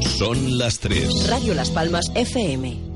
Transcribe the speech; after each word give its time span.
Son 0.00 0.58
las 0.58 0.78
3. 0.80 1.28
Radio 1.28 1.54
Las 1.54 1.70
Palmas 1.70 2.10
FM. 2.14 2.87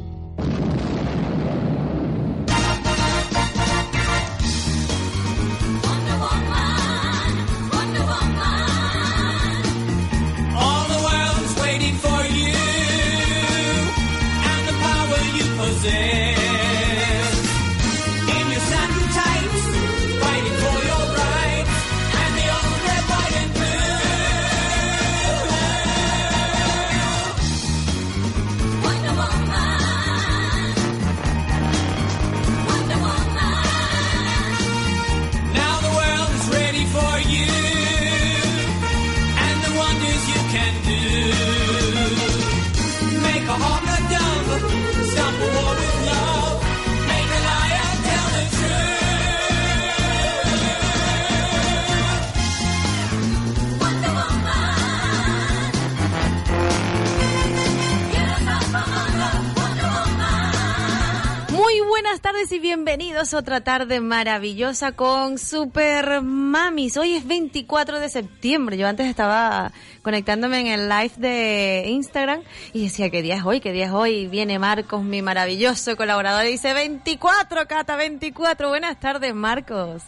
Buenas 62.12 62.20
tardes 62.20 62.52
y 62.52 62.58
bienvenidos 62.58 63.32
a 63.32 63.38
otra 63.38 63.62
tarde 63.62 64.02
maravillosa 64.02 64.92
con 64.92 65.38
Super 65.38 66.20
Mamis. 66.20 66.98
Hoy 66.98 67.14
es 67.14 67.26
24 67.26 68.00
de 68.00 68.10
septiembre. 68.10 68.76
Yo 68.76 68.86
antes 68.86 69.06
estaba 69.06 69.72
conectándome 70.02 70.60
en 70.60 70.66
el 70.66 70.90
live 70.90 71.12
de 71.16 71.84
Instagram 71.86 72.42
y 72.74 72.84
decía, 72.84 73.08
¿qué 73.08 73.22
día 73.22 73.36
es 73.36 73.44
hoy? 73.46 73.60
¿Qué 73.60 73.72
día 73.72 73.86
es 73.86 73.92
hoy? 73.92 74.26
Viene 74.26 74.58
Marcos, 74.58 75.02
mi 75.02 75.22
maravilloso 75.22 75.96
colaborador, 75.96 76.44
y 76.44 76.50
dice 76.50 76.74
24, 76.74 77.66
Cata, 77.66 77.96
24. 77.96 78.68
Buenas 78.68 79.00
tardes, 79.00 79.34
Marcos. 79.34 80.02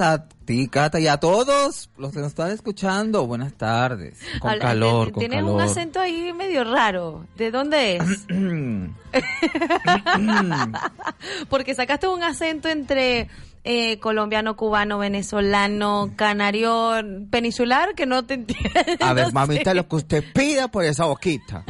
A 0.00 0.24
ti, 0.44 0.68
Cata, 0.68 1.00
y 1.00 1.06
a 1.08 1.18
todos 1.18 1.90
los 1.98 2.12
que 2.12 2.18
nos 2.20 2.28
están 2.28 2.50
escuchando, 2.50 3.26
buenas 3.26 3.52
tardes. 3.54 4.18
Con 4.40 4.50
Habla- 4.52 4.64
calor, 4.64 5.06
te- 5.06 5.12
con 5.12 5.20
Tienes 5.20 5.38
calor. 5.38 5.54
un 5.54 5.60
acento 5.60 6.00
ahí 6.00 6.32
medio 6.32 6.64
raro. 6.64 7.26
¿De 7.36 7.50
dónde 7.50 7.96
es? 7.96 8.26
Porque 11.48 11.74
sacaste 11.74 12.08
un 12.08 12.22
acento 12.22 12.68
entre 12.68 13.28
eh, 13.70 13.98
colombiano, 13.98 14.56
cubano, 14.56 14.96
venezolano, 14.96 16.12
canario, 16.16 16.92
peninsular, 17.30 17.94
que 17.94 18.06
no 18.06 18.24
te 18.24 18.32
entiendo. 18.32 18.70
A 18.98 19.12
ver, 19.12 19.30
mamita, 19.34 19.74
lo 19.74 19.86
que 19.86 19.96
usted 19.96 20.24
pida 20.32 20.68
por 20.68 20.86
esa 20.86 21.04
boquita. 21.04 21.66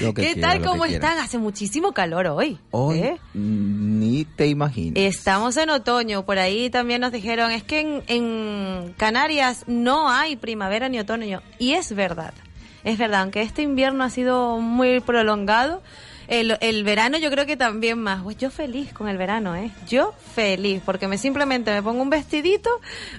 Lo 0.00 0.14
que 0.14 0.22
¿Qué 0.22 0.32
quiera, 0.34 0.50
tal? 0.50 0.62
lo 0.62 0.70
¿Cómo 0.70 0.84
están? 0.84 1.18
Hace 1.18 1.38
muchísimo 1.38 1.92
calor 1.92 2.28
hoy. 2.28 2.60
Hoy 2.70 3.00
¿eh? 3.00 3.16
mm, 3.34 3.98
ni 3.98 4.24
te 4.24 4.46
imaginas. 4.46 4.94
Estamos 4.96 5.56
en 5.56 5.70
otoño, 5.70 6.24
por 6.24 6.38
ahí 6.38 6.70
también 6.70 7.00
nos 7.00 7.10
dijeron, 7.10 7.50
es 7.50 7.64
que 7.64 7.80
en, 7.80 8.04
en 8.06 8.94
Canarias 8.96 9.64
no 9.66 10.08
hay 10.08 10.36
primavera 10.36 10.88
ni 10.88 11.00
otoño. 11.00 11.42
Y 11.58 11.72
es 11.72 11.92
verdad, 11.96 12.32
es 12.84 12.96
verdad, 12.96 13.22
aunque 13.22 13.42
este 13.42 13.62
invierno 13.62 14.04
ha 14.04 14.10
sido 14.10 14.60
muy 14.60 15.00
prolongado, 15.00 15.82
el, 16.40 16.84
verano 16.84 17.18
yo 17.18 17.30
creo 17.30 17.46
que 17.46 17.56
también 17.56 17.98
más. 17.98 18.22
Pues 18.22 18.36
yo 18.36 18.50
feliz 18.50 18.92
con 18.92 19.08
el 19.08 19.16
verano, 19.16 19.54
¿eh? 19.54 19.70
Yo 19.88 20.14
feliz, 20.34 20.82
porque 20.84 21.08
me 21.08 21.18
simplemente 21.18 21.70
me 21.70 21.82
pongo 21.82 22.02
un 22.02 22.10
vestidito, 22.10 22.70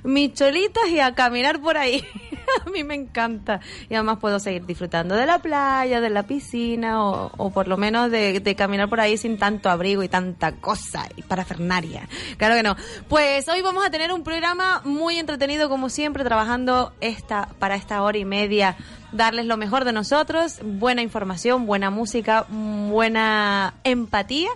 mis 0.03 0.33
cholitas 0.33 0.87
y 0.89 0.99
a 0.99 1.13
caminar 1.13 1.59
por 1.61 1.77
ahí. 1.77 2.03
a 2.65 2.69
mí 2.69 2.83
me 2.83 2.95
encanta. 2.95 3.59
Y 3.89 3.93
además 3.95 4.17
puedo 4.19 4.39
seguir 4.39 4.65
disfrutando 4.65 5.15
de 5.15 5.25
la 5.25 5.39
playa, 5.39 6.01
de 6.01 6.09
la 6.09 6.23
piscina 6.23 7.03
o, 7.03 7.51
por 7.51 7.67
lo 7.67 7.77
menos 7.77 8.11
de, 8.11 8.39
de 8.39 8.55
caminar 8.55 8.89
por 8.89 8.99
ahí 8.99 9.17
sin 9.17 9.37
tanto 9.37 9.69
abrigo 9.69 10.03
y 10.03 10.09
tanta 10.09 10.53
cosa 10.53 11.07
y 11.15 11.21
parafernaria. 11.21 12.07
Claro 12.37 12.55
que 12.55 12.63
no. 12.63 12.75
Pues 13.07 13.47
hoy 13.47 13.61
vamos 13.61 13.85
a 13.85 13.89
tener 13.89 14.11
un 14.11 14.23
programa 14.23 14.81
muy 14.83 15.17
entretenido 15.17 15.69
como 15.69 15.89
siempre, 15.89 16.23
trabajando 16.23 16.93
esta 17.01 17.49
para 17.59 17.75
esta 17.75 18.01
hora 18.01 18.17
y 18.17 18.25
media 18.25 18.75
darles 19.15 19.45
lo 19.45 19.57
mejor 19.57 19.85
de 19.85 19.93
nosotros, 19.93 20.59
buena 20.63 21.01
información, 21.01 21.65
buena 21.65 21.89
música, 21.89 22.45
buena 22.49 23.75
empatía. 23.83 24.49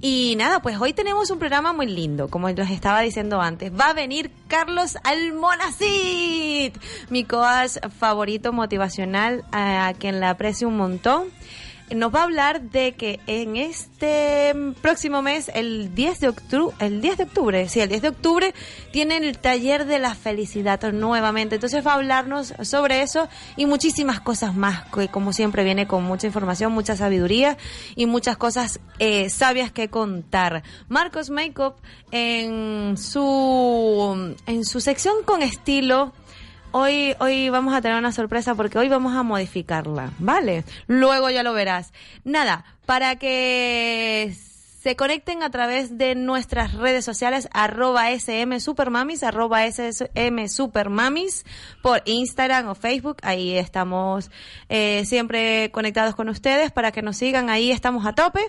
Y 0.00 0.34
nada, 0.36 0.60
pues 0.60 0.78
hoy 0.80 0.92
tenemos 0.92 1.30
un 1.30 1.38
programa 1.38 1.72
muy 1.72 1.86
lindo, 1.86 2.28
como 2.28 2.48
les 2.48 2.70
estaba 2.70 3.00
diciendo 3.00 3.40
antes. 3.40 3.72
Va 3.72 3.90
a 3.90 3.92
venir 3.92 4.30
Carlos 4.48 4.96
Almonacid, 5.04 6.72
mi 7.08 7.24
coach 7.24 7.78
favorito 7.98 8.52
motivacional, 8.52 9.44
a 9.52 9.92
quien 9.98 10.20
le 10.20 10.26
aprecio 10.26 10.68
un 10.68 10.76
montón 10.76 11.28
nos 11.94 12.14
va 12.14 12.20
a 12.20 12.24
hablar 12.24 12.62
de 12.62 12.92
que 12.92 13.20
en 13.26 13.56
este 13.56 14.54
próximo 14.80 15.22
mes, 15.22 15.50
el 15.54 15.94
10 15.94 16.20
de 16.20 16.28
octubre, 16.28 16.76
el 16.78 17.00
10 17.00 17.16
de 17.18 17.24
octubre, 17.24 17.68
sí, 17.68 17.80
el 17.80 17.88
10 17.88 18.02
de 18.02 18.08
octubre, 18.08 18.54
tienen 18.92 19.24
el 19.24 19.38
taller 19.38 19.86
de 19.86 19.98
la 19.98 20.14
felicidad 20.14 20.92
nuevamente. 20.92 21.56
Entonces 21.56 21.86
va 21.86 21.92
a 21.92 21.94
hablarnos 21.94 22.54
sobre 22.62 23.02
eso 23.02 23.28
y 23.56 23.66
muchísimas 23.66 24.20
cosas 24.20 24.54
más, 24.54 24.84
que 24.90 25.08
como 25.08 25.32
siempre 25.32 25.64
viene 25.64 25.86
con 25.86 26.04
mucha 26.04 26.26
información, 26.26 26.72
mucha 26.72 26.96
sabiduría 26.96 27.56
y 27.96 28.06
muchas 28.06 28.36
cosas 28.36 28.80
eh, 28.98 29.30
sabias 29.30 29.72
que 29.72 29.88
contar. 29.88 30.62
Marcos 30.88 31.30
Makeup 31.30 31.74
en 32.10 32.96
su, 32.96 34.34
en 34.46 34.64
su 34.64 34.80
sección 34.80 35.14
con 35.24 35.42
estilo, 35.42 36.12
Hoy, 36.74 37.14
hoy 37.18 37.50
vamos 37.50 37.74
a 37.74 37.82
tener 37.82 37.98
una 37.98 38.12
sorpresa 38.12 38.54
porque 38.54 38.78
hoy 38.78 38.88
vamos 38.88 39.14
a 39.14 39.22
modificarla, 39.22 40.12
¿vale? 40.18 40.64
Luego 40.86 41.28
ya 41.28 41.42
lo 41.42 41.52
verás. 41.52 41.92
Nada, 42.24 42.64
para 42.86 43.16
que 43.16 44.34
se 44.82 44.96
conecten 44.96 45.42
a 45.42 45.50
través 45.50 45.98
de 45.98 46.14
nuestras 46.14 46.72
redes 46.72 47.04
sociales, 47.04 47.46
arroba 47.52 48.10
SM 48.10 48.58
Supermamis, 48.58 49.22
arroba 49.22 49.66
SM 49.66 50.48
Supermamis, 50.48 51.44
por 51.82 52.00
Instagram 52.06 52.68
o 52.68 52.74
Facebook. 52.74 53.18
Ahí 53.22 53.54
estamos 53.56 54.30
eh, 54.70 55.04
siempre 55.04 55.70
conectados 55.72 56.14
con 56.14 56.30
ustedes 56.30 56.72
para 56.72 56.90
que 56.90 57.02
nos 57.02 57.18
sigan. 57.18 57.50
Ahí 57.50 57.70
estamos 57.70 58.06
a 58.06 58.14
tope. 58.14 58.40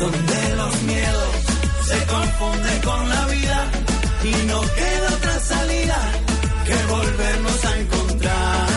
Donde 0.00 0.56
los 0.56 0.82
miedos 0.82 1.34
se 1.86 2.06
confunden 2.06 2.80
con 2.82 3.08
la 3.08 3.26
vida. 3.26 3.70
Y 4.24 4.46
no 4.46 4.60
queda 4.60 5.08
otra 5.16 5.40
salida 5.40 5.98
que 6.66 6.76
volvernos 6.92 7.64
a 7.64 7.78
encontrar. 7.80 8.68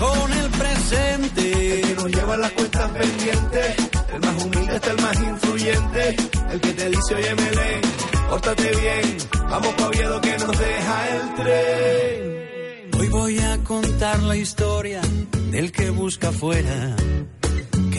Con 0.00 0.32
el 0.32 0.50
presente. 0.50 1.80
Que 1.82 1.94
nos 1.96 2.06
lleva 2.06 2.36
las 2.36 2.52
cuentas 2.52 2.90
pendientes. 2.90 3.76
El 4.14 4.20
más 4.20 4.44
humilde 4.44 4.74
está 4.76 4.90
el 4.90 5.02
más 5.02 5.20
influyente. 5.20 6.16
El 6.52 6.60
que 6.60 6.72
te 6.72 6.88
dice, 6.88 7.14
oye, 7.14 7.34
Melén, 7.34 7.80
pórtate 8.30 8.76
bien. 8.76 9.18
Vamos 9.50 9.74
pa' 9.74 9.86
Oviedo 9.86 10.20
que 10.20 10.38
nos 10.38 10.58
deja 10.58 11.08
el 11.16 11.34
tren. 11.36 12.98
Hoy 12.98 13.08
voy 13.08 13.38
a 13.38 13.58
contar 13.64 14.18
la 14.24 14.36
historia 14.36 15.00
del 15.50 15.72
que 15.72 15.90
busca 15.90 16.28
afuera, 16.28 16.96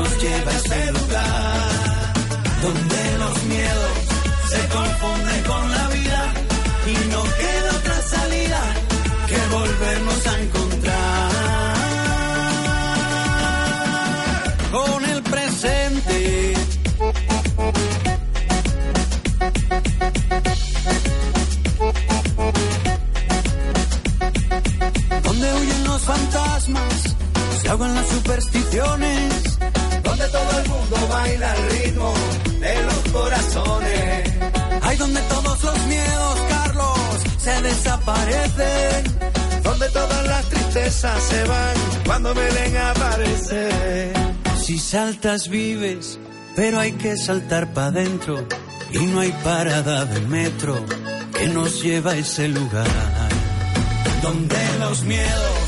nos 0.00 0.22
lleve 0.22 0.50
a 0.50 0.56
ese 0.56 0.92
lugar. 0.92 2.12
Donde 2.62 3.18
los 3.18 3.42
miedos 3.44 3.94
se 4.52 4.60
confunden 4.68 5.42
con 5.44 5.70
la 5.76 5.88
vida. 5.88 6.22
Y 6.86 6.94
no 7.12 7.22
queda 7.40 7.70
otra 7.78 7.98
salida 8.14 8.60
que 9.28 9.38
volvernos 9.56 10.26
a 10.26 10.40
encontrar. 10.44 11.30
Con 14.76 15.04
el 15.04 15.22
presente. 15.22 16.54
Donde 25.24 25.46
huyen 25.54 25.84
los 25.84 26.02
fantasmas, 26.02 27.16
se 27.60 27.68
ahogan 27.68 27.94
las 27.94 28.08
supersticiones. 28.08 29.49
Baila 30.96 31.52
al 31.52 31.70
ritmo 31.70 32.14
de 32.58 32.82
los 32.82 33.12
corazones. 33.12 34.30
Hay 34.82 34.96
donde 34.96 35.20
todos 35.22 35.62
los 35.62 35.86
miedos, 35.86 36.38
Carlos, 36.48 36.98
se 37.38 37.62
desaparecen. 37.62 39.18
Donde 39.62 39.88
todas 39.90 40.26
las 40.26 40.44
tristezas 40.46 41.22
se 41.22 41.44
van 41.44 41.76
cuando 42.06 42.34
Belén 42.34 42.76
aparece. 42.76 44.12
Si 44.60 44.78
saltas 44.78 45.48
vives, 45.48 46.18
pero 46.56 46.80
hay 46.80 46.92
que 46.92 47.16
saltar 47.16 47.72
para 47.72 47.88
adentro. 47.88 48.46
Y 48.92 49.06
no 49.06 49.20
hay 49.20 49.32
parada 49.44 50.04
de 50.04 50.20
metro 50.22 50.84
que 51.36 51.46
nos 51.48 51.82
lleva 51.82 52.12
a 52.12 52.16
ese 52.16 52.48
lugar. 52.48 52.88
Donde 54.22 54.58
los 54.80 55.04
miedos 55.04 55.59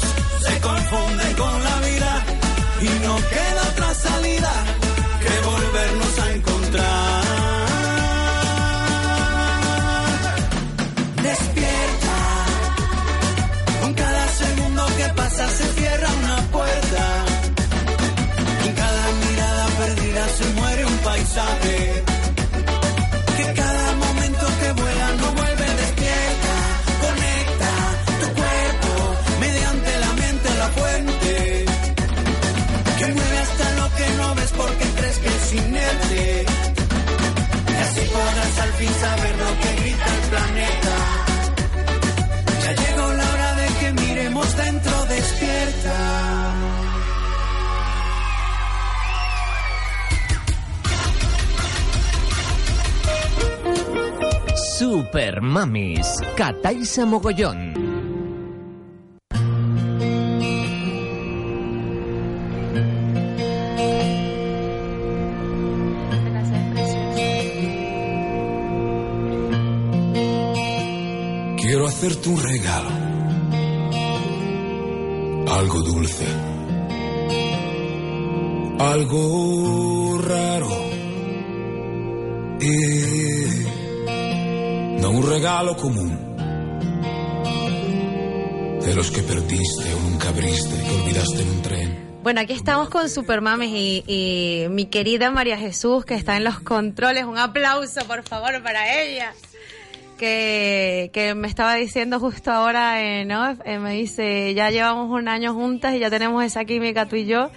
Super 54.93 55.41
Mamis, 55.41 56.21
Cataisa 56.37 57.06
Mogollón. 57.06 57.71
Un 85.11 85.29
regalo 85.29 85.77
común. 85.77 86.37
De 88.81 88.94
los 88.94 89.11
que 89.11 89.23
perdiste 89.23 89.94
o 89.94 90.01
nunca 90.01 90.29
abriste 90.29 90.75
que 90.82 90.94
olvidaste 91.03 91.43
en 91.43 91.49
un 91.49 91.63
tren. 91.63 92.03
Bueno, 92.23 92.41
aquí 92.41 92.53
estamos 92.53 92.89
con 92.89 93.09
Supermames 93.09 93.71
y, 93.71 94.05
y 94.06 94.69
mi 94.71 94.87
querida 94.87 95.31
María 95.31 95.56
Jesús, 95.59 96.05
que 96.05 96.15
está 96.15 96.37
en 96.37 96.44
los 96.44 96.61
controles. 96.61 97.25
Un 97.25 97.39
aplauso, 97.39 98.05
por 98.06 98.23
favor, 98.23 98.63
para 98.63 99.03
ella. 99.03 99.32
Que, 100.19 101.11
que 101.13 101.35
me 101.35 101.49
estaba 101.49 101.75
diciendo 101.75 102.21
justo 102.21 102.53
ahora, 102.53 103.03
eh, 103.03 103.25
¿no? 103.25 103.56
Eh, 103.65 103.79
me 103.81 103.94
dice, 103.94 104.55
ya 104.55 104.71
llevamos 104.71 105.11
un 105.11 105.27
año 105.27 105.53
juntas 105.53 105.97
y 105.97 105.99
ya 105.99 106.11
tenemos 106.11 106.44
esa 106.44 106.65
química 106.65 107.06
tú 107.06 107.17
y 107.17 107.27
yo. 107.27 107.51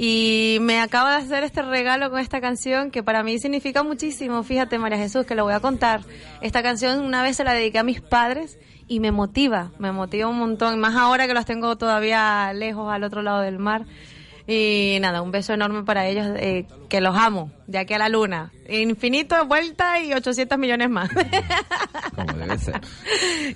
Y 0.00 0.58
me 0.60 0.80
acaba 0.80 1.16
de 1.16 1.24
hacer 1.24 1.42
este 1.42 1.60
regalo 1.60 2.08
con 2.08 2.20
esta 2.20 2.40
canción 2.40 2.92
que 2.92 3.02
para 3.02 3.24
mí 3.24 3.40
significa 3.40 3.82
muchísimo. 3.82 4.44
Fíjate, 4.44 4.78
María 4.78 4.96
Jesús, 4.96 5.26
que 5.26 5.34
lo 5.34 5.42
voy 5.42 5.54
a 5.54 5.60
contar. 5.60 6.02
Esta 6.40 6.62
canción 6.62 7.00
una 7.00 7.24
vez 7.24 7.36
se 7.36 7.42
la 7.42 7.52
dediqué 7.52 7.80
a 7.80 7.82
mis 7.82 8.00
padres 8.00 8.60
y 8.86 9.00
me 9.00 9.10
motiva, 9.10 9.72
me 9.78 9.90
motiva 9.90 10.28
un 10.28 10.38
montón. 10.38 10.78
Más 10.78 10.94
ahora 10.94 11.26
que 11.26 11.34
los 11.34 11.44
tengo 11.44 11.76
todavía 11.76 12.52
lejos 12.54 12.92
al 12.92 13.02
otro 13.02 13.22
lado 13.22 13.40
del 13.40 13.58
mar. 13.58 13.86
Y 14.50 14.96
nada, 15.00 15.20
un 15.20 15.30
beso 15.30 15.52
enorme 15.52 15.82
para 15.82 16.06
ellos, 16.06 16.26
eh, 16.36 16.64
que 16.88 17.02
los 17.02 17.14
amo, 17.14 17.52
de 17.66 17.78
aquí 17.78 17.92
a 17.92 17.98
la 17.98 18.08
luna. 18.08 18.50
Infinito, 18.66 19.44
vuelta 19.46 20.00
y 20.00 20.14
800 20.14 20.58
millones 20.58 20.88
más. 20.88 21.10
Como 22.16 22.32
debe 22.32 22.58
ser. 22.58 22.80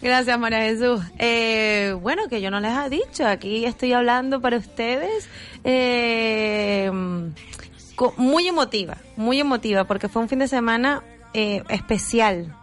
Gracias, 0.02 0.38
María 0.38 0.58
Jesús. 0.60 1.00
Eh, 1.18 1.96
bueno, 1.98 2.28
que 2.28 2.42
yo 2.42 2.50
no 2.50 2.60
les 2.60 2.76
he 2.76 2.90
dicho, 2.90 3.26
aquí 3.26 3.64
estoy 3.64 3.94
hablando 3.94 4.42
para 4.42 4.58
ustedes. 4.58 5.28
eh, 5.64 6.90
muy 8.16 8.48
emotiva, 8.48 8.96
muy 9.16 9.40
emotiva, 9.40 9.84
porque 9.84 10.08
fue 10.08 10.22
un 10.22 10.28
fin 10.28 10.40
de 10.40 10.48
semana 10.48 11.02
eh, 11.34 11.62
especial. 11.68 12.54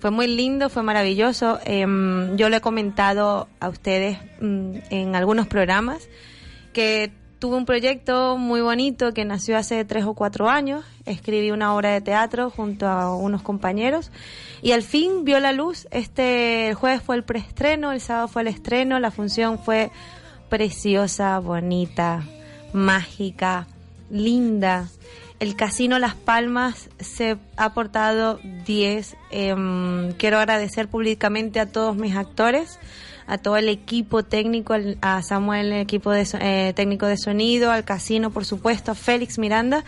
Fue 0.00 0.10
muy 0.10 0.28
lindo, 0.28 0.70
fue 0.70 0.82
maravilloso. 0.82 1.58
Em, 1.64 2.36
yo 2.36 2.48
le 2.48 2.58
he 2.58 2.60
comentado 2.60 3.48
a 3.60 3.68
ustedes 3.68 4.18
mm, 4.40 4.76
en 4.90 5.16
algunos 5.16 5.48
programas 5.48 6.08
que 6.72 7.10
tuve 7.38 7.56
un 7.56 7.66
proyecto 7.66 8.36
muy 8.36 8.60
bonito 8.60 9.12
que 9.14 9.24
nació 9.24 9.56
hace 9.56 9.84
tres 9.84 10.04
o 10.04 10.14
cuatro 10.14 10.48
años. 10.48 10.84
Escribí 11.06 11.50
una 11.50 11.74
obra 11.74 11.90
de 11.90 12.00
teatro 12.00 12.50
junto 12.50 12.86
a 12.86 13.14
unos 13.14 13.42
compañeros 13.42 14.10
y 14.62 14.72
al 14.72 14.82
fin 14.82 15.24
vio 15.24 15.38
la 15.40 15.52
luz. 15.52 15.86
Este 15.90 16.68
el 16.68 16.74
jueves 16.74 17.02
fue 17.02 17.16
el 17.16 17.24
preestreno, 17.24 17.92
el 17.92 18.00
sábado 18.00 18.28
fue 18.28 18.42
el 18.42 18.48
estreno. 18.48 18.98
La 18.98 19.10
función 19.10 19.58
fue 19.58 19.90
preciosa, 20.48 21.38
bonita, 21.38 22.22
mágica, 22.72 23.66
linda. 24.10 24.88
el 25.40 25.54
Casino 25.54 26.00
Las 26.00 26.16
Palmas 26.16 26.90
se 26.98 27.36
ha 27.56 27.72
portado 27.72 28.40
10. 28.66 29.16
Em, 29.30 30.12
quiero 30.14 30.38
agradecer 30.38 30.88
públicamente 30.88 31.60
a 31.60 31.66
todos 31.66 31.94
mis 31.94 32.16
actores, 32.16 32.80
a 33.28 33.38
todo 33.38 33.56
el 33.58 33.68
equipo 33.68 34.24
técnico, 34.24 34.72
al- 34.72 34.98
a 35.02 35.22
Samuel, 35.22 35.66
el 35.72 35.80
equipo 35.82 36.10
de, 36.10 36.26
eh, 36.40 36.72
técnico 36.74 37.06
de 37.06 37.16
sonido, 37.16 37.70
al 37.70 37.84
Casino, 37.84 38.30
por 38.30 38.44
supuesto, 38.44 38.90
a 38.92 38.94
Félix 38.96 39.38
Miranda 39.38 39.84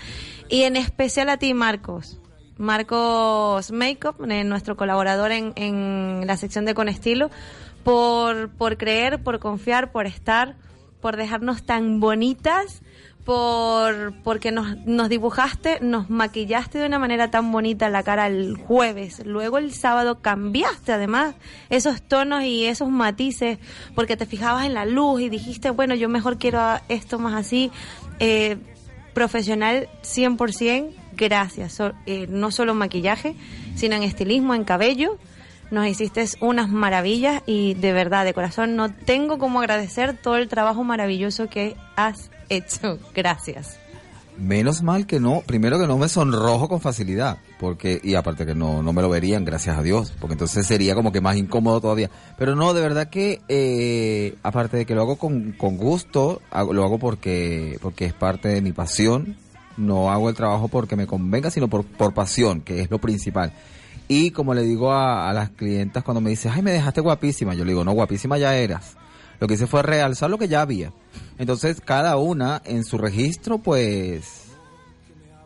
y 0.48 0.62
en 0.62 0.76
especial 0.76 1.28
a 1.30 1.38
ti, 1.38 1.54
Marcos. 1.54 2.18
Marcos 2.58 3.72
Makeup, 3.72 4.16
eh, 4.30 4.44
nuestro 4.44 4.76
colaborador 4.76 5.32
en, 5.32 5.52
en 5.56 6.26
la 6.26 6.36
sección 6.36 6.66
de 6.66 6.74
Con 6.74 6.88
Estilo, 6.88 7.30
por, 7.84 8.50
por 8.50 8.76
creer, 8.76 9.22
por 9.22 9.38
confiar, 9.38 9.90
por 9.92 10.06
estar, 10.06 10.56
por 11.00 11.16
dejarnos 11.16 11.62
tan 11.64 12.00
bonitas, 12.00 12.82
por 13.30 14.12
porque 14.24 14.50
nos, 14.50 14.76
nos 14.86 15.08
dibujaste, 15.08 15.78
nos 15.82 16.10
maquillaste 16.10 16.78
de 16.78 16.86
una 16.86 16.98
manera 16.98 17.30
tan 17.30 17.52
bonita 17.52 17.88
la 17.88 18.02
cara 18.02 18.26
el 18.26 18.56
jueves, 18.56 19.24
luego 19.24 19.58
el 19.58 19.72
sábado 19.72 20.20
cambiaste 20.20 20.92
además 20.92 21.36
esos 21.68 22.02
tonos 22.02 22.42
y 22.42 22.64
esos 22.64 22.88
matices, 22.88 23.58
porque 23.94 24.16
te 24.16 24.26
fijabas 24.26 24.66
en 24.66 24.74
la 24.74 24.84
luz 24.84 25.20
y 25.20 25.28
dijiste, 25.28 25.70
bueno, 25.70 25.94
yo 25.94 26.08
mejor 26.08 26.38
quiero 26.38 26.60
esto 26.88 27.20
más 27.20 27.34
así. 27.34 27.70
Eh, 28.18 28.56
profesional 29.14 29.88
100%, 30.02 30.90
gracias. 31.16 31.80
Eh, 32.06 32.26
no 32.28 32.50
solo 32.50 32.72
en 32.72 32.78
maquillaje, 32.78 33.36
sino 33.76 33.94
en 33.94 34.02
estilismo, 34.02 34.56
en 34.56 34.64
cabello. 34.64 35.18
Nos 35.70 35.86
hiciste 35.86 36.24
unas 36.40 36.68
maravillas 36.68 37.44
y 37.46 37.74
de 37.74 37.92
verdad, 37.92 38.24
de 38.24 38.34
corazón, 38.34 38.74
no 38.74 38.92
tengo 38.92 39.38
como 39.38 39.60
agradecer 39.60 40.16
todo 40.20 40.36
el 40.36 40.48
trabajo 40.48 40.82
maravilloso 40.82 41.48
que 41.48 41.76
has 41.94 42.29
hecho. 42.50 42.98
Gracias. 43.14 43.78
Menos 44.38 44.82
mal 44.82 45.06
que 45.06 45.20
no, 45.20 45.42
primero 45.44 45.78
que 45.78 45.86
no 45.86 45.98
me 45.98 46.08
sonrojo 46.08 46.66
con 46.66 46.80
facilidad, 46.80 47.38
porque, 47.58 48.00
y 48.02 48.14
aparte 48.14 48.46
que 48.46 48.54
no, 48.54 48.82
no 48.82 48.92
me 48.94 49.02
lo 49.02 49.10
verían, 49.10 49.44
gracias 49.44 49.76
a 49.76 49.82
Dios, 49.82 50.14
porque 50.18 50.32
entonces 50.32 50.66
sería 50.66 50.94
como 50.94 51.12
que 51.12 51.20
más 51.20 51.36
incómodo 51.36 51.80
todavía. 51.82 52.08
Pero 52.38 52.56
no, 52.56 52.72
de 52.72 52.80
verdad 52.80 53.10
que, 53.10 53.42
eh, 53.48 54.36
aparte 54.42 54.78
de 54.78 54.86
que 54.86 54.94
lo 54.94 55.02
hago 55.02 55.16
con, 55.16 55.52
con 55.52 55.76
gusto, 55.76 56.40
hago- 56.50 56.72
lo 56.72 56.84
hago 56.84 56.98
porque, 56.98 57.78
porque 57.82 58.06
es 58.06 58.14
parte 58.14 58.48
de 58.48 58.62
mi 58.62 58.72
pasión, 58.72 59.36
no 59.76 60.10
hago 60.10 60.30
el 60.30 60.36
trabajo 60.36 60.68
porque 60.68 60.96
me 60.96 61.06
convenga, 61.06 61.50
sino 61.50 61.68
por, 61.68 61.84
por 61.84 62.14
pasión, 62.14 62.62
que 62.62 62.80
es 62.80 62.90
lo 62.90 62.98
principal. 62.98 63.52
Y 64.08 64.30
como 64.30 64.54
le 64.54 64.62
digo 64.62 64.90
a, 64.92 65.28
a 65.28 65.34
las 65.34 65.50
clientas 65.50 66.02
cuando 66.02 66.22
me 66.22 66.30
dicen, 66.30 66.52
ay, 66.54 66.62
me 66.62 66.72
dejaste 66.72 67.02
guapísima, 67.02 67.52
yo 67.54 67.64
le 67.66 67.72
digo, 67.72 67.84
no, 67.84 67.92
guapísima 67.92 68.38
ya 68.38 68.56
eras. 68.56 68.96
Lo 69.38 69.46
que 69.46 69.54
hice 69.54 69.66
fue 69.66 69.82
realzar 69.82 70.30
lo 70.30 70.38
que 70.38 70.48
ya 70.48 70.62
había. 70.62 70.92
Entonces, 71.40 71.80
cada 71.82 72.18
una 72.18 72.60
en 72.66 72.84
su 72.84 72.98
registro, 72.98 73.56
pues, 73.56 74.50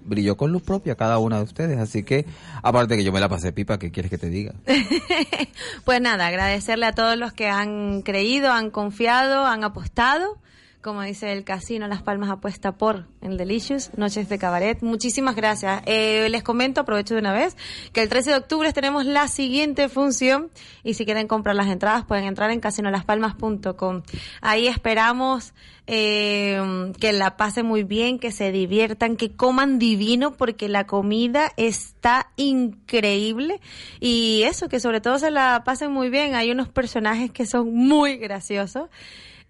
brilló 0.00 0.36
con 0.36 0.50
luz 0.50 0.62
propia 0.62 0.96
cada 0.96 1.18
una 1.18 1.36
de 1.36 1.44
ustedes. 1.44 1.78
Así 1.78 2.02
que, 2.02 2.26
aparte 2.64 2.96
que 2.96 3.04
yo 3.04 3.12
me 3.12 3.20
la 3.20 3.28
pasé 3.28 3.52
pipa, 3.52 3.78
¿qué 3.78 3.92
quieres 3.92 4.10
que 4.10 4.18
te 4.18 4.28
diga? 4.28 4.54
Pues 5.84 6.00
nada, 6.00 6.26
agradecerle 6.26 6.86
a 6.86 6.92
todos 6.94 7.16
los 7.16 7.32
que 7.32 7.46
han 7.46 8.02
creído, 8.02 8.50
han 8.50 8.70
confiado, 8.70 9.46
han 9.46 9.62
apostado. 9.62 10.38
Como 10.85 11.00
dice 11.00 11.33
el 11.33 11.45
casino, 11.45 11.88
Las 11.88 12.03
Palmas 12.03 12.29
apuesta 12.29 12.73
por 12.73 13.07
el 13.23 13.38
Delicious, 13.38 13.91
Noches 13.97 14.29
de 14.29 14.37
Cabaret. 14.37 14.83
Muchísimas 14.83 15.35
gracias. 15.35 15.81
Eh, 15.87 16.29
les 16.29 16.43
comento, 16.43 16.83
aprovecho 16.83 17.14
de 17.14 17.21
una 17.21 17.33
vez, 17.33 17.57
que 17.95 18.03
el 18.03 18.11
13 18.11 18.33
de 18.33 18.37
octubre 18.37 18.71
tenemos 18.75 19.07
la 19.07 19.29
siguiente 19.29 19.88
función 19.88 20.50
y 20.83 20.93
si 20.93 21.07
quieren 21.07 21.26
comprar 21.26 21.57
las 21.57 21.69
entradas 21.69 22.05
pueden 22.05 22.26
entrar 22.26 22.50
en 22.50 22.61
casinolaspalmas.com. 22.61 24.03
Ahí 24.43 24.67
esperamos 24.67 25.55
eh, 25.87 26.93
que 27.00 27.14
la 27.14 27.38
pasen 27.38 27.64
muy 27.64 27.83
bien, 27.83 28.19
que 28.19 28.31
se 28.31 28.53
diviertan, 28.53 29.17
que 29.17 29.33
coman 29.33 29.79
divino 29.79 30.35
porque 30.35 30.69
la 30.69 30.85
comida 30.85 31.50
está 31.57 32.31
increíble 32.37 33.59
y 34.00 34.43
eso, 34.43 34.69
que 34.69 34.81
sobre 34.81 35.00
todo 35.00 35.19
se 35.19 35.31
la 35.31 35.62
pasen 35.64 35.91
muy 35.93 36.11
bien. 36.11 36.35
Hay 36.35 36.50
unos 36.50 36.69
personajes 36.69 37.31
que 37.31 37.47
son 37.47 37.75
muy 37.75 38.19
graciosos 38.19 38.91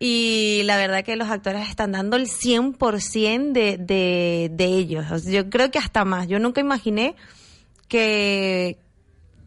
y 0.06 0.62
la 0.64 0.76
verdad 0.76 1.02
que 1.02 1.16
los 1.16 1.30
actores 1.30 1.66
están 1.66 1.92
dando 1.92 2.16
el 2.18 2.26
100% 2.28 3.52
de, 3.52 3.78
de, 3.78 4.50
de 4.52 4.64
ellos. 4.66 5.24
Yo 5.24 5.48
creo 5.48 5.70
que 5.70 5.78
hasta 5.78 6.04
más. 6.04 6.28
Yo 6.28 6.38
nunca 6.38 6.60
imaginé 6.60 7.14
que... 7.88 8.78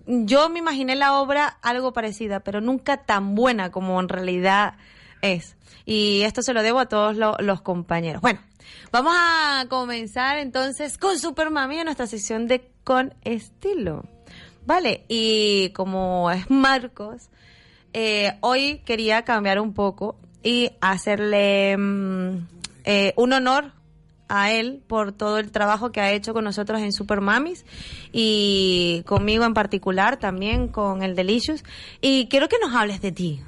Yo 0.07 0.49
me 0.49 0.57
imaginé 0.59 0.95
la 0.95 1.19
obra 1.19 1.45
algo 1.61 1.93
parecida, 1.93 2.39
pero 2.39 2.59
nunca 2.59 2.97
tan 2.97 3.35
buena 3.35 3.71
como 3.71 3.99
en 3.99 4.09
realidad 4.09 4.77
es. 5.21 5.55
Y 5.85 6.21
esto 6.21 6.41
se 6.41 6.53
lo 6.53 6.63
debo 6.63 6.79
a 6.79 6.87
todos 6.87 7.17
lo- 7.17 7.37
los 7.39 7.61
compañeros. 7.61 8.21
Bueno, 8.21 8.39
vamos 8.91 9.13
a 9.15 9.65
comenzar 9.69 10.37
entonces 10.39 10.97
con 10.97 11.19
Super 11.19 11.51
Mami 11.51 11.77
en 11.79 11.85
nuestra 11.85 12.07
sección 12.07 12.47
de 12.47 12.71
Con 12.83 13.13
Estilo. 13.25 14.05
Vale, 14.65 15.03
y 15.07 15.69
como 15.69 16.31
es 16.31 16.49
Marcos, 16.49 17.29
eh, 17.93 18.37
hoy 18.41 18.79
quería 18.85 19.21
cambiar 19.23 19.59
un 19.59 19.73
poco 19.73 20.17
y 20.43 20.71
hacerle 20.81 21.75
mm, 21.77 22.47
eh, 22.85 23.13
un 23.17 23.33
honor 23.33 23.71
a 24.29 24.51
él 24.51 24.81
por 24.87 25.13
todo 25.13 25.37
el 25.39 25.51
trabajo 25.51 25.91
que 25.91 26.01
ha 26.01 26.11
hecho 26.11 26.33
con 26.33 26.43
nosotros 26.43 26.81
en 26.81 26.91
Super 26.91 27.21
Mamis 27.21 27.65
y 28.11 29.03
conmigo 29.05 29.45
en 29.45 29.53
particular 29.53 30.17
también 30.17 30.67
con 30.67 31.01
el 31.01 31.15
Delicious. 31.15 31.63
Y 32.01 32.27
quiero 32.27 32.49
que 32.49 32.57
nos 32.61 32.75
hables 32.75 33.01
de 33.01 33.11
ti. 33.13 33.41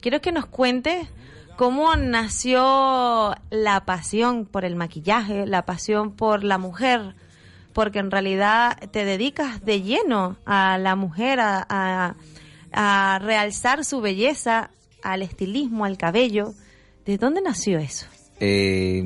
Quiero 0.00 0.20
que 0.20 0.30
nos 0.30 0.46
cuentes 0.46 1.08
cómo 1.56 1.96
nació 1.96 3.34
la 3.50 3.84
pasión 3.84 4.46
por 4.46 4.64
el 4.64 4.76
maquillaje, 4.76 5.46
la 5.46 5.64
pasión 5.66 6.12
por 6.12 6.44
la 6.44 6.58
mujer, 6.58 7.14
porque 7.72 7.98
en 7.98 8.10
realidad 8.10 8.78
te 8.92 9.04
dedicas 9.04 9.64
de 9.64 9.82
lleno 9.82 10.36
a 10.46 10.78
la 10.78 10.94
mujer, 10.96 11.40
a- 11.40 12.14
a 12.72 13.18
realzar 13.20 13.84
su 13.84 14.00
belleza, 14.00 14.70
al 15.12 15.22
estilismo, 15.22 15.84
al 15.84 15.96
cabello. 15.96 16.54
¿De 17.04 17.18
dónde 17.18 17.40
nació 17.40 17.78
eso? 17.78 18.06
Eh, 18.40 19.02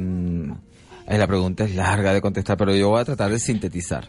eh, 1.06 1.18
la 1.18 1.26
pregunta 1.26 1.64
es 1.64 1.74
larga 1.74 2.14
de 2.14 2.20
contestar, 2.20 2.56
pero 2.56 2.74
yo 2.74 2.88
voy 2.88 3.00
a 3.00 3.04
tratar 3.04 3.30
de 3.30 3.38
sintetizar. 3.38 4.08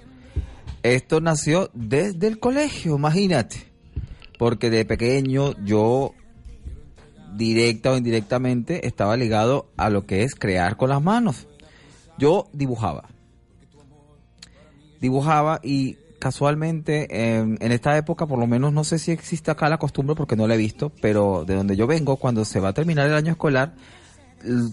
Esto 0.83 1.21
nació 1.21 1.69
desde 1.74 2.27
el 2.27 2.39
colegio, 2.39 2.95
imagínate. 2.95 3.71
Porque 4.38 4.69
de 4.69 4.86
pequeño 4.86 5.53
yo, 5.63 6.15
directa 7.36 7.91
o 7.91 7.98
indirectamente, 7.98 8.88
estaba 8.88 9.17
ligado 9.17 9.69
a 9.77 9.89
lo 9.89 10.05
que 10.05 10.24
es 10.24 10.33
crear 10.33 10.77
con 10.77 10.89
las 10.89 11.03
manos. 11.03 11.48
Yo 12.17 12.48
dibujaba. 12.53 13.10
Dibujaba 15.00 15.60
y 15.63 15.98
casualmente 16.21 17.07
eh, 17.09 17.39
en 17.39 17.71
esta 17.71 17.97
época, 17.97 18.27
por 18.27 18.39
lo 18.39 18.47
menos 18.47 18.71
no 18.71 18.83
sé 18.85 18.99
si 18.99 19.11
existe 19.11 19.51
acá 19.51 19.67
la 19.67 19.77
costumbre 19.77 20.15
porque 20.15 20.37
no 20.37 20.47
la 20.47 20.53
he 20.53 20.57
visto, 20.57 20.91
pero 21.01 21.43
de 21.45 21.55
donde 21.55 21.75
yo 21.75 21.87
vengo, 21.87 22.15
cuando 22.15 22.45
se 22.45 22.59
va 22.61 22.69
a 22.69 22.73
terminar 22.73 23.07
el 23.07 23.15
año 23.15 23.31
escolar, 23.31 23.73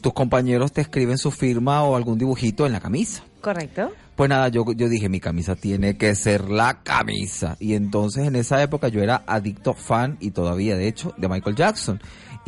tus 0.02 0.12
compañeros 0.12 0.72
te 0.72 0.82
escriben 0.82 1.18
su 1.18 1.30
firma 1.30 1.82
o 1.82 1.96
algún 1.96 2.18
dibujito 2.18 2.66
en 2.66 2.72
la 2.72 2.80
camisa. 2.80 3.24
¿Correcto? 3.40 3.90
Pues 4.14 4.28
nada, 4.28 4.48
yo, 4.48 4.64
yo 4.72 4.88
dije, 4.88 5.08
mi 5.08 5.20
camisa 5.20 5.56
tiene 5.56 5.96
que 5.96 6.14
ser 6.14 6.50
la 6.50 6.82
camisa. 6.82 7.56
Y 7.60 7.74
entonces 7.74 8.26
en 8.26 8.36
esa 8.36 8.62
época 8.62 8.88
yo 8.88 9.02
era 9.02 9.22
adicto 9.26 9.74
fan, 9.74 10.16
y 10.20 10.32
todavía 10.32 10.76
de 10.76 10.88
hecho, 10.88 11.14
de 11.16 11.28
Michael 11.28 11.56
Jackson. 11.56 12.00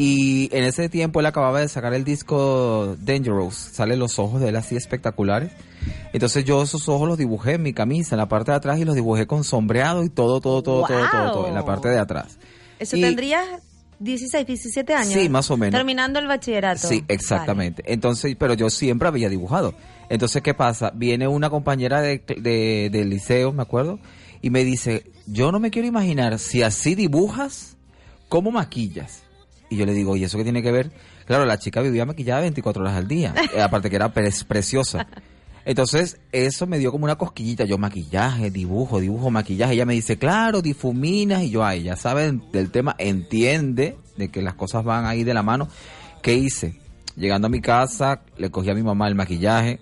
Y 0.02 0.48
en 0.56 0.64
ese 0.64 0.88
tiempo 0.88 1.20
él 1.20 1.26
acababa 1.26 1.60
de 1.60 1.68
sacar 1.68 1.92
el 1.92 2.04
disco 2.04 2.96
Dangerous, 3.00 3.54
salen 3.54 3.98
los 3.98 4.18
ojos 4.18 4.40
de 4.40 4.48
él 4.48 4.56
así 4.56 4.74
espectaculares. 4.74 5.52
Entonces 6.14 6.44
yo 6.46 6.62
esos 6.62 6.88
ojos 6.88 7.06
los 7.06 7.18
dibujé 7.18 7.52
en 7.54 7.62
mi 7.62 7.74
camisa, 7.74 8.14
en 8.14 8.18
la 8.18 8.26
parte 8.28 8.50
de 8.50 8.56
atrás, 8.56 8.78
y 8.78 8.86
los 8.86 8.94
dibujé 8.94 9.26
con 9.26 9.44
sombreado 9.44 10.02
y 10.02 10.08
todo, 10.08 10.40
todo, 10.40 10.62
todo, 10.62 10.86
todo, 10.86 11.06
todo, 11.10 11.32
todo, 11.32 11.48
en 11.48 11.54
la 11.54 11.66
parte 11.66 11.90
de 11.90 11.98
atrás. 11.98 12.38
Eso 12.78 12.96
Y- 12.96 13.02
tendrías 13.02 13.44
16, 13.98 14.46
17 14.46 14.94
años. 14.94 15.12
Sí, 15.12 15.28
más 15.28 15.50
o 15.50 15.58
menos. 15.58 15.76
Terminando 15.78 16.18
el 16.18 16.26
bachillerato. 16.26 16.88
Sí, 16.88 17.04
exactamente. 17.06 17.82
Entonces, 17.84 18.34
pero 18.38 18.54
yo 18.54 18.70
siempre 18.70 19.06
había 19.06 19.28
dibujado. 19.28 19.74
Entonces, 20.08 20.40
¿qué 20.42 20.54
pasa? 20.54 20.90
Viene 20.94 21.28
una 21.28 21.50
compañera 21.50 22.00
de, 22.00 22.22
de- 22.38 22.88
del 22.90 23.10
liceo, 23.10 23.52
me 23.52 23.60
acuerdo, 23.60 23.98
y 24.40 24.48
me 24.48 24.64
dice, 24.64 25.10
yo 25.26 25.52
no 25.52 25.60
me 25.60 25.70
quiero 25.70 25.86
imaginar 25.86 26.38
si 26.38 26.62
así 26.62 26.94
dibujas, 26.94 27.76
¿cómo 28.30 28.50
maquillas? 28.50 29.24
Y 29.70 29.76
yo 29.76 29.86
le 29.86 29.94
digo, 29.94 30.16
¿y 30.16 30.24
eso 30.24 30.36
qué 30.36 30.44
tiene 30.44 30.62
que 30.62 30.72
ver? 30.72 30.90
Claro, 31.26 31.46
la 31.46 31.58
chica 31.58 31.80
vivía 31.80 32.04
maquillada 32.04 32.40
24 32.42 32.82
horas 32.82 32.96
al 32.96 33.06
día, 33.08 33.32
eh, 33.56 33.62
aparte 33.62 33.88
que 33.88 33.96
era 33.96 34.12
pre- 34.12 34.30
preciosa. 34.46 35.06
Entonces, 35.64 36.18
eso 36.32 36.66
me 36.66 36.78
dio 36.78 36.90
como 36.90 37.04
una 37.04 37.16
cosquillita. 37.16 37.64
Yo 37.64 37.78
maquillaje, 37.78 38.50
dibujo, 38.50 38.98
dibujo, 38.98 39.30
maquillaje. 39.30 39.74
Ella 39.74 39.86
me 39.86 39.92
dice, 39.94 40.18
claro, 40.18 40.62
difuminas. 40.62 41.42
Y 41.42 41.50
yo, 41.50 41.64
ay, 41.64 41.84
ya 41.84 41.96
saben 41.96 42.42
del 42.50 42.70
tema, 42.70 42.96
entiende 42.98 43.96
de 44.16 44.28
que 44.30 44.42
las 44.42 44.54
cosas 44.54 44.82
van 44.84 45.04
ahí 45.06 45.22
de 45.22 45.34
la 45.34 45.42
mano. 45.42 45.68
¿Qué 46.22 46.34
hice? 46.34 46.76
Llegando 47.14 47.46
a 47.46 47.50
mi 47.50 47.60
casa, 47.60 48.22
le 48.38 48.50
cogí 48.50 48.70
a 48.70 48.74
mi 48.74 48.82
mamá 48.82 49.06
el 49.06 49.14
maquillaje, 49.14 49.80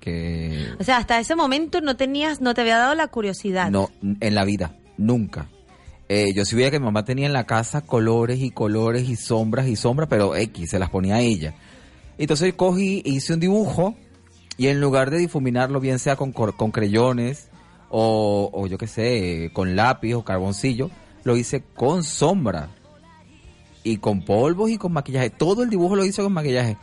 que 0.00 0.66
O 0.80 0.84
sea, 0.84 0.96
hasta 0.96 1.20
ese 1.20 1.36
momento 1.36 1.80
no 1.80 1.96
tenías, 1.96 2.40
no 2.40 2.54
te 2.54 2.62
había 2.62 2.78
dado 2.78 2.94
la 2.94 3.08
curiosidad. 3.08 3.70
no, 3.70 3.90
en 4.02 4.34
la 4.34 4.44
vida, 4.44 4.74
nunca. 4.96 5.46
Eh, 6.14 6.34
yo 6.34 6.44
sí 6.44 6.54
veía 6.56 6.70
que 6.70 6.78
mi 6.78 6.84
mamá 6.84 7.04
tenía 7.06 7.24
en 7.26 7.32
la 7.32 7.46
casa 7.46 7.80
colores 7.80 8.40
y 8.40 8.50
colores 8.50 9.08
y 9.08 9.16
sombras 9.16 9.66
y 9.66 9.76
sombras, 9.76 10.08
pero 10.10 10.36
X, 10.36 10.68
se 10.70 10.78
las 10.78 10.90
ponía 10.90 11.14
a 11.16 11.20
ella. 11.20 11.54
Entonces 12.18 12.52
cogí, 12.54 13.00
hice 13.06 13.32
un 13.32 13.40
dibujo 13.40 13.94
Y 14.58 14.66
en 14.66 14.78
lugar 14.80 15.10
de 15.10 15.16
difuminarlo, 15.18 15.80
bien 15.80 15.98
sea 15.98 16.16
con, 16.16 16.32
con 16.32 16.70
creyones 16.70 17.48
o, 17.88 18.50
o 18.52 18.66
yo 18.66 18.76
qué 18.76 18.86
sé, 18.86 19.50
con 19.54 19.74
lápiz 19.74 20.14
o 20.14 20.22
carboncillo, 20.24 20.90
lo 21.24 21.36
hice 21.36 21.62
con 21.74 22.04
sombra 22.04 22.68
y 23.82 23.96
con 23.96 24.22
polvos 24.24 24.70
y 24.70 24.76
con 24.78 24.92
maquillaje. 24.92 25.30
Todo 25.30 25.62
el 25.62 25.70
dibujo 25.70 25.96
lo 25.96 26.04
hice 26.04 26.22
con 26.22 26.32
maquillaje. 26.32 26.76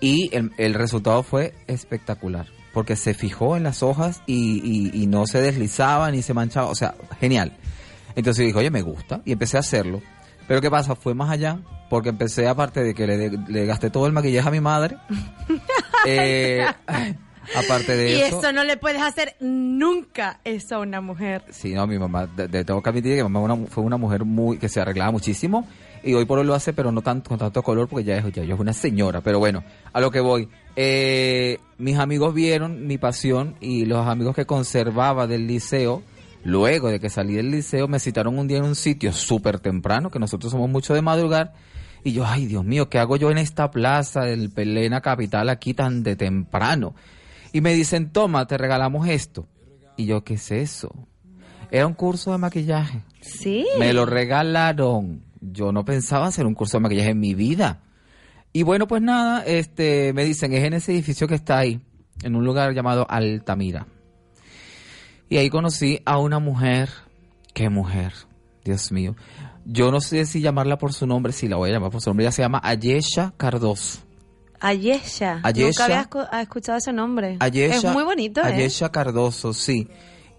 Y 0.00 0.34
el, 0.34 0.50
el 0.56 0.74
resultado 0.74 1.22
fue 1.22 1.54
espectacular, 1.66 2.46
porque 2.72 2.96
se 2.96 3.12
fijó 3.14 3.56
en 3.56 3.62
las 3.64 3.82
hojas 3.82 4.22
y, 4.26 4.60
y- 4.64 5.02
y 5.02 5.06
no 5.06 5.26
se 5.26 5.40
deslizaba 5.40 6.10
ni 6.10 6.22
se 6.22 6.32
manchaba. 6.34 6.68
O 6.68 6.74
sea, 6.74 6.94
genial. 7.20 7.52
Entonces 8.14 8.46
dije, 8.46 8.58
oye, 8.58 8.70
me 8.70 8.82
gusta, 8.82 9.20
y 9.24 9.32
empecé 9.32 9.56
a 9.56 9.60
hacerlo. 9.60 10.00
Pero 10.48 10.60
¿qué 10.60 10.70
pasa? 10.70 10.94
Fue 10.96 11.14
más 11.14 11.30
allá, 11.30 11.60
porque 11.88 12.08
empecé, 12.08 12.48
aparte 12.48 12.82
de 12.82 12.94
que 12.94 13.06
le, 13.06 13.30
le 13.30 13.66
gasté 13.66 13.90
todo 13.90 14.06
el 14.06 14.12
maquillaje 14.12 14.48
a 14.48 14.52
mi 14.52 14.60
madre, 14.60 14.96
eh, 16.06 16.64
aparte 17.56 17.96
de 17.96 18.10
Y 18.16 18.20
eso... 18.22 18.40
eso 18.40 18.52
no 18.52 18.64
le 18.64 18.76
puedes 18.76 19.00
hacer 19.02 19.36
nunca 19.40 20.40
eso 20.44 20.76
a 20.76 20.78
una 20.80 21.00
mujer. 21.00 21.44
Sí, 21.50 21.72
no, 21.74 21.86
mi 21.86 21.98
mamá, 21.98 22.26
de, 22.26 22.48
de- 22.48 22.64
tengo 22.64 22.82
que 22.82 22.90
admitir 22.90 23.16
que 23.16 23.24
mi 23.24 23.30
mamá 23.30 23.54
una- 23.54 23.66
fue 23.68 23.84
una 23.84 23.96
mujer 23.96 24.24
muy 24.24 24.58
que 24.58 24.68
se 24.68 24.80
arreglaba 24.80 25.10
muchísimo 25.10 25.66
y 26.02 26.14
hoy 26.14 26.24
por 26.24 26.38
hoy 26.40 26.44
lo 26.46 26.54
hace, 26.54 26.72
pero 26.72 26.90
no 26.90 27.02
tanto 27.02 27.28
con 27.28 27.38
tanto 27.38 27.62
color 27.62 27.88
porque 27.88 28.04
ya 28.04 28.16
es, 28.16 28.24
ya, 28.32 28.42
ya 28.44 28.54
es 28.54 28.60
una 28.60 28.72
señora. 28.72 29.20
Pero 29.20 29.38
bueno, 29.38 29.62
a 29.92 30.00
lo 30.00 30.10
que 30.10 30.20
voy. 30.20 30.48
Eh, 30.74 31.58
mis 31.78 31.98
amigos 31.98 32.34
vieron 32.34 32.86
mi 32.86 32.98
pasión 32.98 33.54
y 33.60 33.84
los 33.84 34.06
amigos 34.06 34.34
que 34.34 34.44
conservaba 34.46 35.26
del 35.28 35.46
liceo, 35.46 36.02
luego 36.44 36.88
de 36.88 37.00
que 37.00 37.10
salí 37.10 37.34
del 37.34 37.50
liceo, 37.50 37.88
me 37.88 37.98
citaron 37.98 38.38
un 38.38 38.48
día 38.48 38.58
en 38.58 38.64
un 38.64 38.74
sitio 38.74 39.12
súper 39.12 39.60
temprano, 39.60 40.10
que 40.10 40.18
nosotros 40.18 40.52
somos 40.52 40.68
mucho 40.68 40.94
de 40.94 41.02
madrugar. 41.02 41.52
Y 42.04 42.12
yo, 42.12 42.26
ay 42.26 42.46
Dios 42.46 42.64
mío, 42.64 42.88
¿qué 42.88 42.98
hago 42.98 43.16
yo 43.16 43.30
en 43.30 43.38
esta 43.38 43.70
plaza 43.70 44.22
del 44.22 44.50
Pelena 44.50 45.00
Capital 45.00 45.48
aquí 45.48 45.72
tan 45.74 46.02
de 46.02 46.16
temprano? 46.16 46.94
Y 47.52 47.60
me 47.60 47.74
dicen, 47.74 48.10
toma, 48.10 48.46
te 48.46 48.58
regalamos 48.58 49.06
esto. 49.08 49.46
Y 49.96 50.06
yo, 50.06 50.24
¿qué 50.24 50.34
es 50.34 50.50
eso? 50.50 50.90
Era 51.70 51.86
un 51.86 51.94
curso 51.94 52.32
de 52.32 52.38
maquillaje. 52.38 53.02
Sí. 53.20 53.66
Me 53.78 53.92
lo 53.92 54.04
regalaron. 54.04 55.22
Yo 55.40 55.72
no 55.72 55.84
pensaba 55.84 56.26
hacer 56.26 56.46
un 56.46 56.54
curso 56.54 56.78
de 56.78 56.82
maquillaje 56.82 57.10
en 57.10 57.20
mi 57.20 57.34
vida. 57.34 57.80
Y 58.52 58.62
bueno, 58.64 58.86
pues 58.86 59.00
nada, 59.00 59.44
este, 59.44 60.12
me 60.12 60.24
dicen, 60.24 60.52
es 60.52 60.64
en 60.64 60.74
ese 60.74 60.92
edificio 60.92 61.26
que 61.26 61.34
está 61.34 61.58
ahí, 61.58 61.80
en 62.22 62.36
un 62.36 62.44
lugar 62.44 62.74
llamado 62.74 63.06
Altamira. 63.08 63.86
Y 65.28 65.36
ahí 65.38 65.50
conocí 65.50 66.00
a 66.04 66.18
una 66.18 66.38
mujer. 66.38 66.90
¿Qué 67.54 67.68
mujer? 67.68 68.12
Dios 68.64 68.92
mío. 68.92 69.16
Yo 69.64 69.90
no 69.90 70.00
sé 70.00 70.26
si 70.26 70.40
llamarla 70.40 70.78
por 70.78 70.92
su 70.92 71.06
nombre, 71.06 71.32
si 71.32 71.48
la 71.48 71.56
voy 71.56 71.70
a 71.70 71.74
llamar 71.74 71.90
por 71.90 72.00
su 72.00 72.10
nombre. 72.10 72.24
Ella 72.24 72.32
se 72.32 72.42
llama 72.42 72.60
Ayesha 72.62 73.32
Cardoso. 73.36 74.00
Ayesha. 74.60 75.40
Ayesha. 75.42 75.66
Nunca 75.66 75.84
había 75.84 76.08
ha 76.30 76.42
escuchado 76.42 76.78
ese 76.78 76.92
nombre. 76.92 77.36
Ayesha, 77.40 77.88
es 77.88 77.94
muy 77.94 78.04
bonito, 78.04 78.40
¿eh? 78.40 78.44
Ayesha 78.44 78.90
Cardoso, 78.90 79.52
sí. 79.52 79.88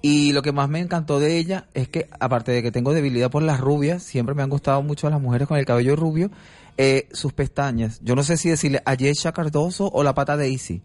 Y 0.01 0.33
lo 0.33 0.41
que 0.41 0.51
más 0.51 0.69
me 0.69 0.79
encantó 0.79 1.19
de 1.19 1.37
ella 1.37 1.67
es 1.73 1.87
que, 1.87 2.09
aparte 2.19 2.51
de 2.51 2.61
que 2.61 2.71
tengo 2.71 2.93
debilidad 2.93 3.31
por 3.31 3.43
las 3.43 3.59
rubias, 3.59 4.03
siempre 4.03 4.35
me 4.35 4.43
han 4.43 4.49
gustado 4.49 4.81
mucho 4.81 5.09
las 5.09 5.21
mujeres 5.21 5.47
con 5.47 5.57
el 5.57 5.65
cabello 5.65 5.95
rubio, 5.95 6.29
eh, 6.77 7.07
sus 7.13 7.31
pestañas. 7.31 7.99
Yo 8.01 8.15
no 8.15 8.23
sé 8.23 8.35
si 8.35 8.49
decirle 8.49 8.81
Ayesha 8.85 9.31
Cardoso 9.31 9.89
o 9.93 10.03
la 10.03 10.13
pata 10.13 10.35
de 10.35 10.43
Daisy. 10.43 10.81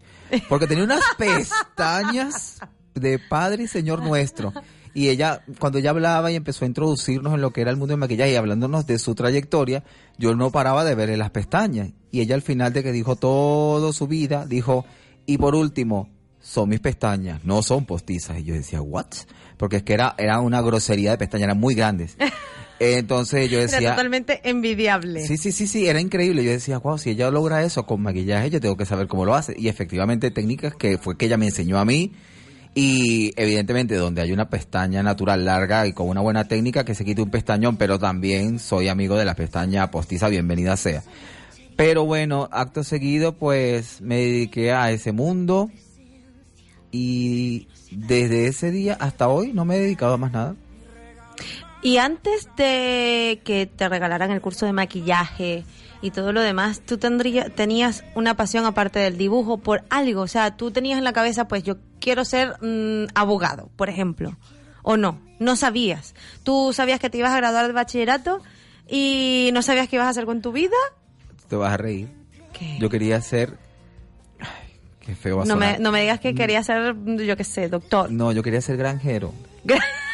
Porque 0.47 0.67
tenía 0.67 0.85
unas 0.85 1.03
pestañas 1.17 2.59
de 2.95 3.19
padre 3.19 3.63
y 3.63 3.67
señor 3.67 4.01
nuestro. 4.03 4.53
Y 4.93 5.09
ella, 5.09 5.43
cuando 5.59 5.77
ella 5.77 5.91
hablaba 5.91 6.31
y 6.31 6.35
empezó 6.35 6.65
a 6.65 6.67
introducirnos 6.67 7.33
en 7.33 7.41
lo 7.41 7.51
que 7.51 7.61
era 7.61 7.69
el 7.71 7.77
mundo 7.77 7.93
del 7.93 7.99
maquillaje 7.99 8.31
y 8.31 8.35
hablándonos 8.35 8.87
de 8.87 8.97
su 8.97 9.15
trayectoria, 9.15 9.83
yo 10.17 10.35
no 10.35 10.51
paraba 10.51 10.83
de 10.83 10.95
verle 10.95 11.15
las 11.17 11.29
pestañas. 11.29 11.89
Y 12.11 12.21
ella 12.21 12.35
al 12.35 12.41
final 12.41 12.73
de 12.73 12.83
que 12.83 12.91
dijo 12.91 13.15
todo 13.15 13.93
su 13.93 14.07
vida, 14.07 14.45
dijo, 14.47 14.85
y 15.25 15.37
por 15.37 15.55
último, 15.55 16.09
son 16.41 16.69
mis 16.69 16.79
pestañas, 16.79 17.45
no 17.45 17.61
son 17.61 17.85
postizas. 17.85 18.39
Y 18.39 18.43
yo 18.45 18.55
decía, 18.55 18.81
¿what? 18.81 19.05
Porque 19.57 19.77
es 19.77 19.83
que 19.83 19.93
era, 19.93 20.15
era 20.17 20.39
una 20.39 20.61
grosería 20.61 21.11
de 21.11 21.17
pestañas, 21.17 21.45
eran 21.45 21.59
muy 21.59 21.75
grandes. 21.75 22.17
Entonces 22.79 23.49
yo 23.49 23.59
Era 23.59 23.71
decía... 23.71 23.89
totalmente 23.91 24.39
envidiable. 24.49 25.27
Sí, 25.27 25.37
sí, 25.37 25.51
sí, 25.51 25.67
sí, 25.67 25.87
era 25.87 25.99
increíble. 25.99 26.43
Yo 26.43 26.51
decía, 26.51 26.77
wow, 26.79 26.97
si 26.97 27.09
ella 27.09 27.29
logra 27.29 27.63
eso 27.63 27.85
con 27.85 28.01
maquillaje, 28.01 28.49
yo 28.49 28.61
tengo 28.61 28.77
que 28.77 28.85
saber 28.85 29.07
cómo 29.07 29.25
lo 29.25 29.35
hace. 29.35 29.53
Y 29.57 29.67
efectivamente, 29.67 30.31
técnicas 30.31 30.75
que 30.75 30.97
fue 30.97 31.17
que 31.17 31.25
ella 31.25 31.37
me 31.37 31.47
enseñó 31.47 31.77
a 31.77 31.85
mí. 31.85 32.13
Y 32.75 33.33
evidentemente, 33.35 33.95
donde 33.95 34.21
hay 34.21 34.31
una 34.31 34.49
pestaña 34.49 35.03
natural 35.03 35.43
larga 35.43 35.87
y 35.87 35.93
con 35.93 36.07
una 36.07 36.21
buena 36.21 36.47
técnica, 36.47 36.85
que 36.85 36.95
se 36.95 37.03
quite 37.03 37.21
un 37.21 37.31
pestañón, 37.31 37.77
pero 37.77 37.99
también 37.99 38.59
soy 38.59 38.87
amigo 38.87 39.17
de 39.17 39.25
la 39.25 39.35
pestaña 39.35 39.89
postiza, 39.91 40.29
bienvenida 40.29 40.77
sea. 40.77 41.03
Pero 41.75 42.05
bueno, 42.05 42.47
acto 42.51 42.83
seguido, 42.83 43.33
pues 43.33 44.01
me 44.01 44.17
dediqué 44.17 44.71
a 44.71 44.91
ese 44.91 45.11
mundo. 45.11 45.71
Y 46.91 47.67
desde 47.91 48.47
ese 48.47 48.71
día 48.71 48.97
hasta 48.99 49.27
hoy 49.29 49.53
no 49.53 49.65
me 49.65 49.75
he 49.75 49.79
dedicado 49.79 50.13
a 50.13 50.17
más 50.17 50.31
nada. 50.31 50.55
Y 51.81 51.97
antes 51.97 52.49
de 52.57 53.39
que 53.43 53.65
te 53.65 53.87
regalaran 53.87 54.31
el 54.31 54.41
curso 54.41 54.65
de 54.65 54.73
maquillaje 54.73 55.63
y 56.01 56.11
todo 56.11 56.31
lo 56.31 56.41
demás, 56.41 56.81
tú 56.85 56.97
tendría, 56.97 57.49
tenías 57.49 58.03
una 58.15 58.35
pasión 58.35 58.65
aparte 58.65 58.99
del 58.99 59.17
dibujo 59.17 59.57
por 59.57 59.83
algo. 59.89 60.21
O 60.21 60.27
sea, 60.27 60.55
tú 60.55 60.71
tenías 60.71 60.97
en 60.97 61.03
la 61.03 61.13
cabeza, 61.13 61.47
pues 61.47 61.63
yo 61.63 61.77
quiero 61.99 62.23
ser 62.23 62.55
mm, 62.61 63.07
abogado, 63.15 63.69
por 63.75 63.89
ejemplo. 63.89 64.37
O 64.81 64.95
no, 64.95 65.19
no 65.39 65.55
sabías. 65.55 66.15
Tú 66.43 66.71
sabías 66.73 66.99
que 66.99 67.09
te 67.09 67.17
ibas 67.17 67.33
a 67.33 67.37
graduar 67.37 67.67
de 67.67 67.73
bachillerato 67.73 68.41
y 68.87 69.49
no 69.53 69.61
sabías 69.61 69.89
qué 69.89 69.97
ibas 69.97 70.07
a 70.07 70.11
hacer 70.11 70.25
con 70.25 70.41
tu 70.41 70.51
vida. 70.51 70.77
Te 71.49 71.55
vas 71.55 71.73
a 71.73 71.77
reír. 71.77 72.09
¿Qué? 72.53 72.77
Yo 72.79 72.89
quería 72.89 73.19
ser... 73.21 73.57
Ay, 74.39 74.79
qué 75.01 75.15
feo 75.15 75.37
va 75.37 75.43
a 75.43 75.45
No 75.45 75.57
me, 75.57 75.79
no 75.79 75.91
me 75.91 76.01
digas 76.01 76.21
que 76.21 76.33
querías 76.33 76.65
ser, 76.65 76.95
yo 77.05 77.35
qué 77.35 77.43
sé, 77.43 77.67
doctor. 77.67 78.09
No, 78.09 78.31
yo 78.31 78.41
quería 78.41 78.61
ser 78.61 78.77
granjero. 78.77 79.33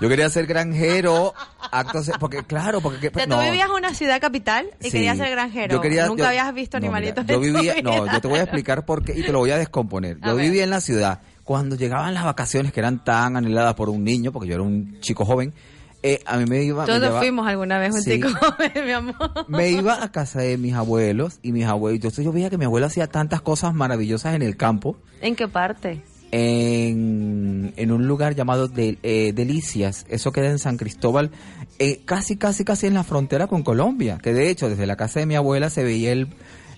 Yo 0.00 0.08
quería 0.08 0.30
ser 0.30 0.46
granjero, 0.46 1.34
acto 1.72 2.02
se- 2.02 2.12
porque 2.20 2.44
claro, 2.44 2.80
porque 2.80 3.08
O 3.08 3.12
sea, 3.14 3.26
tú 3.26 3.38
vivías 3.40 3.68
en 3.68 3.74
una 3.74 3.94
ciudad 3.94 4.20
capital 4.20 4.66
y 4.80 4.84
Sí. 4.84 4.90
querías 4.92 5.18
ser 5.18 5.30
granjero. 5.30 5.72
Yo 5.74 5.80
quería- 5.80 6.06
Nunca 6.06 6.22
yo- 6.24 6.28
habías 6.28 6.54
visto 6.54 6.78
no, 6.78 6.86
animalitos 6.86 7.24
mira, 7.24 7.34
yo 7.36 7.42
en 7.44 7.52
tu 7.52 7.58
vivía, 7.58 7.74
vida. 7.74 7.82
no, 7.96 8.12
yo 8.12 8.20
te 8.20 8.28
voy 8.28 8.38
a 8.38 8.42
explicar 8.42 8.84
por 8.84 9.04
qué 9.04 9.12
y 9.18 9.22
te 9.24 9.32
lo 9.32 9.38
voy 9.40 9.50
a 9.50 9.58
descomponer. 9.58 10.18
A 10.22 10.28
Yo 10.28 10.36
ver. 10.36 10.44
vivía 10.46 10.64
en 10.64 10.70
la 10.70 10.80
ciudad 10.80 11.20
cuando 11.42 11.74
llegaban 11.76 12.14
las 12.14 12.24
vacaciones 12.24 12.72
que 12.72 12.78
eran 12.80 13.02
tan 13.02 13.36
anheladas 13.36 13.74
por 13.74 13.88
un 13.88 14.04
niño, 14.04 14.30
porque 14.32 14.48
yo 14.48 14.54
era 14.54 14.62
un 14.62 15.00
chico 15.00 15.24
joven. 15.24 15.52
eh, 16.00 16.22
a 16.26 16.36
mí 16.36 16.44
me 16.46 16.62
iba, 16.62 16.82
me 16.82 16.86
Todos 16.86 17.00
llevaba- 17.00 17.18
fuimos 17.18 17.48
alguna 17.48 17.76
vez 17.80 17.92
un 17.92 18.02
Sí. 18.02 18.12
chico 18.12 18.28
joven, 18.40 18.70
mi 18.86 18.92
amor. 18.92 19.16
me 19.48 19.70
iba 19.70 20.00
a 20.00 20.12
casa 20.12 20.40
de 20.42 20.56
mis 20.56 20.72
abuelos 20.74 21.40
y 21.42 21.50
mis 21.50 21.66
abuelos. 21.66 21.96
Entonces 21.96 22.24
yo 22.24 22.30
veía 22.30 22.50
que 22.50 22.56
mi 22.56 22.66
abuelo 22.66 22.86
hacía 22.86 23.08
tantas 23.08 23.40
cosas 23.42 23.74
maravillosas 23.74 24.36
en 24.36 24.42
el 24.42 24.56
campo. 24.56 24.96
¿En 25.20 25.34
qué 25.34 25.48
parte? 25.48 26.00
En, 26.30 27.72
en 27.76 27.92
un 27.92 28.06
lugar 28.06 28.34
llamado 28.34 28.68
de, 28.68 28.98
eh, 29.02 29.32
Delicias, 29.34 30.06
eso 30.08 30.32
queda 30.32 30.50
en 30.50 30.58
San 30.58 30.76
Cristóbal, 30.76 31.30
eh, 31.78 32.02
casi, 32.04 32.36
casi, 32.36 32.64
casi 32.64 32.86
en 32.86 32.94
la 32.94 33.04
frontera 33.04 33.46
con 33.46 33.62
Colombia, 33.62 34.18
que 34.22 34.32
de 34.32 34.50
hecho 34.50 34.68
desde 34.68 34.86
la 34.86 34.96
casa 34.96 35.20
de 35.20 35.26
mi 35.26 35.36
abuela 35.36 35.70
se 35.70 35.84
veía 35.84 36.12
el, 36.12 36.28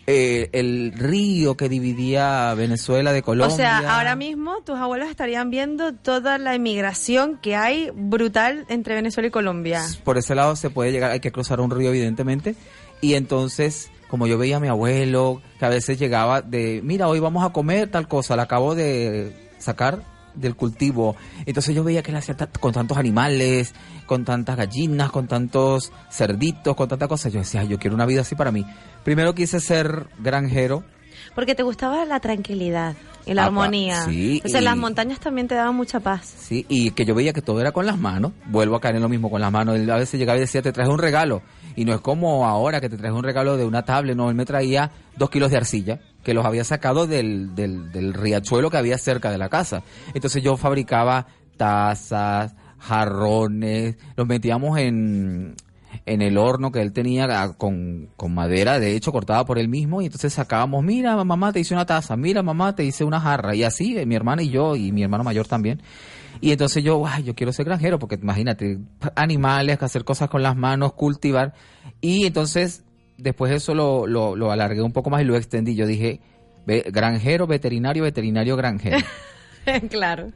eh, 0.07 0.51
el 0.53 0.93
río 0.97 1.57
que 1.57 1.69
dividía 1.69 2.55
Venezuela 2.55 3.13
de 3.13 3.23
Colombia. 3.23 3.55
O 3.55 3.57
sea, 3.57 3.97
ahora 3.97 4.17
mismo 4.17 4.63
tus 4.65 4.77
abuelos 4.77 5.09
estarían 5.09 5.51
viendo 5.51 5.95
toda 5.95 6.39
la 6.39 6.55
inmigración 6.55 7.39
que 7.41 7.57
hay 7.57 7.91
brutal 7.95 8.67
entre 8.69 8.95
Venezuela 8.95 9.29
y 9.29 9.31
Colombia. 9.31 9.83
Por 10.05 10.19
ese 10.19 10.35
lado 10.35 10.57
se 10.57 10.71
puede 10.71 10.93
llegar, 10.93 11.11
hay 11.11 11.21
que 11.21 11.33
cruzar 11.33 11.61
un 11.61 11.71
río 11.71 11.91
evidentemente, 11.91 12.55
y 13.01 13.15
entonces 13.15 13.90
como 14.11 14.27
yo 14.27 14.37
veía 14.37 14.57
a 14.57 14.61
mi 14.61 14.69
abuelo, 14.69 15.41
que 15.59 15.65
a 15.65 15.69
veces 15.69 15.99
llegaba 15.99 16.43
de, 16.43 16.81
mira, 16.83 17.07
hoy 17.09 17.21
vamos 17.21 17.45
a 17.45 17.51
comer 17.51 17.91
tal 17.91 18.09
cosa, 18.09 18.35
la 18.35 18.43
acabo 18.43 18.75
de 18.75 19.51
sacar 19.59 20.03
del 20.35 20.57
cultivo. 20.57 21.17
Entonces 21.47 21.75
yo 21.75 21.85
veía 21.85 22.03
que 22.03 22.11
él 22.11 22.17
hacía 22.17 22.37
con 22.59 22.73
tantos 22.73 22.99
animales, 22.99 23.73
con 24.07 24.25
tantas 24.25 24.57
gallinas, 24.57 25.11
con 25.11 25.29
tantos 25.29 25.93
cerditos, 26.11 26.75
con 26.75 26.89
tantas 26.89 27.09
cosas. 27.09 27.33
Yo 27.33 27.41
decía, 27.41 27.61
"Ay, 27.61 27.69
yo 27.69 27.79
quiero 27.79 27.95
una 27.95 28.07
vida 28.07 28.23
así 28.23 28.35
para 28.35 28.51
mí. 28.51 28.67
Primero 29.05 29.35
quise 29.35 29.61
ser 29.61 30.07
granjero. 30.19 30.83
Porque 31.35 31.55
te 31.55 31.63
gustaba 31.63 32.05
la 32.05 32.21
tranquilidad 32.21 32.95
y 33.27 33.35
la 33.35 33.43
Apa, 33.43 33.49
armonía. 33.49 34.05
sí, 34.05 34.43
y- 34.45 34.61
las 34.61 34.77
montañas 34.77 35.21
también 35.21 35.47
te 35.49 35.55
daban 35.55 35.75
mucha 35.77 36.01
paz. 36.01 36.27
Sí, 36.39 36.67
y 36.69 36.91
que 36.91 37.05
yo 37.05 37.15
veía 37.15 37.33
que 37.33 37.43
todo 37.43 37.61
era 37.61 37.73
con 37.73 37.87
las 37.87 37.99
manos. 37.99 38.33
Vuelvo 38.47 38.77
a 38.77 38.81
caer 38.81 38.97
en 38.97 39.03
lo 39.03 39.09
mismo 39.09 39.31
con 39.31 39.41
las 39.41 39.53
manos. 39.53 39.77
Él 39.77 39.89
a 39.91 39.97
veces 39.97 40.19
llegaba 40.19 40.37
y 40.37 40.41
decía, 40.41 40.61
te 40.63 40.73
traje 40.73 40.91
un 40.91 40.99
regalo. 40.99 41.43
Y 41.77 41.85
no 41.85 41.95
es 41.95 42.01
como 42.01 42.47
ahora 42.47 42.81
que 42.81 42.89
te 42.89 42.97
traje 42.97 43.15
un 43.15 43.23
regalo 43.23 43.57
de 43.57 43.65
una 43.65 43.85
tablet. 43.85 44.17
No, 44.17 44.29
él 44.29 44.35
me 44.35 44.45
traía 44.45 44.91
dos 45.17 45.31
kilos 45.31 45.51
de 45.53 45.57
arcilla 45.59 46.01
que 46.25 46.35
los 46.35 46.45
había 46.45 46.65
sacado 46.65 47.07
del, 47.07 47.55
del, 47.55 47.93
del 47.93 48.13
riachuelo 48.13 48.69
que 48.71 48.77
había 48.79 48.99
cerca 48.99 49.31
de 49.31 49.39
la 49.39 49.49
casa. 49.49 49.83
Entonces 50.13 50.43
yo 50.43 50.57
fabricaba 50.57 51.27
tazas, 51.57 52.55
jarrones, 52.79 53.97
los 54.17 54.27
metíamos 54.27 54.79
en, 54.79 55.55
en 56.07 56.23
el 56.23 56.39
horno 56.39 56.73
que 56.73 56.81
él 56.81 56.93
tenía 56.93 57.27
ah, 57.31 57.55
con, 57.57 58.09
con 58.17 58.33
madera, 58.35 58.79
de 58.79 58.95
hecho, 58.97 59.13
cortada 59.13 59.45
por 59.45 59.59
él 59.59 59.69
mismo, 59.69 60.03
y 60.03 60.07
entonces 60.07 60.33
sacábamos, 60.33 60.85
mira, 60.85 61.23
mamá, 61.25 61.53
te 61.53 61.61
hice 61.61 61.75
una 61.75 61.87
taza, 61.87 62.17
mira, 62.17 62.43
mamá, 62.43 62.75
te 62.75 62.85
hice 62.85 63.05
una 63.05 63.21
jarra, 63.21 63.55
y 63.55 63.65
así, 63.65 63.97
eh, 63.99 64.07
mi 64.07 64.15
hermana 64.15 64.43
y 64.43 64.51
yo, 64.51 64.77
y 64.77 64.93
mi 64.93 65.03
hermano 65.03 65.25
mayor 65.25 65.47
también. 65.47 65.81
Y 66.41 66.53
entonces 66.53 66.83
yo, 66.83 67.05
ay, 67.07 67.25
yo 67.25 67.35
quiero 67.35 67.53
ser 67.53 67.67
granjero, 67.67 67.99
porque 67.99 68.15
imagínate, 68.17 68.79
animales, 69.15 69.83
hacer 69.83 70.05
cosas 70.05 70.29
con 70.31 70.43
las 70.43 70.57
manos, 70.57 70.93
cultivar, 70.95 71.55
y 72.01 72.25
entonces, 72.27 72.85
después 73.19 73.53
eso 73.53 73.75
lo, 73.75 74.07
lo, 74.07 74.37
lo 74.37 74.51
alargué 74.51 74.83
un 74.83 74.93
poco 74.93 75.11
más 75.11 75.23
y 75.23 75.25
lo 75.25 75.37
extendí, 75.37 75.75
yo 75.75 75.87
dije, 75.87 76.21
Ve- 76.67 76.85
granjero, 76.93 77.47
veterinario, 77.47 78.03
veterinario, 78.03 78.55
granjero. 78.57 78.99
claro. 79.91 80.29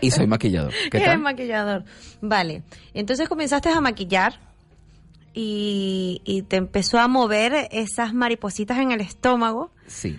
y 0.00 0.10
soy 0.10 0.26
maquillador. 0.26 0.72
¿Qué 0.90 0.96
Eres 0.98 1.10
tal? 1.10 1.18
maquillador. 1.20 1.84
Vale. 2.20 2.62
Entonces 2.94 3.28
comenzaste 3.28 3.68
a 3.68 3.80
maquillar 3.80 4.34
y, 5.34 6.22
y 6.24 6.42
te 6.42 6.56
empezó 6.56 6.98
a 6.98 7.08
mover 7.08 7.68
esas 7.70 8.12
maripositas 8.14 8.78
en 8.78 8.90
el 8.92 9.00
estómago, 9.00 9.70
Sí. 9.86 10.18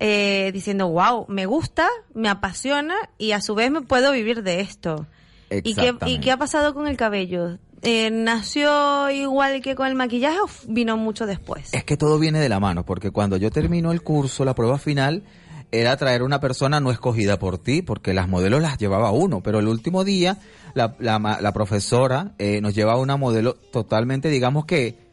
eh, 0.00 0.50
diciendo, 0.52 0.88
wow, 0.88 1.26
me 1.28 1.46
gusta, 1.46 1.88
me 2.14 2.28
apasiona 2.28 2.94
y 3.18 3.32
a 3.32 3.40
su 3.40 3.54
vez 3.54 3.70
me 3.70 3.80
puedo 3.82 4.12
vivir 4.12 4.42
de 4.42 4.60
esto. 4.60 5.06
¿Y 5.50 5.74
qué, 5.74 5.94
¿Y 6.06 6.18
qué 6.20 6.32
ha 6.32 6.36
pasado 6.36 6.74
con 6.74 6.88
el 6.88 6.96
cabello? 6.96 7.58
Eh, 7.82 8.10
¿Nació 8.10 9.10
igual 9.10 9.60
que 9.60 9.74
con 9.76 9.86
el 9.86 9.94
maquillaje 9.94 10.38
o 10.40 10.48
vino 10.66 10.96
mucho 10.96 11.24
después? 11.26 11.72
Es 11.72 11.84
que 11.84 11.96
todo 11.96 12.18
viene 12.18 12.40
de 12.40 12.48
la 12.48 12.58
mano, 12.58 12.84
porque 12.84 13.10
cuando 13.12 13.36
yo 13.36 13.50
termino 13.50 13.92
el 13.92 14.02
curso, 14.02 14.44
la 14.44 14.54
prueba 14.54 14.78
final 14.78 15.22
era 15.72 15.96
traer 15.96 16.22
una 16.22 16.40
persona 16.40 16.80
no 16.80 16.90
escogida 16.90 17.38
por 17.38 17.58
ti, 17.58 17.82
porque 17.82 18.14
las 18.14 18.28
modelos 18.28 18.62
las 18.62 18.78
llevaba 18.78 19.10
uno, 19.10 19.42
pero 19.42 19.58
el 19.58 19.68
último 19.68 20.04
día 20.04 20.38
la, 20.74 20.96
la 20.98 21.18
la 21.18 21.52
profesora 21.52 22.34
eh, 22.38 22.60
nos 22.60 22.74
llevaba 22.74 23.00
una 23.00 23.16
modelo 23.16 23.54
totalmente, 23.54 24.28
digamos 24.28 24.64
que 24.64 25.06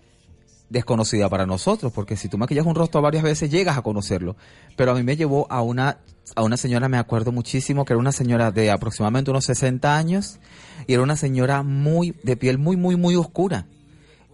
desconocida 0.74 1.30
para 1.30 1.46
nosotros, 1.46 1.92
porque 1.94 2.18
si 2.18 2.28
tú 2.30 2.38
maquillas 2.38 2.66
un 2.66 2.76
rostro 2.76 3.02
varias 3.02 3.24
veces 3.24 3.52
llegas 3.52 3.78
a 3.78 3.84
conocerlo, 3.84 4.36
pero 4.76 4.92
a 4.92 4.96
mí 4.96 5.04
me 5.04 5.16
llevó 5.16 5.48
a 5.50 5.62
una 5.62 6.00
a 6.36 6.44
una 6.44 6.58
señora, 6.58 6.90
me 6.90 6.98
acuerdo 6.98 7.32
muchísimo, 7.32 7.86
que 7.86 7.94
era 7.94 8.00
una 8.00 8.12
señora 8.12 8.52
de 8.52 8.72
aproximadamente 8.72 9.30
unos 9.30 9.46
60 9.46 9.96
años 9.96 10.40
y 10.88 10.94
era 10.94 11.04
una 11.04 11.16
señora 11.16 11.62
muy 11.64 12.16
de 12.24 12.36
piel 12.38 12.58
muy 12.58 12.76
muy 12.76 12.96
muy 12.96 13.16
oscura. 13.16 13.68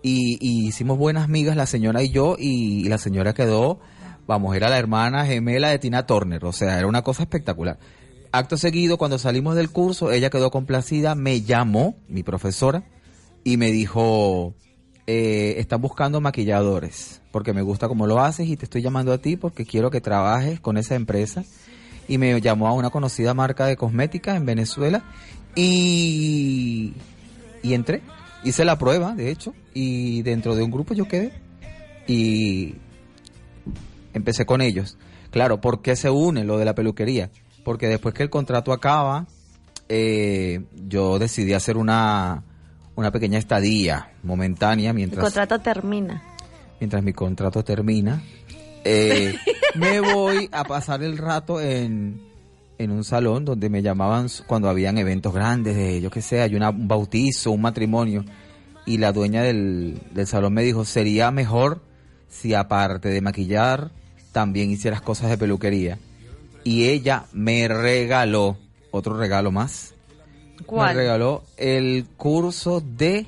Y, 0.02 0.38
y 0.40 0.68
hicimos 0.68 0.98
buenas 0.98 1.28
migas 1.28 1.58
la 1.58 1.66
señora 1.66 2.02
y 2.02 2.10
yo 2.10 2.38
y, 2.40 2.88
la 2.88 2.98
señora 2.98 3.34
quedó, 3.34 3.82
vamos, 4.30 4.56
era 4.56 4.70
la 4.70 4.78
hermana 4.78 5.26
gemela 5.26 5.70
de 5.70 5.80
Tina 5.80 6.06
Turner, 6.06 6.46
o 6.46 6.54
sea, 6.54 6.78
era 6.78 6.86
una 6.86 7.02
cosa 7.02 7.24
espectacular. 7.24 7.80
Acto 8.32 8.58
seguido, 8.58 9.00
cuando 9.00 9.18
salimos 9.18 9.56
del 9.56 9.72
curso, 9.72 10.12
ella 10.12 10.30
quedó 10.30 10.52
complacida, 10.52 11.16
me 11.16 11.42
llamó, 11.42 11.96
mi 12.08 12.22
profesora, 12.22 12.84
y 13.44 13.58
me 13.58 13.72
dijo, 13.72 14.54
eh, 15.08 15.56
están 15.58 15.82
buscando 15.82 16.22
maquilladores, 16.22 17.24
porque 17.32 17.54
me 17.54 17.64
gusta 17.64 17.88
cómo 17.88 18.06
lo 18.06 18.20
haces 18.20 18.48
y 18.48 18.56
te 18.56 18.66
estoy 18.66 18.84
llamando 18.84 19.14
a 19.14 19.18
ti 19.18 19.36
porque 19.36 19.66
quiero 19.66 19.90
que 19.90 20.00
trabajes 20.00 20.60
con 20.60 20.78
esa 20.78 20.94
empresa. 20.94 21.44
Y 22.08 22.20
me 22.20 22.40
llamó 22.40 22.68
a 22.68 22.74
una 22.74 22.92
conocida 22.92 23.34
marca 23.34 23.66
de 23.66 23.78
cosmética 23.78 24.36
en 24.36 24.46
Venezuela 24.46 25.04
y, 25.56 26.94
y 27.64 27.74
entré. 27.74 28.04
Hice 28.44 28.64
la 28.64 28.78
prueba, 28.78 29.16
de 29.16 29.32
hecho, 29.32 29.56
y 29.74 30.22
dentro 30.22 30.56
de 30.56 30.64
un 30.64 30.70
grupo 30.70 30.94
yo 30.94 31.08
quedé 31.08 31.34
y 32.08 32.76
empecé 34.14 34.46
con 34.46 34.62
ellos. 34.62 34.98
Claro, 35.32 35.62
¿por 35.62 35.82
qué 35.82 35.96
se 35.96 36.10
une 36.10 36.44
lo 36.44 36.58
de 36.58 36.66
la 36.66 36.76
peluquería? 36.76 37.30
Porque 37.64 37.88
después 37.88 38.14
que 38.16 38.24
el 38.24 38.30
contrato 38.30 38.72
acaba, 38.74 39.28
eh, 39.88 40.62
yo 40.88 41.20
decidí 41.20 41.54
hacer 41.54 41.78
una, 41.78 42.44
una 42.96 43.12
pequeña 43.12 43.38
estadía 43.38 44.12
momentánea 44.24 44.90
El 44.92 44.96
mientras 44.96 45.24
contrato 45.24 45.60
termina. 45.60 46.22
mientras 46.80 47.04
mi 47.04 47.14
contrato 47.14 47.64
termina, 47.64 48.22
eh, 48.84 49.36
me 49.76 50.00
voy 50.00 50.50
a 50.52 50.64
pasar 50.64 51.04
el 51.04 51.18
rato 51.18 51.60
en, 51.62 52.22
en 52.78 52.92
un 52.92 53.04
salón 53.04 53.46
donde 53.46 53.70
me 53.70 53.82
llamaban 53.82 54.28
cuando 54.48 54.70
habían 54.70 54.98
eventos 54.98 55.34
grandes, 55.34 55.76
de 55.76 56.02
yo 56.02 56.10
qué 56.10 56.22
sé, 56.22 56.42
hay 56.42 56.56
una- 56.56 56.70
un 56.72 56.88
bautizo, 56.88 57.52
un 57.52 57.62
matrimonio. 57.62 58.24
Y 58.86 58.98
la 58.98 59.12
dueña 59.12 59.44
del, 59.44 60.00
del 60.14 60.26
salón 60.26 60.54
me 60.54 60.64
dijo, 60.64 60.84
sería 60.86 61.30
mejor 61.30 61.84
si 62.28 62.54
aparte 62.56 63.10
de 63.10 63.22
maquillar, 63.22 63.92
también 64.32 64.72
hicieras 64.72 65.02
cosas 65.02 65.30
de 65.30 65.38
peluquería. 65.38 65.98
Y 66.64 66.90
ella 66.90 67.26
me 67.34 67.68
regaló 67.68 68.58
otro 68.92 69.18
regalo 69.18 69.52
más 69.52 69.94
me 70.60 70.66
¿Cuál? 70.66 70.96
regaló 70.96 71.44
el 71.58 72.06
curso 72.18 72.82
de 72.82 73.26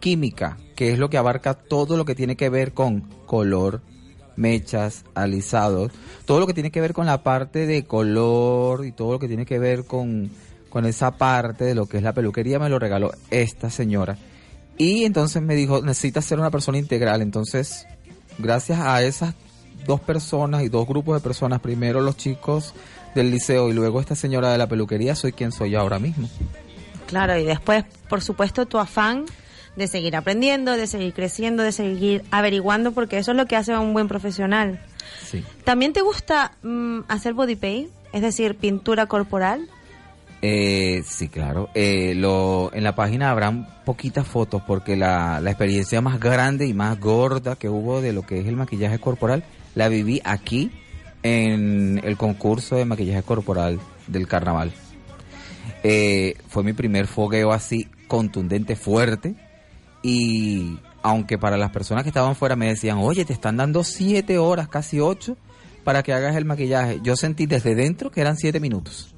química, 0.00 0.58
que 0.76 0.92
es 0.92 0.98
lo 0.98 1.08
que 1.08 1.16
abarca 1.16 1.54
todo 1.54 1.96
lo 1.96 2.04
que 2.04 2.14
tiene 2.14 2.36
que 2.36 2.50
ver 2.50 2.72
con 2.72 3.00
color, 3.26 3.80
mechas, 4.36 5.04
alisados, 5.14 5.92
todo 6.26 6.40
lo 6.40 6.46
que 6.46 6.54
tiene 6.54 6.70
que 6.70 6.80
ver 6.80 6.92
con 6.92 7.06
la 7.06 7.22
parte 7.22 7.66
de 7.66 7.84
color 7.84 8.84
y 8.84 8.92
todo 8.92 9.12
lo 9.12 9.18
que 9.18 9.28
tiene 9.28 9.46
que 9.46 9.58
ver 9.58 9.84
con, 9.86 10.30
con 10.68 10.84
esa 10.84 11.12
parte 11.12 11.64
de 11.64 11.74
lo 11.74 11.86
que 11.86 11.98
es 11.98 12.02
la 12.02 12.12
peluquería, 12.12 12.58
me 12.58 12.68
lo 12.68 12.78
regaló 12.78 13.12
esta 13.30 13.70
señora. 13.70 14.18
Y 14.76 15.04
entonces 15.04 15.40
me 15.40 15.54
dijo, 15.54 15.80
necesitas 15.80 16.24
ser 16.24 16.38
una 16.38 16.50
persona 16.50 16.78
integral. 16.78 17.22
Entonces, 17.22 17.86
gracias 18.38 18.80
a 18.80 19.02
esas 19.02 19.34
dos 19.86 20.00
personas 20.00 20.62
y 20.62 20.68
dos 20.68 20.86
grupos 20.86 21.16
de 21.16 21.20
personas, 21.20 21.60
primero 21.60 22.00
los 22.00 22.16
chicos 22.16 22.74
del 23.14 23.30
liceo 23.30 23.68
y 23.70 23.72
luego 23.72 24.00
esta 24.00 24.14
señora 24.14 24.50
de 24.50 24.58
la 24.58 24.66
peluquería, 24.66 25.14
soy 25.14 25.32
quien 25.32 25.52
soy 25.52 25.74
ahora 25.74 25.98
mismo. 25.98 26.28
Claro, 27.06 27.38
y 27.38 27.44
después, 27.44 27.84
por 28.08 28.22
supuesto, 28.22 28.66
tu 28.66 28.78
afán 28.78 29.26
de 29.76 29.88
seguir 29.88 30.16
aprendiendo, 30.16 30.72
de 30.76 30.86
seguir 30.86 31.12
creciendo, 31.12 31.62
de 31.62 31.72
seguir 31.72 32.24
averiguando, 32.30 32.92
porque 32.92 33.18
eso 33.18 33.32
es 33.32 33.36
lo 33.36 33.46
que 33.46 33.56
hace 33.56 33.72
a 33.72 33.80
un 33.80 33.92
buen 33.92 34.08
profesional. 34.08 34.80
Sí. 35.24 35.44
¿También 35.64 35.92
te 35.92 36.00
gusta 36.00 36.52
mm, 36.62 37.00
hacer 37.08 37.34
body 37.34 37.56
paint? 37.56 37.90
Es 38.12 38.22
decir, 38.22 38.56
pintura 38.56 39.06
corporal. 39.06 39.68
Eh, 40.42 41.02
sí, 41.06 41.28
claro. 41.28 41.70
Eh, 41.74 42.14
lo, 42.14 42.70
en 42.74 42.84
la 42.84 42.94
página 42.94 43.30
habrán 43.30 43.66
poquitas 43.84 44.26
fotos 44.26 44.62
porque 44.66 44.96
la, 44.96 45.40
la 45.40 45.50
experiencia 45.50 46.00
más 46.00 46.20
grande 46.20 46.66
y 46.66 46.74
más 46.74 47.00
gorda 47.00 47.56
que 47.56 47.68
hubo 47.68 48.00
de 48.00 48.12
lo 48.12 48.22
que 48.22 48.40
es 48.40 48.46
el 48.46 48.56
maquillaje 48.56 48.98
corporal 48.98 49.42
la 49.74 49.88
viví 49.88 50.20
aquí 50.24 50.70
en 51.22 52.00
el 52.04 52.16
concurso 52.16 52.76
de 52.76 52.84
maquillaje 52.84 53.22
corporal 53.22 53.80
del 54.06 54.26
carnaval. 54.28 54.72
Eh, 55.82 56.36
fue 56.48 56.62
mi 56.62 56.72
primer 56.72 57.06
fogueo 57.06 57.52
así 57.52 57.88
contundente, 58.08 58.76
fuerte 58.76 59.34
y 60.02 60.78
aunque 61.02 61.38
para 61.38 61.56
las 61.56 61.70
personas 61.70 62.02
que 62.02 62.10
estaban 62.10 62.36
fuera 62.36 62.56
me 62.56 62.68
decían, 62.68 62.98
oye, 62.98 63.24
te 63.24 63.32
están 63.32 63.56
dando 63.56 63.84
siete 63.84 64.38
horas, 64.38 64.68
casi 64.68 65.00
ocho, 65.00 65.36
para 65.82 66.02
que 66.02 66.12
hagas 66.14 66.36
el 66.36 66.44
maquillaje. 66.46 67.00
Yo 67.02 67.16
sentí 67.16 67.46
desde 67.46 67.74
dentro 67.74 68.10
que 68.10 68.20
eran 68.22 68.36
siete 68.36 68.60
minutos. 68.60 69.14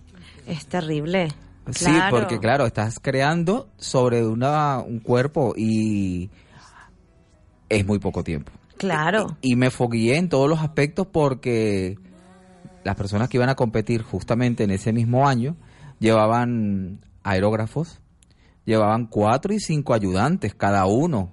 Es 0.49 0.67
terrible. 0.67 1.29
Sí, 1.73 1.85
Claro. 1.87 2.17
porque 2.17 2.39
claro, 2.39 2.67
estás 2.67 2.99
creando 3.01 3.69
sobre 3.77 4.25
una, 4.25 4.79
un 4.79 5.01
cuerpo 5.01 5.55
y 5.57 6.31
es 7.69 7.85
muy 7.87 7.99
poco 7.99 8.23
tiempo. 8.23 8.53
Claro. 8.77 9.37
Y 9.41 9.57
me 9.57 9.71
fogueé 9.71 10.17
en 10.17 10.29
todos 10.29 10.49
los 10.49 10.61
aspectos 10.61 11.07
porque 11.07 11.99
las 12.85 12.97
personas 12.97 13.29
que 13.29 13.37
iban 13.37 13.49
a 13.49 13.55
competir 13.55 14.03
justamente 14.03 14.65
en 14.65 14.71
ese 14.71 14.93
mismo 14.93 15.27
año 15.27 15.57
llevaban 15.99 17.01
aerógrafos, 17.23 18.01
llevaban 18.65 19.07
cuatro 19.07 19.53
y 19.53 19.61
cinco 19.61 19.95
ayudantes 19.95 20.55
cada 20.55 20.87
uno. 20.87 21.33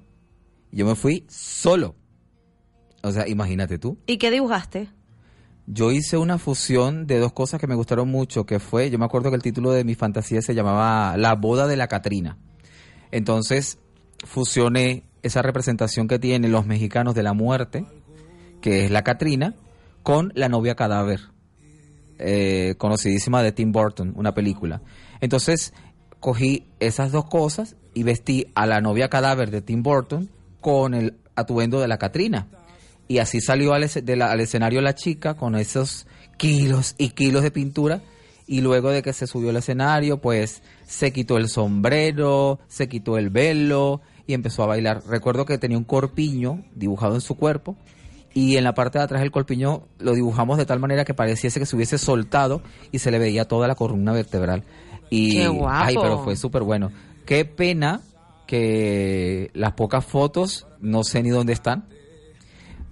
Yo 0.72 0.86
me 0.86 0.96
fui 0.96 1.26
solo. 1.30 1.96
O 3.04 3.12
sea, 3.12 3.28
imagínate 3.28 3.78
tú. 3.78 3.98
¿Y 4.08 4.18
qué 4.18 4.32
dibujaste? 4.32 4.90
Yo 5.68 5.92
hice 5.92 6.18
una 6.18 6.38
fusión 6.38 7.06
de 7.06 7.20
dos 7.20 7.34
cosas 7.34 7.60
que 7.60 7.68
me 7.68 7.76
gustaron 7.76 8.10
mucho, 8.10 8.46
que 8.46 8.60
fue, 8.60 8.90
yo 8.90 8.98
me 8.98 9.06
acuerdo 9.06 9.30
que 9.30 9.36
el 9.36 9.42
título 9.42 9.72
de 9.72 9.84
mi 9.84 9.96
fantasía 9.96 10.42
se 10.42 10.56
llamaba 10.56 11.16
La 11.18 11.36
boda 11.36 11.68
de 11.68 11.78
la 11.78 11.88
Catrina. 11.88 12.38
Entonces, 13.12 13.78
fusioné 14.26 15.04
esa 15.24 15.42
representación 15.42 16.08
que 16.08 16.20
tienen 16.20 16.52
los 16.52 16.68
mexicanos 16.68 17.16
de 17.16 17.24
la 17.24 17.34
muerte, 17.34 17.86
que 18.62 18.86
es 18.86 18.92
la 18.92 19.04
Catrina, 19.04 19.56
con 20.04 20.34
La 20.36 20.50
novia 20.50 20.76
cadáver, 20.76 21.22
eh, 22.20 22.76
conocidísima 22.78 23.42
de 23.42 23.54
Tim 23.54 23.72
Burton, 23.72 24.14
una 24.16 24.34
película. 24.34 24.82
Entonces, 25.22 25.74
cogí 26.20 26.68
esas 26.80 27.12
dos 27.12 27.26
cosas 27.26 27.78
y 27.94 28.04
vestí 28.04 28.48
a 28.54 28.66
la 28.66 28.82
novia 28.82 29.10
cadáver 29.10 29.50
de 29.50 29.62
Tim 29.62 29.82
Burton 29.82 30.30
con 30.60 30.94
el 30.94 31.16
atuendo 31.36 31.80
de 31.80 31.88
la 31.88 31.98
Catrina. 31.98 32.48
Y 33.08 33.20
así 33.20 33.40
salió 33.42 33.74
al, 33.74 33.84
al 33.84 34.40
escenario 34.42 34.82
la 34.82 34.96
chica 34.96 35.36
con 35.36 35.56
esos 35.56 36.06
kilos 36.38 36.96
y 36.98 37.10
kilos 37.10 37.44
de 37.44 37.52
pintura. 37.52 38.02
Y 38.46 38.60
luego 38.60 38.90
de 38.90 39.02
que 39.02 39.14
se 39.14 39.26
subió 39.26 39.52
al 39.52 39.58
escenario, 39.58 40.20
pues 40.20 40.64
se 40.86 41.14
quitó 41.14 41.38
el 41.38 41.48
sombrero, 41.48 42.60
se 42.68 42.90
quitó 42.90 43.18
el 43.18 43.30
velo 43.30 44.02
y 44.28 44.34
empezó 44.34 44.64
a 44.64 44.68
bailar. 44.68 45.04
Recuerdo 45.08 45.46
que 45.46 45.58
tenía 45.58 45.78
un 45.78 45.84
corpiño 45.84 46.64
dibujado 46.76 47.16
en 47.16 47.22
su 47.22 47.36
cuerpo 47.36 47.76
y 48.34 48.58
en 48.58 48.64
la 48.64 48.74
parte 48.74 48.98
de 48.98 49.04
atrás 49.04 49.22
del 49.22 49.32
corpiño 49.32 49.84
lo 50.00 50.14
dibujamos 50.14 50.58
de 50.58 50.66
tal 50.66 50.80
manera 50.80 51.06
que 51.06 51.14
pareciese 51.14 51.60
que 51.60 51.66
se 51.66 51.76
hubiese 51.76 51.98
soltado 51.98 52.62
y 52.92 53.00
se 53.00 53.12
le 53.12 53.20
veía 53.20 53.46
toda 53.48 53.68
la 53.68 53.76
columna 53.76 54.12
vertebral. 54.14 54.64
Y, 55.10 55.38
¡Qué 55.38 55.48
guapo! 55.48 55.86
Ay, 55.86 55.96
pero 56.02 56.24
fue 56.24 56.36
súper 56.36 56.64
bueno. 56.64 56.92
Qué 57.26 57.46
pena 57.46 58.02
que 58.48 59.52
las 59.54 59.74
pocas 59.74 60.06
fotos 60.06 60.68
no 60.80 61.04
sé 61.04 61.22
ni 61.24 61.30
dónde 61.30 61.54
están. 61.54 61.86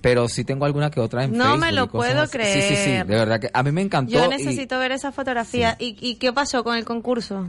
Pero 0.01 0.27
sí 0.27 0.43
tengo 0.43 0.65
alguna 0.65 0.89
que 0.89 0.99
otra 0.99 1.25
en 1.25 1.33
No 1.37 1.43
Facebook. 1.43 1.59
me 1.59 1.71
lo 1.71 1.87
puedo 1.87 2.21
así. 2.21 2.37
Sí, 2.39 2.61
sí, 2.61 2.75
sí. 2.75 2.75
creer. 2.75 3.05
De 3.05 3.15
verdad 3.15 3.39
que 3.39 3.49
a 3.53 3.61
mí 3.61 3.71
me 3.71 3.81
encantó. 3.81 4.11
Yo 4.11 4.25
y 4.25 4.29
necesito 4.29 4.79
ver 4.79 4.91
esa 4.91 5.11
fotografía. 5.11 5.75
¿Y, 5.79 5.95
¿Y 5.99 6.15
qué 6.15 6.33
pasó 6.33 6.63
con 6.63 6.75
el 6.75 6.85
concurso? 6.85 7.47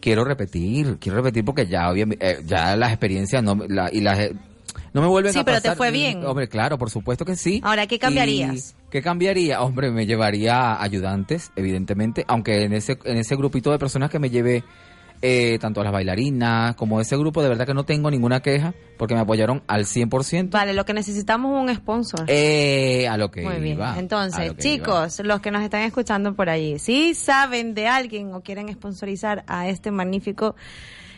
Quiero 0.00 0.24
repetir, 0.24 0.98
quiero 1.00 1.16
repetir 1.18 1.44
porque 1.44 1.66
ya, 1.66 1.90
eh, 1.92 2.40
ya 2.46 2.76
las 2.76 2.90
experiencias 2.90 3.42
no, 3.42 3.54
me- 3.56 3.68
la- 3.68 3.90
y 3.92 4.00
las, 4.00 4.18
eh, 4.18 4.32
no 4.92 5.00
me 5.02 5.08
vuelven 5.08 5.32
Sí, 5.32 5.38
a 5.40 5.44
pero 5.44 5.56
pasar. 5.58 5.72
te 5.72 5.76
fue 5.76 5.90
bien. 5.90 6.24
Hombre, 6.24 6.48
claro, 6.48 6.78
por 6.78 6.90
supuesto 6.90 7.24
que 7.24 7.36
sí. 7.36 7.60
Ahora, 7.64 7.86
¿qué 7.86 7.98
cambiarías? 7.98 8.70
Y 8.70 8.90
¿Qué 8.90 9.02
cambiaría? 9.02 9.60
Hombre, 9.60 9.90
me 9.90 10.06
llevaría 10.06 10.80
ayudantes, 10.82 11.50
evidentemente, 11.56 12.24
aunque 12.26 12.62
en 12.64 12.72
ese, 12.72 12.98
en 13.04 13.18
ese 13.18 13.36
grupito 13.36 13.70
de 13.70 13.78
personas 13.78 14.10
que 14.10 14.18
me 14.18 14.30
llevé, 14.30 14.64
eh, 15.22 15.58
tanto 15.60 15.80
a 15.80 15.84
las 15.84 15.92
bailarinas 15.92 16.74
como 16.76 17.00
ese 17.00 17.16
grupo, 17.16 17.42
de 17.42 17.48
verdad 17.48 17.66
que 17.66 17.74
no 17.74 17.84
tengo 17.84 18.10
ninguna 18.10 18.40
queja, 18.40 18.74
porque 18.96 19.14
me 19.14 19.20
apoyaron 19.20 19.62
al 19.66 19.84
100%. 19.84 20.50
Vale, 20.50 20.74
lo 20.74 20.84
que 20.84 20.94
necesitamos 20.94 21.56
es 21.56 21.62
un 21.62 21.74
sponsor. 21.74 22.24
Eh, 22.28 23.08
a 23.08 23.16
lo 23.16 23.30
que 23.30 23.42
Muy 23.42 23.70
iba, 23.70 23.94
a 23.94 23.98
Entonces, 23.98 24.48
lo 24.48 24.54
que 24.54 24.62
chicos, 24.62 25.20
los 25.24 25.40
que 25.40 25.50
nos 25.50 25.62
están 25.62 25.82
escuchando 25.82 26.34
por 26.34 26.48
allí, 26.48 26.78
si 26.78 27.14
saben 27.14 27.74
de 27.74 27.88
alguien 27.88 28.32
o 28.34 28.42
quieren 28.42 28.72
sponsorizar 28.72 29.44
a 29.46 29.68
este 29.68 29.90
magnífico 29.90 30.54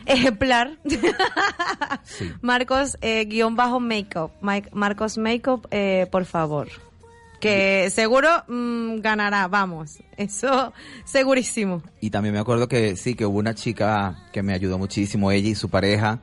ejemplar, 0.05 0.79
Marcos 2.41 2.97
eh, 3.01 3.25
guion 3.25 3.55
bajo 3.55 3.79
makeup, 3.79 4.31
Marcos 4.41 5.17
Makeup, 5.17 5.67
eh, 5.71 6.07
por 6.11 6.25
favor. 6.25 6.69
Que 7.41 7.89
seguro 7.89 8.29
mm, 8.47 9.01
ganará, 9.01 9.47
vamos, 9.47 9.97
eso 10.15 10.71
segurísimo. 11.03 11.81
Y 11.99 12.11
también 12.11 12.33
me 12.33 12.39
acuerdo 12.39 12.67
que 12.67 12.95
sí, 12.95 13.15
que 13.15 13.25
hubo 13.25 13.39
una 13.39 13.55
chica 13.55 14.29
que 14.31 14.43
me 14.43 14.53
ayudó 14.53 14.77
muchísimo, 14.77 15.31
ella 15.31 15.49
y 15.49 15.55
su 15.55 15.69
pareja. 15.69 16.19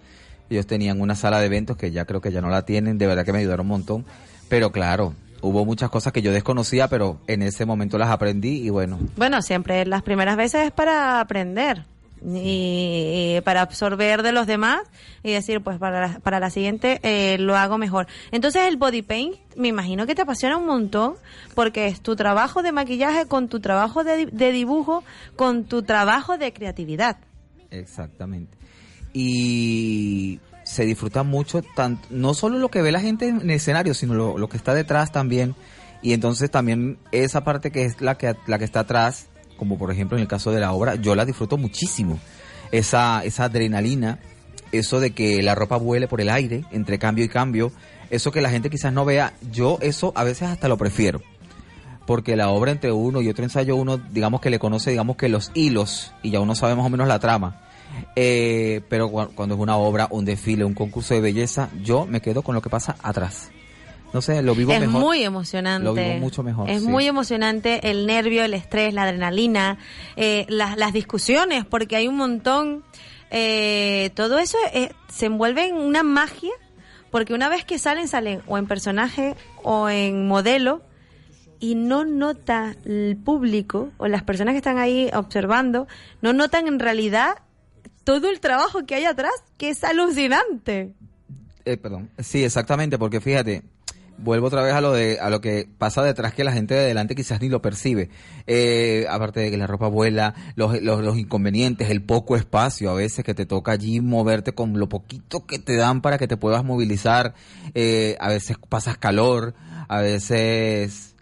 Ellos 0.48 0.66
tenían 0.66 1.00
una 1.00 1.14
sala 1.14 1.40
de 1.40 1.46
eventos 1.46 1.76
que 1.76 1.90
ya 1.90 2.04
creo 2.04 2.20
que 2.20 2.32
ya 2.32 2.40
no 2.40 2.48
la 2.48 2.64
tienen, 2.64 2.96
de 2.96 3.06
verdad 3.06 3.24
que 3.24 3.32
me 3.32 3.40
ayudaron 3.40 3.66
un 3.66 3.70
montón. 3.70 4.06
Pero 4.48 4.72
claro, 4.72 5.12
hubo 5.42 5.64
muchas 5.64 5.90
cosas 5.90 6.12
que 6.12 6.22
yo 6.22 6.32
desconocía, 6.32 6.88
pero 6.88 7.20
en 7.26 7.42
ese 7.42 7.66
momento 7.66 7.98
las 7.98 8.10
aprendí 8.10 8.62
y 8.66 8.70
bueno, 8.70 8.98
Bueno, 9.16 9.42
siempre 9.42 9.84
las 9.84 10.02
primeras 10.02 10.36
veces 10.36 10.66
es 10.66 10.70
para 10.70 11.20
aprender 11.20 11.84
y, 12.22 13.40
para 13.44 13.62
absorber 13.62 14.22
de 14.22 14.32
los 14.32 14.46
demás 14.46 14.80
y 15.22 15.32
decir, 15.32 15.60
pues 15.60 15.78
para 15.78 16.08
la, 16.08 16.18
para 16.20 16.40
la 16.40 16.50
siguiente 16.50 17.00
eh, 17.02 17.38
lo 17.38 17.56
hago 17.56 17.78
mejor. 17.78 18.06
Entonces 18.32 18.62
el 18.66 18.76
body 18.76 19.02
paint, 19.02 19.36
me 19.56 19.68
imagino 19.68 20.06
que 20.06 20.14
te 20.14 20.22
apasiona 20.22 20.56
un 20.56 20.66
montón 20.66 21.14
porque 21.54 21.86
es 21.86 22.00
tu 22.00 22.16
trabajo 22.16 22.62
de 22.62 22.72
maquillaje 22.72 23.26
con 23.26 23.48
tu 23.48 23.60
trabajo 23.60 24.04
de, 24.04 24.26
de 24.26 24.52
dibujo, 24.52 25.04
con 25.36 25.64
tu 25.64 25.82
trabajo 25.82 26.38
de 26.38 26.52
creatividad. 26.52 27.16
exactamente. 27.70 28.56
Y 29.12 30.38
se 30.64 30.84
disfruta 30.84 31.22
mucho, 31.22 31.62
tanto, 31.62 32.06
no 32.10 32.34
solo 32.34 32.58
lo 32.58 32.68
que 32.68 32.82
ve 32.82 32.92
la 32.92 33.00
gente 33.00 33.26
en 33.26 33.40
el 33.40 33.50
escenario, 33.50 33.94
sino 33.94 34.14
lo, 34.14 34.36
lo 34.36 34.48
que 34.48 34.58
está 34.58 34.74
detrás 34.74 35.10
también. 35.12 35.54
Y 36.02 36.12
entonces 36.12 36.50
también 36.50 36.98
esa 37.10 37.42
parte 37.42 37.70
que 37.70 37.84
es 37.84 38.00
la 38.00 38.16
que, 38.16 38.36
la 38.46 38.58
que 38.58 38.64
está 38.64 38.80
atrás, 38.80 39.28
como 39.58 39.76
por 39.76 39.90
ejemplo 39.92 40.16
en 40.16 40.22
el 40.22 40.28
caso 40.28 40.50
de 40.52 40.60
la 40.60 40.72
obra, 40.72 40.94
yo 40.94 41.14
la 41.14 41.26
disfruto 41.26 41.58
muchísimo. 41.58 42.18
Esa, 42.72 43.22
esa 43.24 43.44
adrenalina, 43.44 44.18
eso 44.72 45.00
de 45.00 45.10
que 45.10 45.42
la 45.42 45.54
ropa 45.54 45.76
vuele 45.76 46.08
por 46.08 46.20
el 46.22 46.30
aire, 46.30 46.64
entre 46.70 46.98
cambio 46.98 47.24
y 47.24 47.28
cambio, 47.28 47.72
eso 48.10 48.30
que 48.32 48.40
la 48.40 48.48
gente 48.50 48.70
quizás 48.70 48.92
no 48.92 49.04
vea, 49.04 49.34
yo 49.52 49.78
eso 49.82 50.12
a 50.16 50.24
veces 50.24 50.48
hasta 50.48 50.68
lo 50.68 50.78
prefiero. 50.78 51.20
Porque 52.06 52.36
la 52.36 52.48
obra 52.48 52.70
entre 52.72 52.90
uno 52.92 53.20
y 53.20 53.28
otro 53.28 53.44
ensayo, 53.44 53.76
uno 53.76 53.98
digamos 53.98 54.40
que 54.40 54.48
le 54.48 54.58
conoce, 54.58 54.90
digamos 54.90 55.16
que 55.16 55.28
los 55.28 55.50
hilos, 55.54 56.12
y 56.22 56.30
ya 56.30 56.40
uno 56.40 56.54
sabe 56.54 56.74
más 56.74 56.86
o 56.86 56.88
menos 56.90 57.06
la 57.08 57.18
trama. 57.18 57.60
Eh, 58.16 58.80
pero 58.88 59.10
cua- 59.10 59.28
cuando 59.34 59.54
es 59.54 59.60
una 59.60 59.76
obra, 59.76 60.08
un 60.10 60.24
desfile, 60.24 60.64
un 60.64 60.74
concurso 60.74 61.14
de 61.14 61.20
belleza, 61.20 61.68
yo 61.82 62.06
me 62.06 62.20
quedo 62.20 62.42
con 62.42 62.54
lo 62.54 62.62
que 62.62 62.70
pasa 62.70 62.96
atrás. 63.02 63.50
No 64.12 64.22
sé, 64.22 64.40
lo 64.42 64.54
vivo 64.54 64.72
es 64.72 64.80
mejor. 64.80 65.00
muy 65.00 65.22
emocionante. 65.22 65.84
Lo 65.84 65.94
vivo 65.94 66.14
mucho 66.18 66.42
mejor, 66.42 66.68
Es 66.70 66.80
sí. 66.82 66.88
muy 66.88 67.06
emocionante 67.06 67.90
el 67.90 68.06
nervio, 68.06 68.42
el 68.44 68.54
estrés, 68.54 68.94
la 68.94 69.02
adrenalina, 69.02 69.78
eh, 70.16 70.46
las, 70.48 70.76
las 70.78 70.92
discusiones, 70.92 71.64
porque 71.66 71.96
hay 71.96 72.08
un 72.08 72.16
montón. 72.16 72.84
eh, 73.30 74.10
todo 74.14 74.38
eso 74.38 74.56
eh, 74.72 74.90
se 75.08 75.26
envuelve 75.26 75.66
en 75.68 75.76
una 75.76 76.02
magia, 76.02 76.52
porque 77.10 77.34
una 77.34 77.48
vez 77.50 77.64
que 77.64 77.78
salen, 77.78 78.08
salen 78.08 78.40
o 78.46 78.56
en 78.58 78.66
personaje 78.66 79.34
o 79.62 79.88
en 79.90 80.26
modelo, 80.26 80.82
y 81.60 81.74
no 81.74 82.04
nota 82.04 82.76
el 82.86 83.18
público 83.22 83.90
o 83.98 84.06
las 84.08 84.22
personas 84.22 84.52
que 84.54 84.58
están 84.58 84.78
ahí 84.78 85.10
observando, 85.12 85.86
no 86.22 86.32
notan 86.32 86.66
en 86.68 86.78
realidad 86.78 87.38
todo 88.04 88.30
el 88.30 88.40
trabajo 88.40 88.86
que 88.86 88.94
hay 88.94 89.04
atrás, 89.04 89.32
que 89.58 89.68
es 89.70 89.82
alucinante. 89.84 90.94
Eh, 91.64 91.76
perdón. 91.76 92.08
Sí, 92.20 92.44
exactamente, 92.44 92.96
porque 92.96 93.20
fíjate, 93.20 93.64
vuelvo 94.18 94.48
otra 94.48 94.62
vez 94.62 94.74
a 94.74 94.80
lo 94.80 94.92
de 94.92 95.18
a 95.20 95.30
lo 95.30 95.40
que 95.40 95.68
pasa 95.78 96.02
detrás 96.02 96.34
que 96.34 96.44
la 96.44 96.52
gente 96.52 96.74
de 96.74 96.80
adelante 96.80 97.14
quizás 97.14 97.40
ni 97.40 97.48
lo 97.48 97.62
percibe. 97.62 98.10
Eh, 98.46 99.06
aparte 99.08 99.40
de 99.40 99.50
que 99.50 99.56
la 99.56 99.66
ropa 99.66 99.88
vuela, 99.88 100.34
los, 100.56 100.80
los, 100.82 101.02
los 101.02 101.16
inconvenientes, 101.18 101.90
el 101.90 102.02
poco 102.02 102.36
espacio 102.36 102.90
a 102.90 102.94
veces 102.94 103.24
que 103.24 103.34
te 103.34 103.46
toca 103.46 103.72
allí 103.72 104.00
moverte 104.00 104.52
con 104.52 104.78
lo 104.78 104.88
poquito 104.88 105.46
que 105.46 105.58
te 105.58 105.76
dan 105.76 106.00
para 106.00 106.18
que 106.18 106.28
te 106.28 106.36
puedas 106.36 106.64
movilizar. 106.64 107.34
Eh, 107.74 108.16
a 108.20 108.28
veces 108.28 108.56
pasas 108.68 108.98
calor, 108.98 109.54
a 109.88 110.00
veces 110.00 111.14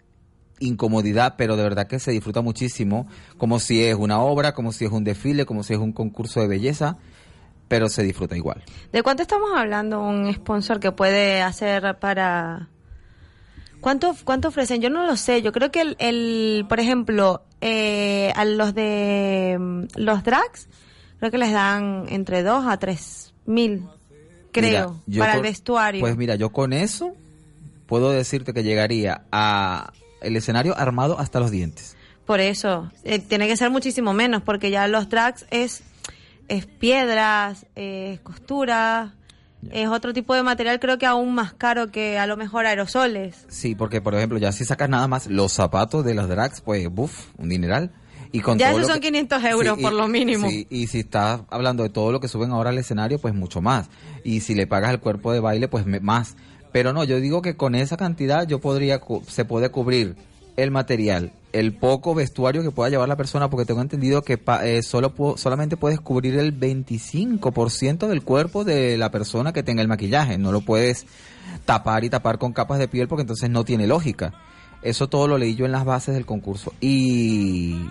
incomodidad, 0.59 1.35
pero 1.37 1.55
de 1.55 1.63
verdad 1.63 1.87
que 1.87 1.99
se 1.99 2.11
disfruta 2.11 2.41
muchísimo, 2.41 3.07
como 3.37 3.59
si 3.59 3.83
es 3.83 3.95
una 3.95 4.19
obra, 4.19 4.53
como 4.53 4.71
si 4.71 4.85
es 4.85 4.91
un 4.91 5.03
desfile, 5.03 5.45
como 5.45 5.63
si 5.63 5.73
es 5.73 5.79
un 5.79 5.91
concurso 5.91 6.41
de 6.41 6.47
belleza, 6.47 6.97
pero 7.67 7.89
se 7.89 8.03
disfruta 8.03 8.35
igual. 8.35 8.63
¿De 8.91 9.03
cuánto 9.03 9.21
estamos 9.23 9.49
hablando 9.55 10.01
un 10.01 10.33
sponsor 10.33 10.79
que 10.79 10.91
puede 10.91 11.41
hacer 11.41 11.97
para... 11.99 12.69
¿Cuánto, 13.87 14.17
cuánto 14.25 14.49
ofrecen? 14.49 14.81
Yo 14.81 14.89
no 14.89 15.05
lo 15.05 15.15
sé. 15.15 15.41
Yo 15.41 15.53
creo 15.53 15.71
que 15.71 15.79
el, 15.79 15.95
el 15.99 16.65
por 16.67 16.81
ejemplo, 16.81 17.43
eh, 17.61 18.33
a 18.35 18.43
los 18.43 18.75
de 18.75 19.55
mm, 19.57 19.83
los 19.95 20.25
drags, 20.25 20.67
creo 21.19 21.31
que 21.31 21.37
les 21.37 21.53
dan 21.53 22.03
entre 22.09 22.43
2 22.43 22.65
a 22.67 22.75
3 22.75 23.33
mil, 23.45 23.85
creo, 24.51 25.01
Mira, 25.05 25.19
para 25.19 25.31
el 25.35 25.37
con- 25.37 25.43
vestuario. 25.43 26.01
Pues 26.01 26.17
mira, 26.17 26.35
yo 26.35 26.49
con 26.49 26.73
eso 26.73 27.13
puedo 27.85 28.11
decirte 28.11 28.53
que 28.53 28.63
llegaría 28.63 29.21
a 29.31 29.93
el 30.19 30.35
escenario 30.35 30.77
armado 30.77 31.17
hasta 31.17 31.39
los 31.39 31.49
dientes. 31.49 31.95
Por 32.25 32.41
eso, 32.41 32.91
eh, 33.05 33.19
tiene 33.19 33.47
que 33.47 33.55
ser 33.55 33.69
muchísimo 33.69 34.11
menos, 34.11 34.41
porque 34.43 34.69
ya 34.69 34.85
los 34.89 35.07
drags 35.07 35.45
es, 35.49 35.81
es 36.49 36.65
piedras, 36.65 37.65
es 37.75 38.19
es 39.71 39.87
otro 39.89 40.13
tipo 40.13 40.33
de 40.35 40.43
material, 40.43 40.79
creo 40.79 40.97
que 40.97 41.05
aún 41.05 41.33
más 41.35 41.53
caro 41.53 41.91
que 41.91 42.17
a 42.17 42.27
lo 42.27 42.37
mejor 42.37 42.65
aerosoles. 42.65 43.45
Sí, 43.49 43.75
porque 43.75 44.01
por 44.01 44.15
ejemplo, 44.15 44.37
ya 44.37 44.51
si 44.51 44.65
sacas 44.65 44.89
nada 44.89 45.07
más 45.07 45.27
los 45.27 45.51
zapatos 45.53 46.05
de 46.05 46.13
los 46.13 46.29
drags, 46.29 46.61
pues 46.61 46.87
buf, 46.89 47.27
un 47.37 47.49
dineral. 47.49 47.91
Y 48.31 48.41
con 48.41 48.57
Ya 48.57 48.69
todo 48.71 48.79
esos 48.79 48.91
son 48.91 48.99
que- 48.99 49.07
500 49.07 49.43
euros 49.45 49.77
Sí, 49.77 49.81
por 49.83 49.93
y- 49.93 49.95
lo 49.95 50.07
mínimo. 50.07 50.49
sí, 50.49 50.67
y 50.69 50.87
si 50.87 50.99
estás 50.99 51.41
hablando 51.49 51.83
de 51.83 51.89
todo 51.89 52.11
lo 52.11 52.19
que 52.19 52.27
suben 52.27 52.51
ahora 52.51 52.71
al 52.71 52.77
escenario, 52.77 53.19
pues 53.19 53.33
mucho 53.33 53.61
más. 53.61 53.89
Y 54.23 54.41
si 54.41 54.53
le 54.53 54.67
pagas 54.67 54.91
el 54.91 54.99
cuerpo 54.99 55.31
de 55.31 55.39
baile, 55.39 55.67
pues 55.69 55.85
más. 56.01 56.35
Pero 56.73 56.91
no, 56.91 57.03
yo 57.05 57.19
digo 57.21 57.41
que 57.41 57.55
con 57.55 57.73
esa 57.73 57.95
cantidad 57.95 58.45
yo 58.45 58.59
podría, 58.59 58.99
se 59.27 59.45
puede 59.45 59.69
cubrir 59.71 60.15
el 60.57 60.71
material, 60.71 61.31
el 61.53 61.71
poco 61.73 62.13
vestuario 62.13 62.61
que 62.63 62.71
pueda 62.71 62.89
llevar 62.89 63.07
la 63.07 63.15
persona, 63.15 63.49
porque 63.49 63.65
tengo 63.65 63.81
entendido 63.81 64.23
que 64.23 64.37
pa- 64.37 64.65
eh, 64.67 64.83
solo 64.83 65.13
solamente 65.37 65.77
puedes 65.77 65.99
cubrir 66.01 66.35
el 66.37 66.51
25% 66.51 68.07
del 68.07 68.23
cuerpo 68.23 68.63
de 68.63 68.97
la 68.97 69.09
persona 69.11 69.53
que 69.53 69.63
tenga 69.63 69.81
el 69.81 69.87
maquillaje. 69.87 70.37
No 70.37 70.51
lo 70.51 70.61
puedes 70.61 71.05
tapar 71.65 72.03
y 72.03 72.09
tapar 72.09 72.37
con 72.37 72.53
capas 72.53 72.79
de 72.79 72.87
piel 72.87 73.07
porque 73.07 73.21
entonces 73.21 73.49
no 73.49 73.63
tiene 73.63 73.87
lógica. 73.87 74.33
Eso 74.81 75.07
todo 75.07 75.27
lo 75.27 75.37
leí 75.37 75.55
yo 75.55 75.65
en 75.65 75.71
las 75.71 75.85
bases 75.85 76.13
del 76.15 76.25
concurso. 76.25 76.73
Y, 76.81 77.87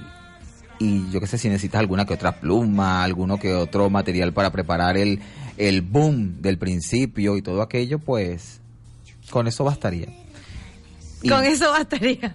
y 0.79 1.11
yo 1.11 1.21
qué 1.21 1.27
sé, 1.27 1.39
si 1.39 1.49
necesitas 1.49 1.81
alguna 1.81 2.05
que 2.05 2.15
otra 2.15 2.41
pluma, 2.41 3.03
alguno 3.05 3.39
que 3.39 3.55
otro 3.55 3.91
material 3.91 4.33
para 4.33 4.51
preparar 4.51 4.97
el, 4.97 5.21
el 5.57 5.83
boom 5.83 6.43
del 6.43 6.59
principio 6.59 7.37
y 7.37 7.43
todo 7.43 7.63
aquello, 7.63 7.99
pues 7.99 8.61
con 9.31 9.47
eso 9.49 9.65
bastaría. 9.65 10.09
Y- 11.23 11.29
Con 11.29 11.45
eso 11.45 11.71
bastaría. 11.73 12.35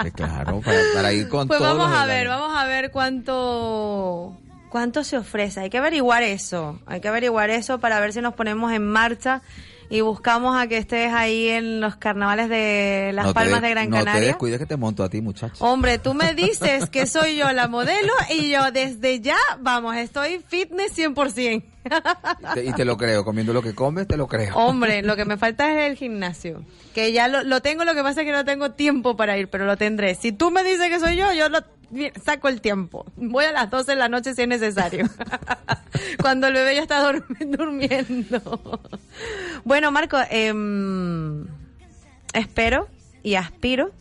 pues, 0.00 0.12
claro, 0.14 0.60
para, 0.60 0.78
para 0.94 1.12
ir 1.12 1.28
con 1.28 1.46
pues 1.48 1.58
todos 1.58 1.76
vamos 1.76 1.90
los 1.92 2.00
a 2.00 2.06
ver, 2.06 2.28
vamos 2.28 2.56
a 2.56 2.64
ver 2.64 2.90
cuánto 2.90 4.36
cuánto 4.70 5.04
se 5.04 5.16
ofrece. 5.18 5.60
Hay 5.60 5.70
que 5.70 5.78
averiguar 5.78 6.22
eso, 6.22 6.80
hay 6.86 7.00
que 7.00 7.08
averiguar 7.08 7.50
eso 7.50 7.78
para 7.78 8.00
ver 8.00 8.12
si 8.12 8.20
nos 8.20 8.34
ponemos 8.34 8.72
en 8.72 8.86
marcha 8.86 9.42
y 9.90 10.00
buscamos 10.00 10.56
a 10.56 10.66
que 10.66 10.78
estés 10.78 11.12
ahí 11.12 11.48
en 11.48 11.80
los 11.80 11.96
carnavales 11.96 12.48
de 12.48 13.10
Las 13.14 13.26
No 13.26 13.30
te 13.32 13.34
Palmas 13.34 13.60
de- 13.60 13.68
de 13.68 13.74
Gran 13.74 13.90
No 13.90 13.98
te 13.98 14.04
Canaria. 14.04 14.28
descuides 14.28 14.58
que 14.58 14.66
te 14.66 14.76
monto 14.76 15.02
a 15.04 15.08
ti, 15.08 15.20
muchacho. 15.20 15.64
Hombre, 15.64 15.98
tú 15.98 16.14
me 16.14 16.34
dices 16.34 16.88
que 16.90 17.06
soy 17.06 17.36
yo 17.36 17.50
la 17.52 17.68
modelo 17.68 18.12
y 18.30 18.50
yo 18.50 18.70
desde 18.72 19.20
ya, 19.20 19.36
vamos, 19.60 19.96
estoy 19.96 20.40
fitness 20.48 20.96
100%. 20.98 21.62
Te- 22.54 22.64
y 22.64 22.72
te 22.72 22.84
lo 22.84 22.96
creo, 22.96 23.24
comiendo 23.24 23.52
lo 23.52 23.62
que 23.62 23.74
comes, 23.74 24.06
te 24.08 24.16
lo 24.16 24.26
creo. 24.26 24.56
Hombre, 24.56 25.02
lo 25.02 25.16
que 25.16 25.24
me 25.24 25.36
falta 25.38 25.70
es 25.72 25.90
el 25.90 25.96
gimnasio. 25.96 26.62
Que 26.94 27.12
ya 27.12 27.28
lo, 27.28 27.42
lo 27.42 27.60
tengo, 27.60 27.84
lo 27.84 27.94
que 27.94 28.02
pasa 28.02 28.22
es 28.22 28.26
que 28.26 28.32
no 28.32 28.44
tengo 28.44 28.70
tiempo 28.72 29.16
para 29.16 29.36
ir, 29.36 29.48
pero 29.48 29.66
lo 29.66 29.76
tendré. 29.76 30.14
Si 30.14 30.32
tú 30.32 30.50
me 30.50 30.64
dices 30.64 30.88
que 30.88 30.98
soy 31.00 31.16
yo, 31.16 31.32
yo 31.32 31.48
lo 31.48 31.58
saco 32.24 32.48
el 32.48 32.60
tiempo. 32.60 33.04
Voy 33.16 33.44
a 33.44 33.52
las 33.52 33.70
12 33.70 33.92
de 33.92 33.96
la 33.96 34.08
noche 34.08 34.34
si 34.34 34.42
es 34.42 34.48
necesario. 34.48 35.08
Cuando 36.20 36.46
el 36.48 36.54
bebé 36.54 36.74
ya 36.76 36.82
está 36.82 37.02
durmi- 37.10 37.46
durmiendo. 37.56 38.80
bueno, 39.64 39.90
Marco, 39.90 40.18
em, 40.30 41.46
espero 42.32 42.88
y 43.22 43.34
aspiro 43.36 43.92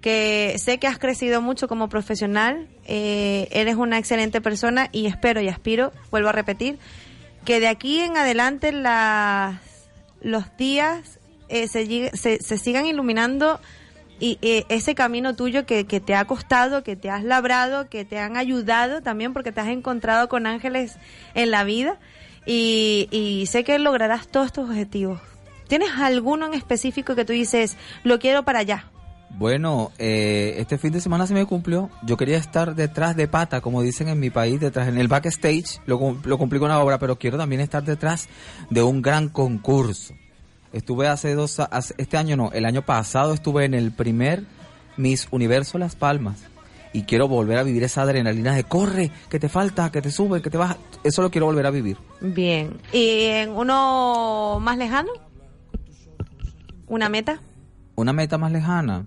que 0.00 0.56
sé 0.58 0.78
que 0.78 0.86
has 0.86 0.98
crecido 0.98 1.42
mucho 1.42 1.68
como 1.68 1.88
profesional, 1.90 2.68
eh, 2.86 3.48
eres 3.50 3.76
una 3.76 3.98
excelente 3.98 4.40
persona 4.40 4.88
y 4.92 5.06
espero 5.06 5.42
y 5.42 5.48
aspiro, 5.48 5.92
vuelvo 6.10 6.30
a 6.30 6.32
repetir, 6.32 6.78
que 7.44 7.60
de 7.60 7.68
aquí 7.68 8.00
en 8.00 8.16
adelante 8.16 8.72
las, 8.72 9.56
los 10.22 10.56
días 10.56 11.18
eh, 11.50 11.68
se, 11.68 12.10
se 12.40 12.58
sigan 12.58 12.86
iluminando 12.86 13.60
y 14.20 14.38
eh, 14.42 14.64
ese 14.68 14.94
camino 14.94 15.34
tuyo 15.34 15.66
que, 15.66 15.86
que 15.86 15.98
te 15.98 16.14
ha 16.14 16.24
costado, 16.26 16.84
que 16.84 16.94
te 16.94 17.10
has 17.10 17.24
labrado, 17.24 17.88
que 17.88 18.04
te 18.04 18.18
han 18.18 18.36
ayudado 18.36 19.00
también 19.00 19.32
porque 19.32 19.50
te 19.50 19.60
has 19.60 19.68
encontrado 19.68 20.28
con 20.28 20.46
ángeles 20.46 20.96
en 21.34 21.50
la 21.50 21.64
vida 21.64 21.98
y, 22.46 23.08
y 23.10 23.46
sé 23.46 23.64
que 23.64 23.78
lograrás 23.78 24.28
todos 24.28 24.52
tus 24.52 24.68
objetivos. 24.68 25.20
¿Tienes 25.66 25.90
alguno 25.98 26.46
en 26.46 26.54
específico 26.54 27.14
que 27.14 27.24
tú 27.24 27.32
dices, 27.32 27.76
lo 28.04 28.18
quiero 28.18 28.44
para 28.44 28.60
allá? 28.60 28.84
Bueno, 29.30 29.92
eh, 29.98 30.56
este 30.58 30.76
fin 30.76 30.92
de 30.92 31.00
semana 31.00 31.26
se 31.26 31.34
me 31.34 31.46
cumplió. 31.46 31.88
Yo 32.02 32.16
quería 32.16 32.36
estar 32.36 32.74
detrás 32.74 33.14
de 33.16 33.28
pata, 33.28 33.60
como 33.60 33.80
dicen 33.80 34.08
en 34.08 34.18
mi 34.18 34.30
país, 34.30 34.60
detrás 34.60 34.88
en 34.88 34.98
el 34.98 35.08
backstage. 35.08 35.80
Lo, 35.86 36.18
lo 36.24 36.38
cumplí 36.38 36.58
con 36.58 36.68
la 36.68 36.80
obra, 36.80 36.98
pero 36.98 37.16
quiero 37.16 37.38
también 37.38 37.60
estar 37.60 37.84
detrás 37.84 38.28
de 38.68 38.82
un 38.82 39.00
gran 39.00 39.28
concurso. 39.28 40.14
Estuve 40.72 41.08
hace 41.08 41.34
dos, 41.34 41.58
hace- 41.60 41.94
este 41.98 42.16
año 42.16 42.36
no, 42.36 42.50
el 42.52 42.64
año 42.64 42.82
pasado 42.82 43.34
estuve 43.34 43.64
en 43.64 43.74
el 43.74 43.90
primer 43.92 44.44
Miss 44.96 45.26
Universo 45.30 45.78
Las 45.78 45.96
Palmas. 45.96 46.38
Y 46.92 47.02
quiero 47.04 47.28
volver 47.28 47.56
a 47.58 47.62
vivir 47.62 47.84
esa 47.84 48.02
adrenalina 48.02 48.52
de 48.54 48.64
corre, 48.64 49.10
que 49.28 49.38
te 49.38 49.48
falta, 49.48 49.90
que 49.92 50.02
te 50.02 50.10
sube, 50.10 50.42
que 50.42 50.50
te 50.50 50.58
baja. 50.58 50.76
Eso 51.04 51.22
lo 51.22 51.30
quiero 51.30 51.46
volver 51.46 51.66
a 51.66 51.70
vivir. 51.70 51.96
Bien. 52.20 52.78
¿Y 52.92 53.24
en 53.26 53.50
uno 53.50 54.58
más 54.60 54.76
lejano? 54.76 55.10
¿Una 56.86 57.08
meta? 57.08 57.40
Una 57.94 58.12
meta 58.12 58.38
más 58.38 58.50
lejana, 58.50 59.04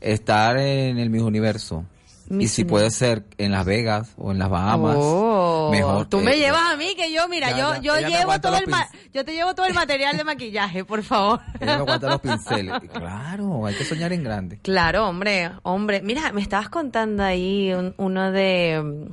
estar 0.00 0.56
en 0.58 0.98
el 0.98 1.10
Miss 1.10 1.22
Universo. 1.22 1.84
Y 2.30 2.46
si 2.48 2.64
puede 2.64 2.90
ser 2.90 3.24
en 3.38 3.50
Las 3.52 3.64
Vegas 3.66 4.12
o 4.16 4.30
en 4.30 4.38
las 4.38 4.48
Bahamas, 4.48 4.96
Oh, 5.00 5.68
mejor. 5.72 6.06
Tú 6.08 6.20
me 6.20 6.34
Eh, 6.34 6.38
llevas 6.38 6.62
a 6.72 6.76
mí 6.76 6.94
que 6.96 7.12
yo, 7.12 7.26
mira, 7.28 7.50
Ya, 7.50 7.56
yo 7.80 7.82
yo 7.82 8.08
llevo 8.08 8.40
todo 8.40 8.56
el 8.56 8.68
ma- 8.68 8.88
yo 9.12 9.24
te 9.24 9.32
llevo 9.32 9.54
todo 9.54 9.66
el 9.66 9.74
material 9.74 10.16
de 10.16 10.22
maquillaje, 10.24 10.84
por 10.84 11.02
favor. 11.02 11.40
Ella 11.60 11.74
me 11.76 11.82
aguanta 11.82 12.08
los 12.08 12.20
pinceles. 12.22 12.74
Claro, 12.92 13.66
hay 13.66 13.74
que 13.74 13.84
soñar 13.84 14.12
en 14.12 14.22
grande. 14.22 14.58
Claro, 14.62 15.08
hombre, 15.08 15.50
hombre. 15.64 16.02
Mira, 16.02 16.32
me 16.32 16.40
estabas 16.40 16.68
contando 16.68 17.22
ahí 17.24 17.72
un- 17.72 17.94
uno 17.96 18.30
de, 18.30 18.80
mm, 18.82 19.10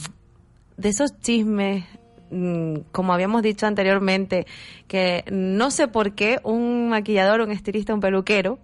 de 0.81 0.89
esos 0.89 1.19
chismes, 1.19 1.85
mm, 2.29 2.75
como 2.91 3.13
habíamos 3.13 3.41
dicho 3.41 3.65
anteriormente, 3.65 4.45
que 4.87 5.23
no 5.31 5.71
sé 5.71 5.87
por 5.87 6.13
qué 6.13 6.39
un 6.43 6.89
maquillador, 6.89 7.41
un 7.41 7.51
estilista, 7.51 7.93
un 7.95 7.99
peluquero, 7.99 8.59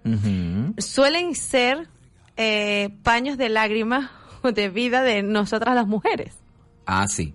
suelen 0.78 1.36
ser 1.36 1.88
eh, 2.38 2.90
paños 3.04 3.38
de 3.38 3.50
lágrimas 3.50 4.10
de 4.54 4.70
vida 4.70 5.02
de 5.04 5.24
nosotras 5.24 5.76
las 5.76 5.88
mujeres. 5.88 6.34
Ah, 6.86 7.08
sí. 7.08 7.34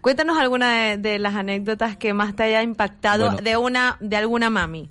Cuéntanos 0.00 0.38
alguna 0.38 0.72
de, 0.90 0.96
de 0.98 1.18
las 1.18 1.34
anécdotas 1.34 1.96
que 1.96 2.14
más 2.14 2.36
te 2.36 2.44
haya 2.44 2.62
impactado 2.62 3.26
Bueno. 3.26 3.42
de 3.42 3.56
una 3.56 3.96
de 4.00 4.16
alguna 4.16 4.48
mami. 4.50 4.88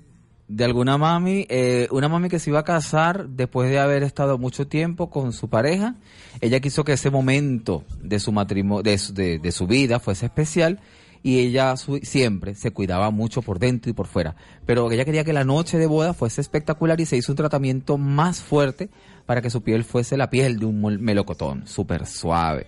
De 0.48 0.64
alguna 0.64 0.96
mami, 0.96 1.44
eh, 1.48 1.88
una 1.90 2.08
mami 2.08 2.28
que 2.28 2.38
se 2.38 2.50
iba 2.50 2.60
a 2.60 2.64
casar 2.64 3.26
después 3.30 3.68
de 3.70 3.80
haber 3.80 4.02
estado 4.04 4.38
mucho 4.38 4.68
tiempo 4.68 5.10
con 5.10 5.32
su 5.32 5.48
pareja. 5.48 5.94
Ella 6.40 6.60
quiso 6.60 6.84
que 6.84 6.92
ese 6.92 7.10
momento 7.10 7.82
de 8.00 8.20
su 8.20 8.30
matrimonio, 8.32 8.82
de, 8.84 8.96
su- 8.98 9.12
de, 9.14 9.38
de 9.40 9.50
su 9.50 9.66
vida 9.66 9.98
fuese 9.98 10.26
especial 10.26 10.78
y 11.22 11.38
ella 11.40 11.76
su- 11.76 11.98
siempre 12.02 12.54
se 12.54 12.70
cuidaba 12.70 13.10
mucho 13.10 13.42
por 13.42 13.58
dentro 13.58 13.90
y 13.90 13.94
por 13.94 14.06
fuera. 14.06 14.36
Pero 14.64 14.90
ella 14.90 15.04
quería 15.04 15.24
que 15.24 15.32
la 15.32 15.44
noche 15.44 15.78
de 15.78 15.86
boda 15.86 16.14
fuese 16.14 16.40
espectacular 16.40 17.00
y 17.00 17.06
se 17.06 17.16
hizo 17.16 17.32
un 17.32 17.36
tratamiento 17.36 17.98
más 17.98 18.40
fuerte 18.42 18.88
para 19.26 19.42
que 19.42 19.50
su 19.50 19.62
piel 19.62 19.84
fuese 19.84 20.16
la 20.16 20.30
piel 20.30 20.58
de 20.58 20.66
un 20.66 20.80
melocotón, 21.02 21.66
súper 21.66 22.06
suave. 22.06 22.66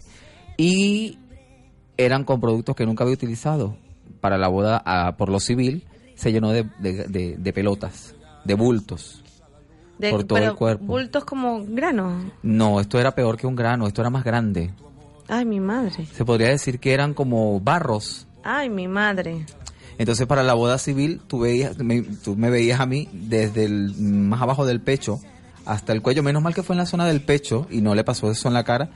Y 0.57 1.19
eran 1.97 2.25
con 2.25 2.41
productos 2.41 2.75
que 2.77 2.87
nunca 2.87 3.05
había 3.05 3.15
utilizado. 3.15 3.77
Para 4.21 4.39
la 4.39 4.49
boda, 4.49 5.15
por 5.17 5.29
lo 5.29 5.39
civil, 5.41 5.85
se 6.17 6.33
llenó 6.33 6.51
de, 6.51 6.65
de- 6.81 7.05
de- 7.07 7.37
de 7.39 7.53
pelotas, 7.53 8.15
de 8.45 8.55
bultos. 8.55 9.23
De, 9.99 10.11
Por 10.11 10.23
todo 10.25 10.39
pero 10.39 10.51
el 10.53 10.57
cuerpo. 10.57 10.85
Bultos 10.85 11.25
como 11.25 11.65
granos. 11.67 12.25
No, 12.45 12.81
esto 12.81 13.01
era 13.01 13.17
peor 13.17 13.37
que 13.37 13.49
un 13.49 13.57
grano, 13.57 13.87
esto 13.89 14.01
era 14.01 14.11
más 14.11 14.23
grande. 14.23 14.71
Ay, 15.27 15.45
mi 15.45 15.59
madre. 15.59 16.07
Se 16.07 16.25
podría 16.25 16.49
decir 16.51 16.79
que 16.79 16.93
eran 16.93 17.15
como 17.15 17.59
barros. 17.61 18.28
Ay, 18.45 18.69
mi 18.71 18.89
madre. 18.89 19.45
Entonces, 19.99 20.27
para 20.27 20.43
la 20.43 20.55
boda 20.55 20.79
civil, 20.79 21.21
tú, 21.27 21.41
veías, 21.41 21.77
me, 21.79 22.03
tú 22.03 22.37
me 22.37 22.51
veías 22.51 22.79
a 22.81 22.87
mí 22.87 23.09
desde 23.13 23.65
el 23.65 23.95
más 23.99 24.41
abajo 24.43 24.65
del 24.65 24.81
pecho 24.81 25.21
hasta 25.67 25.93
el 25.93 26.03
cuello. 26.03 26.23
Menos 26.23 26.43
mal 26.43 26.55
que 26.55 26.63
fue 26.63 26.75
en 26.75 26.79
la 26.79 26.87
zona 26.87 27.05
del 27.07 27.21
pecho 27.21 27.67
y 27.71 27.81
no 27.83 27.95
le 27.95 28.05
pasó 28.05 28.31
eso 28.31 28.47
en 28.49 28.55
la 28.55 28.63
cara, 28.65 28.91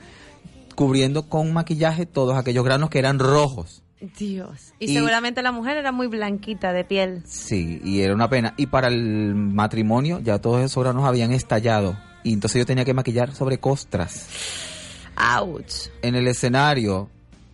cubriendo 0.75 1.27
con 1.29 1.51
maquillaje 1.53 2.05
todos 2.05 2.37
aquellos 2.37 2.63
granos 2.63 2.89
que 2.89 2.99
eran 2.99 3.19
rojos. 3.19 3.83
Dios. 4.17 4.73
Y, 4.79 4.91
Y- 4.91 4.93
seguramente 4.95 5.41
la 5.43 5.51
mujer 5.51 5.77
era 5.77 5.91
muy 5.91 6.07
blanquita 6.07 6.73
de 6.73 6.83
piel. 6.83 7.21
Sí, 7.25 7.81
y 7.83 7.99
era 8.01 8.13
una 8.13 8.29
pena. 8.29 8.53
Y 8.57 8.67
para 8.67 8.87
el 8.87 9.35
matrimonio 9.35 10.19
ya 10.19 10.39
todos 10.39 10.61
esos 10.63 10.83
granos 10.83 11.05
habían 11.05 11.31
estallado. 11.31 11.97
Y 12.23 12.33
entonces 12.33 12.59
yo 12.59 12.65
tenía 12.65 12.85
que 12.85 12.93
maquillar 12.93 13.33
sobre 13.35 13.59
costras. 13.59 14.27
Ouch. 15.15 15.89
En 16.01 16.15
el 16.15 16.27
escenario, 16.27 17.09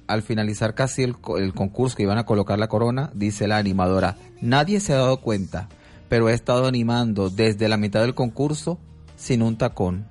al 0.09 0.23
finalizar 0.23 0.75
casi 0.75 1.03
el, 1.03 1.17
co- 1.17 1.37
el 1.37 1.53
concurso 1.53 1.95
que 1.95 2.03
iban 2.03 2.17
a 2.17 2.25
colocar 2.25 2.59
la 2.59 2.67
corona, 2.67 3.11
dice 3.13 3.47
la 3.47 3.57
animadora, 3.57 4.17
nadie 4.41 4.81
se 4.81 4.91
ha 4.91 4.97
dado 4.97 5.21
cuenta, 5.21 5.69
pero 6.09 6.27
he 6.27 6.33
estado 6.33 6.65
animando 6.67 7.29
desde 7.29 7.69
la 7.69 7.77
mitad 7.77 8.01
del 8.01 8.15
concurso 8.15 8.79
sin 9.15 9.41
un 9.41 9.57
tacón. 9.57 10.08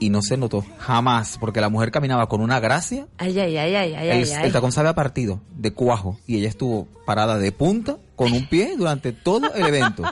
Y 0.00 0.10
no 0.10 0.22
se 0.22 0.36
notó 0.36 0.64
jamás, 0.78 1.38
porque 1.38 1.60
la 1.60 1.68
mujer 1.68 1.90
caminaba 1.90 2.28
con 2.28 2.40
una 2.40 2.60
gracia 2.60 3.06
Ay, 3.18 3.38
ay, 3.40 3.56
ay, 3.56 3.74
ay, 3.74 3.94
ay, 3.94 4.08
el, 4.10 4.24
ay, 4.24 4.30
ay. 4.36 4.46
el 4.46 4.52
tacón 4.52 4.70
se 4.70 4.78
había 4.80 4.94
partido 4.94 5.40
de 5.50 5.72
cuajo 5.72 6.18
y 6.26 6.36
ella 6.38 6.48
estuvo 6.48 6.86
parada 7.04 7.36
de 7.38 7.50
punta 7.50 7.96
con 8.14 8.32
un 8.32 8.46
pie 8.48 8.74
durante 8.76 9.12
todo 9.12 9.52
el 9.54 9.66
evento 9.66 10.04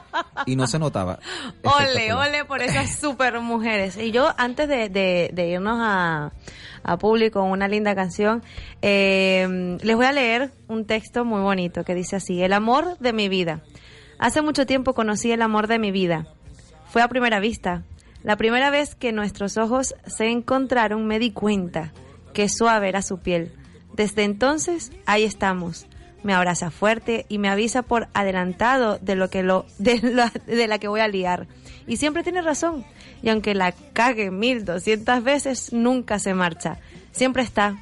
y 0.44 0.56
no 0.56 0.66
se 0.66 0.78
notaba. 0.80 1.18
Ole, 1.62 2.12
ole 2.14 2.44
por 2.44 2.62
esas 2.62 2.90
super 2.96 3.40
mujeres. 3.40 3.96
Y 3.96 4.10
yo, 4.10 4.32
antes 4.38 4.68
de, 4.68 4.88
de- 4.88 5.30
de 5.32 5.48
irnos 5.48 5.78
a, 5.80 6.32
a 6.82 6.96
público 6.98 7.40
con 7.40 7.50
una 7.50 7.68
linda 7.68 7.94
canción, 7.94 8.42
eh, 8.82 9.76
les 9.82 9.96
voy 9.96 10.06
a 10.06 10.12
leer 10.12 10.52
un 10.68 10.84
texto 10.86 11.24
muy 11.24 11.40
bonito 11.42 11.84
que 11.84 11.94
dice 11.94 12.16
así, 12.16 12.42
el 12.42 12.52
amor 12.52 12.98
de 12.98 13.12
mi 13.12 13.28
vida. 13.28 13.60
Hace 14.18 14.40
mucho 14.42 14.66
tiempo 14.66 14.94
conocí 14.94 15.30
el 15.32 15.42
amor 15.42 15.66
de 15.66 15.78
mi 15.78 15.90
vida. 15.90 16.26
Fue 16.88 17.02
a 17.02 17.08
primera 17.08 17.40
vista. 17.40 17.82
La 18.26 18.36
primera 18.36 18.70
vez 18.70 18.96
que 18.96 19.12
nuestros 19.12 19.56
ojos 19.56 19.94
se 20.04 20.26
encontraron 20.30 21.06
me 21.06 21.20
di 21.20 21.30
cuenta 21.30 21.92
que 22.34 22.48
suave 22.48 22.88
era 22.88 23.00
su 23.00 23.18
piel. 23.20 23.52
Desde 23.94 24.24
entonces, 24.24 24.90
ahí 25.06 25.22
estamos. 25.22 25.86
Me 26.24 26.34
abraza 26.34 26.72
fuerte 26.72 27.24
y 27.28 27.38
me 27.38 27.48
avisa 27.48 27.82
por 27.82 28.08
adelantado 28.14 28.98
de 29.00 29.14
lo 29.14 29.30
que 29.30 29.44
lo 29.44 29.64
de, 29.78 30.00
la- 30.02 30.32
de 30.44 30.66
la 30.66 30.80
que 30.80 30.88
voy 30.88 30.98
a 31.00 31.06
liar. 31.06 31.46
Y 31.86 31.98
siempre 31.98 32.24
tiene 32.24 32.42
razón. 32.42 32.84
Y 33.22 33.28
aunque 33.28 33.54
la 33.54 33.70
cague 33.92 34.32
mil 34.32 34.64
doscientas 34.64 35.22
veces, 35.22 35.72
nunca 35.72 36.18
se 36.18 36.34
marcha. 36.34 36.78
Siempre 37.12 37.44
está. 37.44 37.76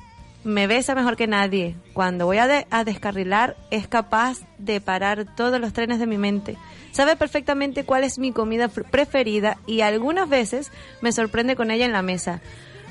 Me 0.44 0.66
besa 0.66 0.94
mejor 0.94 1.16
que 1.16 1.26
nadie. 1.26 1.74
Cuando 1.94 2.26
voy 2.26 2.36
a, 2.36 2.66
a 2.70 2.84
descarrilar, 2.84 3.56
es 3.70 3.88
capaz 3.88 4.40
de 4.58 4.80
parar 4.80 5.24
todos 5.34 5.58
los 5.58 5.72
trenes 5.72 5.98
de 5.98 6.06
mi 6.06 6.18
mente. 6.18 6.56
Sabe 6.92 7.16
perfectamente 7.16 7.84
cuál 7.84 8.04
es 8.04 8.18
mi 8.18 8.30
comida 8.30 8.68
preferida 8.68 9.56
y 9.66 9.80
algunas 9.80 10.28
veces 10.28 10.70
me 11.00 11.12
sorprende 11.12 11.56
con 11.56 11.70
ella 11.70 11.86
en 11.86 11.92
la 11.92 12.02
mesa. 12.02 12.40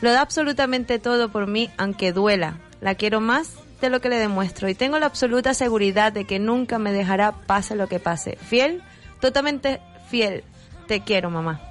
Lo 0.02 0.12
da 0.12 0.22
absolutamente 0.22 1.00
todo 1.00 1.30
por 1.30 1.48
mí, 1.48 1.70
aunque 1.78 2.12
duela. 2.12 2.58
La 2.82 2.96
quiero 2.96 3.22
más 3.22 3.54
de 3.80 3.90
lo 3.90 4.02
que 4.02 4.10
le 4.10 4.18
demuestro 4.18 4.68
y 4.68 4.76
tengo 4.76 4.98
la 4.98 5.06
absoluta 5.06 5.54
seguridad 5.54 6.12
de 6.12 6.26
que 6.26 6.40
nunca 6.40 6.80
me 6.80 6.92
dejará 6.92 7.32
pase 7.32 7.76
lo 7.76 7.88
que 7.88 8.00
pase. 8.00 8.38
Fiel, 8.38 8.82
totalmente 9.22 9.80
fiel. 10.10 10.44
Te 10.88 11.02
quiero, 11.02 11.30
mamá. 11.30 11.62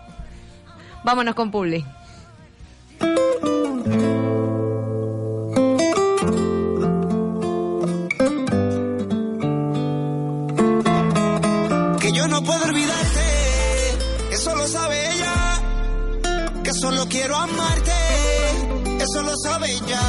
Vámonos 1.04 1.34
con 1.34 1.50
Publi. 1.50 1.84
No 12.42 12.48
puedo 12.48 12.64
olvidarte, 12.64 13.98
eso 14.32 14.54
lo 14.56 14.66
sabe 14.66 15.14
ella. 15.14 15.62
Que 16.64 16.70
solo 16.80 17.06
quiero 17.08 17.36
amarte, 17.36 17.92
eso 19.00 19.22
lo 19.22 19.32
sabe 19.36 19.70
ella. 19.70 20.00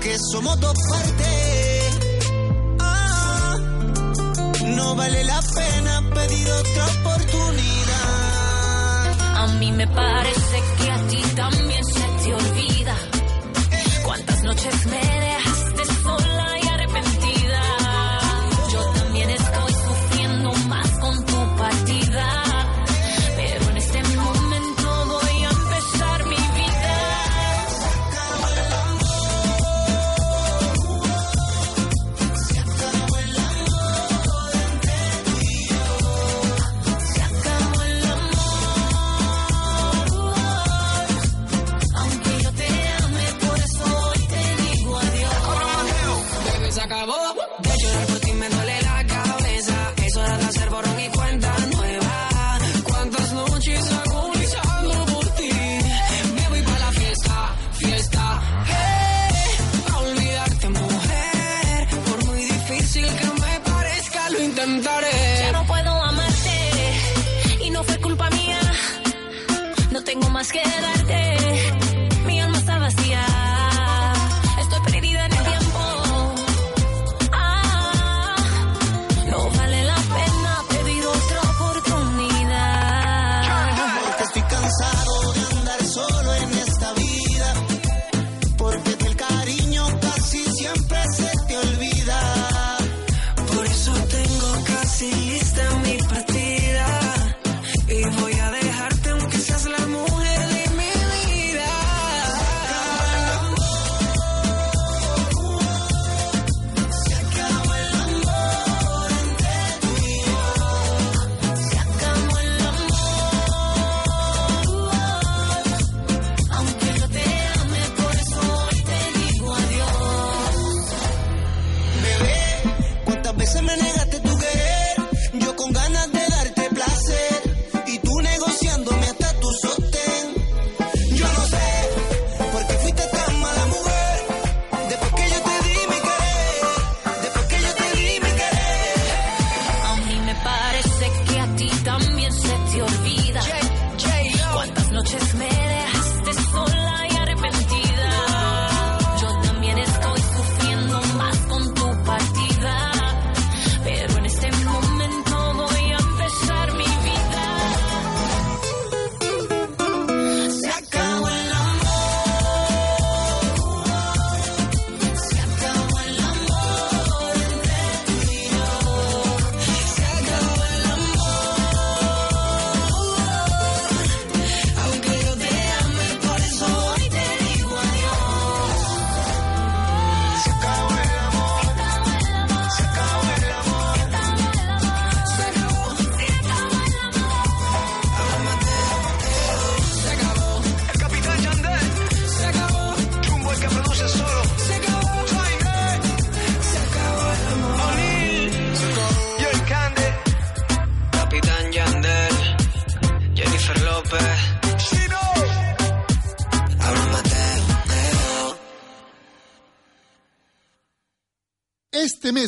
Que 0.00 0.16
somos 0.30 0.58
dos 0.60 0.74
partes. 0.90 1.98
Ah, 2.80 3.56
no 4.76 4.94
vale 4.94 5.24
la 5.24 5.40
pena 5.54 6.02
pedir 6.14 6.50
otra 6.50 6.86
oportunidad. 7.00 7.42
A 9.36 9.46
mí 9.58 9.72
me 9.72 9.86
parece 9.86 10.62
que 10.78 10.90
a 10.90 11.06
ti 11.08 11.22
también 11.34 11.84
se 11.84 12.24
te 12.24 12.34
olvida 12.34 12.96
cuántas 14.04 14.42
noches 14.42 14.86
me 14.86 15.31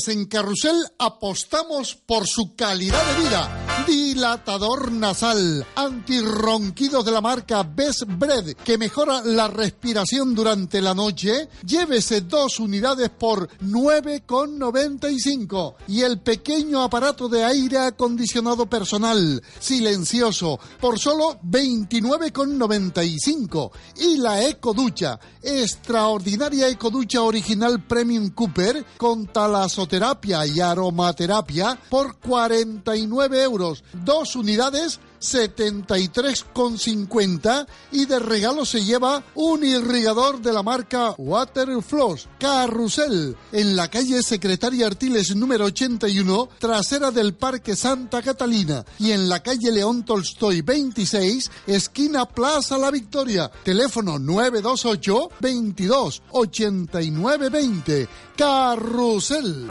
Mes 0.04 0.08
en 0.08 0.24
Carrusel 0.26 0.76
apostamos 0.98 1.94
por 1.94 2.26
su 2.26 2.56
calidad 2.56 3.00
de 3.06 3.22
vida. 3.22 3.84
Dilatador 3.86 4.90
nasal, 4.92 5.64
antirronquido 5.74 7.02
de 7.02 7.12
la 7.12 7.20
marca 7.20 7.62
Best 7.62 8.04
Bread, 8.06 8.54
que 8.64 8.78
mejora 8.78 9.20
la 9.22 9.48
respiración 9.48 10.34
durante 10.34 10.80
la 10.80 10.94
noche. 10.94 11.50
Llévese 11.66 12.22
dos 12.22 12.60
unidades 12.60 13.10
por 13.10 13.46
9,95. 13.60 15.74
Y 15.88 16.00
el 16.02 16.20
pequeño 16.20 16.82
aparato 16.82 17.28
de 17.28 17.44
aire 17.44 17.76
acondicionado 17.78 18.66
personal, 18.66 19.42
silencioso, 19.60 20.58
por 20.80 20.98
solo 20.98 21.38
29,95. 21.42 23.70
Y 23.96 24.16
la 24.16 24.42
ecoducha, 24.46 25.20
extraordinaria 25.44 26.68
ecoducha 26.68 27.22
original 27.22 27.82
Premium 27.82 28.30
Cooper 28.30 28.84
con 28.96 29.26
talasoterapia 29.26 30.46
y 30.46 30.60
aromaterapia 30.60 31.78
por 31.90 32.16
49 32.18 33.42
euros. 33.42 33.84
Dos 33.92 34.36
unidades 34.36 35.00
73,50 35.24 37.66
y 37.92 38.06
de 38.06 38.18
regalo 38.18 38.64
se 38.64 38.84
lleva 38.84 39.22
un 39.34 39.64
irrigador 39.64 40.40
de 40.40 40.52
la 40.52 40.62
marca 40.62 41.14
Waterfloss 41.18 42.28
Carrusel 42.38 43.36
en 43.52 43.76
la 43.76 43.88
calle 43.88 44.22
Secretaria 44.22 44.86
Artiles 44.86 45.34
número 45.34 45.64
81 45.66 46.48
trasera 46.58 47.10
del 47.10 47.34
Parque 47.34 47.74
Santa 47.74 48.22
Catalina 48.22 48.84
y 48.98 49.12
en 49.12 49.28
la 49.28 49.42
calle 49.42 49.72
León 49.72 50.04
Tolstoy 50.04 50.60
26 50.60 51.50
esquina 51.66 52.26
Plaza 52.26 52.78
La 52.78 52.90
Victoria. 52.90 53.50
Teléfono 53.62 54.18
928 54.18 55.30
22 55.40 56.22
89 56.30 57.48
20 57.48 58.08
Carrusel 58.36 59.68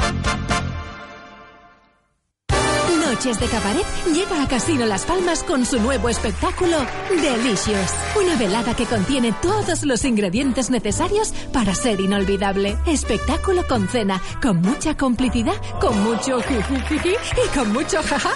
Noches 3.14 3.40
de 3.40 3.46
Cabaret 3.46 3.86
llega 4.12 4.42
a 4.42 4.48
Casino 4.48 4.88
Las 4.88 5.06
Palmas 5.06 5.44
con 5.44 5.68
su 5.68 5.80
nuevo 5.80 6.10
espectáculo 6.10 6.78
Delicious. 7.10 7.94
Una 8.20 8.36
velada 8.38 8.76
que 8.76 8.88
contiene 8.88 9.32
todos 9.40 9.84
los 9.84 10.04
ingredientes 10.04 10.72
necesarios 10.72 11.32
para 11.54 11.76
ser 11.76 12.02
inolvidable. 12.02 12.76
Espectáculo 12.88 13.68
con 13.68 13.88
cena, 13.88 14.20
con 14.42 14.62
mucha 14.62 14.98
complicidad, 14.98 15.54
con 15.80 16.02
mucho 16.02 16.42
jijijiji 16.42 17.12
y 17.12 17.56
con 17.56 17.72
mucho 17.72 18.02
jaja. 18.02 18.32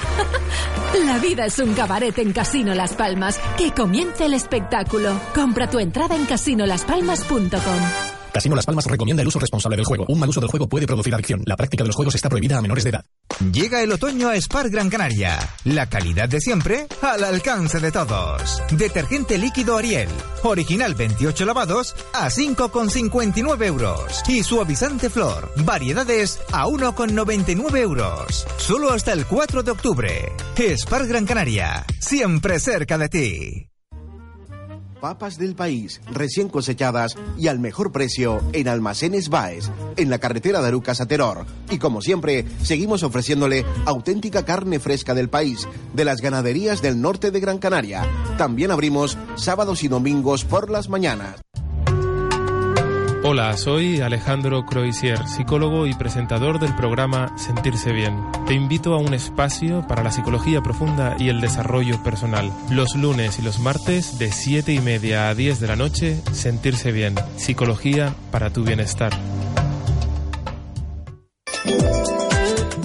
La 1.06 1.18
vida 1.18 1.48
es 1.48 1.58
un 1.58 1.74
cabaret 1.74 2.16
en 2.20 2.32
Casino 2.32 2.76
Las 2.76 2.94
Palmas. 2.94 3.40
Que 3.58 3.72
comience 3.72 4.26
el 4.26 4.36
espectáculo. 4.36 5.20
Compra 5.34 5.68
tu 5.68 5.80
entrada 5.80 6.16
en 6.16 6.28
casinolaspalmas.com. 6.28 8.27
Casino 8.38 8.56
Las 8.56 8.68
Palmas 8.68 8.86
recomienda 8.86 9.24
el 9.24 9.28
uso 9.28 9.40
responsable 9.40 9.78
del 9.78 9.86
juego. 9.86 10.06
Un 10.10 10.20
mal 10.20 10.30
uso 10.30 10.40
del 10.40 10.52
juego 10.52 10.70
puede 10.70 10.86
producir 10.86 11.12
adicción. 11.12 11.42
La 11.48 11.56
práctica 11.56 11.84
de 11.84 11.88
los 11.88 11.96
juegos 11.96 12.14
está 12.14 12.30
prohibida 12.30 12.60
a 12.60 12.62
menores 12.62 12.84
de 12.84 12.92
edad. 12.92 13.06
Llega 13.52 13.82
el 13.82 13.92
otoño 13.92 14.30
a 14.30 14.40
Spar 14.40 14.70
Gran 14.70 14.92
Canaria. 14.92 15.40
La 15.64 15.88
calidad 15.88 16.30
de 16.30 16.40
siempre 16.40 16.86
al 17.02 17.24
alcance 17.24 17.80
de 17.80 17.92
todos. 17.92 18.62
Detergente 18.70 19.40
líquido 19.40 19.76
Ariel. 19.76 20.10
Original 20.44 20.94
28 20.94 21.46
lavados 21.46 21.96
a 22.14 22.30
5,59 22.30 23.66
euros. 23.66 24.22
Y 24.28 24.44
suavizante 24.44 25.10
flor. 25.10 25.52
Variedades 25.66 26.40
a 26.52 26.68
1,99 26.68 27.76
euros. 27.78 28.46
Solo 28.58 28.92
hasta 28.92 29.14
el 29.14 29.26
4 29.26 29.64
de 29.64 29.72
octubre. 29.72 30.32
Spar 30.78 31.08
Gran 31.08 31.26
Canaria. 31.26 31.88
Siempre 32.00 32.60
cerca 32.60 33.00
de 33.00 33.10
ti. 33.10 33.77
Papas 35.00 35.38
del 35.38 35.56
país, 35.56 36.02
recién 36.12 36.50
cosechadas 36.50 37.16
y 37.38 37.48
al 37.48 37.60
mejor 37.60 37.92
precio 37.92 38.42
en 38.54 38.68
Almacenes 38.68 39.30
Baes, 39.30 39.72
en 39.96 40.10
la 40.10 40.20
carretera 40.20 40.62
de 40.62 40.68
Arucas 40.68 41.02
a 41.02 41.08
Teror. 41.08 41.46
Y 41.70 41.78
como 41.78 42.02
siempre, 42.02 42.46
seguimos 42.64 43.04
ofreciéndole 43.04 43.66
auténtica 43.86 44.44
carne 44.46 44.80
fresca 44.80 45.14
del 45.14 45.30
país, 45.30 45.68
de 45.94 46.06
las 46.06 46.22
ganaderías 46.22 46.82
del 46.82 47.00
norte 47.02 47.32
de 47.32 47.40
Gran 47.40 47.60
Canaria. 47.60 48.06
También 48.38 48.72
abrimos 48.72 49.18
sábados 49.36 49.84
y 49.84 49.88
domingos 49.88 50.46
por 50.46 50.70
las 50.70 50.90
mañanas. 50.90 51.47
Hola, 53.24 53.58
soy 53.58 54.00
Alejandro 54.00 54.66
Croisier, 54.66 55.28
psicólogo 55.28 55.88
y 55.88 55.94
presentador 55.94 56.60
del 56.60 56.76
programa 56.76 57.34
Sentirse 57.38 57.92
Bien. 57.92 58.24
Te 58.46 58.54
invito 58.54 58.94
a 58.94 59.00
un 59.00 59.14
espacio 59.14 59.86
para 59.88 60.04
la 60.04 60.12
psicología 60.12 60.62
profunda 60.62 61.16
y 61.20 61.30
el 61.30 61.42
desarrollo 61.42 62.02
personal. 62.04 62.52
Los 62.70 62.96
lunes 62.96 63.40
y 63.40 63.42
los 63.42 63.60
martes 63.60 64.20
de 64.20 64.32
7 64.32 64.72
y 64.72 64.80
media 64.80 65.30
a 65.30 65.36
10 65.36 65.60
de 65.60 65.68
la 65.68 65.76
noche, 65.76 66.22
Sentirse 66.32 66.92
Bien. 66.92 67.16
Psicología 67.38 68.14
para 68.32 68.52
tu 68.52 68.64
bienestar. 68.64 69.12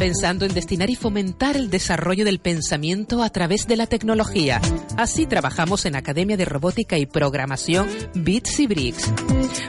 Pensando 0.02 0.44
en 0.44 0.52
destinar 0.52 0.90
y 0.90 0.96
fomentar 0.96 1.56
el 1.56 1.70
desarrollo 1.70 2.24
del 2.24 2.40
pensamiento 2.40 3.22
a 3.22 3.30
través 3.30 3.68
de 3.68 3.76
la 3.76 3.86
tecnología. 3.86 4.60
Así 4.96 5.26
trabajamos 5.26 5.86
en 5.86 5.94
Academia 5.94 6.36
de 6.36 6.44
Robótica 6.44 6.98
y 6.98 7.06
Programación 7.06 7.88
Bits 8.12 8.58
y 8.58 8.66
Bricks. 8.66 9.12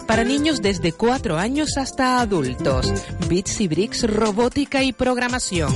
Para 0.08 0.24
niños 0.24 0.64
desde 0.64 0.92
4 0.92 1.38
años 1.38 1.78
hasta 1.78 2.20
adultos. 2.20 2.92
Bits 3.30 3.62
y 3.62 3.68
Bricks 3.68 4.10
Robótica 4.10 4.82
y 4.82 4.92
Programación. 4.92 5.72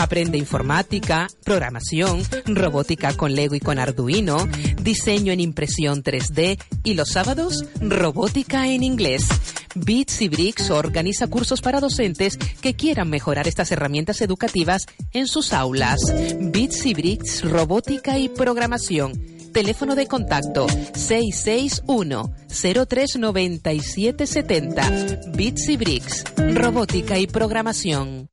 Aprende 0.00 0.38
informática, 0.38 1.28
programación, 1.44 2.22
robótica 2.46 3.12
con 3.12 3.34
Lego 3.34 3.54
y 3.54 3.60
con 3.60 3.78
Arduino, 3.78 4.48
diseño 4.82 5.30
en 5.30 5.40
impresión 5.40 6.02
3D 6.02 6.58
y 6.82 6.94
los 6.94 7.10
sábados, 7.10 7.66
robótica 7.82 8.68
en 8.68 8.82
inglés. 8.82 9.28
Bits 9.74 10.22
y 10.22 10.30
Bricks 10.30 10.70
organiza 10.70 11.26
cursos 11.26 11.60
para 11.60 11.80
docentes 11.80 12.38
que 12.62 12.72
quieran 12.72 13.10
mejorar 13.10 13.46
estas 13.46 13.72
herramientas 13.72 14.22
educativas 14.22 14.86
en 15.12 15.26
sus 15.26 15.52
aulas. 15.52 16.00
Bits 16.40 16.86
y 16.86 16.94
Bricks 16.94 17.42
Robótica 17.42 18.18
y 18.18 18.30
Programación. 18.30 19.12
Teléfono 19.52 19.96
de 19.96 20.06
contacto 20.06 20.66
661 20.94 22.32
039770. 22.48 24.90
Bits 25.34 25.68
y 25.68 25.76
Bricks. 25.76 26.24
Robótica 26.38 27.18
y 27.18 27.26
Programación. 27.26 28.29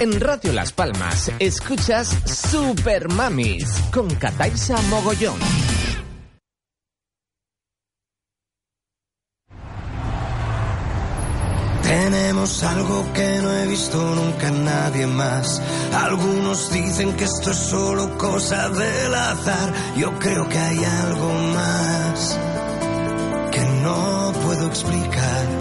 En 0.00 0.20
Radio 0.20 0.52
Las 0.52 0.70
Palmas 0.70 1.32
escuchas 1.40 2.14
Super 2.24 3.08
Mamis 3.08 3.66
con 3.92 4.08
Cataisa 4.14 4.80
Mogollón. 4.82 5.40
Tenemos 11.82 12.62
algo 12.62 13.12
que 13.12 13.40
no 13.42 13.52
he 13.52 13.66
visto 13.66 14.14
nunca 14.14 14.50
nadie 14.52 15.08
más. 15.08 15.60
Algunos 15.92 16.70
dicen 16.70 17.14
que 17.14 17.24
esto 17.24 17.50
es 17.50 17.56
solo 17.56 18.16
cosa 18.18 18.68
del 18.68 19.14
azar. 19.14 19.72
Yo 19.96 20.16
creo 20.20 20.48
que 20.48 20.58
hay 20.58 20.84
algo 20.84 21.32
más 21.54 22.38
que 23.50 23.64
no 23.82 24.32
puedo 24.44 24.68
explicar. 24.68 25.57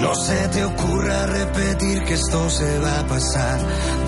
No 0.00 0.14
se 0.14 0.48
te 0.48 0.64
ocurra 0.64 1.26
repetir 1.26 2.04
que 2.04 2.14
esto 2.14 2.50
se 2.50 2.78
va 2.78 3.00
a 3.00 3.06
pasar. 3.06 3.58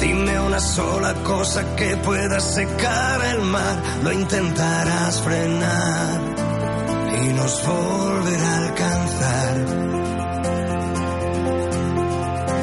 Dime 0.00 0.40
una 0.40 0.60
sola 0.60 1.14
cosa 1.24 1.76
que 1.76 1.96
pueda 1.96 2.40
secar 2.40 3.24
el 3.24 3.40
mar. 3.40 3.82
Lo 4.02 4.12
intentarás 4.12 5.20
frenar 5.20 6.20
y 7.22 7.28
nos 7.32 7.66
volverá 7.66 8.54
a 8.54 8.58
alcanzar. 8.66 9.56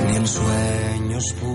Ni 0.07 0.15
en 0.15 0.23
puros. 0.23 0.85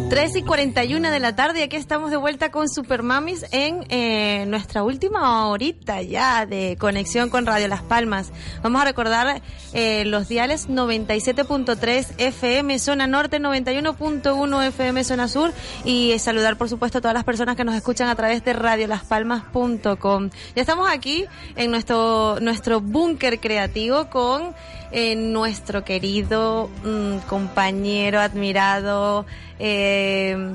3 0.08 0.36
y 0.36 0.42
41 0.42 1.11
de 1.11 1.20
la 1.20 1.36
tarde 1.36 1.62
aquí 1.62 1.76
estamos 1.76 2.11
de 2.11 2.16
vuelta 2.16 2.50
con 2.50 2.68
Super 2.68 3.02
Mamis 3.02 3.44
en 3.50 3.84
eh, 3.90 4.46
nuestra 4.46 4.82
última 4.82 5.48
horita 5.48 6.00
ya 6.00 6.46
de 6.46 6.78
conexión 6.78 7.28
con 7.28 7.44
Radio 7.44 7.68
Las 7.68 7.82
Palmas. 7.82 8.32
Vamos 8.62 8.80
a 8.80 8.86
recordar 8.86 9.42
eh, 9.74 10.04
los 10.06 10.28
diales 10.28 10.68
97.3 10.70 12.06
FM 12.16 12.78
zona 12.78 13.06
norte, 13.06 13.38
91.1 13.38 14.66
FM 14.68 15.04
zona 15.04 15.28
sur 15.28 15.52
y 15.84 16.18
saludar 16.18 16.56
por 16.56 16.70
supuesto 16.70 16.98
a 16.98 17.00
todas 17.02 17.14
las 17.14 17.24
personas 17.24 17.56
que 17.56 17.64
nos 17.64 17.74
escuchan 17.74 18.08
a 18.08 18.14
través 18.14 18.42
de 18.42 18.54
radiolaspalmas.com. 18.54 20.30
Ya 20.56 20.62
estamos 20.62 20.88
aquí 20.90 21.26
en 21.56 21.70
nuestro, 21.70 22.38
nuestro 22.40 22.80
búnker 22.80 23.40
creativo 23.40 24.08
con 24.08 24.54
eh, 24.93 25.16
nuestro 25.16 25.84
querido 25.84 26.70
mm, 26.84 27.18
compañero, 27.28 28.20
admirado, 28.20 29.26
eh, 29.59 30.55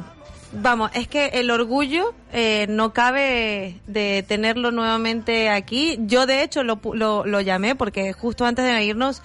vamos, 0.51 0.91
es 0.93 1.07
que 1.07 1.27
el 1.33 1.51
orgullo 1.51 2.13
eh, 2.33 2.65
no 2.69 2.93
cabe 2.93 3.79
de 3.87 4.23
tenerlo 4.27 4.71
nuevamente 4.71 5.49
aquí. 5.49 5.97
Yo 6.01 6.25
de 6.25 6.43
hecho 6.43 6.63
lo, 6.63 6.79
lo, 6.93 7.25
lo 7.25 7.41
llamé 7.41 7.75
porque 7.75 8.13
justo 8.13 8.45
antes 8.45 8.65
de 8.65 8.83
irnos 8.83 9.21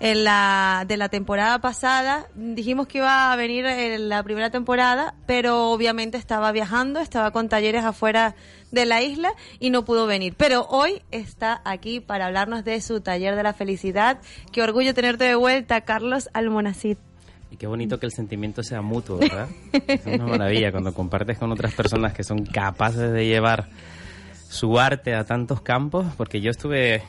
en 0.00 0.24
la, 0.24 0.84
de 0.86 0.96
la 0.96 1.08
temporada 1.08 1.58
pasada 1.60 2.26
dijimos 2.34 2.86
que 2.86 2.98
iba 2.98 3.32
a 3.32 3.36
venir 3.36 3.66
en 3.66 4.08
la 4.08 4.22
primera 4.22 4.50
temporada, 4.50 5.14
pero 5.26 5.70
obviamente 5.70 6.18
estaba 6.18 6.52
viajando, 6.52 7.00
estaba 7.00 7.30
con 7.30 7.48
talleres 7.48 7.84
afuera 7.84 8.34
de 8.70 8.86
la 8.86 9.02
isla 9.02 9.32
y 9.60 9.70
no 9.70 9.84
pudo 9.84 10.06
venir. 10.06 10.34
Pero 10.36 10.66
hoy 10.68 11.02
está 11.10 11.62
aquí 11.64 12.00
para 12.00 12.26
hablarnos 12.26 12.64
de 12.64 12.80
su 12.80 13.00
taller 13.00 13.36
de 13.36 13.42
la 13.42 13.54
felicidad. 13.54 14.18
Qué 14.52 14.62
orgullo 14.62 14.94
tenerte 14.94 15.24
de 15.24 15.34
vuelta, 15.34 15.80
Carlos 15.82 16.28
Almonacid. 16.32 16.98
Y 17.50 17.56
qué 17.56 17.68
bonito 17.68 18.00
que 18.00 18.06
el 18.06 18.12
sentimiento 18.12 18.64
sea 18.64 18.82
mutuo, 18.82 19.18
¿verdad? 19.18 19.48
es 19.86 20.04
una 20.06 20.26
maravilla 20.26 20.72
cuando 20.72 20.92
compartes 20.92 21.38
con 21.38 21.52
otras 21.52 21.72
personas 21.72 22.12
que 22.12 22.24
son 22.24 22.44
capaces 22.44 23.12
de 23.12 23.26
llevar 23.26 23.68
su 24.48 24.78
arte 24.78 25.14
a 25.14 25.24
tantos 25.24 25.60
campos, 25.60 26.06
porque 26.16 26.40
yo 26.40 26.50
estuve, 26.50 27.02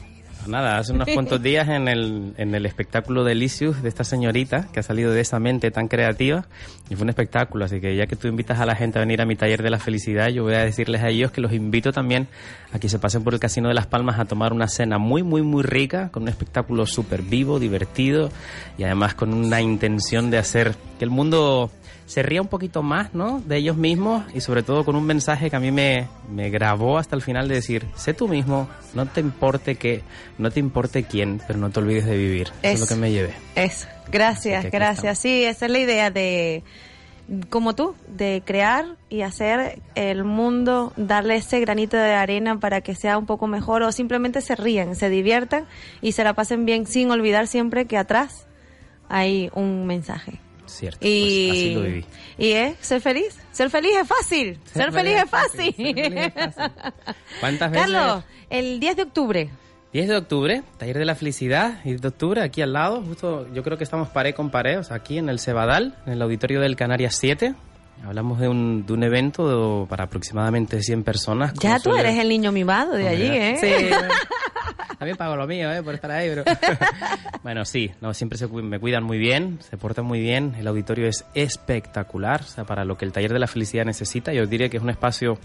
nada, 0.48 0.78
hace 0.78 0.94
unos 0.94 1.08
cuantos 1.14 1.42
días 1.42 1.68
en 1.70 1.88
el, 1.88 2.34
en 2.38 2.56
el 2.56 2.66
espectáculo 2.66 3.24
de 3.24 3.36
Licius 3.36 3.82
de 3.82 3.90
esta 3.90 4.04
señorita 4.04 4.68
que 4.72 4.80
ha 4.80 4.84
salido 4.84 5.12
de 5.12 5.22
esa 5.22 5.40
mente 5.40 5.72
tan 5.72 5.88
creativa 5.88 6.46
y 6.90 6.96
fue 6.96 7.04
un 7.04 7.10
espectáculo, 7.10 7.66
así 7.66 7.80
que 7.80 7.96
ya 7.96 8.08
que 8.08 8.16
tú 8.16 8.28
invitas 8.28 8.60
a 8.60 8.66
la 8.66 8.76
gente 8.76 9.00
a 9.00 9.02
venir 9.02 9.22
a 9.22 9.26
mi 9.26 9.36
taller 9.36 9.64
de 9.64 9.70
la 9.70 9.80
felicidad, 9.80 10.30
yo 10.30 10.44
voy 10.44 10.54
a 10.54 10.66
decirles 10.66 11.02
a 11.02 11.10
ellos 11.10 11.32
que 11.32 11.42
los 11.42 11.54
invito 11.54 11.92
también 11.92 12.28
a 12.74 12.80
que 12.80 12.90
se 12.90 13.00
pasen 13.00 13.24
por 13.24 13.34
el 13.34 13.40
Casino 13.40 13.68
de 13.68 13.74
Las 13.74 13.88
Palmas 13.88 14.20
a 14.20 14.26
tomar 14.26 14.54
una 14.54 14.68
cena 14.68 14.98
muy, 14.98 15.24
muy, 15.24 15.42
muy 15.42 15.64
rica, 15.64 16.10
con 16.12 16.24
un 16.24 16.30
espectáculo 16.30 16.86
súper 16.86 17.22
vivo, 17.22 17.60
divertido 17.60 18.30
y 18.78 18.84
además 18.84 19.16
con 19.16 19.34
una 19.34 19.62
intención 19.62 20.30
de 20.30 20.38
hacer 20.38 20.76
que 21.00 21.06
el 21.06 21.12
mundo 21.12 21.72
se 22.06 22.22
ría 22.22 22.42
un 22.42 22.48
poquito 22.48 22.84
más, 22.84 23.14
¿no? 23.14 23.42
De 23.46 23.58
ellos 23.58 23.78
mismos 23.78 24.24
y 24.34 24.42
sobre 24.42 24.64
todo 24.64 24.86
con 24.86 24.96
un 24.96 25.06
mensaje 25.06 25.50
que 25.50 25.56
a 25.56 25.60
mí 25.60 25.72
me, 25.72 26.08
me 26.32 26.50
grabó 26.50 26.98
hasta 26.98 27.16
el 27.16 27.22
final 27.22 27.48
de 27.48 27.56
decir, 27.56 27.86
sé 27.96 28.14
tú 28.14 28.28
mismo, 28.28 28.70
no 28.94 29.06
te 29.08 29.22
importe 29.22 29.76
qué, 29.76 30.04
no 30.38 30.52
te 30.52 30.60
importe 30.60 31.04
quién, 31.04 31.42
pero 31.48 31.58
no 31.60 31.70
te 31.72 31.80
olvides 31.80 32.06
de 32.06 32.18
vivir. 32.18 32.52
Eso 32.62 32.74
es 32.74 32.80
lo 32.80 32.88
que 32.88 32.96
me 32.96 33.12
llevé. 33.12 33.34
Eso, 33.56 33.88
gracias, 34.12 34.70
gracias. 34.72 35.18
Sí, 35.18 35.44
esa 35.44 35.66
es 35.66 35.72
la 35.72 35.80
idea 35.80 36.12
de, 36.12 36.64
como 37.50 37.74
tú, 37.74 37.96
de 38.08 38.44
crear 38.46 38.98
y 39.10 39.22
hacer 39.22 39.82
el 39.96 40.24
mundo, 40.24 40.94
darle 40.98 41.38
ese 41.38 41.60
granito 41.60 41.98
de 41.98 42.14
arena 42.14 42.60
para 42.60 42.82
que 42.82 42.94
sea 42.94 43.18
un 43.18 43.26
poco 43.26 43.48
mejor 43.48 43.82
o 43.82 43.92
simplemente 43.92 44.42
se 44.42 44.56
rían, 44.56 44.96
se 44.96 45.10
diviertan 45.10 45.66
y 46.02 46.12
se 46.12 46.24
la 46.24 46.34
pasen 46.34 46.66
bien 46.66 46.86
sin 46.86 47.10
olvidar 47.10 47.48
siempre 47.48 47.86
que 47.86 47.98
atrás 47.98 48.46
hay 49.10 49.50
un 49.54 49.88
mensaje. 49.88 50.45
Cierto. 50.66 51.00
Y, 51.02 51.48
pues 51.48 51.60
así 51.60 51.74
lo 51.74 51.82
viví. 51.82 52.06
y 52.38 52.52
es 52.52 52.78
ser 52.82 53.02
feliz. 53.02 53.40
Ser 53.52 53.70
feliz 53.70 53.92
es 54.02 54.08
fácil. 54.08 54.60
Ser, 54.74 54.92
feliz 54.92 55.16
es 55.24 55.30
fácil. 55.30 55.76
¿Cuántas 57.40 57.72
veces? 57.72 57.92
Carlos, 57.92 58.24
el 58.50 58.80
10 58.80 58.96
de 58.96 59.04
octubre. 59.04 59.50
10 59.94 60.10
de 60.10 60.18
octubre, 60.18 60.64
taller 60.78 60.98
de 60.98 61.06
la 61.06 61.16
felicidad, 61.16 61.82
10 61.86 62.02
de 62.02 62.08
octubre, 62.10 62.42
aquí 62.42 62.62
al 62.62 62.74
lado, 62.74 63.02
justo 63.02 63.48
yo 63.54 63.64
creo 63.64 63.78
que 63.78 63.86
estamos 63.86 64.10
pared 64.10 64.36
con 64.36 64.52
pared, 64.52 64.78
o 64.78 64.84
sea, 64.84 64.98
aquí 64.98 65.18
en 65.18 65.30
el 65.30 65.40
Cebadal, 65.40 65.96
en 66.06 66.12
el 66.12 66.22
auditorio 66.22 66.60
del 66.60 66.76
Canarias 66.76 67.16
7. 67.18 67.56
Hablamos 68.04 68.40
de 68.40 68.48
un, 68.48 68.86
de 68.86 68.94
un 68.94 69.04
evento 69.04 69.86
para 69.90 70.04
aproximadamente 70.06 70.82
100 70.82 71.04
personas. 71.04 71.54
Ya 71.56 71.80
tú 71.80 71.96
eres 71.96 72.18
el 72.18 72.30
niño 72.30 72.52
mimado 72.52 72.94
de 72.94 73.08
allí, 73.08 73.28
¿eh? 73.28 73.58
Sí, 73.60 73.86
bueno. 73.90 74.14
También 75.00 75.18
pago 75.18 75.36
lo 75.36 75.46
mío, 75.48 75.72
¿eh? 75.72 75.82
Por 75.84 75.94
estar 75.96 76.12
ahí, 76.12 76.30
pero... 76.30 76.44
bueno, 77.44 77.66
sí, 77.66 77.92
no, 78.02 78.14
siempre 78.14 78.38
se, 78.38 78.48
me 78.48 78.80
cuidan 78.80 79.04
muy 79.04 79.18
bien, 79.18 79.60
se 79.62 79.78
portan 79.78 80.06
muy 80.06 80.20
bien, 80.20 80.56
el 80.58 80.68
auditorio 80.68 81.08
es 81.08 81.26
espectacular, 81.34 82.42
o 82.42 82.46
sea, 82.48 82.64
para 82.64 82.86
lo 82.86 82.98
que 82.98 83.06
el 83.06 83.12
taller 83.12 83.34
de 83.34 83.40
la 83.40 83.48
felicidad 83.48 83.86
necesita, 83.86 84.32
yo 84.34 84.46
diría 84.46 84.70
que 84.70 84.78
es 84.78 84.84
un 84.84 84.90
espacio 84.90 85.38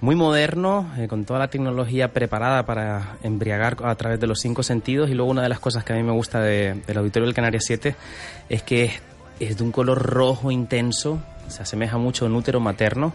muy 0.00 0.14
moderno, 0.16 0.90
eh, 0.98 1.06
con 1.06 1.24
toda 1.24 1.38
la 1.38 1.48
tecnología 1.48 2.12
preparada 2.12 2.64
para 2.64 3.16
embriagar 3.22 3.76
a 3.84 3.94
través 3.94 4.18
de 4.18 4.26
los 4.26 4.40
cinco 4.40 4.62
sentidos. 4.64 5.10
Y 5.10 5.14
luego 5.14 5.30
una 5.30 5.42
de 5.42 5.48
las 5.48 5.60
cosas 5.60 5.84
que 5.84 5.92
a 5.92 5.96
mí 5.96 6.02
me 6.02 6.10
gusta 6.12 6.40
de- 6.40 6.74
del 6.86 6.98
auditorio 6.98 7.26
del 7.26 7.34
Canarias 7.36 7.62
7 7.66 7.94
es 8.48 8.62
que 8.64 8.84
es, 8.86 9.02
es 9.38 9.58
de 9.58 9.62
un 9.62 9.70
color 9.70 10.02
rojo 10.02 10.50
intenso, 10.50 11.22
se 11.52 11.62
asemeja 11.62 11.98
mucho 11.98 12.24
a 12.24 12.28
un 12.28 12.34
útero 12.34 12.60
materno 12.60 13.12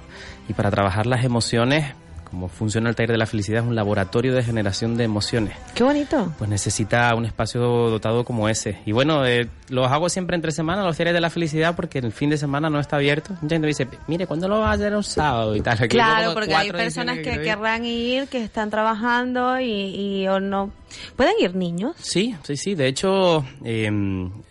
y 0.48 0.54
para 0.54 0.72
trabajar 0.72 1.06
las 1.06 1.26
emociones 1.26 1.94
como 2.30 2.50
funciona 2.50 2.90
el 2.90 2.96
taller 2.96 3.12
de 3.12 3.18
la 3.18 3.26
felicidad, 3.26 3.64
es 3.64 3.68
un 3.68 3.76
laboratorio 3.76 4.34
de 4.34 4.44
generación 4.44 4.98
de 4.98 5.06
emociones. 5.06 5.56
Qué 5.74 5.84
bonito. 5.84 6.34
Pues 6.38 6.50
necesita 6.50 7.14
un 7.16 7.26
espacio 7.26 7.62
dotado 7.62 8.26
como 8.26 8.50
ese. 8.50 8.80
Y 8.86 8.92
bueno, 8.92 9.26
eh, 9.26 9.48
los 9.70 9.90
hago 9.90 10.10
siempre 10.10 10.36
entre 10.36 10.52
semana, 10.52 10.84
los 10.84 10.98
talleres 10.98 11.14
de 11.14 11.22
la 11.22 11.30
felicidad, 11.30 11.76
porque 11.76 12.00
el 12.00 12.12
fin 12.12 12.30
de 12.30 12.38
semana 12.38 12.70
no 12.70 12.80
está 12.80 12.98
abierto. 12.98 13.32
Mucha 13.42 13.56
gente 13.56 13.60
me 13.60 13.68
dice, 13.68 13.88
mire, 14.08 14.28
¿cuándo 14.28 14.48
lo 14.48 14.60
vas 14.60 14.72
a 14.72 14.74
hacer 14.74 14.96
un 14.96 15.04
sábado 15.04 15.56
y 15.56 15.62
tal? 15.62 15.88
Claro, 15.88 16.34
porque 16.34 16.54
hay 16.54 16.72
personas 16.72 17.20
que 17.20 17.42
querrán 17.42 17.86
ir, 17.86 18.28
que 18.28 18.44
están 18.44 18.70
trabajando 18.70 19.60
y, 19.60 19.72
y 19.72 20.28
o 20.28 20.40
no. 20.40 20.72
¿Pueden 21.16 21.36
ir 21.40 21.56
niños? 21.56 21.96
Sí, 21.98 22.36
sí, 22.44 22.58
sí. 22.58 22.76
De 22.76 22.88
hecho, 22.88 23.46
eh, 23.64 23.90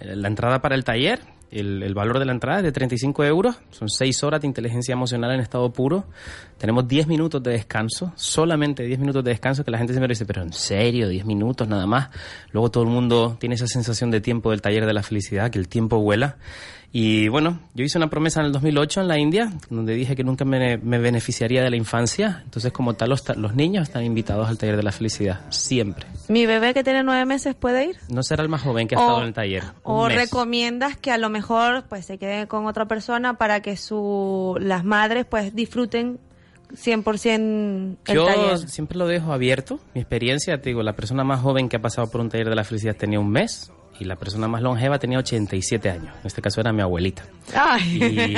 la 0.00 0.28
entrada 0.28 0.60
para 0.60 0.74
el 0.74 0.84
taller, 0.84 1.20
el, 1.58 1.94
valor 1.94 2.18
de 2.18 2.24
la 2.24 2.32
entrada 2.32 2.58
es 2.58 2.64
de 2.64 2.72
35 2.72 3.24
euros. 3.24 3.56
Son 3.70 3.88
6 3.88 4.22
horas 4.24 4.40
de 4.40 4.46
inteligencia 4.46 4.92
emocional 4.92 5.32
en 5.32 5.40
estado 5.40 5.72
puro. 5.72 6.04
Tenemos 6.58 6.86
10 6.86 7.06
minutos 7.06 7.42
de 7.42 7.52
descanso, 7.52 8.12
solamente 8.16 8.82
10 8.82 8.98
minutos 8.98 9.24
de 9.24 9.30
descanso, 9.30 9.64
que 9.64 9.70
la 9.70 9.78
gente 9.78 9.92
siempre 9.92 10.12
dice, 10.12 10.26
pero 10.26 10.42
en 10.42 10.52
serio, 10.52 11.08
10 11.08 11.24
minutos 11.24 11.68
nada 11.68 11.86
más. 11.86 12.10
Luego 12.52 12.70
todo 12.70 12.84
el 12.84 12.90
mundo 12.90 13.36
tiene 13.40 13.54
esa 13.54 13.66
sensación 13.66 14.10
de 14.10 14.20
tiempo 14.20 14.50
del 14.50 14.60
taller 14.62 14.86
de 14.86 14.92
la 14.92 15.02
felicidad, 15.02 15.50
que 15.50 15.58
el 15.58 15.68
tiempo 15.68 15.98
vuela. 15.98 16.36
Y 16.92 17.28
bueno, 17.28 17.58
yo 17.74 17.84
hice 17.84 17.98
una 17.98 18.08
promesa 18.08 18.40
en 18.40 18.46
el 18.46 18.52
2008 18.52 19.02
en 19.02 19.08
la 19.08 19.18
India, 19.18 19.52
donde 19.68 19.94
dije 19.94 20.16
que 20.16 20.24
nunca 20.24 20.44
me, 20.46 20.78
me 20.78 20.98
beneficiaría 20.98 21.62
de 21.62 21.68
la 21.68 21.76
infancia. 21.76 22.40
Entonces, 22.44 22.72
como 22.72 22.94
tal, 22.94 23.10
los, 23.10 23.54
niños 23.54 23.82
están 23.88 24.04
invitados 24.04 24.48
al 24.48 24.56
taller 24.56 24.76
de 24.76 24.82
la 24.82 24.92
felicidad, 24.92 25.40
siempre. 25.50 26.06
¿Mi 26.28 26.46
bebé 26.46 26.72
que 26.72 26.82
tiene 26.82 27.02
nueve 27.02 27.26
meses 27.26 27.54
puede 27.54 27.86
ir? 27.90 27.96
No 28.08 28.22
será 28.22 28.42
el 28.42 28.48
más 28.48 28.62
joven 28.62 28.88
que 28.88 28.94
ha 28.94 28.98
O- 28.98 29.02
estado 29.02 29.20
en 29.20 29.26
el 29.28 29.34
taller. 29.34 29.62
¿O 29.82 30.06
mes. 30.06 30.16
recomiendas 30.16 30.96
que 30.96 31.10
a 31.12 31.18
lo 31.18 31.28
mejor 31.28 31.84
pues 31.88 32.06
se 32.06 32.16
quede 32.18 32.46
con 32.46 32.66
otra 32.66 32.86
persona 32.86 33.34
para 33.34 33.60
que 33.60 33.76
su 33.76 34.56
las 34.60 34.82
madres 34.84 35.26
pues 35.28 35.54
disfruten 35.54 36.18
100% 36.72 37.96
el 38.06 38.14
Yo 38.14 38.24
taller? 38.26 38.58
siempre 38.68 38.96
lo 38.98 39.06
dejo 39.06 39.32
abierto. 39.32 39.80
Mi 39.94 40.00
experiencia, 40.00 40.60
te 40.60 40.70
digo, 40.70 40.82
la 40.82 40.94
persona 40.94 41.24
más 41.24 41.40
joven 41.40 41.68
que 41.68 41.76
ha 41.76 41.82
pasado 41.82 42.10
por 42.10 42.20
un 42.20 42.28
taller 42.28 42.48
de 42.48 42.54
la 42.56 42.64
felicidad 42.64 42.96
tenía 42.96 43.20
un 43.20 43.30
mes 43.30 43.70
y 44.00 44.04
la 44.04 44.16
persona 44.16 44.48
más 44.48 44.62
longeva 44.62 44.98
tenía 44.98 45.18
87 45.18 45.90
años. 45.90 46.14
En 46.20 46.26
este 46.26 46.42
caso 46.42 46.60
era 46.60 46.72
mi 46.72 46.82
abuelita. 46.82 47.22
Ay. 47.54 48.34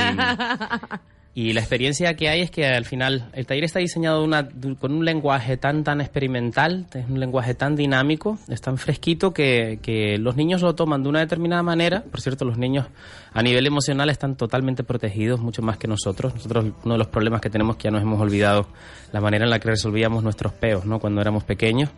Y 1.34 1.52
la 1.52 1.60
experiencia 1.60 2.14
que 2.16 2.28
hay 2.28 2.40
es 2.40 2.50
que 2.50 2.66
al 2.66 2.84
final 2.84 3.28
el 3.32 3.46
taller 3.46 3.62
está 3.62 3.78
diseñado 3.78 4.24
una- 4.24 4.48
con 4.80 4.92
un 4.92 5.04
lenguaje 5.04 5.56
tan 5.56 5.84
tan 5.84 6.00
experimental, 6.00 6.86
es 6.92 7.06
un 7.08 7.20
lenguaje 7.20 7.54
tan 7.54 7.76
dinámico, 7.76 8.38
es 8.48 8.60
tan 8.60 8.76
fresquito 8.76 9.32
que, 9.32 9.78
que 9.80 10.18
los 10.18 10.34
niños 10.34 10.62
lo 10.62 10.74
toman 10.74 11.04
de 11.04 11.08
una 11.10 11.20
determinada 11.20 11.62
manera. 11.62 12.02
Por 12.10 12.20
cierto, 12.20 12.44
los 12.44 12.58
niños 12.58 12.86
a 13.32 13.42
nivel 13.42 13.66
emocional 13.66 14.10
están 14.10 14.36
totalmente 14.36 14.84
protegidos, 14.84 15.40
mucho 15.40 15.62
más 15.62 15.76
que 15.78 15.88
nosotros. 15.88 16.34
Nosotros 16.34 16.66
uno 16.84 16.94
de 16.94 16.98
los 16.98 17.08
problemas 17.08 17.40
que 17.40 17.50
tenemos 17.50 17.76
es 17.76 17.82
que 17.82 17.84
ya 17.84 17.90
nos 17.90 18.02
hemos 18.02 18.20
olvidado 18.20 18.66
la 19.12 19.20
manera 19.20 19.44
en 19.44 19.50
la 19.50 19.58
que 19.58 19.68
resolvíamos 19.68 20.22
nuestros 20.22 20.52
peos, 20.52 20.84
¿no? 20.84 20.98
Cuando 20.98 21.20
éramos 21.20 21.44
pequeños. 21.44 21.90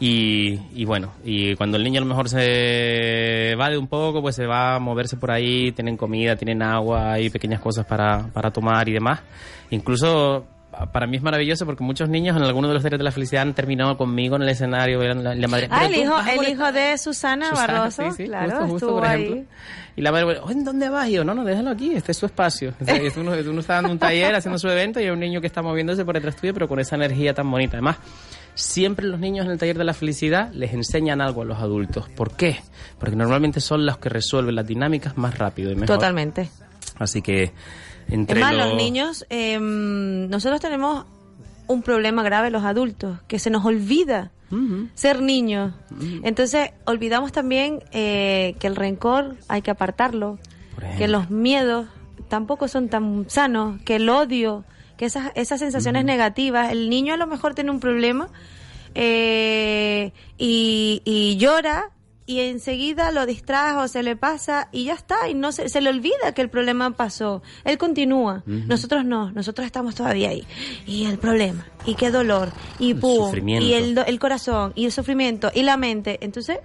Y, 0.00 0.84
bueno, 0.84 1.12
y 1.24 1.56
cuando 1.56 1.76
el 1.76 1.82
niño 1.82 1.98
a 1.98 2.02
lo 2.02 2.08
mejor 2.08 2.28
se 2.28 3.56
va 3.60 3.68
de 3.68 3.78
un 3.78 3.88
poco, 3.88 4.22
pues 4.22 4.36
se 4.36 4.46
va 4.46 4.76
a 4.76 4.78
moverse 4.78 5.16
por 5.16 5.32
ahí, 5.32 5.72
tienen 5.72 5.96
comida, 5.96 6.36
tienen 6.36 6.62
agua, 6.62 7.12
hay 7.12 7.30
pequeñas 7.30 7.60
cosas 7.60 7.84
para, 7.84 8.28
para 8.32 8.52
tomar 8.52 8.88
y 8.88 8.92
demás. 8.92 9.20
Incluso 9.70 10.46
para 10.92 11.06
mí 11.06 11.16
es 11.16 11.22
maravilloso 11.22 11.64
porque 11.66 11.82
muchos 11.82 12.08
niños 12.08 12.36
en 12.36 12.42
algunos 12.42 12.68
de 12.70 12.74
los 12.74 12.82
talleres 12.82 12.98
de 12.98 13.04
la 13.04 13.10
felicidad 13.12 13.42
han 13.42 13.54
terminado 13.54 13.96
conmigo 13.96 14.36
en 14.36 14.42
el 14.42 14.48
escenario, 14.50 15.02
eran 15.02 15.24
la, 15.24 15.34
la 15.34 15.48
madre. 15.48 15.68
Ah, 15.70 15.80
"Pero 15.82 15.94
el 15.94 16.00
hijo, 16.00 16.18
el 16.18 16.36
molestar". 16.36 16.48
hijo 16.50 16.72
de 16.72 16.98
Susana, 16.98 17.48
Susana, 17.50 17.72
Barroso, 17.78 18.10
sí, 18.10 18.16
sí, 18.16 18.24
claro, 18.26 18.50
justo, 18.50 18.68
justo, 18.68 18.88
por 18.96 19.06
ejemplo. 19.06 19.34
ahí. 19.36 19.46
Y 19.96 20.00
la 20.02 20.12
madre, 20.12 20.24
bueno, 20.26 20.40
"Oye, 20.44 20.52
¿en 20.54 20.64
dónde 20.64 20.88
vas? 20.88 21.08
Y 21.08 21.12
yo, 21.12 21.24
no, 21.24 21.34
no, 21.34 21.44
déjalo 21.44 21.70
aquí, 21.70 21.92
este 21.94 22.12
es 22.12 22.18
su 22.18 22.26
espacio. 22.26 22.72
O 22.80 22.84
sea, 22.84 22.94
es 22.96 23.16
uno, 23.16 23.32
uno 23.32 23.60
está 23.60 23.74
dando 23.74 23.90
un 23.90 23.98
taller, 23.98 24.34
haciendo 24.34 24.58
su 24.58 24.68
evento 24.68 25.00
y 25.00 25.04
hay 25.04 25.10
un 25.10 25.18
niño 25.20 25.40
que 25.40 25.46
está 25.48 25.62
moviéndose 25.62 26.04
por 26.04 26.14
detrás 26.14 26.36
tuyo, 26.36 26.54
pero 26.54 26.68
con 26.68 26.78
esa 26.78 26.94
energía 26.96 27.34
tan 27.34 27.50
bonita. 27.50 27.76
Además, 27.78 27.96
siempre 28.54 29.06
los 29.06 29.18
niños 29.18 29.46
en 29.46 29.52
el 29.52 29.58
taller 29.58 29.76
de 29.78 29.84
la 29.84 29.94
felicidad 29.94 30.52
les 30.52 30.72
enseñan 30.74 31.20
algo 31.20 31.42
a 31.42 31.44
los 31.44 31.58
adultos. 31.58 32.08
¿Por 32.10 32.36
qué? 32.36 32.60
Porque 33.00 33.16
normalmente 33.16 33.60
son 33.60 33.86
los 33.86 33.98
que 33.98 34.08
resuelven 34.08 34.54
las 34.54 34.66
dinámicas 34.66 35.16
más 35.16 35.36
rápido 35.38 35.72
y 35.72 35.74
mejor. 35.74 35.96
Totalmente. 35.96 36.48
Así 36.98 37.22
que 37.22 37.52
entre 38.08 38.40
Es 38.40 38.46
más, 38.46 38.54
los... 38.54 38.68
los 38.68 38.76
niños, 38.76 39.26
eh, 39.30 39.58
nosotros 39.60 40.60
tenemos 40.60 41.04
un 41.66 41.82
problema 41.82 42.22
grave 42.22 42.50
los 42.50 42.64
adultos, 42.64 43.18
que 43.28 43.38
se 43.38 43.50
nos 43.50 43.64
olvida 43.64 44.30
ser 44.94 45.20
niños. 45.20 45.74
Entonces, 46.22 46.70
olvidamos 46.86 47.32
también 47.32 47.80
eh, 47.92 48.56
que 48.58 48.66
el 48.66 48.76
rencor 48.76 49.36
hay 49.46 49.60
que 49.60 49.70
apartarlo, 49.70 50.38
que 50.96 51.06
los 51.06 51.28
miedos 51.28 51.86
tampoco 52.28 52.66
son 52.66 52.88
tan 52.88 53.26
sanos, 53.28 53.80
que 53.82 53.96
el 53.96 54.08
odio, 54.08 54.64
que 54.96 55.04
esas, 55.04 55.32
esas 55.34 55.60
sensaciones 55.60 56.06
negativas, 56.06 56.72
el 56.72 56.88
niño 56.88 57.12
a 57.12 57.16
lo 57.18 57.26
mejor 57.26 57.54
tiene 57.54 57.70
un 57.70 57.78
problema 57.78 58.28
eh, 58.94 60.12
y, 60.38 61.02
y 61.04 61.36
llora 61.36 61.90
y 62.28 62.40
enseguida 62.40 63.10
lo 63.10 63.24
distrae 63.24 63.74
o 63.78 63.88
se 63.88 64.02
le 64.02 64.14
pasa 64.14 64.68
y 64.70 64.84
ya 64.84 64.92
está 64.92 65.30
y 65.30 65.34
no 65.34 65.50
se, 65.50 65.70
se 65.70 65.80
le 65.80 65.88
olvida 65.88 66.34
que 66.34 66.42
el 66.42 66.50
problema 66.50 66.90
pasó 66.90 67.42
él 67.64 67.78
continúa 67.78 68.42
nosotros 68.46 69.06
no 69.06 69.32
nosotros 69.32 69.64
estamos 69.64 69.94
todavía 69.94 70.28
ahí 70.28 70.46
y 70.86 71.06
el 71.06 71.18
problema 71.18 71.66
y 71.86 71.94
qué 71.94 72.10
dolor 72.10 72.50
y 72.78 72.92
pum 72.92 73.24
sufrimiento. 73.24 73.66
y 73.66 73.72
el, 73.72 73.98
el 74.06 74.18
corazón 74.18 74.72
y 74.74 74.84
el 74.84 74.92
sufrimiento 74.92 75.50
y 75.54 75.62
la 75.62 75.78
mente 75.78 76.18
entonces 76.20 76.58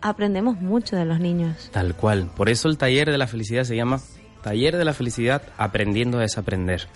aprendemos 0.00 0.60
mucho 0.60 0.96
de 0.96 1.04
los 1.04 1.20
niños 1.20 1.70
Tal 1.72 1.94
cual. 1.94 2.28
Por 2.36 2.48
eso 2.48 2.68
el 2.68 2.76
taller 2.76 3.10
de 3.10 3.18
la 3.18 3.28
felicidad 3.28 3.62
se 3.62 3.76
llama 3.76 4.00
Taller 4.42 4.76
de 4.76 4.84
la 4.84 4.92
Felicidad 4.92 5.42
Aprendiendo 5.56 6.18
a 6.18 6.20
Desaprender. 6.20 6.86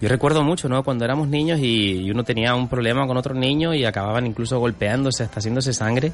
Yo 0.00 0.08
recuerdo 0.08 0.44
mucho, 0.44 0.68
¿no? 0.68 0.84
Cuando 0.84 1.04
éramos 1.04 1.28
niños 1.28 1.58
y, 1.60 2.08
uno 2.10 2.22
tenía 2.22 2.54
un 2.54 2.68
problema 2.68 3.06
con 3.06 3.16
otro 3.16 3.34
niño 3.34 3.74
y 3.74 3.84
acababan 3.84 4.26
incluso 4.26 4.58
golpeándose, 4.60 5.24
hasta 5.24 5.40
haciéndose 5.40 5.72
sangre. 5.72 6.12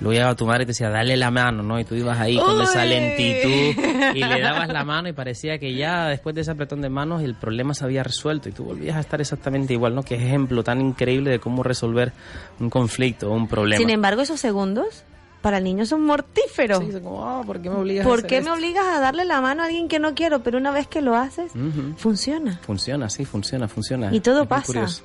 Luego 0.00 0.12
llegaba 0.14 0.34
tu 0.34 0.46
madre 0.46 0.62
y 0.62 0.66
te 0.66 0.70
decía, 0.70 0.88
dale 0.88 1.16
la 1.16 1.30
mano, 1.30 1.62
¿no? 1.62 1.78
Y 1.78 1.84
tú 1.84 1.94
ibas 1.94 2.18
ahí 2.18 2.36
con 2.38 2.60
esa 2.62 2.82
Uy. 2.82 2.88
lentitud 2.88 3.82
y 4.14 4.24
le 4.24 4.40
dabas 4.42 4.68
la 4.68 4.84
mano 4.84 5.08
y 5.08 5.12
parecía 5.12 5.58
que 5.58 5.74
ya 5.74 6.06
después 6.06 6.34
de 6.34 6.40
ese 6.40 6.50
apretón 6.50 6.80
de 6.80 6.88
manos 6.88 7.22
el 7.22 7.34
problema 7.34 7.74
se 7.74 7.84
había 7.84 8.02
resuelto 8.02 8.48
y 8.48 8.52
tú 8.52 8.64
volvías 8.64 8.96
a 8.96 9.00
estar 9.00 9.20
exactamente 9.20 9.74
igual, 9.74 9.94
¿no? 9.94 10.02
Qué 10.02 10.14
ejemplo 10.14 10.62
tan 10.64 10.80
increíble 10.80 11.30
de 11.30 11.38
cómo 11.38 11.62
resolver 11.62 12.12
un 12.58 12.70
conflicto 12.70 13.30
o 13.30 13.34
un 13.34 13.48
problema. 13.48 13.78
sin 13.78 13.90
embargo 13.90 14.22
esos 14.22 14.40
segundos 14.40 15.04
para 15.46 15.58
el 15.58 15.64
niño 15.64 15.86
son 15.86 16.02
mortíferos 16.04 16.80
Sí, 16.84 16.90
son 16.90 17.02
como, 17.04 17.24
"Ah, 17.24 17.40
¿por 17.46 17.60
qué 17.60 17.70
me 17.70 17.76
obligas 17.76 18.04
a 18.04 18.08
¿Por 18.08 18.18
hacer 18.18 18.28
qué 18.30 18.38
esto?" 18.38 18.50
me 18.50 18.56
obligas 18.56 18.84
a 18.84 18.98
darle 18.98 19.24
la 19.24 19.40
mano 19.40 19.62
a 19.62 19.66
alguien 19.66 19.86
que 19.86 20.00
no 20.00 20.12
quiero? 20.12 20.42
Pero 20.42 20.58
una 20.58 20.72
vez 20.72 20.88
que 20.88 21.00
lo 21.00 21.14
haces, 21.14 21.52
Ujú. 21.54 21.94
funciona. 21.96 22.58
Funciona, 22.62 23.08
sí, 23.08 23.24
funciona, 23.24 23.68
funciona. 23.68 24.12
Y 24.12 24.18
todo 24.18 24.38
Es 24.38 24.40
muy 24.40 24.48
pasa. 24.48 24.66
curioso. 24.66 25.04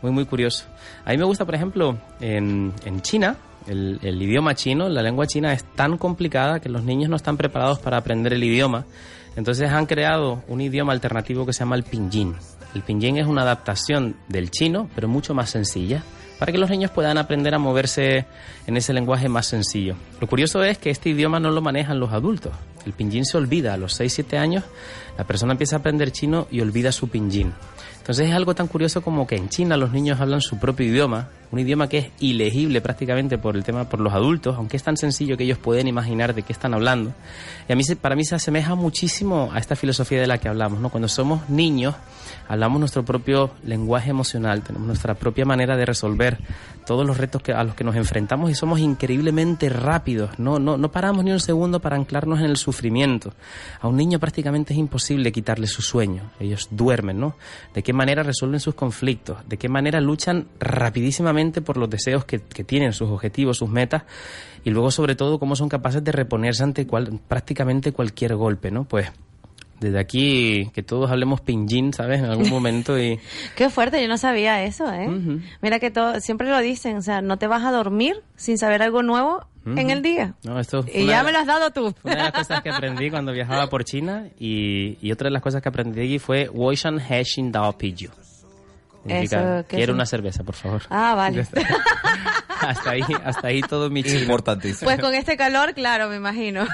Muy, 0.00 0.12
muy 0.12 0.24
curioso. 0.26 0.66
A 1.04 1.10
mí 1.10 1.18
me 1.18 1.24
gusta, 1.24 1.44
por 1.44 1.56
ejemplo, 1.56 1.98
en, 2.20 2.72
en 2.84 3.02
China, 3.02 3.36
el, 3.66 3.98
el 4.02 4.22
idioma 4.22 4.54
chino, 4.54 4.88
la 4.88 5.02
lengua 5.02 5.26
china 5.26 5.52
es 5.52 5.64
tan 5.74 5.98
complicada 5.98 6.60
que 6.60 6.68
los 6.68 6.84
niños 6.84 7.10
no 7.10 7.16
están 7.16 7.36
preparados 7.36 7.80
para 7.80 7.96
aprender 7.96 8.32
el 8.34 8.44
idioma. 8.44 8.84
Entonces 9.34 9.68
han 9.68 9.86
creado 9.86 10.44
un 10.46 10.60
idioma 10.60 10.92
alternativo 10.92 11.44
que 11.44 11.52
se 11.52 11.60
llama 11.60 11.74
el 11.74 11.82
pinyin. 11.82 12.36
El 12.74 12.82
pinyin 12.82 13.18
es 13.18 13.26
una 13.26 13.42
adaptación 13.42 14.14
del 14.28 14.52
chino, 14.52 14.88
pero 14.94 15.08
mucho 15.08 15.34
más 15.34 15.50
sencilla, 15.50 16.04
para 16.42 16.50
que 16.50 16.58
los 16.58 16.70
niños 16.70 16.90
puedan 16.90 17.18
aprender 17.18 17.54
a 17.54 17.58
moverse 17.60 18.24
en 18.66 18.76
ese 18.76 18.92
lenguaje 18.92 19.28
más 19.28 19.46
sencillo. 19.46 19.94
Lo 20.20 20.26
curioso 20.26 20.64
es 20.64 20.76
que 20.76 20.90
este 20.90 21.10
idioma 21.10 21.38
no 21.38 21.52
lo 21.52 21.62
manejan 21.62 22.00
los 22.00 22.10
adultos. 22.12 22.50
El 22.86 22.92
pinyin 22.92 23.24
se 23.24 23.36
olvida 23.36 23.74
a 23.74 23.76
los 23.76 24.00
6-7 24.00 24.38
años, 24.38 24.64
la 25.16 25.24
persona 25.24 25.52
empieza 25.52 25.76
a 25.76 25.78
aprender 25.80 26.12
chino 26.12 26.46
y 26.50 26.60
olvida 26.60 26.92
su 26.92 27.08
pinyin. 27.08 27.52
Entonces 28.02 28.28
es 28.28 28.34
algo 28.34 28.52
tan 28.56 28.66
curioso 28.66 29.00
como 29.00 29.28
que 29.28 29.36
en 29.36 29.48
China 29.48 29.76
los 29.76 29.92
niños 29.92 30.20
hablan 30.20 30.40
su 30.40 30.58
propio 30.58 30.84
idioma, 30.84 31.28
un 31.52 31.60
idioma 31.60 31.88
que 31.88 31.98
es 31.98 32.10
ilegible 32.18 32.80
prácticamente 32.80 33.38
por 33.38 33.54
el 33.54 33.62
tema 33.62 33.88
por 33.88 34.00
los 34.00 34.12
adultos, 34.12 34.56
aunque 34.56 34.76
es 34.76 34.82
tan 34.82 34.96
sencillo 34.96 35.36
que 35.36 35.44
ellos 35.44 35.58
pueden 35.58 35.86
imaginar 35.86 36.34
de 36.34 36.42
qué 36.42 36.52
están 36.52 36.74
hablando. 36.74 37.14
Y 37.68 37.72
a 37.72 37.76
mí 37.76 37.84
para 38.00 38.16
mí 38.16 38.24
se 38.24 38.34
asemeja 38.34 38.74
muchísimo 38.74 39.50
a 39.52 39.60
esta 39.60 39.76
filosofía 39.76 40.20
de 40.20 40.26
la 40.26 40.38
que 40.38 40.48
hablamos, 40.48 40.80
¿no? 40.80 40.88
Cuando 40.88 41.06
somos 41.06 41.48
niños 41.48 41.94
hablamos 42.48 42.80
nuestro 42.80 43.04
propio 43.04 43.52
lenguaje 43.64 44.10
emocional, 44.10 44.62
tenemos 44.62 44.88
nuestra 44.88 45.14
propia 45.14 45.44
manera 45.44 45.76
de 45.76 45.86
resolver 45.86 46.38
todos 46.84 47.06
los 47.06 47.18
retos 47.18 47.40
que, 47.40 47.52
a 47.52 47.62
los 47.62 47.76
que 47.76 47.84
nos 47.84 47.94
enfrentamos 47.94 48.50
y 48.50 48.56
somos 48.56 48.80
increíblemente 48.80 49.68
rápidos, 49.68 50.38
no, 50.40 50.58
no, 50.58 50.76
no 50.76 50.90
paramos 50.90 51.24
ni 51.24 51.30
un 51.30 51.38
segundo 51.38 51.78
para 51.78 51.94
anclarnos 51.94 52.40
en 52.40 52.46
el 52.46 52.56
sufrimiento. 52.56 52.71
A 53.80 53.88
un 53.88 53.96
niño 53.96 54.18
prácticamente 54.18 54.72
es 54.72 54.78
imposible 54.78 55.32
quitarle 55.32 55.66
su 55.66 55.82
sueño, 55.82 56.30
ellos 56.40 56.68
duermen, 56.70 57.20
¿no? 57.20 57.36
De 57.74 57.82
qué 57.82 57.92
manera 57.92 58.22
resuelven 58.22 58.60
sus 58.60 58.74
conflictos, 58.74 59.38
de 59.48 59.56
qué 59.58 59.68
manera 59.68 60.00
luchan 60.00 60.46
rapidísimamente 60.60 61.62
por 61.62 61.76
los 61.76 61.88
deseos 61.90 62.24
que, 62.24 62.40
que 62.40 62.64
tienen, 62.64 62.92
sus 62.92 63.08
objetivos, 63.10 63.58
sus 63.58 63.68
metas, 63.68 64.02
y 64.64 64.70
luego 64.70 64.90
sobre 64.90 65.14
todo 65.16 65.38
cómo 65.38 65.56
son 65.56 65.68
capaces 65.68 66.02
de 66.04 66.12
reponerse 66.12 66.62
ante 66.62 66.86
cual- 66.86 67.20
prácticamente 67.28 67.92
cualquier 67.92 68.34
golpe, 68.36 68.70
¿no? 68.70 68.84
Pues 68.84 69.10
desde 69.80 69.98
aquí 69.98 70.70
que 70.72 70.84
todos 70.84 71.10
hablemos 71.10 71.40
pinyin, 71.40 71.92
¿sabes? 71.92 72.20
En 72.20 72.26
algún 72.26 72.48
momento 72.50 72.96
y... 73.00 73.18
Qué 73.56 73.68
fuerte, 73.68 74.00
yo 74.00 74.06
no 74.06 74.16
sabía 74.16 74.62
eso, 74.62 74.92
¿eh? 74.92 75.08
Mira 75.60 75.80
que 75.80 75.90
todo, 75.90 76.20
siempre 76.20 76.48
lo 76.48 76.58
dicen, 76.60 76.98
o 76.98 77.02
sea, 77.02 77.20
no 77.20 77.36
te 77.36 77.48
vas 77.48 77.64
a 77.64 77.72
dormir 77.72 78.22
sin 78.36 78.58
saber 78.58 78.80
algo 78.82 79.02
nuevo 79.02 79.44
en 79.64 79.90
el 79.90 80.02
día. 80.02 80.34
No, 80.44 80.58
esto 80.58 80.84
Y 80.92 81.06
ya 81.06 81.18
de- 81.18 81.24
me 81.24 81.32
lo 81.32 81.38
has 81.38 81.46
dado 81.46 81.70
tú. 81.70 81.94
Una 82.02 82.14
de 82.16 82.22
las 82.22 82.32
cosas 82.32 82.62
que 82.62 82.70
aprendí 82.70 83.10
cuando 83.10 83.32
viajaba 83.32 83.68
por 83.68 83.84
China 83.84 84.26
y, 84.38 84.98
y 85.00 85.12
otra 85.12 85.26
de 85.26 85.32
las 85.32 85.42
cosas 85.42 85.62
que 85.62 85.68
aprendí 85.68 86.00
allí 86.00 86.18
fue 86.18 86.48
Woishan 86.48 86.98
Heshin 86.98 87.52
Dao 87.52 87.76
Piyu. 87.78 88.10
Significa, 89.04 89.58
Eso, 89.58 89.66
¿qué 89.68 89.76
quiero 89.76 89.94
una 89.94 90.06
cerveza, 90.06 90.44
por 90.44 90.54
favor. 90.54 90.82
Ah, 90.90 91.14
vale. 91.16 91.44
Hasta 92.60 92.90
ahí, 92.90 93.02
hasta 93.24 93.48
ahí 93.48 93.60
todo 93.60 93.90
mi 93.90 94.04
chino. 94.04 94.20
Importantísimo. 94.20 94.88
Pues 94.88 95.00
con 95.00 95.12
este 95.14 95.36
calor, 95.36 95.74
claro, 95.74 96.08
me 96.08 96.14
imagino. 96.14 96.64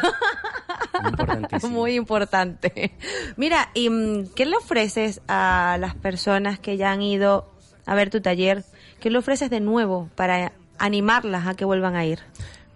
Muy 1.70 1.95
importante. 1.95 2.93
Mira, 3.36 3.70
¿y 3.72 3.89
mm, 3.89 4.28
qué 4.36 4.45
le 4.45 4.57
ofreces 4.57 5.22
a 5.28 5.78
las 5.80 5.95
personas 5.95 6.59
que 6.59 6.76
ya 6.76 6.91
han 6.93 7.01
ido 7.01 7.51
a 7.86 7.95
ver 7.95 8.11
tu 8.11 8.20
taller? 8.20 8.64
¿Qué 9.01 9.09
le 9.11 9.16
ofreces 9.18 9.49
de 9.49 9.61
nuevo 9.61 10.11
para 10.14 10.53
animarlas 10.78 11.47
a 11.47 11.55
que 11.55 11.64
vuelvan 11.64 11.97
a 11.97 12.05
ir? 12.05 12.18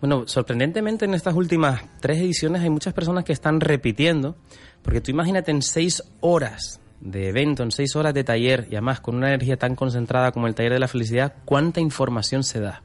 Bueno, 0.02 0.24
sorprendentemente 0.26 1.04
en 1.04 1.14
estas 1.14 1.32
últimas 1.32 1.80
tres 2.00 2.18
ediciones 2.18 2.62
hay 2.62 2.70
muchas 2.70 2.92
personas 2.92 3.22
que 3.22 3.32
están 3.32 3.60
repitiendo, 3.60 4.34
porque 4.82 5.00
tú 5.00 5.12
imagínate 5.12 5.52
en 5.52 5.62
seis 5.62 6.02
horas 6.18 6.80
de 7.00 7.28
evento, 7.28 7.62
en 7.62 7.70
seis 7.70 7.94
horas 7.94 8.12
de 8.12 8.24
taller, 8.24 8.66
y 8.68 8.74
además 8.74 8.98
con 8.98 9.14
una 9.14 9.28
energía 9.28 9.56
tan 9.56 9.76
concentrada 9.76 10.32
como 10.32 10.48
el 10.48 10.56
taller 10.56 10.72
de 10.72 10.80
la 10.80 10.88
felicidad, 10.88 11.34
cuánta 11.44 11.78
información 11.78 12.42
se 12.42 12.58
da. 12.58 12.82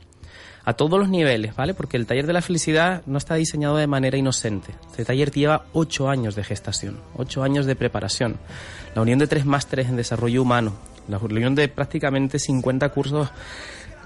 A 0.64 0.74
todos 0.74 1.00
los 1.00 1.10
niveles, 1.10 1.56
¿vale? 1.56 1.74
Porque 1.74 1.98
el 1.98 2.06
taller 2.06 2.28
de 2.28 2.34
la 2.34 2.44
felicidad 2.44 3.02
no 3.08 3.18
está 3.18 3.34
diseñado 3.34 3.78
de 3.78 3.88
manera 3.88 4.16
inocente. 4.16 4.76
Este 4.92 5.04
taller 5.04 5.32
lleva 5.32 5.66
ocho 5.74 6.10
años 6.10 6.36
de 6.36 6.44
gestación, 6.44 7.00
ocho 7.16 7.42
años 7.42 7.66
de 7.66 7.76
preparación. 7.76 8.38
La 8.94 9.02
unión 9.02 9.18
de 9.18 9.26
tres 9.26 9.44
másteres 9.44 9.88
en 9.88 9.96
desarrollo 9.96 10.44
humano, 10.44 10.76
la 11.08 11.18
unión 11.18 11.56
de 11.56 11.68
prácticamente 11.68 12.38
50 12.38 12.90
cursos 12.90 13.30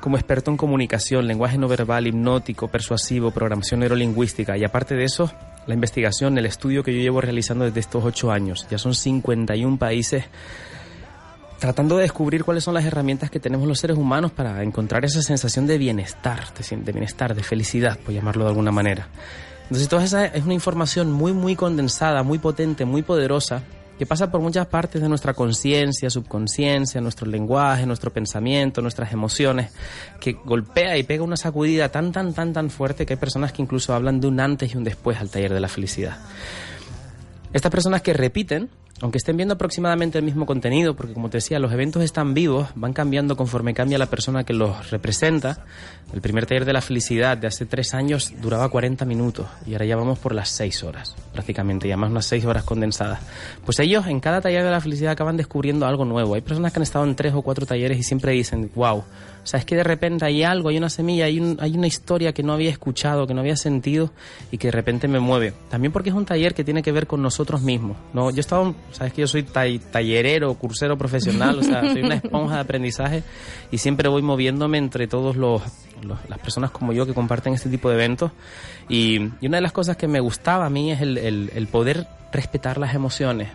como 0.02 0.18
experto 0.18 0.52
en 0.52 0.58
comunicación, 0.58 1.28
lenguaje 1.28 1.58
no 1.58 1.68
verbal, 1.68 2.08
hipnótico, 2.08 2.68
persuasivo, 2.68 3.32
programación 3.32 3.80
neurolingüística 3.80 4.58
y 4.58 4.64
aparte 4.64 4.96
de 4.96 5.06
eso, 5.06 5.32
la 5.68 5.76
investigación, 5.76 6.38
el 6.38 6.48
estudio 6.48 6.84
que 6.84 6.94
yo 6.94 7.00
llevo 7.00 7.22
realizando 7.22 7.66
desde 7.66 7.80
estos 7.80 8.04
ocho 8.04 8.32
años. 8.32 8.68
Ya 8.70 8.78
son 8.78 8.96
51 8.96 9.78
países 9.78 10.26
tratando 11.60 11.98
de 11.98 12.04
descubrir 12.04 12.44
cuáles 12.44 12.64
son 12.64 12.74
las 12.74 12.84
herramientas 12.86 13.30
que 13.30 13.40
tenemos 13.40 13.68
los 13.68 13.80
seres 13.80 13.96
humanos 13.96 14.32
para 14.32 14.64
encontrar 14.64 15.06
esa 15.06 15.22
sensación 15.22 15.68
de 15.68 15.78
bienestar, 15.78 16.46
de, 16.56 16.92
bienestar, 16.92 17.36
de 17.36 17.44
felicidad, 17.44 18.00
por 18.00 18.16
llamarlo 18.16 18.46
de 18.46 18.50
alguna 18.50 18.72
manera. 18.72 19.08
Entonces, 19.64 19.88
toda 19.88 20.04
esa 20.04 20.26
es 20.26 20.44
una 20.44 20.56
información 20.56 21.12
muy, 21.12 21.34
muy 21.34 21.56
condensada, 21.56 22.24
muy 22.24 22.40
potente, 22.40 22.84
muy 22.84 23.04
poderosa, 23.04 23.62
que 24.02 24.08
pasa 24.08 24.32
por 24.32 24.42
muchas 24.42 24.66
partes 24.66 25.00
de 25.00 25.08
nuestra 25.08 25.36
conciencia, 25.36 26.10
subconsciencia, 26.10 27.00
nuestro 27.02 27.30
lenguaje, 27.30 27.86
nuestro 27.86 28.12
pensamiento, 28.12 28.82
nuestras 28.82 29.14
emociones, 29.14 29.72
que 30.20 30.32
golpea 30.44 30.98
y 30.98 31.04
pega 31.04 31.24
una 31.24 31.38
sacudida 31.38 31.90
tan, 31.90 32.12
tan, 32.12 32.34
tan, 32.34 32.52
tan 32.52 32.72
fuerte 32.72 33.06
que 33.06 33.14
hay 33.14 33.20
personas 33.20 33.54
que 33.54 33.62
incluso 33.62 33.94
hablan 33.94 34.20
de 34.20 34.26
un 34.26 34.40
antes 34.40 34.74
y 34.74 34.78
un 34.78 34.84
después 34.84 35.20
al 35.20 35.30
taller 35.30 35.54
de 35.54 35.60
la 35.60 35.68
felicidad. 35.68 36.18
Estas 37.54 37.72
personas 37.72 38.02
que 38.02 38.14
repiten, 38.14 38.72
aunque 39.02 39.18
estén 39.18 39.36
viendo 39.36 39.56
aproximadamente 39.56 40.18
el 40.18 40.24
mismo 40.24 40.46
contenido, 40.46 40.96
porque 40.96 41.14
como 41.14 41.30
te 41.30 41.38
decía, 41.38 41.60
los 41.60 41.72
eventos 41.72 42.04
están 42.04 42.34
vivos, 42.34 42.70
van 42.76 42.94
cambiando 42.94 43.36
conforme 43.36 43.74
cambia 43.74 43.98
la 43.98 44.06
persona 44.06 44.44
que 44.44 44.54
los 44.54 44.92
representa. 44.92 45.66
El 46.14 46.22
primer 46.22 46.46
taller 46.46 46.66
de 46.66 46.74
la 46.74 46.82
felicidad 46.82 47.38
de 47.38 47.48
hace 47.48 47.66
tres 47.66 47.94
años 47.94 48.34
duraba 48.42 48.70
40 48.70 49.06
minutos 49.06 49.48
y 49.66 49.74
ahora 49.74 49.86
ya 49.86 49.96
vamos 49.96 50.20
por 50.20 50.36
las 50.36 50.50
seis 50.50 50.84
horas, 50.84 51.16
prácticamente, 51.34 51.88
y 51.88 51.92
además 51.92 52.12
unas 52.12 52.26
seis 52.26 52.46
horas 52.46 52.64
condensadas. 52.64 53.20
Pues 53.66 53.80
ellos 53.80 54.06
en 54.08 54.20
cada 54.20 54.42
taller 54.42 54.64
de 54.64 54.72
la 54.72 54.82
felicidad 54.82 55.14
acaban 55.14 55.38
descubriendo 55.38 55.86
algo 55.86 56.06
nuevo. 56.06 56.36
Hay 56.36 56.42
personas 56.42 56.72
que 56.72 56.80
han 56.80 56.84
estado 56.84 57.06
en 57.06 57.16
tres 57.16 57.34
o 57.34 57.42
cuatro 57.42 57.66
talleres 57.66 57.98
y 57.98 58.04
siempre 58.04 58.34
dicen, 58.34 58.70
wow, 58.76 59.04
o 59.44 59.48
sea, 59.48 59.60
es 59.60 59.66
que 59.66 59.76
de 59.76 59.84
repente 59.84 60.24
hay 60.26 60.44
algo, 60.44 60.70
hay 60.70 60.78
una 60.78 60.90
semilla, 60.90 61.26
hay, 61.26 61.40
un- 61.40 61.58
hay 61.60 61.76
una 61.76 61.88
historia 61.88 62.32
que 62.34 62.44
no 62.44 62.54
había 62.54 62.70
escuchado, 62.70 63.26
que 63.26 63.34
no 63.34 63.40
había 63.42 63.56
sentido 63.56 64.12
y 64.52 64.58
que 64.58 64.68
de 64.68 64.72
repente 64.72 65.08
me 65.08 65.20
mueve. 65.20 65.54
También 65.70 65.92
porque 65.92 66.10
es 66.10 66.16
un 66.16 66.26
taller 66.26 66.54
que 66.54 66.64
tiene 66.64 66.84
que 66.84 66.92
ver 66.92 67.08
con 67.08 67.22
nosotros 67.22 67.62
mismos. 67.62 67.98
No, 68.14 68.30
yo 68.30 68.40
estaba, 68.40 68.74
sabes 68.92 69.14
que 69.14 69.22
yo 69.22 69.28
soy 69.28 69.44
tay- 69.44 69.80
tallerero, 69.80 70.54
cursero 70.54 70.98
profesional, 70.98 71.58
o 71.60 71.64
sea, 71.64 71.82
soy 71.92 72.02
una 72.04 72.16
esponja 72.16 72.56
de 72.56 72.62
aprendizaje 72.62 73.24
y 73.72 73.78
siempre 73.80 74.08
voy 74.10 74.22
moviéndome 74.22 74.78
entre 74.78 75.08
todos 75.08 75.36
los, 75.36 75.62
los- 76.04 76.20
las 76.30 76.40
personas 76.40 76.70
como 76.72 76.94
yo 76.94 77.06
que 77.06 77.14
comparten 77.14 77.54
este 77.54 77.70
tipo 77.70 77.90
de 77.90 77.96
eventos. 77.96 78.32
Y, 78.90 79.22
y 79.42 79.48
una 79.48 79.58
de 79.58 79.62
las 79.62 79.72
cosas 79.72 79.98
que 79.98 80.08
me 80.08 80.20
gustaba 80.20 80.66
a 80.66 80.70
mí 80.70 80.92
es 80.92 81.02
el, 81.02 81.18
el- 81.18 81.52
el 81.56 81.68
poder 81.68 82.06
respetar 82.32 82.78
las 82.78 82.94
emociones. 82.94 83.50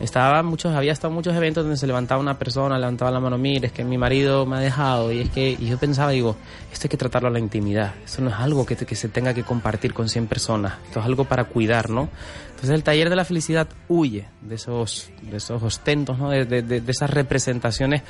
Estaba 0.00 0.42
muchos, 0.44 0.74
había 0.74 0.92
estado 0.92 1.12
muchos 1.12 1.34
eventos 1.34 1.64
donde 1.64 1.76
se 1.76 1.86
levantaba 1.86 2.20
una 2.20 2.38
persona, 2.38 2.78
levantaba 2.78 3.10
la 3.10 3.18
mano, 3.18 3.36
mire, 3.36 3.66
es 3.66 3.72
que 3.72 3.82
mi 3.82 3.98
marido 3.98 4.46
me 4.46 4.56
ha 4.56 4.60
dejado, 4.60 5.10
y 5.10 5.20
es 5.20 5.30
que, 5.30 5.50
y 5.50 5.66
yo 5.66 5.76
pensaba, 5.76 6.12
digo, 6.12 6.36
esto 6.72 6.86
hay 6.86 6.90
que 6.90 6.96
tratarlo 6.96 7.28
a 7.28 7.32
la 7.32 7.40
intimidad, 7.40 7.94
esto 8.04 8.22
no 8.22 8.30
es 8.30 8.36
algo 8.36 8.64
que, 8.64 8.76
que 8.76 8.94
se 8.94 9.08
tenga 9.08 9.34
que 9.34 9.42
compartir 9.42 9.92
con 9.92 10.08
100 10.08 10.28
personas, 10.28 10.74
esto 10.86 11.00
es 11.00 11.06
algo 11.06 11.24
para 11.24 11.44
cuidar, 11.44 11.90
¿no? 11.90 12.08
Entonces 12.58 12.74
el 12.74 12.82
taller 12.82 13.08
de 13.08 13.14
la 13.14 13.24
felicidad 13.24 13.68
huye 13.86 14.26
de 14.40 14.56
esos, 14.56 15.10
de 15.22 15.36
esos 15.36 15.62
ostentos, 15.62 16.18
¿no? 16.18 16.30
De, 16.30 16.44
de- 16.44 16.62
de- 16.62 16.90
esas 16.90 17.08
representaciones 17.08 18.02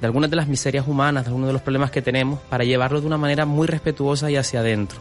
de 0.00 0.06
algunas 0.06 0.30
de 0.30 0.36
las 0.36 0.46
miserias 0.46 0.86
humanas, 0.86 1.24
de 1.24 1.30
algunos 1.30 1.48
de 1.48 1.52
los 1.52 1.62
problemas 1.62 1.90
que 1.90 2.02
tenemos, 2.02 2.38
para 2.42 2.62
llevarlo 2.62 3.00
de 3.00 3.06
una 3.08 3.18
manera 3.18 3.46
muy 3.46 3.66
respetuosa 3.66 4.30
y 4.30 4.36
hacia 4.36 4.60
adentro. 4.60 5.00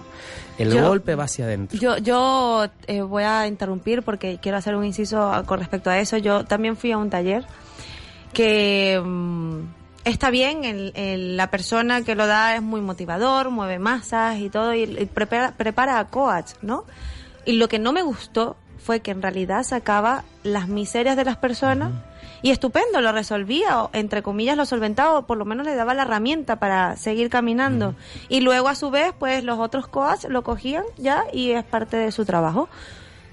El 0.58 0.74
Yo- 0.74 0.88
golpe 0.88 1.14
va 1.14 1.26
hacia 1.26 1.46
adentro. 1.46 1.78
Yo, 1.80 1.98
yo 2.00 2.66
eh, 2.88 3.02
voy 3.04 3.22
a 3.22 3.46
interrumpir 3.46 4.02
porque 4.02 4.40
quiero 4.42 4.58
hacer 4.58 4.76
un 4.76 4.84
inciso 4.86 5.44
con 5.46 5.60
respecto 5.60 5.92
a 5.92 6.00
eso. 6.00 6.18
Yo 6.18 6.44
también 6.46 6.76
fui 6.76 6.92
a 6.92 6.98
un 6.98 7.12
taller 7.12 7.46
que 8.34 9.00
mm, 9.06 9.60
está 10.04 10.32
bien, 10.32 10.64
el- 10.66 10.94
el- 10.96 11.38
la 11.38 11.52
persona 11.52 12.02
que 12.04 12.16
lo 12.16 12.26
da 12.26 12.56
es 12.56 12.62
muy 12.64 12.82
motivador, 12.82 13.52
mueve 13.52 13.78
masas 13.80 14.40
y 14.40 14.50
todo, 14.50 14.74
y, 14.74 14.82
y 14.84 15.06
prepara, 15.06 15.52
prepara 15.56 16.00
a 16.00 16.06
coach, 16.08 16.52
¿no? 16.64 16.86
Y 17.46 17.54
lo 17.54 17.68
que 17.68 17.78
no 17.78 17.94
me 17.94 18.02
gustó 18.02 18.58
fue 18.86 19.00
que 19.00 19.10
en 19.10 19.24
realidad 19.24 19.64
sacaba 19.64 20.24
las 20.44 20.68
miserias 20.68 21.18
de 21.18 21.26
las 21.26 21.38
personas 21.38 21.92
y 22.44 22.52
estupendo, 22.52 23.02
lo 23.02 23.12
resolvía, 23.12 23.82
o 23.82 23.90
entre 23.94 24.22
comillas 24.22 24.56
lo 24.56 24.68
solventaba, 24.68 25.18
o 25.18 25.26
por 25.26 25.40
lo 25.40 25.46
menos 25.46 25.66
le 25.66 25.74
daba 25.74 25.96
la 25.96 26.04
herramienta 26.04 26.58
para 26.58 26.96
seguir 26.96 27.32
caminando. 27.32 27.96
Y 28.30 28.42
luego 28.42 28.68
a 28.68 28.76
su 28.76 28.92
vez, 28.92 29.12
pues 29.18 29.44
los 29.44 29.58
otros 29.58 29.88
coaches 29.88 30.30
lo 30.30 30.44
cogían 30.44 30.84
ya 30.98 31.24
y 31.34 31.50
es 31.50 31.64
parte 31.64 31.98
de 31.98 32.12
su 32.12 32.26
trabajo. 32.26 32.70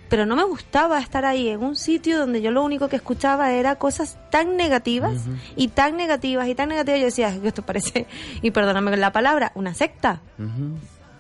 Pero 0.09 0.25
no 0.25 0.37
me 0.37 0.45
gustaba 0.45 0.99
estar 0.99 1.27
ahí 1.27 1.49
en 1.49 1.63
un 1.63 1.77
sitio 1.77 2.19
donde 2.19 2.41
yo 2.41 2.51
lo 2.51 2.65
único 2.65 2.89
que 2.89 2.97
escuchaba 2.97 3.53
era 3.53 3.77
cosas 3.77 4.17
tan 4.31 4.57
negativas 4.57 5.21
y 5.55 5.69
tan 5.69 5.99
negativas 5.99 6.49
y 6.49 6.55
tan 6.55 6.71
negativas. 6.71 7.01
Yo 7.01 7.07
decía, 7.07 7.39
esto 7.45 7.61
parece, 7.61 8.07
y 8.41 8.53
perdóname 8.53 8.97
la 8.97 9.13
palabra, 9.13 9.53
una 9.55 9.75
secta. 9.75 10.21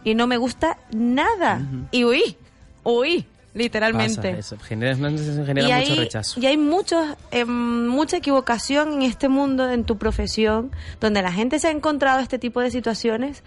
Y 0.05 0.15
no 0.15 0.27
me 0.27 0.39
gusta 0.39 0.79
nada. 0.91 1.61
Y 1.91 2.05
huí, 2.05 2.39
huí, 2.85 3.27
literalmente. 3.55 4.17
Pasa 4.17 4.39
eso, 4.39 4.59
genera, 4.59 4.97
genera 4.97 5.69
y 5.69 5.81
mucho 5.81 5.93
hay, 5.93 5.99
rechazo. 5.99 6.41
Y 6.41 6.47
hay 6.47 6.57
muchos, 6.57 7.17
eh, 7.31 7.45
mucha 7.45 8.17
equivocación 8.17 8.95
en 8.95 9.03
este 9.03 9.29
mundo, 9.29 9.71
en 9.71 9.85
tu 9.85 9.99
profesión, 9.99 10.71
donde 11.01 11.23
la 11.23 11.33
gente 11.33 11.59
se 11.59 11.69
ha 11.69 11.71
encontrado 11.71 12.21
este 12.21 12.39
tipo 12.39 12.61
de 12.61 12.71
situaciones 12.71 13.43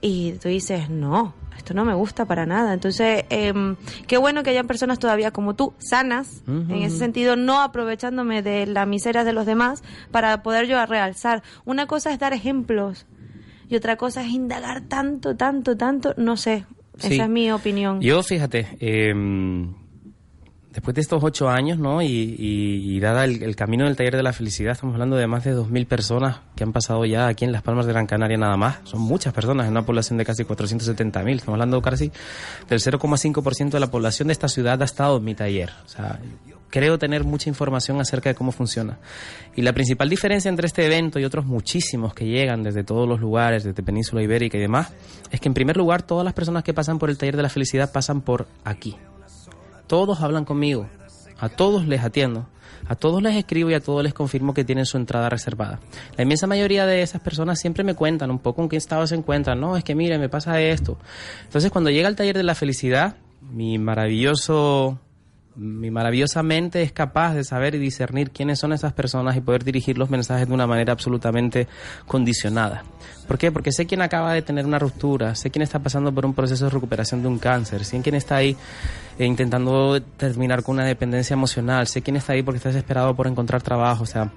y 0.00 0.32
tú 0.34 0.48
dices, 0.48 0.88
no, 0.90 1.34
esto 1.56 1.74
no 1.74 1.84
me 1.84 1.94
gusta 1.94 2.24
para 2.24 2.46
nada. 2.46 2.72
Entonces, 2.72 3.24
em, 3.30 3.76
qué 4.06 4.16
bueno 4.16 4.42
que 4.42 4.50
hayan 4.50 4.66
personas 4.66 4.98
todavía 4.98 5.32
como 5.32 5.54
tú, 5.54 5.74
sanas, 5.78 6.42
en 6.46 6.82
ese 6.82 6.98
sentido, 6.98 7.36
no 7.36 7.60
aprovechándome 7.60 8.42
de 8.42 8.66
la 8.66 8.86
miseria 8.86 9.24
de 9.24 9.32
los 9.32 9.44
demás 9.44 9.82
para 10.10 10.42
poder 10.42 10.66
yo 10.66 10.84
realzar. 10.86 11.42
Una 11.64 11.86
cosa 11.86 12.12
es 12.12 12.18
dar 12.18 12.32
ejemplos 12.32 13.06
y 13.68 13.76
otra 13.76 13.96
cosa 13.96 14.22
es 14.22 14.28
indagar 14.28 14.82
tanto, 14.82 15.36
tanto, 15.36 15.76
tanto, 15.76 16.14
no 16.16 16.36
sé. 16.36 16.64
Sí. 16.98 17.14
Esa 17.14 17.24
es 17.24 17.30
mi 17.30 17.50
opinión. 17.50 18.00
Yo, 18.00 18.22
fíjate, 18.22 18.66
eh, 18.80 19.12
después 20.72 20.94
de 20.94 21.00
estos 21.00 21.22
ocho 21.24 21.48
años, 21.48 21.78
¿no? 21.78 22.02
Y, 22.02 22.06
y- 22.06 22.96
y 22.96 23.00
dada 23.00 23.24
el, 23.24 23.42
el 23.42 23.56
camino 23.56 23.84
del 23.84 23.96
taller 23.96 24.16
de 24.16 24.22
la 24.22 24.32
felicidad, 24.32 24.72
estamos 24.72 24.94
hablando 24.94 25.16
de 25.16 25.26
más 25.26 25.44
de 25.44 25.54
2.000 25.56 25.86
personas 25.86 26.40
que 26.56 26.64
han 26.64 26.72
pasado 26.72 27.04
ya 27.04 27.26
aquí 27.28 27.44
en 27.44 27.52
Las 27.52 27.62
Palmas 27.62 27.86
de 27.86 27.92
Gran 27.92 28.06
Canaria 28.06 28.36
nada 28.36 28.56
más. 28.56 28.78
Son 28.84 29.00
muchas 29.00 29.32
personas 29.32 29.66
en 29.66 29.72
una 29.72 29.82
población 29.86 30.18
de 30.18 30.24
casi 30.24 30.44
470.000. 30.44 31.30
Estamos 31.36 31.54
hablando 31.54 31.80
casi 31.82 32.10
del 32.68 32.80
0,5% 32.80 33.70
de 33.70 33.80
la 33.80 33.90
población 33.90 34.28
de 34.28 34.32
esta 34.32 34.48
ciudad 34.48 34.80
ha 34.80 34.84
estado 34.84 35.16
en 35.18 35.24
mi 35.24 35.34
taller. 35.34 35.70
O 35.84 35.88
sea, 35.88 36.20
creo 36.70 36.98
tener 36.98 37.24
mucha 37.24 37.48
información 37.48 38.00
acerca 38.00 38.28
de 38.28 38.34
cómo 38.34 38.52
funciona. 38.52 38.98
Y 39.56 39.62
la 39.62 39.72
principal 39.72 40.08
diferencia 40.08 40.48
entre 40.48 40.66
este 40.66 40.86
evento 40.86 41.18
y 41.18 41.24
otros 41.24 41.46
muchísimos 41.46 42.14
que 42.14 42.26
llegan 42.26 42.62
desde 42.62 42.84
todos 42.84 43.08
los 43.08 43.20
lugares, 43.20 43.64
desde 43.64 43.82
Península 43.82 44.22
Ibérica 44.22 44.58
y 44.58 44.60
demás, 44.60 44.92
es 45.30 45.40
que 45.40 45.48
en 45.48 45.54
primer 45.54 45.76
lugar 45.76 46.02
todas 46.02 46.24
las 46.24 46.34
personas 46.34 46.64
que 46.64 46.74
pasan 46.74 46.98
por 46.98 47.10
el 47.10 47.18
taller 47.18 47.36
de 47.36 47.42
la 47.42 47.48
felicidad 47.48 47.92
pasan 47.92 48.20
por 48.20 48.46
aquí. 48.64 48.96
Todos 49.86 50.20
hablan 50.20 50.44
conmigo, 50.44 50.86
a 51.38 51.48
todos 51.48 51.86
les 51.86 52.02
atiendo, 52.02 52.46
a 52.86 52.94
todos 52.94 53.22
les 53.22 53.36
escribo 53.36 53.70
y 53.70 53.74
a 53.74 53.80
todos 53.80 54.02
les 54.02 54.14
confirmo 54.14 54.54
que 54.54 54.64
tienen 54.64 54.86
su 54.86 54.96
entrada 54.96 55.28
reservada. 55.28 55.80
La 56.16 56.24
inmensa 56.24 56.46
mayoría 56.46 56.86
de 56.86 57.02
esas 57.02 57.20
personas 57.20 57.58
siempre 57.58 57.84
me 57.84 57.94
cuentan 57.94 58.30
un 58.30 58.38
poco 58.38 58.62
en 58.62 58.68
qué 58.68 58.76
estado 58.76 59.06
se 59.06 59.14
encuentran. 59.14 59.60
No, 59.60 59.76
es 59.76 59.84
que 59.84 59.94
mire, 59.94 60.18
me 60.18 60.28
pasa 60.28 60.60
esto. 60.60 60.98
Entonces, 61.44 61.70
cuando 61.70 61.90
llega 61.90 62.08
el 62.08 62.16
taller 62.16 62.36
de 62.36 62.42
la 62.42 62.54
felicidad, 62.54 63.16
mi 63.40 63.78
maravilloso 63.78 64.98
mi 65.58 65.90
maravillosa 65.90 66.42
mente 66.44 66.82
es 66.82 66.92
capaz 66.92 67.34
de 67.34 67.42
saber 67.42 67.74
y 67.74 67.78
discernir 67.78 68.30
quiénes 68.30 68.60
son 68.60 68.72
esas 68.72 68.92
personas 68.92 69.36
y 69.36 69.40
poder 69.40 69.64
dirigir 69.64 69.98
los 69.98 70.08
mensajes 70.08 70.46
de 70.46 70.54
una 70.54 70.68
manera 70.68 70.92
absolutamente 70.92 71.66
condicionada. 72.06 72.84
¿Por 73.26 73.38
qué? 73.38 73.50
Porque 73.50 73.72
sé 73.72 73.84
quién 73.84 74.00
acaba 74.00 74.32
de 74.32 74.42
tener 74.42 74.64
una 74.64 74.78
ruptura, 74.78 75.34
sé 75.34 75.50
quién 75.50 75.62
está 75.62 75.80
pasando 75.80 76.12
por 76.12 76.24
un 76.24 76.32
proceso 76.32 76.66
de 76.66 76.70
recuperación 76.70 77.22
de 77.22 77.28
un 77.28 77.38
cáncer, 77.38 77.84
sé 77.84 78.00
quién 78.00 78.14
está 78.14 78.36
ahí 78.36 78.56
eh, 79.18 79.26
intentando 79.26 80.00
terminar 80.16 80.62
con 80.62 80.76
una 80.76 80.84
dependencia 80.84 81.34
emocional. 81.34 81.86
Sé 81.86 82.02
quién 82.02 82.16
está 82.16 82.32
ahí 82.34 82.42
porque 82.42 82.58
está 82.58 82.68
desesperado 82.70 83.14
por 83.14 83.26
encontrar 83.26 83.62
trabajo. 83.62 84.04
O 84.04 84.06
sea, 84.06 84.30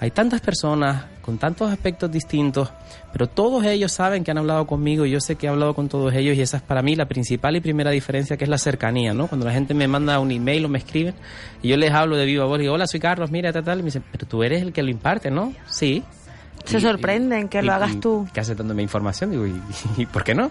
hay 0.00 0.10
tantas 0.10 0.40
personas 0.40 1.04
con 1.22 1.36
tantos 1.38 1.70
aspectos 1.70 2.10
distintos, 2.10 2.72
pero 3.12 3.26
todos 3.26 3.64
ellos 3.66 3.92
saben 3.92 4.24
que 4.24 4.30
han 4.30 4.38
hablado 4.38 4.66
conmigo 4.66 5.04
y 5.04 5.10
yo 5.10 5.20
sé 5.20 5.34
que 5.36 5.46
he 5.46 5.50
hablado 5.50 5.74
con 5.74 5.88
todos 5.88 6.14
ellos 6.14 6.36
y 6.36 6.40
esa 6.40 6.56
es 6.58 6.62
para 6.62 6.80
mí 6.80 6.96
la 6.96 7.06
principal 7.06 7.54
y 7.56 7.60
primera 7.60 7.90
diferencia 7.90 8.36
que 8.38 8.44
es 8.44 8.50
la 8.50 8.56
cercanía, 8.58 9.12
¿no? 9.12 9.26
Cuando 9.26 9.44
la 9.44 9.52
gente 9.52 9.74
me 9.74 9.86
manda 9.88 10.18
un 10.20 10.30
email 10.30 10.64
o 10.64 10.68
me 10.70 10.78
escriben 10.78 11.14
y 11.62 11.68
yo 11.68 11.76
les 11.76 11.90
hablo 11.92 12.16
de 12.16 12.24
viva 12.24 12.46
voz 12.46 12.58
y 12.58 12.62
digo, 12.62 12.74
hola, 12.74 12.86
soy 12.86 13.00
Carlos, 13.00 13.30
mira, 13.30 13.52
tal, 13.52 13.64
tal, 13.64 13.78
y 13.80 13.82
me 13.82 13.86
dicen, 13.86 14.04
pero 14.10 14.26
tú 14.26 14.42
eres 14.42 14.62
el 14.62 14.72
que 14.72 14.82
lo 14.82 14.90
imparte, 14.90 15.30
¿no? 15.30 15.52
Sí. 15.66 16.02
Se 16.64 16.78
Y- 16.78 16.80
sorprenden 16.80 17.48
que 17.48 17.58
y- 17.58 17.62
lo 17.62 17.72
y- 17.72 17.74
hagas 17.74 18.00
tú. 18.00 18.26
Que 18.32 18.40
haces 18.40 18.56
dándome 18.56 18.82
información, 18.82 19.30
digo, 19.30 19.46
¿y, 19.46 19.60
y 19.98 20.06
por 20.06 20.24
qué 20.24 20.34
no? 20.34 20.50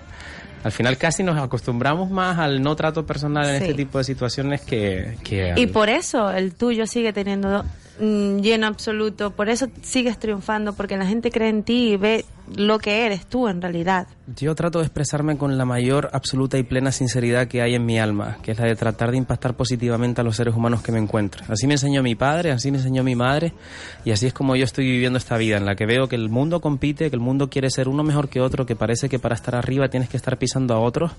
Al 0.64 0.72
final 0.72 0.97
casi 0.97 1.24
nos 1.24 1.38
acostumbramos 1.38 2.10
más 2.10 2.38
al 2.39 2.62
no 2.62 2.76
trato 2.76 3.05
personal 3.05 3.47
en 3.49 3.58
Sí. 3.58 3.64
este 3.64 3.74
tipo 3.76 3.97
de 3.99 4.03
situaciones 4.03 4.62
que... 4.62 5.18
que 5.24 5.53
Y 5.55 5.68
por 5.68 5.89
eso 5.89 6.30
el 6.32 6.53
tuyo 6.55 6.86
sigue 6.88 7.14
teniendo 7.14 7.64
lleno 7.99 8.67
absoluto, 8.67 9.31
por 9.31 9.49
eso 9.49 9.67
sigues 9.81 10.17
triunfando, 10.19 10.73
porque 10.73 10.97
la 10.97 11.05
gente 11.05 11.31
cree 11.31 11.49
en 11.49 11.63
ti 11.63 11.93
y 11.93 11.97
ve 11.97 12.25
lo 12.55 12.79
que 12.79 13.05
eres 13.05 13.25
tú 13.25 13.47
en 13.47 13.61
realidad. 13.61 14.07
Yo 14.35 14.55
trato 14.55 14.79
de 14.79 14.85
expresarme 14.85 15.37
con 15.37 15.57
la 15.57 15.65
mayor, 15.65 16.09
absoluta 16.13 16.57
y 16.57 16.63
plena 16.63 16.91
sinceridad 16.91 17.47
que 17.47 17.61
hay 17.61 17.75
en 17.75 17.85
mi 17.85 17.99
alma, 17.99 18.37
que 18.41 18.51
es 18.51 18.59
la 18.59 18.65
de 18.65 18.75
tratar 18.75 19.11
de 19.11 19.17
impactar 19.17 19.55
positivamente 19.55 20.21
a 20.21 20.23
los 20.23 20.35
seres 20.35 20.55
humanos 20.55 20.81
que 20.81 20.91
me 20.91 20.99
encuentro. 20.99 21.43
Así 21.49 21.67
me 21.67 21.73
enseñó 21.73 22.03
mi 22.03 22.15
padre, 22.15 22.51
así 22.51 22.71
me 22.71 22.77
enseñó 22.77 23.03
mi 23.03 23.15
madre, 23.15 23.53
y 24.05 24.11
así 24.11 24.27
es 24.27 24.33
como 24.33 24.55
yo 24.55 24.63
estoy 24.63 24.85
viviendo 24.85 25.17
esta 25.17 25.37
vida, 25.37 25.57
en 25.57 25.65
la 25.65 25.75
que 25.75 25.85
veo 25.85 26.07
que 26.07 26.15
el 26.15 26.29
mundo 26.29 26.61
compite, 26.61 27.09
que 27.09 27.15
el 27.15 27.21
mundo 27.21 27.49
quiere 27.49 27.69
ser 27.69 27.89
uno 27.89 28.03
mejor 28.03 28.29
que 28.29 28.39
otro, 28.39 28.65
que 28.65 28.75
parece 28.75 29.09
que 29.09 29.19
para 29.19 29.35
estar 29.35 29.55
arriba 29.55 29.89
tienes 29.89 30.09
que 30.09 30.17
estar 30.17 30.37
pisando 30.37 30.73
a 30.73 30.79
otros, 30.79 31.11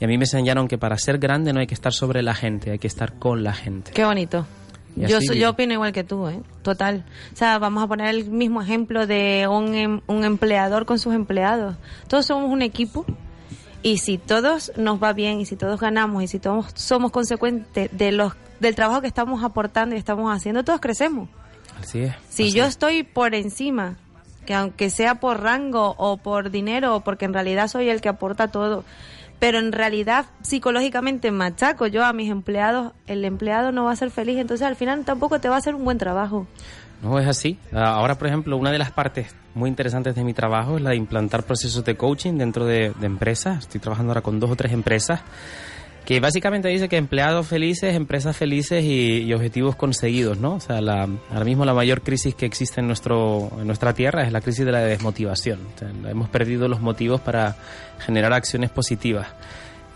y 0.00 0.04
a 0.04 0.08
mí 0.08 0.18
me 0.18 0.24
enseñaron 0.24 0.68
que 0.68 0.78
para 0.78 0.96
ser 0.98 1.18
grande 1.18 1.52
no 1.52 1.60
hay 1.60 1.66
que 1.66 1.74
estar 1.74 1.92
sobre 1.92 2.22
la 2.22 2.34
gente, 2.34 2.70
hay 2.70 2.78
que 2.78 2.88
estar 2.88 3.14
con 3.18 3.42
la 3.42 3.52
gente. 3.52 3.92
Qué 3.92 4.04
bonito. 4.04 4.46
Yo, 4.96 5.18
vivo. 5.18 5.34
yo 5.34 5.50
opino 5.50 5.74
igual 5.74 5.92
que 5.92 6.04
tú, 6.04 6.26
¿eh? 6.28 6.40
Total. 6.62 7.04
O 7.32 7.36
sea, 7.36 7.58
vamos 7.58 7.84
a 7.84 7.86
poner 7.86 8.08
el 8.08 8.30
mismo 8.30 8.62
ejemplo 8.62 9.06
de 9.06 9.46
un, 9.50 9.74
em- 9.74 10.00
un 10.06 10.24
empleador 10.24 10.86
con 10.86 10.98
sus 10.98 11.14
empleados. 11.14 11.76
Todos 12.08 12.26
somos 12.26 12.50
un 12.50 12.62
equipo 12.62 13.04
y 13.82 13.98
si 13.98 14.16
todos 14.18 14.72
nos 14.76 15.02
va 15.02 15.12
bien 15.12 15.40
y 15.40 15.46
si 15.46 15.54
todos 15.56 15.78
ganamos 15.80 16.22
y 16.22 16.28
si 16.28 16.38
todos 16.38 16.66
somos 16.74 17.12
consecuentes 17.12 17.90
de 17.96 18.12
los 18.12 18.32
del 18.58 18.74
trabajo 18.74 19.02
que 19.02 19.06
estamos 19.06 19.44
aportando 19.44 19.94
y 19.94 19.98
estamos 19.98 20.34
haciendo, 20.34 20.64
todos 20.64 20.80
crecemos. 20.80 21.28
Así 21.80 22.00
es. 22.00 22.14
Si 22.30 22.52
yo 22.52 22.64
estoy 22.64 23.02
por 23.02 23.34
encima, 23.34 23.96
que 24.46 24.54
aunque 24.54 24.88
sea 24.88 25.16
por 25.16 25.42
rango 25.42 25.94
o 25.98 26.16
por 26.16 26.50
dinero 26.50 26.96
o 26.96 27.00
porque 27.00 27.26
en 27.26 27.34
realidad 27.34 27.68
soy 27.68 27.90
el 27.90 28.00
que 28.00 28.08
aporta 28.08 28.48
todo, 28.48 28.82
pero 29.38 29.58
en 29.58 29.72
realidad 29.72 30.26
psicológicamente 30.42 31.30
machaco 31.30 31.86
yo 31.86 32.04
a 32.04 32.12
mis 32.12 32.30
empleados, 32.30 32.92
el 33.06 33.24
empleado 33.24 33.72
no 33.72 33.84
va 33.84 33.92
a 33.92 33.96
ser 33.96 34.10
feliz, 34.10 34.38
entonces 34.38 34.66
al 34.66 34.76
final 34.76 35.04
tampoco 35.04 35.40
te 35.40 35.48
va 35.48 35.56
a 35.56 35.58
hacer 35.58 35.74
un 35.74 35.84
buen 35.84 35.98
trabajo. 35.98 36.46
No 37.02 37.18
es 37.18 37.28
así. 37.28 37.58
Ah, 37.72 37.94
Ahora, 37.94 38.16
por 38.16 38.26
ejemplo, 38.26 38.56
una 38.56 38.72
de 38.72 38.78
las 38.78 38.90
partes 38.90 39.34
muy 39.54 39.68
interesantes 39.68 40.14
de 40.14 40.24
mi 40.24 40.32
trabajo 40.32 40.76
es 40.76 40.82
la 40.82 40.90
de 40.90 40.96
implantar 40.96 41.42
procesos 41.42 41.84
de 41.84 41.96
coaching 41.96 42.34
dentro 42.38 42.64
de, 42.64 42.92
de 42.98 43.06
empresas. 43.06 43.58
Estoy 43.60 43.80
trabajando 43.80 44.12
ahora 44.12 44.22
con 44.22 44.40
dos 44.40 44.50
o 44.50 44.56
tres 44.56 44.72
empresas 44.72 45.20
que 46.06 46.20
básicamente 46.20 46.68
dice 46.68 46.88
que 46.88 46.96
empleados 46.96 47.48
felices, 47.48 47.94
empresas 47.96 48.36
felices 48.36 48.84
y, 48.84 49.32
objetivos 49.34 49.74
conseguidos, 49.74 50.38
¿no? 50.38 50.54
O 50.54 50.60
sea, 50.60 50.80
la- 50.80 51.08
ahora 51.30 51.44
mismo 51.44 51.64
la 51.64 51.74
mayor 51.74 52.00
crisis 52.02 52.34
que 52.34 52.46
existe 52.46 52.80
en, 52.80 52.86
nuestro, 52.86 53.50
en 53.60 53.66
nuestra 53.66 53.92
tierra 53.92 54.24
es 54.24 54.32
la 54.32 54.40
crisis 54.40 54.64
de 54.64 54.70
la 54.72 54.78
desmotivación. 54.80 55.58
Hemos 56.08 56.28
perdido 56.28 56.68
los 56.68 56.80
motivos 56.80 57.20
para 57.20 57.56
generar 57.98 58.32
acciones 58.32 58.70
positivas. 58.70 59.26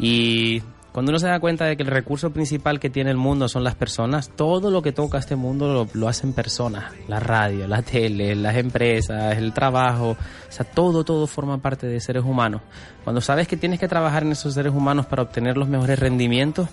Y 0.00 0.62
cuando 0.92 1.10
uno 1.10 1.18
se 1.18 1.28
da 1.28 1.38
cuenta 1.40 1.64
de 1.66 1.76
que 1.76 1.82
el 1.82 1.88
recurso 1.88 2.30
principal 2.30 2.80
que 2.80 2.90
tiene 2.90 3.10
el 3.10 3.16
mundo 3.16 3.48
son 3.48 3.62
las 3.64 3.74
personas, 3.74 4.30
todo 4.34 4.70
lo 4.70 4.82
que 4.82 4.92
toca 4.92 5.18
este 5.18 5.36
mundo 5.36 5.72
lo, 5.72 5.88
lo 5.92 6.08
hacen 6.08 6.32
personas. 6.32 6.92
La 7.08 7.20
radio, 7.20 7.66
la 7.68 7.82
tele, 7.82 8.34
las 8.34 8.56
empresas, 8.56 9.36
el 9.38 9.52
trabajo, 9.52 10.10
o 10.10 10.16
sea, 10.52 10.64
todo, 10.66 11.04
todo 11.04 11.26
forma 11.26 11.58
parte 11.58 11.86
de 11.86 12.00
seres 12.00 12.24
humanos. 12.24 12.62
Cuando 13.04 13.20
sabes 13.20 13.46
que 13.48 13.56
tienes 13.56 13.78
que 13.78 13.88
trabajar 13.88 14.22
en 14.24 14.32
esos 14.32 14.54
seres 14.54 14.72
humanos 14.72 15.06
para 15.06 15.22
obtener 15.22 15.56
los 15.56 15.68
mejores 15.68 15.98
rendimientos, 15.98 16.68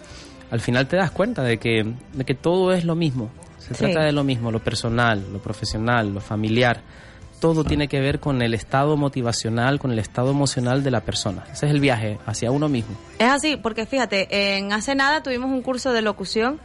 al 0.49 0.61
final 0.61 0.88
te 0.88 0.95
das 0.97 1.11
cuenta 1.11 1.43
de 1.43 1.57
que, 1.57 1.93
de 2.13 2.24
que 2.26 2.34
todo 2.34 2.72
es 2.74 2.86
lo 2.86 2.95
mismo. 2.95 3.30
Se 3.59 3.74
Sí. 3.74 3.84
trata 3.84 4.05
de 4.05 4.13
lo 4.13 4.24
mismo, 4.24 4.49
lo 4.51 4.59
personal, 4.63 5.26
lo 5.34 5.39
profesional, 5.39 6.13
lo 6.13 6.22
familiar. 6.22 6.82
Todo 7.40 7.64
tiene 7.64 7.88
que 7.88 8.00
ver 8.00 8.20
con 8.20 8.42
el 8.42 8.54
estado 8.54 8.98
motivacional, 8.98 9.80
con 9.80 9.92
el 9.92 10.00
estado 10.00 10.32
emocional 10.32 10.84
de 10.84 10.92
la 10.92 11.02
persona. 11.02 11.44
Ese 11.52 11.68
es 11.68 11.72
el 11.72 11.80
viaje 11.80 12.18
hacia 12.26 12.52
uno 12.52 12.68
mismo. 12.68 12.96
Es 13.20 13.30
así, 13.30 13.58
porque 13.58 13.86
fíjate, 13.86 14.58
en 14.58 14.74
hace 14.74 14.96
nada 14.96 15.22
tuvimos 15.22 15.52
un 15.52 15.62
curso 15.62 15.94
de 15.94 16.02
locución 16.02 16.60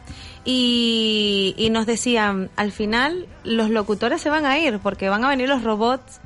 y, 0.45 1.53
y 1.57 1.69
nos 1.69 1.85
decían, 1.85 2.49
al 2.55 2.71
final 2.71 3.27
los 3.43 3.69
locutores 3.69 4.21
se 4.21 4.29
van 4.29 4.45
a 4.45 4.57
ir 4.57 4.79
porque 4.79 5.09
van 5.09 5.23
a 5.23 5.29
venir 5.29 5.47
los 5.47 5.63
robots 5.63 6.19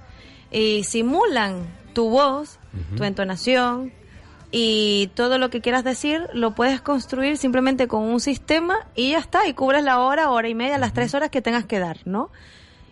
y 0.52 0.84
simulan 0.84 1.68
tu 1.93 2.10
voz, 2.10 2.60
tu 2.95 3.04
entonación 3.04 3.91
y 4.52 5.10
todo 5.16 5.39
lo 5.39 5.50
que 5.50 5.62
quieras 5.62 5.84
decir 5.84 6.28
lo 6.34 6.56
puedes 6.56 6.80
construir 6.80 7.38
simplemente 7.38 7.88
con 7.88 8.04
un 8.04 8.20
sistema 8.20 8.88
y 8.95 9.12
ya 9.12 9.20
está, 9.20 9.48
y 9.48 9.54
cubres 9.54 9.84
la 9.84 10.00
hora, 10.00 10.30
hora 10.30 10.48
y 10.48 10.56
media, 10.56 10.78
las 10.78 10.93
tres 10.93 11.14
horas 11.16 11.30
que 11.30 11.41
tengas 11.41 11.66
que 11.66 11.80
dar, 11.80 11.98
¿no? 12.06 12.30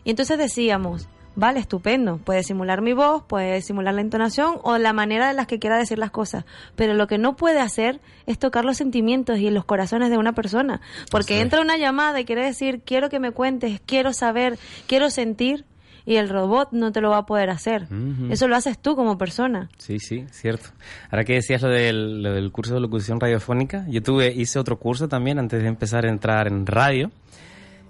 Y 0.04 0.10
entonces 0.10 0.38
decíamos, 0.38 1.08
vale, 1.36 1.60
estupendo, 1.60 2.18
puedes 2.18 2.48
simular 2.48 2.82
mi 2.82 2.94
voz, 2.94 3.24
puedes 3.28 3.66
simular 3.66 3.94
la 3.94 4.02
entonación 4.02 4.58
o 4.64 4.78
la 4.78 4.94
manera 4.94 5.28
de 5.28 5.34
las 5.34 5.48
que 5.48 5.60
quiera 5.60 5.78
decir 5.78 6.00
las 6.00 6.12
cosas, 6.12 6.46
pero 6.76 6.94
lo 6.94 7.08
que 7.08 7.18
no 7.18 7.36
puede 7.36 7.60
hacer 7.60 8.00
es 8.26 8.40
tocar 8.40 8.66
los 8.66 8.78
sentimientos 8.78 9.40
y 9.40 9.50
los 9.50 9.66
corazones 9.66 10.10
de 10.10 10.18
una 10.18 10.34
persona, 10.34 10.82
porque 11.12 11.42
entra 11.42 11.62
una 11.62 11.78
llamada 11.78 12.20
y 12.20 12.26
quiere 12.26 12.46
decir, 12.46 12.82
quiero 12.86 13.10
que 13.10 13.20
me 13.20 13.32
cuentes, 13.32 13.82
quiero 13.86 14.14
saber, 14.14 14.58
quiero 14.88 15.10
sentir, 15.10 15.66
y 16.06 16.18
el 16.18 16.30
robot 16.30 16.70
no 16.72 16.92
te 16.92 17.02
lo 17.02 17.10
va 17.10 17.18
a 17.18 17.26
poder 17.26 17.50
hacer. 17.50 17.88
Eso 18.30 18.48
lo 18.48 18.56
haces 18.56 18.78
tú 18.78 18.96
como 18.96 19.18
persona. 19.18 19.70
Sí, 19.78 20.00
sí, 20.00 20.26
cierto. 20.32 20.70
Ahora 21.10 21.24
que 21.24 21.34
decías 21.34 21.62
lo 21.64 21.70
del, 21.70 22.22
lo 22.22 22.32
del 22.34 22.52
curso 22.52 22.76
de 22.76 22.80
locución 22.80 23.20
radiofónica, 23.20 23.86
yo 23.90 24.04
tuve, 24.04 24.32
hice 24.32 24.60
otro 24.60 24.78
curso 24.78 25.08
también 25.08 25.40
antes 25.40 25.62
de 25.62 25.68
empezar 25.68 26.06
a 26.06 26.10
entrar 26.10 26.48
en 26.48 26.66
radio. 26.68 27.12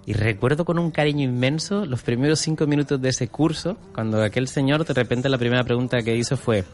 Y 0.06 0.12
recuerdo 0.12 0.64
con 0.64 0.78
un 0.78 0.90
cariño 0.92 1.24
inmenso 1.24 1.84
los 1.84 2.02
primeros 2.02 2.38
cinco 2.38 2.66
minutos 2.66 3.00
de 3.02 3.08
ese 3.08 3.26
curso, 3.28 3.76
cuando 3.92 4.22
aquel 4.22 4.46
señor 4.48 4.84
de 4.86 4.94
repente 4.94 5.28
la 5.28 5.36
primera 5.38 5.64
pregunta 5.64 6.00
que 6.02 6.14
hizo 6.16 6.36
fue, 6.36 6.64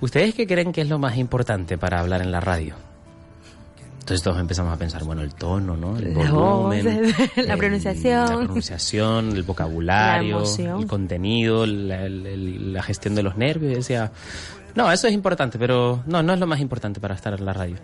¿ustedes 0.00 0.34
qué 0.36 0.46
creen 0.46 0.70
que 0.72 0.80
es 0.82 0.88
lo 0.88 0.98
más 1.00 1.16
importante 1.18 1.76
para 1.76 1.98
hablar 1.98 2.22
en 2.22 2.30
la 2.30 2.38
radio? 2.40 2.74
Entonces 4.00 4.22
todos 4.22 4.38
empezamos 4.40 4.72
a 4.72 4.76
pensar, 4.76 5.04
bueno, 5.04 5.22
el 5.22 5.34
tono, 5.34 5.76
¿no? 5.76 5.96
El 5.96 6.14
La 6.14 6.30
voz, 6.30 6.30
volumen, 6.30 7.12
la 7.36 7.56
pronunciación. 7.56 8.28
la 8.28 8.36
pronunciación, 8.38 9.32
el 9.36 9.42
vocabulario, 9.42 10.42
el 10.78 10.86
contenido, 10.86 11.66
la, 11.66 12.04
el- 12.06 12.26
el- 12.26 12.72
la 12.72 12.82
gestión 12.82 13.14
de 13.14 13.22
los 13.22 13.36
nervios. 13.36 13.72
Y 13.72 13.74
decía, 13.76 14.10
no, 14.74 14.90
eso 14.90 15.06
es 15.06 15.12
importante, 15.12 15.58
pero 15.58 16.02
no, 16.06 16.22
no 16.22 16.32
es 16.34 16.40
lo 16.40 16.46
más 16.46 16.60
importante 16.60 16.98
para 17.00 17.14
estar 17.14 17.34
en 17.38 17.44
la 17.44 17.52
radio. 17.52 17.76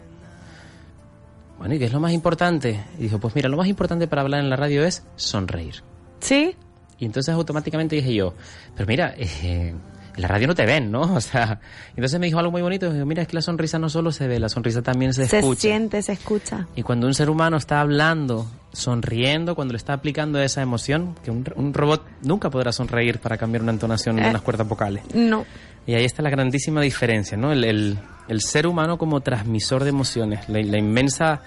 Bueno, 1.59 1.74
¿y 1.74 1.78
qué 1.78 1.86
es 1.86 1.92
lo 1.92 2.00
más 2.00 2.12
importante? 2.12 2.84
Y 2.98 3.02
dijo, 3.04 3.18
pues 3.18 3.34
mira, 3.34 3.48
lo 3.48 3.57
más 3.57 3.66
importante 3.68 4.07
para 4.07 4.22
hablar 4.22 4.40
en 4.40 4.50
la 4.50 4.57
radio 4.57 4.84
es 4.84 5.04
sonreír. 5.16 5.82
¿Sí? 6.20 6.54
Y 6.98 7.04
entonces 7.07 7.34
automáticamente 7.34 7.96
dije 7.96 8.14
yo, 8.14 8.34
pero 8.74 8.86
mira, 8.86 9.14
eh, 9.16 9.74
en 10.14 10.22
la 10.22 10.28
radio 10.28 10.46
no 10.46 10.54
te 10.54 10.64
ven, 10.66 10.90
¿no? 10.90 11.00
O 11.16 11.20
sea, 11.20 11.61
entonces 11.90 12.18
me 12.20 12.26
dijo 12.26 12.38
algo 12.38 12.50
muy 12.52 12.62
bonito, 12.62 12.92
dijo, 12.92 13.04
mira, 13.07 13.22
es 13.22 13.28
que 13.28 13.34
la 13.36 13.42
sonrisa 13.42 13.78
no 13.78 13.88
solo 13.88 14.12
se 14.12 14.26
ve, 14.28 14.38
la 14.38 14.48
sonrisa 14.48 14.82
también 14.82 15.12
se, 15.14 15.26
Se 15.28 15.38
escucha. 15.38 15.61
siente, 15.61 16.02
se 16.02 16.12
escucha. 16.12 16.66
Y 16.76 16.82
cuando 16.82 17.07
un 17.07 17.14
ser 17.14 17.28
humano 17.30 17.57
está 17.57 17.80
hablando, 17.80 18.46
sonriendo, 18.72 19.54
cuando 19.54 19.72
le 19.72 19.78
está 19.78 19.92
aplicando 19.94 20.38
esa 20.40 20.62
emoción, 20.62 21.14
que 21.24 21.30
un, 21.30 21.44
un 21.57 21.72
robot 21.74 22.02
nunca 22.22 22.50
podrá 22.50 22.72
sonreír 22.72 23.18
para 23.18 23.36
cambiar 23.38 23.62
una 23.62 23.72
entonación 23.72 24.16
de 24.16 24.22
Eh. 24.26 24.30
unas 24.30 24.42
cuerdas 24.42 24.68
vocales. 24.68 25.02
No. 25.14 25.44
Y 25.87 25.95
ahí 25.95 26.05
está 26.05 26.22
la 26.22 26.30
grandísima 26.30 26.80
diferencia, 26.80 27.37
¿no? 27.37 27.53
El, 27.53 27.64
el- 27.64 27.99
el 28.28 28.41
ser 28.41 28.66
humano 28.66 28.99
como 28.99 29.20
transmisor 29.20 29.84
de 29.84 29.91
emociones, 29.91 30.49
la, 30.49 30.61
la 30.61 30.78
inmensa, 30.78 31.43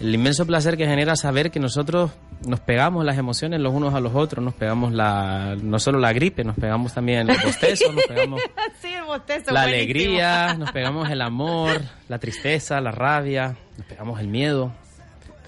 el 0.00 0.12
inmenso 0.12 0.44
placer 0.44 0.76
que 0.76 0.84
genera 0.84 1.14
saber 1.14 1.52
que 1.52 1.60
nosotros 1.60 2.10
nos 2.44 2.58
pegamos 2.58 3.04
las 3.04 3.16
emociones 3.16 3.60
los 3.60 3.72
unos 3.72 3.94
a 3.94 4.00
los 4.00 4.12
otros, 4.14 4.44
nos 4.44 4.52
pegamos 4.54 4.92
la, 4.92 5.54
no 5.62 5.78
solo 5.78 6.00
la 6.00 6.12
gripe, 6.12 6.42
nos 6.42 6.56
pegamos 6.56 6.92
también 6.94 7.28
los 7.28 7.40
bostezos, 7.44 7.94
nos 7.94 8.04
pegamos 8.06 8.40
sí, 8.82 8.88
el 8.92 9.04
bostezo. 9.04 9.52
la 9.52 9.62
buenísimo. 9.62 9.84
alegría, 9.92 10.54
nos 10.58 10.72
pegamos 10.72 11.08
el 11.10 11.22
amor, 11.22 11.80
la 12.08 12.18
tristeza, 12.18 12.80
la 12.80 12.90
rabia, 12.90 13.56
nos 13.78 13.86
pegamos 13.86 14.18
el 14.18 14.26
miedo. 14.26 14.72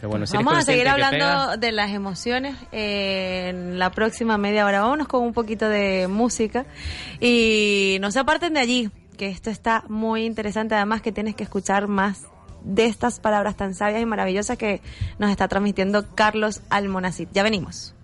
Pero 0.00 0.10
bueno, 0.10 0.26
si 0.26 0.36
eres 0.36 0.44
Vamos 0.46 0.58
a 0.60 0.64
seguir 0.64 0.88
hablando 0.88 1.16
pega- 1.18 1.56
de 1.56 1.72
las 1.72 1.90
emociones 1.90 2.56
en 2.72 3.78
la 3.78 3.90
próxima 3.90 4.38
media 4.38 4.64
hora. 4.64 4.80
Vámonos 4.80 5.08
con 5.08 5.22
un 5.22 5.32
poquito 5.32 5.68
de 5.68 6.06
música 6.08 6.64
y 7.20 7.98
no 8.00 8.10
se 8.10 8.20
aparten 8.20 8.54
de 8.54 8.60
allí, 8.60 8.90
que 9.16 9.28
esto 9.28 9.50
está 9.50 9.84
muy 9.88 10.24
interesante. 10.24 10.74
Además 10.76 11.02
que 11.02 11.10
tienes 11.12 11.34
que 11.34 11.42
escuchar 11.42 11.88
más 11.88 12.26
de 12.62 12.86
estas 12.86 13.18
palabras 13.20 13.56
tan 13.56 13.74
sabias 13.74 14.00
y 14.02 14.06
maravillosas 14.06 14.56
que 14.58 14.80
nos 15.18 15.30
está 15.30 15.48
transmitiendo 15.48 16.06
Carlos 16.14 16.60
Almonacid. 16.70 17.28
Ya 17.32 17.42
venimos. 17.42 17.94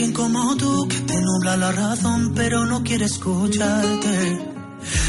Alguien 0.00 0.14
como 0.14 0.56
tú 0.56 0.88
que 0.88 0.96
te 1.00 1.20
nubla 1.20 1.58
la 1.58 1.72
razón, 1.72 2.32
pero 2.34 2.64
no 2.64 2.82
quiere 2.82 3.04
escucharte. 3.04 4.40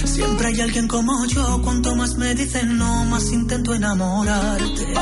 Siempre 0.04 0.48
hay 0.48 0.60
alguien 0.60 0.90
como 0.90 1.26
yo, 1.28 1.62
cuanto 1.64 1.96
más 1.96 2.16
me 2.18 2.36
dicen 2.36 2.78
no, 2.78 3.06
más 3.06 3.32
intento 3.32 3.74
enamorarte. 3.74 4.94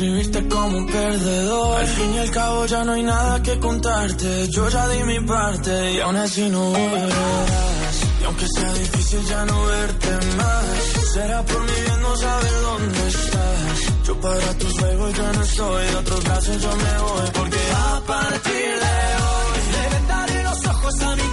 Escribirte 0.00 0.48
como 0.48 0.78
un 0.78 0.86
perdedor. 0.86 1.78
Al 1.78 1.86
fin 1.86 2.14
y 2.14 2.18
al 2.18 2.30
cabo 2.30 2.66
ya 2.66 2.84
no 2.84 2.92
hay 2.92 3.02
nada 3.02 3.42
que 3.42 3.58
contarte. 3.58 4.48
Yo 4.48 4.68
ya 4.70 4.88
di 4.88 5.02
mi 5.04 5.20
parte 5.20 5.92
y 5.92 6.00
aún 6.00 6.16
así 6.16 6.48
no 6.48 6.64
volverás. 6.70 7.96
Y 8.20 8.24
aunque 8.24 8.46
sea 8.48 8.72
difícil 8.72 9.22
ya 9.26 9.44
no 9.44 9.66
verte 9.66 10.10
más, 10.38 10.64
será 11.12 11.42
por 11.44 11.60
mi 11.60 11.80
bien 11.86 12.00
no 12.00 12.16
saber 12.16 12.52
dónde 12.62 13.08
estás. 13.08 14.06
Yo 14.06 14.20
para 14.20 14.58
tus 14.58 14.72
juegos 14.78 15.14
ya 15.14 15.32
no 15.32 15.42
estoy, 15.42 15.86
de 15.86 15.96
otros 15.96 16.24
brazos 16.24 16.62
yo 16.62 16.76
me 16.76 16.98
voy. 17.04 17.30
Porque 17.34 17.58
a 17.76 18.00
partir 18.06 18.70
de 18.84 18.96
hoy 19.28 19.58
le 19.74 19.96
vendaré 19.96 20.42
los 20.44 20.66
ojos 20.66 21.00
a 21.02 21.16
mi 21.16 21.29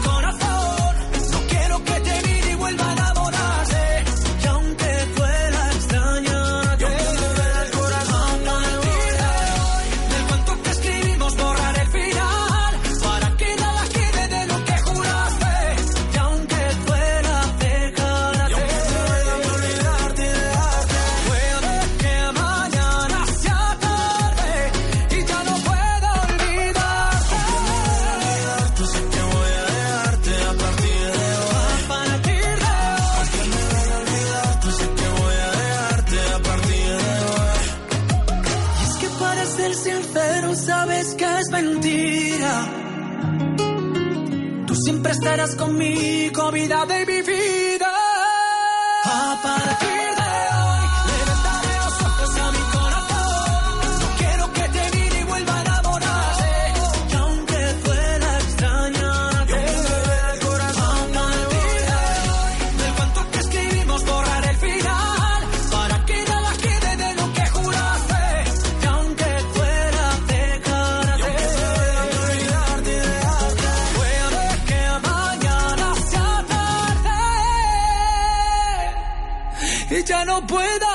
ya 80.08 80.26
no 80.26 80.46
pueda. 80.48 80.88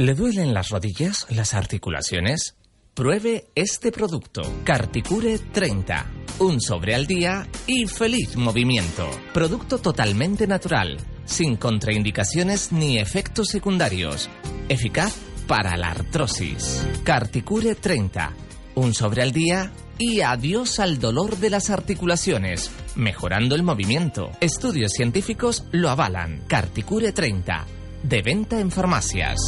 ¿Le 0.00 0.14
duelen 0.14 0.54
las 0.54 0.70
rodillas, 0.70 1.26
las 1.28 1.52
articulaciones? 1.52 2.56
Pruebe 2.94 3.48
este 3.54 3.92
producto, 3.92 4.40
Carticure 4.64 5.38
30. 5.38 6.06
Un 6.38 6.58
sobre 6.62 6.94
al 6.94 7.06
día 7.06 7.46
y 7.66 7.86
feliz 7.86 8.34
movimiento. 8.34 9.10
Producto 9.34 9.76
totalmente 9.76 10.46
natural, 10.46 10.96
sin 11.26 11.56
contraindicaciones 11.56 12.72
ni 12.72 12.98
efectos 12.98 13.48
secundarios. 13.48 14.30
Eficaz 14.70 15.16
para 15.48 15.76
la 15.76 15.90
artrosis. 15.90 16.86
Carticure 17.02 17.74
30. 17.74 18.32
Un 18.76 18.94
sobre 18.94 19.22
al 19.22 19.32
día 19.32 19.72
y 19.98 20.20
adiós 20.20 20.78
al 20.78 21.00
dolor 21.00 21.38
de 21.38 21.50
las 21.50 21.70
articulaciones, 21.70 22.70
mejorando 22.94 23.56
el 23.56 23.64
movimiento. 23.64 24.30
Estudios 24.40 24.92
científicos 24.92 25.64
lo 25.72 25.90
avalan. 25.90 26.44
Carticure 26.46 27.10
30. 27.10 27.66
De 28.04 28.22
venta 28.22 28.60
en 28.60 28.70
farmacias. 28.70 29.40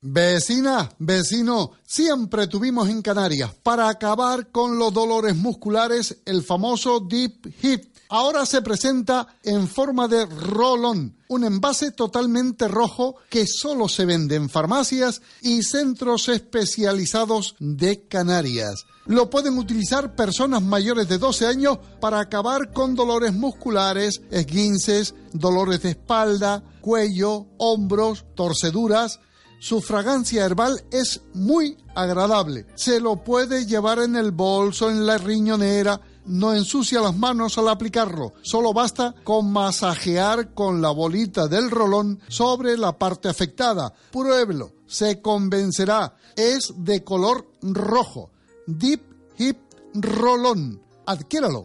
Vecina, 0.00 0.88
vecino, 0.98 1.72
siempre 1.82 2.46
tuvimos 2.46 2.88
en 2.88 3.02
Canarias 3.02 3.54
para 3.62 3.90
acabar 3.90 4.50
con 4.50 4.78
los 4.78 4.94
dolores 4.94 5.36
musculares 5.36 6.22
el 6.24 6.42
famoso 6.42 7.00
Deep 7.00 7.52
Hip. 7.62 7.93
Ahora 8.08 8.44
se 8.46 8.62
presenta 8.62 9.26
en 9.42 9.66
forma 9.66 10.08
de 10.08 10.26
rolón, 10.26 11.16
un 11.28 11.44
envase 11.44 11.90
totalmente 11.90 12.68
rojo 12.68 13.16
que 13.30 13.46
solo 13.46 13.88
se 13.88 14.04
vende 14.04 14.36
en 14.36 14.50
farmacias 14.50 15.22
y 15.40 15.62
centros 15.62 16.28
especializados 16.28 17.56
de 17.58 18.06
Canarias. 18.06 18.84
Lo 19.06 19.28
pueden 19.28 19.58
utilizar 19.58 20.14
personas 20.14 20.62
mayores 20.62 21.08
de 21.08 21.18
12 21.18 21.46
años 21.46 21.78
para 22.00 22.20
acabar 22.20 22.72
con 22.72 22.94
dolores 22.94 23.34
musculares, 23.34 24.22
esguinces, 24.30 25.14
dolores 25.32 25.82
de 25.82 25.90
espalda, 25.90 26.62
cuello, 26.80 27.46
hombros, 27.58 28.24
torceduras. 28.34 29.20
Su 29.58 29.80
fragancia 29.80 30.44
herbal 30.44 30.84
es 30.90 31.22
muy 31.32 31.78
agradable. 31.94 32.66
Se 32.74 33.00
lo 33.00 33.24
puede 33.24 33.66
llevar 33.66 33.98
en 33.98 34.16
el 34.16 34.30
bolso, 34.30 34.90
en 34.90 35.06
la 35.06 35.18
riñonera. 35.18 36.00
No 36.26 36.54
ensucia 36.54 37.00
las 37.00 37.16
manos 37.16 37.58
al 37.58 37.68
aplicarlo. 37.68 38.32
Solo 38.42 38.72
basta 38.72 39.14
con 39.24 39.52
masajear 39.52 40.54
con 40.54 40.80
la 40.80 40.90
bolita 40.90 41.48
del 41.48 41.70
rolón 41.70 42.20
sobre 42.28 42.76
la 42.76 42.98
parte 42.98 43.28
afectada. 43.28 43.92
Pruébelo. 44.10 44.72
Se 44.86 45.20
convencerá. 45.20 46.16
Es 46.36 46.72
de 46.76 47.04
color 47.04 47.50
rojo. 47.62 48.30
Deep 48.66 49.02
Hip 49.38 49.58
Rolón. 49.94 50.80
Adquiéralo. 51.06 51.64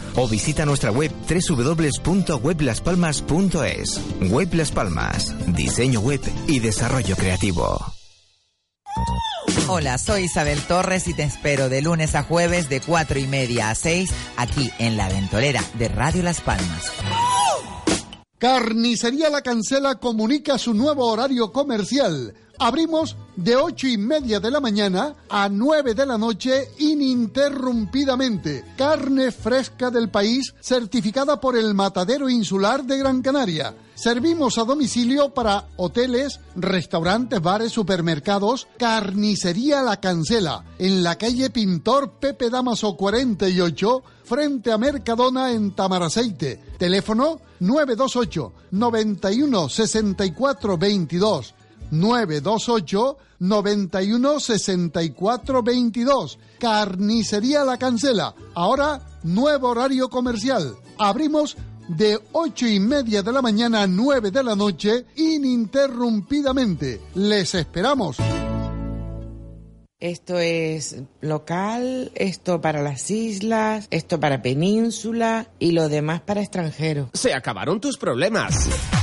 o 0.15 0.27
visita 0.27 0.65
nuestra 0.65 0.91
web 0.91 1.11
www.weblaspalmas.es. 1.27 4.01
Web 4.29 4.53
Las 4.53 4.71
Palmas, 4.71 5.33
diseño 5.53 6.01
web 6.01 6.21
y 6.47 6.59
desarrollo 6.59 7.15
creativo. 7.15 7.79
Hola, 9.67 9.97
soy 9.97 10.23
Isabel 10.23 10.59
Torres 10.61 11.07
y 11.07 11.13
te 11.13 11.23
espero 11.23 11.69
de 11.69 11.81
lunes 11.81 12.15
a 12.15 12.23
jueves 12.23 12.67
de 12.67 12.81
4 12.81 13.19
y 13.19 13.27
media 13.27 13.69
a 13.69 13.75
6 13.75 14.11
aquí 14.37 14.71
en 14.79 14.97
La 14.97 15.07
Ventolera 15.07 15.63
de 15.75 15.87
Radio 15.87 16.23
Las 16.23 16.41
Palmas. 16.41 16.91
Carnicería 18.37 19.29
La 19.29 19.41
Cancela 19.41 19.95
comunica 19.95 20.57
su 20.57 20.73
nuevo 20.73 21.05
horario 21.05 21.51
comercial. 21.51 22.33
Abrimos 22.63 23.17
de 23.35 23.55
ocho 23.55 23.87
y 23.87 23.97
media 23.97 24.39
de 24.39 24.51
la 24.51 24.59
mañana 24.59 25.15
a 25.29 25.49
9 25.49 25.95
de 25.95 26.05
la 26.05 26.15
noche 26.15 26.69
ininterrumpidamente. 26.77 28.63
Carne 28.77 29.31
fresca 29.31 29.89
del 29.89 30.11
país 30.11 30.53
certificada 30.59 31.41
por 31.41 31.57
el 31.57 31.73
Matadero 31.73 32.29
Insular 32.29 32.83
de 32.83 32.99
Gran 32.99 33.23
Canaria. 33.23 33.73
Servimos 33.95 34.59
a 34.59 34.63
domicilio 34.63 35.33
para 35.33 35.69
hoteles, 35.77 36.39
restaurantes, 36.55 37.41
bares, 37.41 37.71
supermercados. 37.71 38.67
Carnicería 38.77 39.81
La 39.81 39.99
Cancela, 39.99 40.63
en 40.77 41.01
la 41.01 41.17
calle 41.17 41.49
Pintor 41.49 42.11
Pepe 42.19 42.51
Damaso 42.51 42.95
48, 42.95 44.03
frente 44.23 44.71
a 44.71 44.77
Mercadona 44.77 45.51
en 45.51 45.71
Tamaraceite. 45.71 46.59
Teléfono 46.77 47.41
928 47.59 48.53
91 48.69 49.67
64 49.67 50.77
22. 50.77 51.55
928 51.91 53.17
91 53.39 54.39
64 54.39 55.63
22. 55.63 56.39
Carnicería 56.59 57.63
La 57.63 57.77
Cancela. 57.77 58.33
Ahora, 58.55 59.01
nuevo 59.23 59.69
horario 59.69 60.09
comercial. 60.09 60.75
Abrimos 60.97 61.57
de 61.87 62.19
ocho 62.31 62.67
y 62.67 62.79
media 62.79 63.21
de 63.21 63.31
la 63.31 63.41
mañana 63.41 63.83
a 63.83 63.87
9 63.87 64.31
de 64.31 64.43
la 64.43 64.55
noche 64.55 65.05
ininterrumpidamente. 65.15 67.01
Les 67.15 67.53
esperamos. 67.55 68.17
Esto 69.99 70.39
es 70.39 71.03
local, 71.21 72.11
esto 72.15 72.59
para 72.59 72.81
las 72.81 73.11
islas, 73.11 73.87
esto 73.91 74.19
para 74.19 74.41
península 74.41 75.47
y 75.59 75.73
lo 75.73 75.89
demás 75.89 76.21
para 76.21 76.41
extranjeros. 76.41 77.09
Se 77.13 77.35
acabaron 77.35 77.79
tus 77.79 77.97
problemas. 77.97 78.67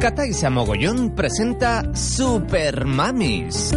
Cataisa 0.00 0.48
Mogollón 0.48 1.14
presenta 1.14 1.82
Super 1.94 2.86
Mamis. 2.86 3.70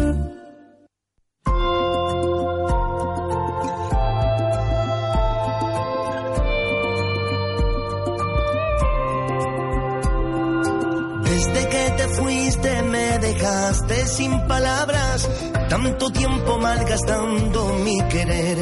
Desde 11.26 11.68
que 11.68 11.94
te 11.98 12.08
fuiste 12.08 12.82
me 12.84 13.20
dejaste 13.20 14.08
sin 14.08 14.48
palabras, 14.48 15.30
tanto 15.68 16.10
tiempo 16.10 16.58
malgastando 16.58 17.74
mi 17.84 18.02
querer. 18.08 18.60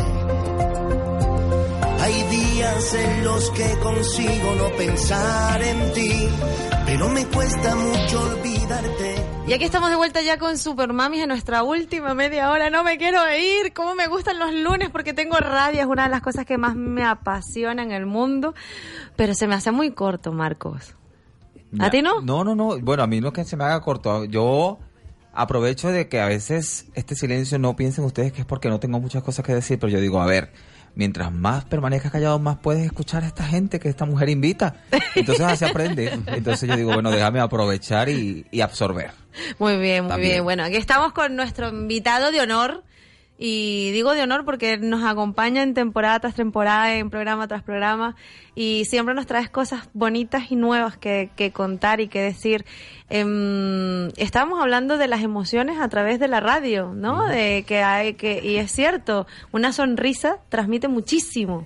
Hay 1.99 2.23
días 2.23 2.93
en 2.95 3.23
los 3.23 3.51
que 3.51 3.69
consigo 3.83 4.55
no 4.57 4.75
pensar 4.75 5.61
en 5.61 5.93
ti, 5.93 6.29
pero 6.91 7.07
me 7.07 7.25
cuesta 7.25 7.73
mucho 7.73 8.21
olvidarte. 8.21 9.15
Y 9.47 9.53
aquí 9.53 9.63
estamos 9.63 9.89
de 9.89 9.95
vuelta 9.95 10.21
ya 10.21 10.37
con 10.37 10.57
Super 10.57 10.91
Mamis 10.91 11.21
en 11.21 11.29
nuestra 11.29 11.63
última 11.63 12.13
media 12.13 12.51
hora. 12.51 12.69
No 12.69 12.83
me 12.83 12.97
quiero 12.97 13.21
ir. 13.33 13.71
Cómo 13.71 13.95
me 13.95 14.07
gustan 14.07 14.37
los 14.37 14.53
lunes 14.53 14.89
porque 14.89 15.13
tengo 15.13 15.37
rabia. 15.37 15.83
Es 15.83 15.87
una 15.87 16.03
de 16.03 16.09
las 16.09 16.21
cosas 16.21 16.45
que 16.45 16.57
más 16.57 16.75
me 16.75 17.05
apasiona 17.05 17.81
en 17.81 17.93
el 17.93 18.05
mundo. 18.05 18.53
Pero 19.15 19.33
se 19.35 19.47
me 19.47 19.55
hace 19.55 19.71
muy 19.71 19.91
corto, 19.91 20.33
Marcos. 20.33 20.95
¿A 21.79 21.89
ti 21.89 22.01
no? 22.01 22.19
No, 22.19 22.43
no, 22.43 22.55
no. 22.55 22.77
Bueno, 22.81 23.03
a 23.03 23.07
mí 23.07 23.21
no 23.21 23.29
es 23.29 23.33
que 23.35 23.45
se 23.45 23.55
me 23.55 23.63
haga 23.63 23.79
corto. 23.79 24.25
Yo 24.25 24.77
aprovecho 25.31 25.93
de 25.93 26.09
que 26.09 26.19
a 26.19 26.25
veces 26.25 26.87
este 26.93 27.15
silencio 27.15 27.57
no 27.57 27.77
piensen 27.77 28.03
ustedes 28.03 28.33
que 28.33 28.41
es 28.41 28.45
porque 28.45 28.67
no 28.67 28.81
tengo 28.81 28.99
muchas 28.99 29.23
cosas 29.23 29.45
que 29.45 29.53
decir, 29.53 29.79
pero 29.79 29.93
yo 29.93 30.01
digo, 30.01 30.21
a 30.21 30.25
ver, 30.25 30.51
mientras 30.95 31.31
más 31.31 31.65
permanezcas 31.65 32.11
callado, 32.11 32.39
más 32.39 32.57
puedes 32.57 32.85
escuchar 32.85 33.23
a 33.23 33.27
esta 33.27 33.43
gente 33.45 33.79
que 33.79 33.89
esta 33.89 34.05
mujer 34.05 34.29
invita. 34.29 34.75
Entonces 35.15 35.45
así 35.45 35.65
aprende. 35.65 36.11
Entonces 36.27 36.69
yo 36.69 36.75
digo, 36.75 36.93
bueno, 36.93 37.11
déjame 37.11 37.39
aprovechar 37.39 38.09
y, 38.09 38.45
y 38.51 38.61
absorber. 38.61 39.11
Muy 39.59 39.77
bien, 39.77 40.03
muy 40.03 40.09
También. 40.11 40.31
bien. 40.33 40.43
Bueno, 40.43 40.63
aquí 40.63 40.75
estamos 40.75 41.13
con 41.13 41.35
nuestro 41.35 41.69
invitado 41.69 42.31
de 42.31 42.41
honor. 42.41 42.83
Y 43.43 43.89
digo 43.91 44.13
de 44.13 44.21
honor 44.21 44.45
porque 44.45 44.77
nos 44.77 45.03
acompaña 45.03 45.63
en 45.63 45.73
temporada 45.73 46.19
tras 46.19 46.35
temporada, 46.35 46.93
en 46.93 47.09
programa 47.09 47.47
tras 47.47 47.63
programa, 47.63 48.15
y 48.53 48.85
siempre 48.85 49.15
nos 49.15 49.25
traes 49.25 49.49
cosas 49.49 49.89
bonitas 49.93 50.51
y 50.51 50.55
nuevas 50.55 50.95
que, 50.95 51.31
que 51.35 51.49
contar 51.51 52.01
y 52.01 52.07
que 52.07 52.21
decir. 52.21 52.65
Em, 53.09 54.09
estábamos 54.17 54.61
hablando 54.61 54.99
de 54.99 55.07
las 55.07 55.23
emociones 55.23 55.79
a 55.79 55.89
través 55.89 56.19
de 56.19 56.27
la 56.27 56.39
radio, 56.39 56.93
¿no? 56.93 57.25
De 57.25 57.65
que 57.65 57.81
hay 57.81 58.13
que, 58.13 58.41
y 58.43 58.57
es 58.57 58.71
cierto, 58.71 59.25
una 59.51 59.73
sonrisa 59.73 60.37
transmite 60.49 60.87
muchísimo 60.87 61.65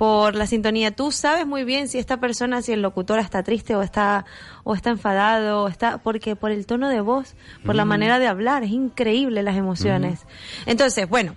por 0.00 0.34
la 0.34 0.46
sintonía. 0.46 0.92
Tú 0.92 1.12
sabes 1.12 1.46
muy 1.46 1.64
bien 1.64 1.86
si 1.86 1.98
esta 1.98 2.16
persona, 2.16 2.62
si 2.62 2.72
el 2.72 2.80
locutor 2.80 3.18
está 3.18 3.42
triste 3.42 3.76
o 3.76 3.82
está 3.82 4.24
o 4.64 4.74
está 4.74 4.88
enfadado, 4.88 5.64
o 5.64 5.68
está 5.68 5.98
porque 5.98 6.36
por 6.36 6.52
el 6.52 6.64
tono 6.64 6.88
de 6.88 7.02
voz, 7.02 7.34
por 7.66 7.74
la 7.74 7.84
manera 7.84 8.18
de 8.18 8.26
hablar, 8.26 8.62
es 8.62 8.70
increíble 8.70 9.42
las 9.42 9.58
emociones. 9.58 10.20
Entonces, 10.64 11.06
bueno, 11.06 11.36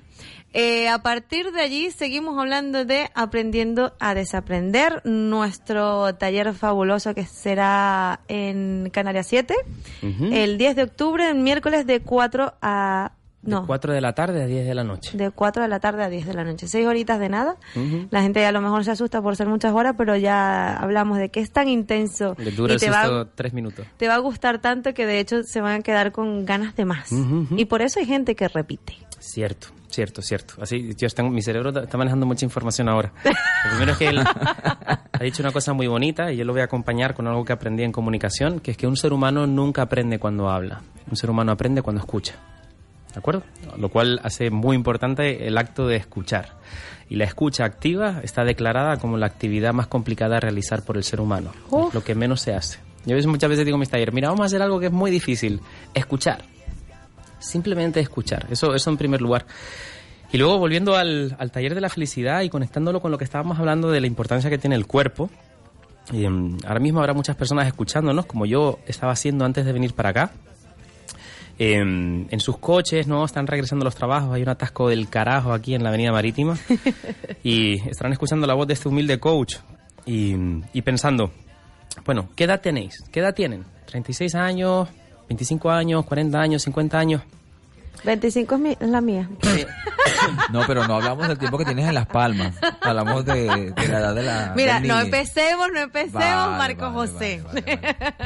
eh, 0.54 0.88
a 0.88 1.00
partir 1.00 1.52
de 1.52 1.60
allí 1.62 1.92
seguimos 1.92 2.40
hablando 2.40 2.86
de 2.86 3.10
aprendiendo 3.16 3.96
a 4.00 4.14
desaprender, 4.14 5.02
nuestro 5.04 6.16
taller 6.16 6.54
fabuloso 6.54 7.14
que 7.14 7.26
será 7.26 8.22
en 8.30 8.90
Canarias 8.94 9.28
7, 9.28 9.56
Ujú. 10.04 10.30
el 10.32 10.58
10 10.58 10.78
de 10.78 10.84
octubre, 10.84 11.30
el 11.30 11.36
miércoles 11.36 11.86
de 11.86 12.00
4 12.00 12.54
a... 12.62 13.12
No, 13.44 13.66
4 13.68 13.94
de 13.94 14.02
la 14.02 14.14
tarde 14.14 14.42
a 14.42 14.46
10 14.46 14.66
de 14.66 14.74
la 14.74 14.84
noche. 14.84 15.18
de 15.18 15.30
4 15.30 15.64
de 15.64 15.68
la 15.68 15.80
tarde 15.80 16.04
a 16.04 16.10
10 16.10 16.26
de 16.28 16.34
la 16.34 16.44
noche. 16.44 16.68
Seis 16.68 16.88
horitas 16.88 17.20
de 17.20 17.30
nada. 17.30 17.58
La 18.10 18.22
gente 18.22 18.46
a 18.46 18.52
lo 18.52 18.62
mejor 18.62 18.84
se 18.86 18.92
asusta 18.92 19.22
por 19.22 19.36
ser 19.36 19.48
muchas 19.48 19.74
horas, 19.74 19.96
pero 19.98 20.16
ya 20.16 20.76
hablamos 20.78 21.18
de 21.18 21.30
que 21.30 21.42
es 21.42 21.52
tan 21.52 21.68
intenso 21.68 22.36
Le 22.38 22.52
dura 22.52 22.74
y 22.74 22.76
el 22.76 22.80
te 22.80 22.90
va, 22.90 23.28
3 23.36 23.54
minutos. 23.54 23.86
te 23.98 24.08
va 24.08 24.16
a 24.16 24.20
gustar 24.20 24.60
tanto 24.60 24.94
que 24.94 25.06
de 25.06 25.20
hecho 25.20 25.44
se 25.44 25.60
van 25.62 25.80
a 25.82 25.84
quedar 25.84 26.12
con 26.12 26.46
ganas 26.46 26.76
de 26.76 26.86
más. 26.86 27.12
Y 27.58 27.66
por 27.66 27.82
eso 27.82 28.00
hay 28.00 28.06
gente 28.06 28.36
que 28.36 28.48
repite. 28.48 28.96
Cierto, 29.20 29.68
cierto, 29.88 30.22
cierto. 30.22 30.56
Así, 30.62 30.94
yo 30.98 31.08
tengo, 31.10 31.30
mi 31.30 31.42
cerebro 31.42 31.70
está 31.82 31.98
manejando 31.98 32.26
mucha 32.26 32.46
información 32.46 32.90
ahora. 32.90 33.14
Lo 33.24 33.70
primero 33.72 33.92
es 33.94 33.98
que 33.98 34.08
él 34.10 34.20
ha 35.14 35.24
dicho 35.24 35.42
una 35.44 35.52
cosa 35.52 35.72
muy 35.74 35.88
bonita 35.88 36.32
y 36.32 36.38
yo 36.38 36.44
lo 36.46 36.52
voy 36.54 36.62
a 36.62 36.66
acompañar 36.66 37.14
con 37.14 37.28
algo 37.28 37.46
que 37.46 37.54
aprendí 37.54 37.84
en 37.84 37.92
comunicación, 37.94 38.60
que 38.60 38.72
es 38.72 38.78
que 38.78 38.86
un 38.88 38.98
ser 38.98 39.14
humano 39.14 39.48
nunca 39.48 39.82
aprende 39.84 40.20
cuando 40.20 40.50
habla. 40.50 40.82
Un 41.10 41.16
ser 41.16 41.30
humano 41.30 41.52
aprende 41.54 41.82
cuando 41.82 42.02
escucha. 42.02 42.36
¿De 43.14 43.20
acuerdo? 43.20 43.44
Lo 43.78 43.90
cual 43.90 44.20
hace 44.24 44.50
muy 44.50 44.76
importante 44.76 45.48
el 45.48 45.58
acto 45.58 45.88
de 45.88 45.96
escuchar. 45.98 46.54
Y 47.10 47.16
la 47.16 47.26
escucha 47.26 47.64
activa 47.64 48.22
está 48.24 48.44
declarada 48.44 48.98
como 48.98 49.18
la 49.18 49.28
actividad 49.28 49.74
más 49.74 49.88
complicada 49.88 50.38
a 50.38 50.40
realizar 50.40 50.84
por 50.84 50.98
el 50.98 51.04
ser 51.04 51.22
humano. 51.22 51.52
Es 51.88 51.94
lo 51.94 52.04
que 52.04 52.16
menos 52.16 52.42
se 52.42 52.54
hace. 52.54 52.80
Yo 53.06 53.16
muchas 53.30 53.50
veces 53.50 53.66
digo 53.66 53.76
en 53.76 53.82
mis 53.82 53.90
talleres, 53.90 54.14
mira, 54.14 54.30
vamos 54.30 54.42
a 54.42 54.46
hacer 54.46 54.62
algo 54.62 54.80
que 54.80 54.88
es 54.88 54.92
muy 54.92 55.12
difícil. 55.12 55.62
Escuchar. 55.94 56.44
Simplemente 57.40 58.00
escuchar. 58.00 58.48
Eso, 58.50 58.74
eso 58.74 58.90
en 58.90 58.98
primer 58.98 59.22
lugar. 59.22 59.46
Y 60.32 60.38
luego 60.38 60.58
volviendo 60.58 60.96
al, 60.96 61.36
al 61.38 61.52
taller 61.52 61.76
de 61.76 61.82
la 61.82 61.90
felicidad 61.90 62.42
y 62.42 62.50
conectándolo 62.50 63.02
con 63.02 63.12
lo 63.12 63.20
que 63.20 63.26
estábamos 63.26 63.60
hablando 63.60 63.92
de 63.92 64.02
la 64.02 64.08
importancia 64.08 64.50
que 64.50 64.58
tiene 64.58 64.76
el 64.76 64.88
cuerpo. 64.88 65.30
Y, 66.12 66.26
em, 66.26 66.58
ahora 66.66 66.80
mismo 66.80 67.00
habrá 67.00 67.14
muchas 67.14 67.36
personas 67.36 67.68
escuchándonos, 67.68 68.26
como 68.26 68.46
yo 68.46 68.80
estaba 68.88 69.12
haciendo 69.12 69.46
antes 69.46 69.66
de 69.66 69.72
venir 69.72 69.94
para 69.94 70.10
acá. 70.10 70.32
Em, 71.60 72.26
en 72.32 72.40
sus 72.40 72.58
coches, 72.58 73.08
¿no? 73.08 73.24
Están 73.24 73.46
regresando 73.46 73.84
a 73.84 73.86
los 73.86 73.96
trabajos, 73.96 74.34
hay 74.34 74.42
un 74.42 74.50
atasco 74.50 74.90
del 74.90 75.08
carajo 75.08 75.54
aquí 75.54 75.76
en 75.76 75.84
la 75.84 75.90
Avenida 75.90 76.12
Marítima. 76.12 76.58
y 77.44 77.88
estarán 77.88 78.12
escuchando 78.14 78.48
la 78.48 78.56
voz 78.56 78.68
de 78.68 78.74
este 78.74 78.90
humilde 78.90 79.20
coach 79.20 79.58
y, 80.06 80.36
y 80.74 80.82
pensando, 80.82 81.32
bueno, 82.06 82.30
¿qué 82.36 82.46
edad 82.46 82.60
tenéis? 82.60 83.04
¿Qué 83.12 83.20
edad 83.20 83.36
tienen? 83.36 83.66
¿36 83.92 84.34
años? 84.36 84.90
¿25 85.30 85.72
años? 85.72 86.06
¿40 86.06 86.36
años? 86.36 86.68
¿50 86.68 86.94
años? 86.96 87.22
25 88.04 88.56
es, 88.56 88.62
mi- 88.62 88.78
es 88.80 88.90
la 88.90 89.02
mía. 89.02 89.30
No, 90.52 90.62
pero 90.66 90.88
no 90.88 90.96
hablamos 90.96 91.28
del 91.28 91.38
tiempo 91.38 91.58
que 91.58 91.66
tienes 91.66 91.88
en 91.88 91.96
las 91.96 92.06
palmas. 92.06 92.56
Hablamos 92.82 93.26
de, 93.26 93.72
de 93.76 93.88
la 93.90 94.00
edad 94.00 94.16
de 94.16 94.24
la. 94.24 94.54
Mira, 94.56 94.80
no 94.80 95.02
empecemos, 95.02 95.68
no 95.74 95.80
empecemos, 95.82 96.14
Vale, 96.24 96.58
Marco 96.76 96.92
José. 96.92 97.44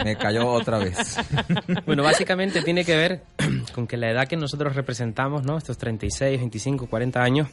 Me 0.03 0.15
cayó 0.15 0.47
otra 0.47 0.77
vez. 0.77 1.17
Bueno, 1.87 2.03
básicamente 2.03 2.61
tiene 2.61 2.83
que 2.85 2.95
ver 2.95 3.23
con 3.73 3.87
que 3.87 3.97
la 3.97 4.11
edad 4.11 4.27
que 4.27 4.35
nosotros 4.37 4.75
representamos, 4.75 5.43
¿no? 5.43 5.57
Estos 5.57 5.77
36, 5.77 6.37
25, 6.39 6.87
40 6.87 7.21
años, 7.21 7.47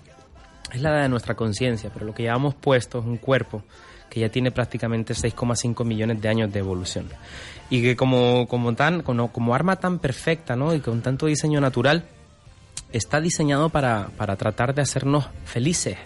es 0.72 0.80
la 0.82 0.90
edad 0.90 1.02
de 1.02 1.08
nuestra 1.08 1.34
conciencia, 1.34 1.90
pero 1.92 2.04
lo 2.04 2.12
que 2.14 2.24
llevamos 2.24 2.54
puesto 2.54 2.98
es 2.98 3.04
un 3.06 3.16
cuerpo 3.16 3.62
que 4.10 4.20
ya 4.20 4.28
tiene 4.28 4.50
prácticamente 4.50 5.14
6,5 5.14 5.84
millones 5.84 6.20
de 6.20 6.28
años 6.28 6.52
de 6.52 6.58
evolución. 6.58 7.08
Y 7.74 7.82
que 7.82 7.96
como, 7.96 8.46
como, 8.46 8.74
tan, 8.74 9.02
como, 9.02 9.32
como 9.32 9.54
arma 9.54 9.76
tan 9.76 9.98
perfecta, 9.98 10.54
¿no? 10.54 10.74
Y 10.74 10.80
con 10.80 11.00
tanto 11.02 11.26
diseño 11.26 11.60
natural, 11.60 12.04
está 12.92 13.20
diseñado 13.20 13.68
para, 13.70 14.08
para 14.16 14.36
tratar 14.36 14.74
de 14.74 14.82
hacernos 14.82 15.26
felices. 15.44 15.96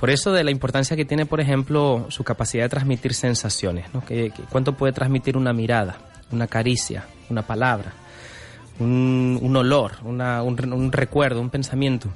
Por 0.00 0.10
eso 0.10 0.32
de 0.32 0.44
la 0.44 0.50
importancia 0.50 0.96
que 0.96 1.04
tiene, 1.04 1.26
por 1.26 1.40
ejemplo, 1.40 2.06
su 2.08 2.24
capacidad 2.24 2.64
de 2.64 2.68
transmitir 2.70 3.12
sensaciones. 3.12 3.86
¿Cuánto 4.50 4.74
puede 4.74 4.92
transmitir 4.92 5.36
una 5.36 5.52
mirada, 5.52 5.96
una 6.30 6.46
caricia, 6.46 7.04
una 7.28 7.42
palabra, 7.42 7.92
un, 8.78 9.54
olor, 9.56 9.92
una- 10.04 10.42
un 10.42 10.92
recuerdo, 10.92 11.40
un 11.40 11.50
pensamiento? 11.50 12.08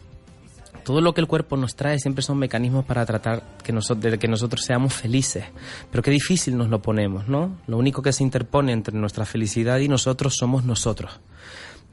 Todo 0.85 1.01
lo 1.01 1.15
que 1.15 1.21
el 1.21 1.27
cuerpo 1.29 1.57
nos 1.57 1.77
trae 1.77 1.99
siempre 1.99 2.23
son 2.23 2.39
mecanismos 2.39 2.85
para 2.85 3.07
tratar 3.07 3.43
que 3.63 3.73
noso- 3.73 3.95
de 3.95 4.19
que 4.19 4.27
nosotros 4.29 4.65
seamos 4.65 4.95
felices. 4.95 5.45
Pero 5.91 6.03
qué 6.03 6.11
difícil 6.11 6.57
nos 6.57 6.69
lo 6.69 6.83
ponemos, 6.83 7.29
¿no? 7.29 7.57
Lo 7.67 7.77
único 7.79 8.03
que 8.03 8.13
se 8.13 8.23
interpone 8.25 8.73
entre 8.73 8.99
nuestra 8.99 9.25
felicidad 9.25 9.79
y 9.79 9.89
nosotros 9.89 10.35
somos 10.37 10.65
nosotros. 10.65 11.21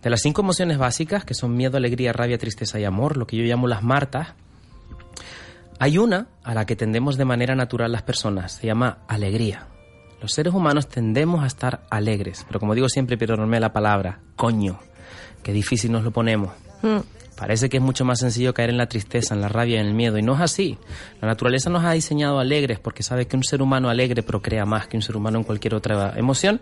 De 0.02 0.10
las 0.10 0.22
cinco 0.22 0.41
emociones 0.41 0.78
básicas, 0.78 1.26
que 1.26 1.34
son 1.34 1.56
miedo, 1.56 1.78
alegría, 1.78 2.14
rabia, 2.14 2.38
tristeza 2.38 2.80
y 2.80 2.86
amor, 2.86 3.18
lo 3.18 3.28
que 3.28 3.38
yo 3.38 3.44
llamo 3.44 3.68
las 3.68 3.84
martas, 3.84 4.30
hay 5.80 5.98
una 5.98 6.28
a 6.44 6.53
la 6.53 6.66
que 6.66 6.76
tendemos 6.76 7.18
de 7.18 7.26
manera 7.26 7.56
natural 7.56 7.91
las 7.91 8.02
personas, 8.03 8.53
se 8.53 8.68
llama 8.68 8.99
alegría. 9.07 9.68
Los 10.22 10.34
seres 10.34 10.53
humanos 10.53 10.88
tendemos 10.90 11.44
a 11.44 11.48
estar 11.48 11.82
alegres, 11.90 12.45
pero 12.48 12.60
como 12.60 12.76
digo 12.76 12.90
siempre, 12.90 13.18
pero 13.18 13.38
normé 13.38 13.60
la 13.60 13.72
palabra, 13.72 14.20
coño, 14.36 14.80
qué 15.44 15.53
difícil 15.53 15.91
nos 15.91 16.03
lo 16.03 16.11
ponemos. 16.11 16.52
Mm. 16.82 16.98
Parece 17.40 17.70
que 17.70 17.78
es 17.78 17.84
mucho 17.84 18.03
más 18.03 18.20
sencillo 18.20 18.53
caer 18.53 18.70
en 18.70 18.78
la 18.78 18.90
tristeza, 18.90 19.34
en 19.34 19.40
la 19.40 19.48
rabia, 19.48 19.80
en 19.80 19.88
el 19.88 19.94
miedo, 19.94 20.18
y 20.18 20.22
no 20.22 20.36
es 20.36 20.41
así. 20.41 20.78
La 21.22 21.30
naturaleza 21.30 21.70
nos 21.70 21.86
ha 21.86 21.94
diseñado 21.94 22.38
alegres 22.38 22.80
porque 22.80 23.02
sabe 23.02 23.28
que 23.28 23.38
un 23.38 23.45
ser 23.45 23.61
humano 23.61 23.88
alegre 23.90 24.24
procrea 24.24 24.66
más 24.66 24.88
que 24.88 24.98
un 24.98 25.02
ser 25.02 25.16
humano 25.16 25.38
en 25.38 25.45
cualquier 25.45 25.74
otra 25.74 26.16
emoción, 26.18 26.60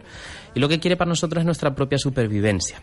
y 0.53 0.59
lo 0.59 0.69
que 0.69 0.79
quiere 0.79 0.95
para 0.95 1.09
nosotros 1.09 1.41
es 1.41 1.45
nuestra 1.45 1.73
propia 1.73 1.97
supervivencia. 1.97 2.79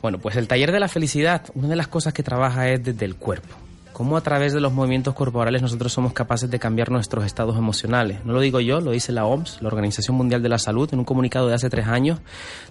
Bueno, 0.00 0.18
pues 0.18 0.36
el 0.36 0.48
taller 0.48 0.72
de 0.72 0.80
la 0.80 0.88
felicidad, 0.88 1.42
una 1.54 1.68
de 1.68 1.76
las 1.76 1.88
cosas 1.88 2.14
que 2.14 2.22
trabaja 2.22 2.70
es 2.70 2.82
desde 2.82 3.04
el 3.04 3.16
cuerpo. 3.16 3.67
Cómo 3.98 4.16
a 4.16 4.20
través 4.20 4.52
de 4.52 4.60
los 4.60 4.72
movimientos 4.72 5.12
corporales 5.12 5.60
nosotros 5.60 5.92
somos 5.92 6.12
capaces 6.12 6.48
de 6.48 6.60
cambiar 6.60 6.88
nuestros 6.88 7.26
estados 7.26 7.58
emocionales. 7.58 8.24
No 8.24 8.32
lo 8.32 8.38
digo 8.38 8.60
yo, 8.60 8.80
lo 8.80 8.92
dice 8.92 9.10
la 9.10 9.24
OMS, 9.24 9.60
la 9.60 9.66
Organización 9.66 10.16
Mundial 10.16 10.40
de 10.40 10.48
la 10.48 10.60
Salud, 10.60 10.88
en 10.92 11.00
un 11.00 11.04
comunicado 11.04 11.48
de 11.48 11.54
hace 11.54 11.68
tres 11.68 11.88
años, 11.88 12.20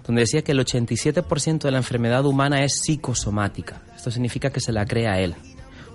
donde 0.06 0.22
decía 0.22 0.40
que 0.40 0.52
el 0.52 0.60
87% 0.60 1.58
de 1.58 1.70
la 1.70 1.76
enfermedad 1.76 2.24
humana 2.24 2.64
es 2.64 2.80
psicosomática. 2.80 3.82
Esto 3.94 4.10
significa 4.10 4.48
que 4.48 4.60
se 4.60 4.72
la 4.72 4.86
crea 4.86 5.20
él. 5.20 5.34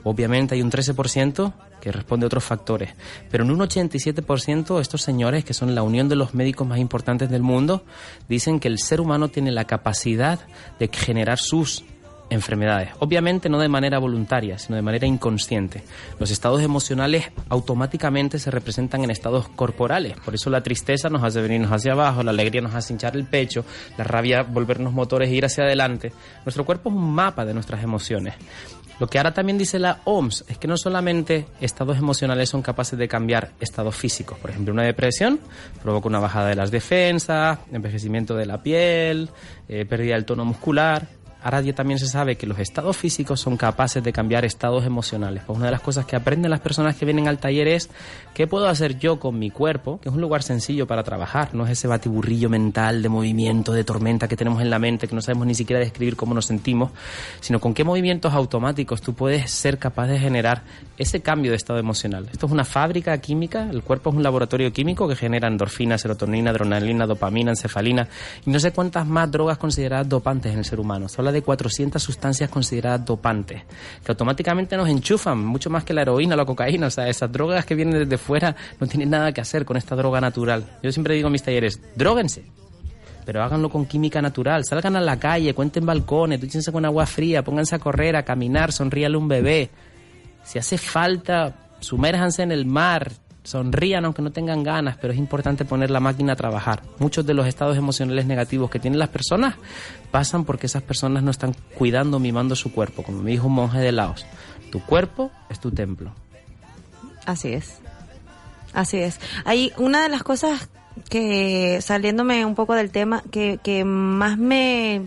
Obviamente 0.03 0.53
hay 0.53 0.61
un 0.61 0.69
13% 0.69 1.51
que 1.81 1.91
responde 1.91 2.25
a 2.25 2.27
otros 2.27 2.43
factores, 2.43 2.91
pero 3.31 3.43
en 3.43 3.49
un 3.49 3.57
87% 3.57 4.79
estos 4.79 5.01
señores, 5.01 5.43
que 5.43 5.55
son 5.55 5.73
la 5.73 5.81
unión 5.81 6.09
de 6.09 6.15
los 6.15 6.35
médicos 6.35 6.67
más 6.67 6.77
importantes 6.77 7.31
del 7.31 7.41
mundo, 7.41 7.85
dicen 8.29 8.59
que 8.59 8.67
el 8.67 8.77
ser 8.77 9.01
humano 9.01 9.29
tiene 9.29 9.51
la 9.51 9.65
capacidad 9.65 10.41
de 10.77 10.91
generar 10.93 11.39
sus 11.39 11.83
enfermedades. 12.29 12.89
Obviamente 12.99 13.49
no 13.49 13.59
de 13.59 13.69
manera 13.69 13.99
voluntaria, 13.99 14.57
sino 14.57 14.75
de 14.75 14.81
manera 14.81 15.05
inconsciente. 15.05 15.83
Los 16.19 16.31
estados 16.31 16.61
emocionales 16.61 17.31
automáticamente 17.49 18.39
se 18.39 18.51
representan 18.51 19.03
en 19.03 19.11
estados 19.11 19.47
corporales. 19.49 20.15
Por 20.23 20.35
eso 20.35 20.49
la 20.49 20.63
tristeza 20.63 21.09
nos 21.09 21.23
hace 21.23 21.41
venirnos 21.41 21.71
hacia 21.71 21.93
abajo, 21.93 22.23
la 22.23 22.31
alegría 22.31 22.61
nos 22.61 22.75
hace 22.75 22.93
hinchar 22.93 23.15
el 23.15 23.25
pecho, 23.25 23.65
la 23.97 24.03
rabia 24.03 24.43
volvernos 24.43 24.93
motores 24.93 25.29
e 25.29 25.33
ir 25.33 25.45
hacia 25.45 25.63
adelante. 25.63 26.11
Nuestro 26.45 26.65
cuerpo 26.65 26.89
es 26.89 26.95
un 26.95 27.13
mapa 27.13 27.45
de 27.45 27.53
nuestras 27.53 27.83
emociones. 27.83 28.35
Lo 28.99 29.07
que 29.07 29.17
ahora 29.17 29.33
también 29.33 29.57
dice 29.57 29.79
la 29.79 30.01
OMS 30.05 30.45
es 30.47 30.57
que 30.57 30.67
no 30.67 30.77
solamente 30.77 31.47
estados 31.59 31.97
emocionales 31.97 32.49
son 32.49 32.61
capaces 32.61 32.97
de 32.97 33.07
cambiar 33.07 33.51
estados 33.59 33.95
físicos. 33.95 34.37
Por 34.37 34.51
ejemplo, 34.51 34.73
una 34.73 34.83
depresión 34.83 35.39
provoca 35.81 36.07
una 36.07 36.19
bajada 36.19 36.49
de 36.49 36.55
las 36.55 36.69
defensas, 36.69 37.59
envejecimiento 37.71 38.35
de 38.35 38.45
la 38.45 38.61
piel, 38.61 39.29
eh, 39.67 39.85
pérdida 39.85 40.15
del 40.15 40.25
tono 40.25 40.45
muscular. 40.45 41.07
Ahora 41.43 41.61
ya 41.61 41.73
también 41.73 41.99
se 41.99 42.07
sabe 42.07 42.37
que 42.37 42.47
los 42.47 42.57
estados 42.59 42.95
físicos 42.95 43.41
son 43.41 43.57
capaces 43.57 44.03
de 44.03 44.13
cambiar 44.13 44.45
estados 44.45 44.85
emocionales. 44.85 45.43
Pues 45.45 45.57
una 45.57 45.65
de 45.65 45.71
las 45.71 45.81
cosas 45.81 46.05
que 46.05 46.15
aprenden 46.15 46.49
las 46.49 46.61
personas 46.61 46.95
que 46.95 47.05
vienen 47.05 47.27
al 47.27 47.37
taller 47.37 47.67
es 47.67 47.89
qué 48.33 48.47
puedo 48.47 48.67
hacer 48.67 48.97
yo 48.97 49.19
con 49.19 49.37
mi 49.37 49.49
cuerpo, 49.49 49.99
que 49.99 50.09
es 50.09 50.15
un 50.15 50.21
lugar 50.21 50.43
sencillo 50.43 50.87
para 50.87 51.03
trabajar, 51.03 51.53
no 51.53 51.65
es 51.65 51.71
ese 51.71 51.87
batiburrillo 51.87 52.49
mental 52.49 53.01
de 53.01 53.09
movimiento, 53.09 53.73
de 53.73 53.83
tormenta 53.83 54.27
que 54.27 54.37
tenemos 54.37 54.61
en 54.61 54.69
la 54.69 54.79
mente, 54.79 55.07
que 55.07 55.15
no 55.15 55.21
sabemos 55.21 55.45
ni 55.45 55.55
siquiera 55.55 55.79
describir 55.79 56.15
cómo 56.15 56.33
nos 56.33 56.45
sentimos, 56.45 56.91
sino 57.41 57.59
con 57.59 57.73
qué 57.73 57.83
movimientos 57.83 58.33
automáticos 58.33 59.01
tú 59.01 59.13
puedes 59.13 59.51
ser 59.51 59.77
capaz 59.77 60.07
de 60.07 60.19
generar 60.19 60.63
ese 60.97 61.21
cambio 61.21 61.51
de 61.51 61.57
estado 61.57 61.79
emocional. 61.79 62.27
Esto 62.31 62.45
es 62.45 62.51
una 62.51 62.65
fábrica 62.65 63.17
química, 63.17 63.69
el 63.69 63.83
cuerpo 63.83 64.09
es 64.09 64.15
un 64.15 64.23
laboratorio 64.23 64.71
químico 64.71 65.07
que 65.07 65.15
genera 65.15 65.47
endorfina, 65.47 65.97
serotonina, 65.97 66.51
adrenalina, 66.51 67.05
dopamina, 67.05 67.51
encefalina 67.51 68.07
y 68.45 68.49
no 68.49 68.59
sé 68.59 68.71
cuántas 68.71 69.05
más 69.05 69.29
drogas 69.29 69.57
consideradas 69.57 70.07
dopantes 70.07 70.53
en 70.53 70.59
el 70.59 70.65
ser 70.65 70.79
humano. 70.79 71.09
De 71.33 71.41
400 71.41 72.01
sustancias 72.01 72.49
consideradas 72.49 73.05
dopantes, 73.05 73.63
que 74.03 74.11
automáticamente 74.11 74.77
nos 74.77 74.87
enchufan, 74.87 75.45
mucho 75.45 75.69
más 75.69 75.83
que 75.83 75.93
la 75.93 76.03
heroína 76.03 76.35
o 76.35 76.37
la 76.37 76.45
cocaína. 76.45 76.87
O 76.87 76.91
sea, 76.91 77.07
esas 77.09 77.31
drogas 77.31 77.65
que 77.65 77.75
vienen 77.75 77.99
desde 77.99 78.17
fuera 78.17 78.55
no 78.79 78.87
tienen 78.87 79.09
nada 79.09 79.31
que 79.31 79.41
hacer 79.41 79.65
con 79.65 79.77
esta 79.77 79.95
droga 79.95 80.21
natural. 80.21 80.63
Yo 80.81 80.91
siempre 80.91 81.15
digo 81.15 81.27
en 81.27 81.33
mis 81.33 81.43
talleres, 81.43 81.81
dróguense, 81.95 82.43
pero 83.25 83.43
háganlo 83.43 83.69
con 83.69 83.85
química 83.85 84.21
natural. 84.21 84.63
Salgan 84.65 84.95
a 84.95 85.01
la 85.01 85.17
calle, 85.19 85.53
cuenten 85.53 85.85
balcones, 85.85 86.39
dúchense 86.39 86.71
con 86.71 86.85
agua 86.85 87.05
fría, 87.05 87.43
pónganse 87.43 87.75
a 87.75 87.79
correr, 87.79 88.15
a 88.15 88.23
caminar, 88.23 88.71
sonríale 88.71 89.15
a 89.15 89.19
un 89.19 89.27
bebé. 89.27 89.69
Si 90.43 90.59
hace 90.59 90.77
falta, 90.77 91.55
sumérjanse 91.79 92.43
en 92.43 92.51
el 92.51 92.65
mar, 92.65 93.11
sonrían 93.43 94.05
aunque 94.05 94.21
no 94.21 94.31
tengan 94.31 94.63
ganas, 94.63 94.97
pero 94.97 95.13
es 95.13 95.19
importante 95.19 95.65
poner 95.65 95.91
la 95.91 95.99
máquina 95.99 96.33
a 96.33 96.35
trabajar. 96.35 96.81
Muchos 96.99 97.25
de 97.25 97.33
los 97.33 97.47
estados 97.47 97.77
emocionales 97.77 98.25
negativos 98.25 98.69
que 98.69 98.79
tienen 98.79 98.99
las 98.99 99.09
personas 99.09 99.55
pasan 100.13 100.45
porque 100.45 100.67
esas 100.67 100.83
personas 100.83 101.23
no 101.23 101.31
están 101.31 101.55
cuidando, 101.75 102.19
mimando 102.19 102.55
su 102.55 102.71
cuerpo. 102.71 103.01
Como 103.01 103.23
me 103.23 103.31
dijo 103.31 103.47
un 103.47 103.53
monje 103.53 103.79
de 103.79 103.91
Laos, 103.91 104.27
tu 104.71 104.79
cuerpo 104.79 105.31
es 105.49 105.59
tu 105.59 105.71
templo. 105.71 106.13
Así 107.25 107.51
es. 107.51 107.79
Así 108.73 108.97
es. 108.97 109.19
Hay 109.43 109.73
una 109.75 110.03
de 110.03 110.09
las 110.09 110.21
cosas 110.21 110.69
que, 111.09 111.79
saliéndome 111.81 112.45
un 112.45 112.53
poco 112.53 112.75
del 112.75 112.91
tema, 112.91 113.23
que, 113.31 113.59
que 113.63 113.85
más 113.85 114.37
me, 114.37 115.01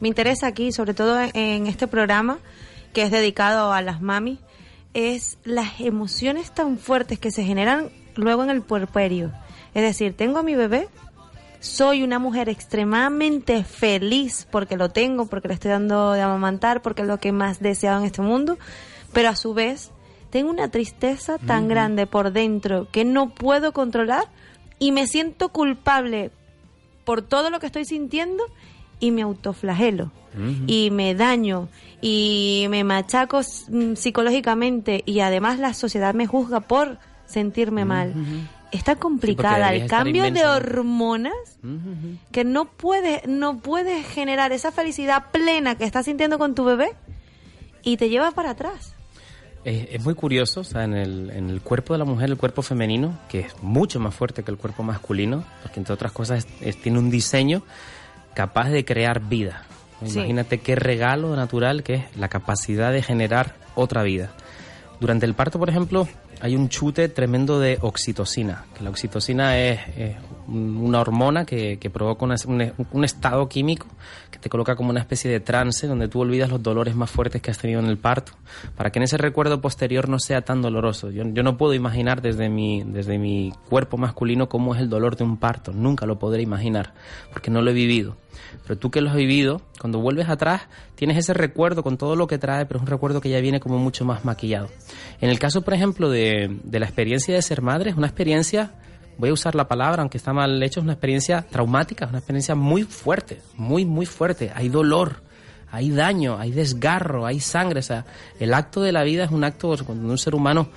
me 0.00 0.08
interesa 0.08 0.46
aquí, 0.46 0.72
sobre 0.72 0.94
todo 0.94 1.18
en 1.34 1.66
este 1.66 1.86
programa, 1.86 2.38
que 2.94 3.02
es 3.02 3.10
dedicado 3.10 3.74
a 3.74 3.82
las 3.82 4.00
mami, 4.00 4.38
es 4.94 5.36
las 5.44 5.78
emociones 5.78 6.52
tan 6.52 6.78
fuertes 6.78 7.18
que 7.18 7.30
se 7.30 7.44
generan 7.44 7.90
luego 8.16 8.44
en 8.44 8.48
el 8.48 8.62
puerperio. 8.62 9.30
Es 9.74 9.82
decir, 9.82 10.16
tengo 10.16 10.38
a 10.38 10.42
mi 10.42 10.54
bebé, 10.54 10.88
soy 11.60 12.02
una 12.02 12.18
mujer 12.18 12.48
extremadamente 12.48 13.64
feliz 13.64 14.46
porque 14.50 14.76
lo 14.76 14.90
tengo, 14.90 15.26
porque 15.26 15.48
le 15.48 15.54
estoy 15.54 15.70
dando 15.70 16.12
de 16.12 16.22
amamantar, 16.22 16.82
porque 16.82 17.02
es 17.02 17.08
lo 17.08 17.18
que 17.18 17.32
más 17.32 17.60
deseado 17.60 17.98
en 17.98 18.04
este 18.04 18.22
mundo, 18.22 18.58
pero 19.12 19.30
a 19.30 19.36
su 19.36 19.54
vez 19.54 19.90
tengo 20.30 20.50
una 20.50 20.70
tristeza 20.70 21.38
tan 21.38 21.68
grande 21.68 22.06
por 22.06 22.32
dentro 22.32 22.88
que 22.90 23.04
no 23.04 23.30
puedo 23.30 23.72
controlar 23.72 24.24
y 24.78 24.92
me 24.92 25.06
siento 25.06 25.48
culpable 25.48 26.30
por 27.04 27.22
todo 27.22 27.50
lo 27.50 27.58
que 27.58 27.66
estoy 27.66 27.84
sintiendo 27.84 28.44
y 29.00 29.10
me 29.10 29.22
autoflagelo 29.22 30.10
y 30.66 30.90
me 30.92 31.14
daño 31.14 31.68
y 32.00 32.66
me 32.70 32.84
machaco 32.84 33.40
mm, 33.40 33.94
psicológicamente 33.94 35.02
y 35.04 35.20
además 35.20 35.58
la 35.58 35.74
sociedad 35.74 36.14
me 36.14 36.26
juzga 36.26 36.60
por 36.60 36.98
sentirme 37.26 37.84
mal. 37.84 38.14
Está 38.70 38.96
complicada 38.96 39.72
el 39.72 39.86
cambio 39.88 40.24
de 40.30 40.44
hormonas 40.46 41.32
que 42.32 42.44
no 42.44 42.66
puedes 42.66 43.26
no 43.26 43.58
puedes 43.60 44.06
generar 44.06 44.52
esa 44.52 44.72
felicidad 44.72 45.26
plena 45.32 45.76
que 45.76 45.84
estás 45.84 46.04
sintiendo 46.04 46.38
con 46.38 46.54
tu 46.54 46.64
bebé 46.64 46.90
y 47.82 47.96
te 47.96 48.08
lleva 48.10 48.30
para 48.32 48.50
atrás. 48.50 48.94
Es, 49.64 49.88
es 49.92 50.04
muy 50.04 50.14
curioso, 50.14 50.60
o 50.60 50.64
sea, 50.64 50.84
en 50.84 50.94
el, 50.94 51.30
en 51.30 51.50
el 51.50 51.60
cuerpo 51.62 51.94
de 51.94 51.98
la 51.98 52.04
mujer, 52.04 52.28
el 52.30 52.36
cuerpo 52.36 52.62
femenino, 52.62 53.18
que 53.28 53.40
es 53.40 53.62
mucho 53.62 53.98
más 54.00 54.14
fuerte 54.14 54.42
que 54.42 54.50
el 54.50 54.56
cuerpo 54.56 54.82
masculino, 54.82 55.44
porque 55.62 55.80
entre 55.80 55.94
otras 55.94 56.12
cosas 56.12 56.44
es- 56.44 56.62
es- 56.68 56.76
tiene 56.80 56.98
un 56.98 57.10
diseño 57.10 57.62
capaz 58.34 58.68
de 58.68 58.84
crear 58.84 59.20
vida. 59.20 59.64
Sí. 60.04 60.18
Imagínate 60.18 60.58
qué 60.58 60.76
regalo 60.76 61.34
natural 61.34 61.82
que 61.82 61.94
es 61.94 62.16
la 62.16 62.28
capacidad 62.28 62.92
de 62.92 63.02
generar 63.02 63.56
otra 63.74 64.02
vida. 64.04 64.30
Durante 65.00 65.26
el 65.26 65.34
parto, 65.34 65.58
por 65.58 65.68
ejemplo, 65.70 66.06
hay 66.40 66.56
un 66.56 66.68
chute 66.68 67.08
tremendo 67.08 67.58
de 67.58 67.78
oxitocina, 67.80 68.64
que 68.76 68.84
la 68.84 68.90
oxitocina 68.90 69.58
es, 69.58 69.80
es 69.96 70.16
una 70.48 71.00
hormona 71.00 71.44
que, 71.44 71.78
que 71.78 71.90
provoca 71.90 72.24
un, 72.24 72.72
un 72.92 73.04
estado 73.04 73.48
químico 73.48 73.86
que 74.30 74.38
te 74.38 74.48
coloca 74.48 74.76
como 74.76 74.90
una 74.90 75.00
especie 75.00 75.30
de 75.30 75.40
trance 75.40 75.86
donde 75.86 76.08
tú 76.08 76.20
olvidas 76.20 76.50
los 76.50 76.62
dolores 76.62 76.94
más 76.94 77.10
fuertes 77.10 77.40
que 77.42 77.50
has 77.50 77.58
tenido 77.58 77.80
en 77.80 77.86
el 77.86 77.98
parto, 77.98 78.32
para 78.76 78.90
que 78.90 78.98
en 78.98 79.04
ese 79.04 79.16
recuerdo 79.18 79.60
posterior 79.60 80.08
no 80.08 80.18
sea 80.18 80.42
tan 80.42 80.62
doloroso. 80.62 81.10
Yo, 81.10 81.24
yo 81.24 81.42
no 81.42 81.56
puedo 81.56 81.74
imaginar 81.74 82.22
desde 82.22 82.48
mi, 82.48 82.82
desde 82.84 83.18
mi 83.18 83.52
cuerpo 83.68 83.96
masculino 83.96 84.48
cómo 84.48 84.74
es 84.74 84.80
el 84.80 84.88
dolor 84.88 85.16
de 85.16 85.24
un 85.24 85.36
parto, 85.36 85.72
nunca 85.72 86.06
lo 86.06 86.18
podré 86.18 86.42
imaginar, 86.42 86.94
porque 87.32 87.50
no 87.50 87.62
lo 87.62 87.70
he 87.70 87.74
vivido. 87.74 88.16
Pero 88.62 88.78
tú 88.78 88.90
que 88.90 89.00
lo 89.00 89.10
has 89.10 89.16
vivido, 89.16 89.62
cuando 89.80 90.00
vuelves 90.00 90.28
atrás, 90.28 90.62
tienes 90.94 91.16
ese 91.16 91.34
recuerdo 91.34 91.82
con 91.82 91.96
todo 91.96 92.16
lo 92.16 92.26
que 92.26 92.38
trae, 92.38 92.66
pero 92.66 92.78
es 92.78 92.82
un 92.82 92.88
recuerdo 92.88 93.20
que 93.20 93.28
ya 93.28 93.40
viene 93.40 93.60
como 93.60 93.78
mucho 93.78 94.04
más 94.04 94.24
maquillado. 94.24 94.68
En 95.20 95.30
el 95.30 95.38
caso, 95.38 95.62
por 95.62 95.74
ejemplo, 95.74 96.10
de, 96.10 96.58
de 96.62 96.80
la 96.80 96.86
experiencia 96.86 97.34
de 97.34 97.42
ser 97.42 97.62
madre, 97.62 97.90
es 97.90 97.96
una 97.96 98.06
experiencia, 98.06 98.72
voy 99.18 99.30
a 99.30 99.32
usar 99.32 99.54
la 99.54 99.68
palabra, 99.68 100.02
aunque 100.02 100.16
está 100.16 100.32
mal 100.32 100.62
hecho, 100.62 100.80
es 100.80 100.84
una 100.84 100.94
experiencia 100.94 101.42
traumática, 101.42 102.06
es 102.06 102.10
una 102.10 102.18
experiencia 102.18 102.54
muy 102.54 102.84
fuerte, 102.84 103.42
muy, 103.56 103.84
muy 103.84 104.06
fuerte. 104.06 104.52
Hay 104.54 104.68
dolor, 104.68 105.22
hay 105.70 105.90
daño, 105.90 106.38
hay 106.38 106.52
desgarro, 106.52 107.26
hay 107.26 107.40
sangre. 107.40 107.80
O 107.80 107.82
sea, 107.82 108.06
el 108.38 108.54
acto 108.54 108.80
de 108.80 108.92
la 108.92 109.02
vida 109.02 109.24
es 109.24 109.30
un 109.30 109.44
acto 109.44 109.76
cuando 109.84 110.08
un 110.08 110.18
ser 110.18 110.34
humano 110.34 110.68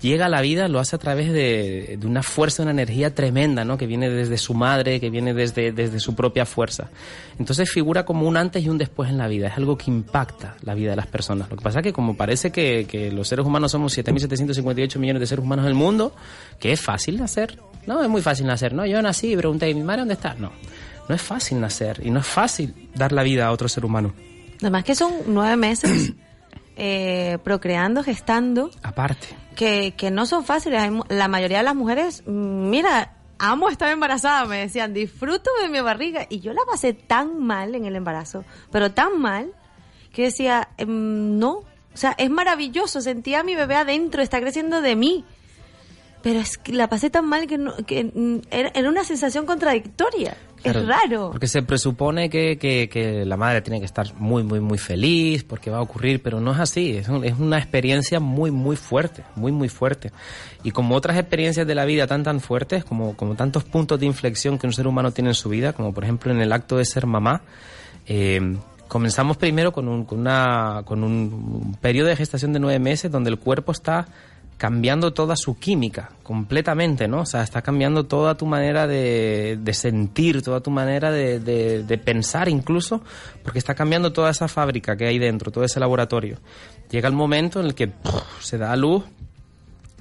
llega 0.00 0.26
a 0.26 0.28
la 0.28 0.40
vida, 0.40 0.68
lo 0.68 0.78
hace 0.78 0.96
a 0.96 0.98
través 0.98 1.32
de, 1.32 1.96
de 1.98 2.06
una 2.06 2.22
fuerza, 2.22 2.62
una 2.62 2.72
energía 2.72 3.14
tremenda, 3.14 3.64
¿no? 3.64 3.76
Que 3.78 3.86
viene 3.86 4.08
desde 4.10 4.38
su 4.38 4.54
madre, 4.54 5.00
que 5.00 5.10
viene 5.10 5.34
desde, 5.34 5.72
desde 5.72 6.00
su 6.00 6.14
propia 6.14 6.46
fuerza. 6.46 6.90
Entonces 7.38 7.70
figura 7.70 8.04
como 8.04 8.26
un 8.26 8.36
antes 8.36 8.64
y 8.64 8.68
un 8.68 8.78
después 8.78 9.10
en 9.10 9.18
la 9.18 9.28
vida. 9.28 9.48
Es 9.48 9.56
algo 9.56 9.76
que 9.76 9.90
impacta 9.90 10.56
la 10.62 10.74
vida 10.74 10.90
de 10.90 10.96
las 10.96 11.06
personas. 11.06 11.50
Lo 11.50 11.56
que 11.56 11.62
pasa 11.62 11.80
es 11.80 11.84
que 11.84 11.92
como 11.92 12.16
parece 12.16 12.50
que, 12.50 12.86
que 12.88 13.10
los 13.10 13.28
seres 13.28 13.44
humanos 13.44 13.72
somos 13.72 13.96
7.758 13.96 14.98
millones 14.98 15.20
de 15.20 15.26
seres 15.26 15.44
humanos 15.44 15.64
en 15.64 15.68
el 15.70 15.74
mundo, 15.74 16.14
que 16.58 16.72
es 16.72 16.80
fácil 16.80 17.18
nacer. 17.18 17.58
No, 17.86 18.02
es 18.02 18.08
muy 18.08 18.22
fácil 18.22 18.46
nacer, 18.46 18.74
¿no? 18.74 18.84
Yo 18.86 19.00
nací 19.02 19.32
y 19.32 19.36
pregunté, 19.36 19.70
¿y 19.70 19.74
mi 19.74 19.82
madre 19.82 20.02
dónde 20.02 20.14
está? 20.14 20.34
No. 20.34 20.52
No 21.08 21.14
es 21.14 21.22
fácil 21.22 21.58
nacer 21.58 22.02
y 22.04 22.10
no 22.10 22.20
es 22.20 22.26
fácil 22.26 22.74
dar 22.94 23.12
la 23.12 23.22
vida 23.22 23.46
a 23.46 23.52
otro 23.52 23.68
ser 23.68 23.84
humano. 23.84 24.14
Además 24.60 24.84
que 24.84 24.94
son 24.94 25.12
nueve 25.26 25.56
meses 25.56 26.12
eh, 26.78 27.38
procreando, 27.44 28.02
gestando, 28.02 28.70
Aparte. 28.82 29.26
que, 29.56 29.92
que 29.96 30.10
no 30.10 30.24
son 30.26 30.44
fáciles. 30.44 30.80
Hay 30.80 30.90
la 31.08 31.28
mayoría 31.28 31.58
de 31.58 31.64
las 31.64 31.74
mujeres, 31.74 32.22
mm, 32.26 32.70
mira, 32.70 33.14
amo 33.38 33.68
estar 33.68 33.90
embarazada, 33.90 34.46
me 34.46 34.58
decían, 34.60 34.94
disfruto 34.94 35.50
de 35.60 35.68
mi 35.68 35.80
barriga. 35.80 36.26
Y 36.30 36.40
yo 36.40 36.52
la 36.54 36.62
pasé 36.70 36.92
tan 36.94 37.42
mal 37.42 37.74
en 37.74 37.84
el 37.84 37.94
embarazo, 37.96 38.44
pero 38.70 38.92
tan 38.92 39.20
mal, 39.20 39.52
que 40.12 40.22
decía, 40.22 40.68
em, 40.78 41.38
no, 41.38 41.50
o 41.58 41.96
sea, 42.00 42.14
es 42.16 42.30
maravilloso, 42.30 43.00
sentía 43.00 43.40
a 43.40 43.42
mi 43.42 43.54
bebé 43.56 43.74
adentro, 43.74 44.22
está 44.22 44.40
creciendo 44.40 44.80
de 44.80 44.96
mí. 44.96 45.24
Pero 46.22 46.40
es 46.40 46.58
que 46.58 46.72
la 46.72 46.88
pasé 46.88 47.10
tan 47.10 47.26
mal 47.26 47.46
que, 47.46 47.58
no- 47.58 47.76
que 47.86 48.04
mm, 48.04 48.48
era, 48.50 48.70
era 48.74 48.88
una 48.88 49.04
sensación 49.04 49.46
contradictoria. 49.46 50.36
Claro, 50.62 50.80
es 50.80 50.86
raro. 50.86 51.30
Porque 51.30 51.46
se 51.46 51.62
presupone 51.62 52.28
que, 52.28 52.58
que- 52.58 52.88
que 52.88 53.24
la 53.24 53.36
madre 53.36 53.62
tiene 53.62 53.78
que 53.80 53.86
estar 53.86 54.12
muy, 54.14 54.42
muy, 54.42 54.60
muy 54.60 54.78
feliz 54.78 55.44
porque 55.44 55.70
va 55.70 55.78
a 55.78 55.82
ocurrir, 55.82 56.22
pero 56.22 56.40
no 56.40 56.52
es 56.52 56.58
así. 56.58 56.96
Es, 56.96 57.08
un- 57.08 57.24
es 57.24 57.38
una 57.38 57.58
experiencia 57.58 58.20
muy, 58.20 58.50
muy 58.50 58.76
fuerte, 58.76 59.22
muy, 59.36 59.52
muy 59.52 59.68
fuerte. 59.68 60.12
Y 60.64 60.70
como 60.72 60.94
otras 60.96 61.16
experiencias 61.18 61.66
de 61.66 61.74
la 61.74 61.84
vida 61.84 62.06
tan, 62.06 62.22
tan 62.24 62.40
fuertes, 62.40 62.84
como, 62.84 63.16
como 63.16 63.34
tantos 63.34 63.64
puntos 63.64 64.00
de 64.00 64.06
inflexión 64.06 64.58
que 64.58 64.66
un 64.66 64.72
ser 64.72 64.86
humano 64.86 65.10
tiene 65.12 65.30
en 65.30 65.34
su 65.34 65.48
vida, 65.48 65.72
como 65.72 65.92
por 65.94 66.04
ejemplo 66.04 66.32
en 66.32 66.40
el 66.40 66.52
acto 66.52 66.76
de 66.76 66.84
ser 66.84 67.06
mamá, 67.06 67.42
eh, 68.06 68.56
comenzamos 68.88 69.36
primero 69.36 69.72
con 69.72 69.86
un, 69.88 70.04
con, 70.04 70.18
una, 70.20 70.82
con 70.84 71.04
un 71.04 71.76
periodo 71.80 72.08
de 72.08 72.16
gestación 72.16 72.52
de 72.52 72.58
nueve 72.60 72.78
meses 72.78 73.10
donde 73.10 73.30
el 73.30 73.38
cuerpo 73.38 73.72
está 73.72 74.08
cambiando 74.58 75.14
toda 75.14 75.36
su 75.36 75.56
química 75.58 76.10
completamente, 76.22 77.08
¿no? 77.08 77.20
O 77.20 77.26
sea, 77.26 77.42
está 77.42 77.62
cambiando 77.62 78.04
toda 78.04 78.34
tu 78.36 78.44
manera 78.44 78.86
de, 78.86 79.56
de 79.60 79.72
sentir, 79.72 80.42
toda 80.42 80.60
tu 80.60 80.70
manera 80.70 81.10
de, 81.10 81.38
de- 81.40 81.98
pensar 81.98 82.48
incluso, 82.48 83.00
porque 83.42 83.58
está 83.60 83.74
cambiando 83.74 84.12
toda 84.12 84.30
esa 84.30 84.48
fábrica 84.48 84.96
que 84.96 85.06
hay 85.06 85.18
dentro, 85.18 85.50
todo 85.52 85.64
ese 85.64 85.80
laboratorio. 85.80 86.38
Llega 86.90 87.08
el 87.08 87.14
momento 87.14 87.60
en 87.60 87.66
el 87.66 87.74
que 87.74 87.88
¡puf! 87.88 88.22
se 88.42 88.58
da 88.58 88.72
a 88.72 88.76
luz 88.76 89.04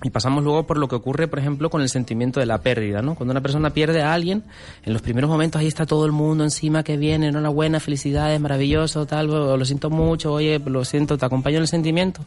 y 0.04 0.12
pasamos 0.12 0.44
luego 0.44 0.68
por 0.68 0.78
lo 0.78 0.88
que 0.88 0.96
ocurre, 0.96 1.28
por 1.28 1.40
ejemplo, 1.40 1.70
con 1.72 1.82
el 1.82 1.90
sentimiento 1.90 2.40
de 2.40 2.46
la 2.46 2.60
pérdida, 2.60 3.02
¿no? 3.02 3.16
Cuando 3.16 3.32
una 3.32 3.42
persona 3.42 3.72
pierde 3.72 4.04
a 4.04 4.14
alguien, 4.14 4.44
en 4.84 4.94
los 4.94 5.02
primeros 5.02 5.30
momentos 5.30 5.60
ahí 5.60 5.68
está 5.68 5.86
todo 5.88 6.06
el 6.06 6.12
mundo 6.12 6.44
encima 6.44 6.84
que 6.84 6.98
viene, 6.98 7.30
enhorabuena, 7.30 7.80
felicidades, 7.80 8.40
maravilloso, 8.40 9.06
tal, 9.08 9.28
lo 9.28 9.66
siento 9.66 9.90
mucho, 9.90 10.34
oye, 10.34 10.60
lo 10.60 10.86
siento, 10.86 11.18
te 11.18 11.26
acompaño 11.26 11.58
en 11.58 11.64
el 11.64 11.68
sentimiento. 11.68 12.22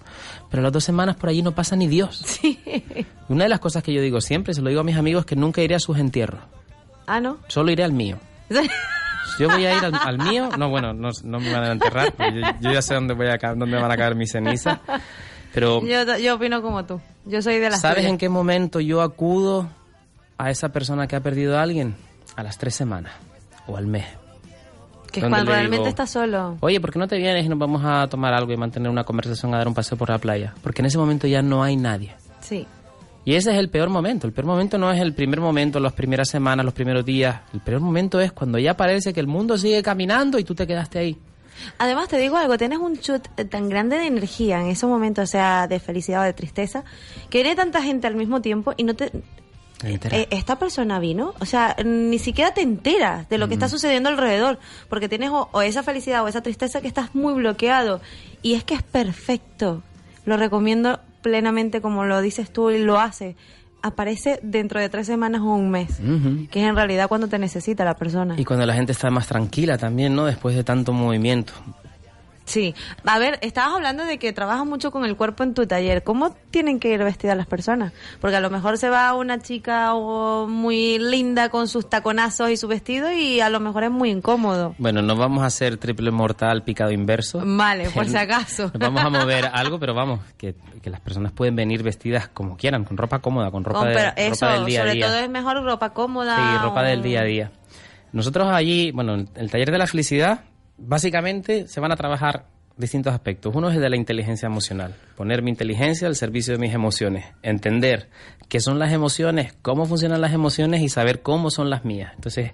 Pero 0.51 0.63
las 0.65 0.73
dos 0.73 0.83
semanas 0.83 1.15
por 1.17 1.29
allí 1.29 1.43
no 1.43 1.53
pasa 1.53 1.77
ni 1.77 1.87
Dios. 1.87 2.41
Una 3.29 3.45
de 3.45 3.51
las 3.51 3.61
cosas 3.61 3.83
que 3.85 3.93
yo 3.93 4.03
digo 4.03 4.21
siempre, 4.21 4.53
se 4.53 4.63
lo 4.63 4.69
digo 4.69 4.81
a 4.81 4.85
mis 4.85 4.97
amigos, 4.97 5.25
que 5.25 5.37
nunca 5.37 5.63
iré 5.63 5.77
a 5.77 5.81
sus 5.81 5.97
entierros, 5.99 6.41
Ah, 7.07 7.21
¿no? 7.21 7.39
solo 7.47 7.71
iré 7.71 7.85
al 7.85 7.93
mío. 7.93 8.19
Yo 9.39 9.49
voy 9.49 9.65
a 9.65 9.77
ir 9.79 9.85
al, 9.85 9.95
al 9.95 10.19
mío, 10.19 10.49
no, 10.59 10.69
bueno, 10.69 10.93
no, 10.93 11.09
no 11.25 11.41
me 11.41 11.53
van 11.53 11.65
a 11.65 11.73
enterrar, 11.73 12.13
yo, 12.19 12.41
yo 12.61 12.73
ya 12.73 12.83
sé 12.83 12.95
dónde, 12.95 13.15
voy 13.15 13.29
a, 13.29 13.39
dónde 13.55 13.77
van 13.81 13.91
a 13.91 13.97
caer 13.97 14.15
mis 14.15 14.33
cenizas. 14.33 14.81
Pero 15.53 15.85
Yo, 15.85 16.17
yo 16.19 16.35
opino 16.37 16.63
como 16.63 16.85
tú. 16.85 17.01
Yo 17.27 17.43
soy 17.43 17.59
de 17.59 17.71
las 17.71 17.81
¿Sabes 17.81 17.99
tuyas. 17.99 18.11
en 18.13 18.19
qué 18.19 18.29
momento 18.29 18.81
yo 18.81 19.03
acudo 19.03 19.69
a 20.39 20.51
esa 20.51 20.71
persona 20.71 21.07
que 21.07 21.17
ha 21.17 21.21
perdido 21.21 21.59
a 21.59 21.63
alguien? 21.63 21.95
A 22.37 22.43
las 22.43 22.57
tres 22.59 22.75
semanas 22.75 23.13
o 23.67 23.77
al 23.77 23.87
mes. 23.87 24.07
Que 25.13 25.21
es 25.21 25.27
cuando 25.27 25.51
realmente 25.51 25.79
digo, 25.79 25.89
estás 25.89 26.11
solo. 26.11 26.57
Oye, 26.61 26.81
¿por 26.81 26.93
qué 26.93 26.99
no 26.99 27.09
te 27.09 27.17
vienes 27.17 27.45
y 27.45 27.49
nos 27.49 27.59
vamos 27.59 27.83
a 27.85 28.07
tomar 28.09 28.33
algo 28.33 28.53
y 28.53 28.57
mantener 28.57 28.89
una 28.91 29.03
conversación, 29.03 29.53
a 29.55 29.59
dar 29.59 29.67
un 29.67 29.75
paseo 29.75 29.99
por 29.99 30.09
la 30.09 30.19
playa? 30.19 30.55
Porque 30.63 30.83
en 30.83 30.87
ese 30.87 30.99
momento 30.99 31.27
ya 31.27 31.43
no 31.43 31.65
hay 31.65 31.77
nadie. 31.77 32.15
Sí. 32.41 32.67
Y 33.25 33.35
ese 33.35 33.51
es 33.51 33.59
el 33.59 33.69
peor 33.69 33.91
momento. 33.91 34.27
El 34.29 34.33
peor 34.33 34.47
momento 34.47 34.79
no 34.79 34.91
es 34.91 35.01
el 35.01 35.13
primer 35.13 35.41
momento, 35.41 35.79
las 35.81 35.93
primeras 35.93 36.29
semanas, 36.29 36.65
los 36.65 36.73
primeros 36.75 37.05
días. 37.05 37.41
El 37.53 37.61
peor 37.61 37.81
momento 37.81 38.21
es 38.21 38.33
cuando 38.33 38.59
ya 38.59 38.75
parece 38.77 39.13
que 39.13 39.21
el 39.21 39.27
mundo 39.27 39.59
sigue 39.59 39.83
caminando 39.83 40.39
y 40.39 40.45
tú 40.45 40.55
te 40.55 40.67
quedaste 40.67 41.01
ahí. 41.01 41.19
Además, 41.79 42.09
te 42.09 42.19
digo 42.19 42.37
algo, 42.37 42.57
tienes 42.59 42.79
un 42.79 42.99
chut 42.99 43.27
eh, 43.37 43.45
tan 43.45 43.69
grande 43.69 43.99
de 43.99 44.07
energía 44.07 44.61
en 44.61 44.69
esos 44.69 44.89
momentos, 44.89 45.25
o 45.25 45.31
sea, 45.31 45.67
de 45.67 45.81
felicidad 45.81 46.23
o 46.23 46.25
de 46.25 46.33
tristeza, 46.33 46.85
que 47.29 47.43
viene 47.43 47.57
tanta 47.57 47.83
gente 47.83 48.07
al 48.07 48.15
mismo 48.17 48.41
tiempo 48.41 48.73
y 48.77 48.85
no 48.85 48.95
te... 48.95 49.11
eh, 50.13 50.29
esta 50.31 50.59
persona 50.59 50.99
vino, 50.99 51.35
o 51.41 51.47
sea, 51.47 51.75
ni 51.85 52.19
siquiera 52.19 52.53
te 52.53 52.61
enteras 52.61 53.29
de 53.31 53.39
lo 53.39 53.49
que 53.49 53.55
está 53.55 53.67
sucediendo 53.69 54.11
alrededor, 54.11 54.59
porque 54.91 55.09
tienes 55.09 55.31
o, 55.31 55.49
o 55.53 55.63
esa 55.63 55.83
felicidad 55.83 56.23
o 56.23 56.29
esa 56.29 56.43
tristeza 56.43 56.83
que 56.83 56.89
estás 56.89 57.15
muy 57.15 57.33
bloqueado. 57.33 58.03
Y 58.43 58.55
es 58.55 58.65
que 58.65 58.75
es 58.75 58.83
perfecto. 58.83 59.83
Lo 60.27 60.37
recomiendo 60.37 61.01
plenamente 61.23 61.81
como 61.81 62.05
lo 62.05 62.21
dices 62.21 62.53
tú 62.53 62.71
y 62.71 62.79
lo 62.79 62.99
hace. 62.99 63.37
Aparece 63.83 64.41
dentro 64.43 64.79
de 64.81 64.89
tres 64.89 65.07
semanas 65.07 65.41
o 65.41 65.55
un 65.55 65.71
mes, 65.71 66.01
que 66.51 66.61
es 66.61 66.69
en 66.69 66.77
realidad 66.77 67.09
cuando 67.09 67.29
te 67.29 67.39
necesita 67.39 67.85
la 67.85 67.95
persona. 67.97 68.35
Y 68.39 68.45
cuando 68.45 68.67
la 68.67 68.75
gente 68.75 68.93
está 68.93 69.11
más 69.11 69.27
tranquila 69.27 69.79
también, 69.79 70.15
¿no? 70.15 70.27
Después 70.27 70.55
de 70.55 70.65
tanto 70.65 70.93
movimiento. 70.93 71.53
Sí. 72.51 72.75
A 73.05 73.19
ver, 73.21 73.39
estabas 73.43 73.75
hablando 73.75 74.05
de 74.05 74.19
que 74.19 74.33
trabajas 74.33 74.67
mucho 74.67 74.91
con 74.91 75.05
el 75.05 75.15
cuerpo 75.17 75.45
en 75.45 75.55
tu 75.55 75.67
taller. 75.67 76.03
¿Cómo 76.03 76.35
tienen 76.51 76.81
que 76.81 76.89
ir 76.93 77.05
vestidas 77.05 77.37
las 77.37 77.47
personas? 77.47 77.93
Porque 78.21 78.37
a 78.37 78.41
lo 78.41 78.51
mejor 78.51 78.77
se 78.77 78.89
va 78.91 79.15
una 79.15 79.39
chica 79.39 79.95
o 79.95 80.49
muy 80.49 80.99
linda 80.99 81.49
con 81.49 81.69
sus 81.69 81.89
taconazos 81.89 82.51
y 82.51 82.57
su 82.57 82.67
vestido 82.67 83.13
y 83.13 83.41
a 83.41 83.49
lo 83.51 83.61
mejor 83.61 83.85
es 83.85 83.91
muy 83.93 84.11
incómodo. 84.11 84.75
Bueno, 84.79 85.01
no 85.01 85.15
vamos 85.15 85.45
a 85.45 85.47
hacer 85.47 85.77
triple 85.77 86.11
mortal 86.11 86.65
picado 86.65 86.91
inverso. 86.91 87.41
Vale, 87.45 87.89
por 87.91 88.07
si 88.07 88.17
acaso. 88.17 88.65
Nos 88.65 88.73
vamos 88.81 89.05
a 89.05 89.11
mover 89.11 89.49
algo, 89.53 89.79
pero 89.79 89.95
vamos, 89.95 90.19
que, 90.37 90.57
que 90.83 90.91
las 90.91 91.01
personas 91.01 91.31
pueden 91.31 91.55
venir 91.55 91.85
vestidas 91.85 92.29
como 92.29 92.57
quieran, 92.57 92.85
con 92.85 92.97
ropa 92.97 93.21
cómoda, 93.21 93.51
con 93.53 93.63
ropa, 93.63 93.87
de- 93.87 93.95
pero 93.95 94.09
ropa 94.11 94.21
eso, 94.23 94.47
del 94.47 94.65
día 94.67 94.81
a 94.81 94.83
sobre 94.83 94.95
día. 94.95 95.07
todo 95.07 95.17
es 95.19 95.31
mejor 95.31 95.63
ropa 95.63 95.91
cómoda. 95.91 96.37
Sí, 96.37 96.65
ropa 96.67 96.81
o- 96.81 96.85
del 96.85 97.03
día 97.03 97.21
a 97.21 97.25
día. 97.25 97.51
Nosotros 98.13 98.49
allí, 98.51 98.91
bueno, 98.91 99.15
en 99.15 99.29
el 99.37 99.51
taller 99.53 99.71
de 99.71 99.79
la 99.79 99.87
felicidad, 99.87 100.41
básicamente 100.81 101.69
se 101.69 101.81
van 101.81 101.93
a 101.93 101.97
trabajar 101.97 102.47
distintos 102.77 103.13
aspectos. 103.13 103.55
Uno 103.55 103.69
es 103.69 103.77
el 103.77 103.83
de 103.83 103.91
la 103.91 103.97
inteligencia 103.97 104.47
emocional, 104.47 104.95
poner 105.17 105.43
mi 105.43 105.51
inteligencia 105.51 106.09
al 106.09 106.17
servicio 106.17 106.55
de 106.55 106.59
mis 106.59 106.75
emociones, 106.75 107.27
entender 107.43 108.09
qué 108.49 108.59
son 108.61 108.79
las 108.79 108.93
emociones, 108.93 109.55
cómo 109.63 109.85
funcionan 109.87 110.21
las 110.21 110.33
emociones 110.33 110.81
y 110.81 110.89
saber 110.89 111.23
cómo 111.23 111.51
son 111.51 111.71
las 111.71 111.85
mías. 111.85 112.13
Entonces, 112.15 112.53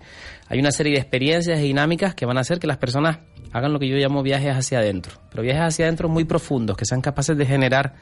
hay 0.49 0.59
una 0.59 0.73
serie 0.73 0.95
de 0.95 0.99
experiencias 0.99 1.61
y 1.61 1.63
dinámicas 1.63 2.15
que 2.15 2.27
van 2.27 2.39
a 2.39 2.41
hacer 2.41 2.59
que 2.59 2.67
las 2.67 2.77
personas 2.77 3.19
hagan 3.53 3.73
lo 3.73 3.79
que 3.79 3.89
yo 3.89 3.97
llamo 3.97 4.23
viajes 4.23 4.55
hacia 4.55 4.81
adentro, 4.81 5.15
pero 5.31 5.43
viajes 5.43 5.63
hacia 5.63 5.87
adentro 5.87 6.09
muy 6.09 6.25
profundos, 6.25 6.77
que 6.77 6.85
sean 6.85 7.01
capaces 7.01 7.39
de 7.39 7.47
generar 7.47 7.95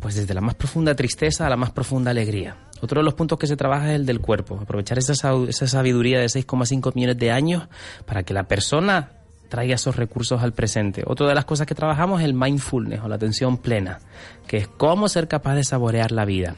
pues 0.00 0.16
desde 0.16 0.34
la 0.34 0.40
más 0.40 0.56
profunda 0.56 0.94
tristeza 0.96 1.46
a 1.46 1.50
la 1.50 1.56
más 1.56 1.70
profunda 1.70 2.10
alegría. 2.10 2.56
Otro 2.80 3.00
de 3.00 3.04
los 3.04 3.14
puntos 3.14 3.38
que 3.38 3.46
se 3.46 3.56
trabaja 3.56 3.90
es 3.90 3.96
el 3.96 4.06
del 4.06 4.20
cuerpo, 4.20 4.58
aprovechar 4.60 4.98
esa, 4.98 5.14
sabiduría 5.14 6.18
de 6.18 6.26
6,5 6.26 6.94
millones 6.94 7.16
de 7.16 7.30
años 7.30 7.68
para 8.04 8.24
que 8.24 8.34
la 8.34 8.44
persona 8.44 9.12
traiga 9.48 9.74
esos 9.74 9.96
recursos 9.96 10.42
al 10.42 10.52
presente. 10.52 11.02
Otra 11.06 11.26
de 11.28 11.34
las 11.34 11.44
cosas 11.44 11.66
que 11.66 11.74
trabajamos 11.74 12.20
es 12.20 12.24
el 12.26 12.34
mindfulness 12.34 13.00
o 13.02 13.08
la 13.08 13.16
atención 13.16 13.58
plena, 13.58 14.00
que 14.46 14.56
es 14.58 14.68
cómo 14.68 15.08
ser 15.08 15.28
capaz 15.28 15.54
de 15.54 15.64
saborear 15.64 16.10
la 16.12 16.24
vida. 16.24 16.56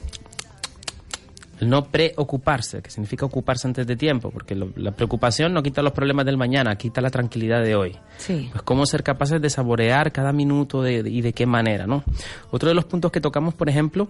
El 1.60 1.70
no 1.70 1.86
preocuparse, 1.86 2.82
que 2.82 2.90
significa 2.90 3.24
ocuparse 3.24 3.66
antes 3.66 3.86
de 3.86 3.96
tiempo, 3.96 4.30
porque 4.30 4.54
lo- 4.54 4.68
la 4.76 4.90
preocupación 4.92 5.54
no 5.54 5.62
quita 5.62 5.80
los 5.80 5.92
problemas 5.92 6.26
del 6.26 6.36
mañana, 6.36 6.76
quita 6.76 7.00
la 7.00 7.08
tranquilidad 7.10 7.62
de 7.62 7.74
hoy. 7.74 7.96
Sí. 8.18 8.48
Pues 8.52 8.62
cómo 8.62 8.84
ser 8.84 9.02
capaces 9.02 9.40
de 9.40 9.48
saborear 9.48 10.12
cada 10.12 10.32
minuto 10.32 10.82
de- 10.82 11.02
de- 11.02 11.10
y 11.10 11.22
de 11.22 11.32
qué 11.32 11.46
manera, 11.46 11.86
¿no? 11.86 12.04
Otro 12.50 12.68
de 12.68 12.74
los 12.74 12.84
puntos 12.84 13.10
que 13.10 13.22
tocamos, 13.22 13.54
por 13.54 13.70
ejemplo, 13.70 14.08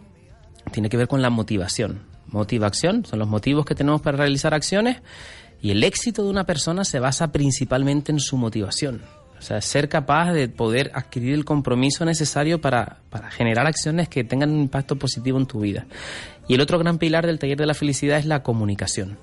tiene 0.72 0.88
que 0.88 0.96
ver 0.96 1.06
con 1.06 1.22
la 1.22 1.30
motivación. 1.30 2.00
Motivación 2.26 3.04
son 3.04 3.20
los 3.20 3.28
motivos 3.28 3.64
que 3.64 3.76
tenemos 3.76 4.00
para 4.02 4.16
realizar 4.18 4.52
acciones 4.52 4.96
y 5.62 5.70
el 5.70 5.82
éxito 5.84 6.22
de 6.22 6.30
una 6.30 6.44
persona 6.44 6.84
se 6.84 7.00
basa 7.00 7.32
principalmente 7.32 8.12
en 8.12 8.20
su 8.20 8.36
motivación. 8.36 9.02
O 9.38 9.42
sea, 9.42 9.60
ser 9.60 9.88
capaz 9.88 10.32
de 10.32 10.48
poder 10.48 10.90
adquirir 10.94 11.34
el 11.34 11.44
compromiso 11.44 12.04
necesario 12.04 12.60
para, 12.60 12.98
para 13.10 13.30
generar 13.30 13.66
acciones 13.66 14.08
que 14.08 14.24
tengan 14.24 14.50
un 14.50 14.60
impacto 14.60 14.96
positivo 14.96 15.38
en 15.38 15.46
tu 15.46 15.60
vida. 15.60 15.84
Y 16.48 16.54
el 16.54 16.60
otro 16.60 16.78
gran 16.78 16.98
pilar 16.98 17.26
del 17.26 17.38
taller 17.38 17.58
de 17.58 17.66
la 17.66 17.74
felicidad 17.74 18.18
es 18.18 18.24
la 18.26 18.42
comunicación. 18.42 19.18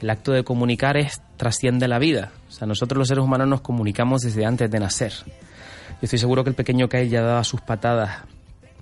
El 0.00 0.10
acto 0.10 0.32
de 0.32 0.44
comunicar 0.44 0.96
es 0.96 1.20
trasciende 1.36 1.86
la 1.88 1.98
vida. 1.98 2.32
O 2.48 2.52
sea, 2.52 2.66
nosotros 2.66 2.98
los 2.98 3.08
seres 3.08 3.22
humanos 3.24 3.48
nos 3.48 3.60
comunicamos 3.60 4.22
desde 4.22 4.44
antes 4.44 4.70
de 4.70 4.80
nacer. 4.80 5.12
Yo 5.24 5.96
estoy 6.02 6.18
seguro 6.18 6.42
que 6.44 6.50
el 6.50 6.56
pequeño 6.56 6.88
Kyle 6.88 7.08
ya 7.08 7.22
daba 7.22 7.42
sus 7.44 7.60
patadas. 7.60 8.22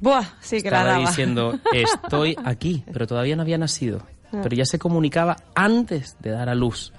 Buah, 0.01 0.25
sí 0.41 0.63
que 0.63 0.71
la 0.71 0.79
Estaba 0.79 0.99
daba. 0.99 1.09
diciendo, 1.09 1.59
estoy 1.73 2.37
aquí, 2.45 2.83
pero 2.93 3.07
todavía 3.07 3.35
no 3.37 3.43
había 3.43 3.57
nacido. 3.59 4.03
Ah. 4.33 4.41
Pero 4.43 4.57
ya 4.57 4.65
se 4.65 4.79
comunicaba 4.79 5.37
antes 5.55 6.17
de 6.21 6.31
dar 6.31 6.49
a 6.49 6.55
luz. 6.55 6.93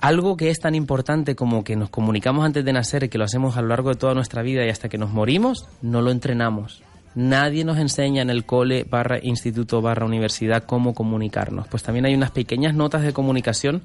Algo 0.00 0.36
que 0.36 0.50
es 0.50 0.58
tan 0.58 0.74
importante 0.74 1.34
como 1.34 1.64
que 1.64 1.76
nos 1.76 1.90
comunicamos 1.90 2.44
antes 2.44 2.64
de 2.64 2.72
nacer 2.72 3.04
y 3.04 3.08
que 3.08 3.18
lo 3.18 3.24
hacemos 3.24 3.56
a 3.56 3.62
lo 3.62 3.68
largo 3.68 3.90
de 3.90 3.96
toda 3.96 4.14
nuestra 4.14 4.42
vida 4.42 4.64
y 4.64 4.68
hasta 4.68 4.88
que 4.88 4.98
nos 4.98 5.10
morimos, 5.10 5.66
no 5.82 6.02
lo 6.02 6.10
entrenamos. 6.10 6.82
Nadie 7.14 7.64
nos 7.64 7.78
enseña 7.78 8.22
en 8.22 8.30
el 8.30 8.44
cole 8.44 8.84
barra 8.88 9.18
instituto 9.22 9.80
barra 9.80 10.04
universidad 10.04 10.64
cómo 10.64 10.94
comunicarnos. 10.94 11.68
Pues 11.68 11.82
también 11.82 12.04
hay 12.06 12.14
unas 12.14 12.30
pequeñas 12.32 12.74
notas 12.74 13.02
de 13.02 13.12
comunicación 13.12 13.82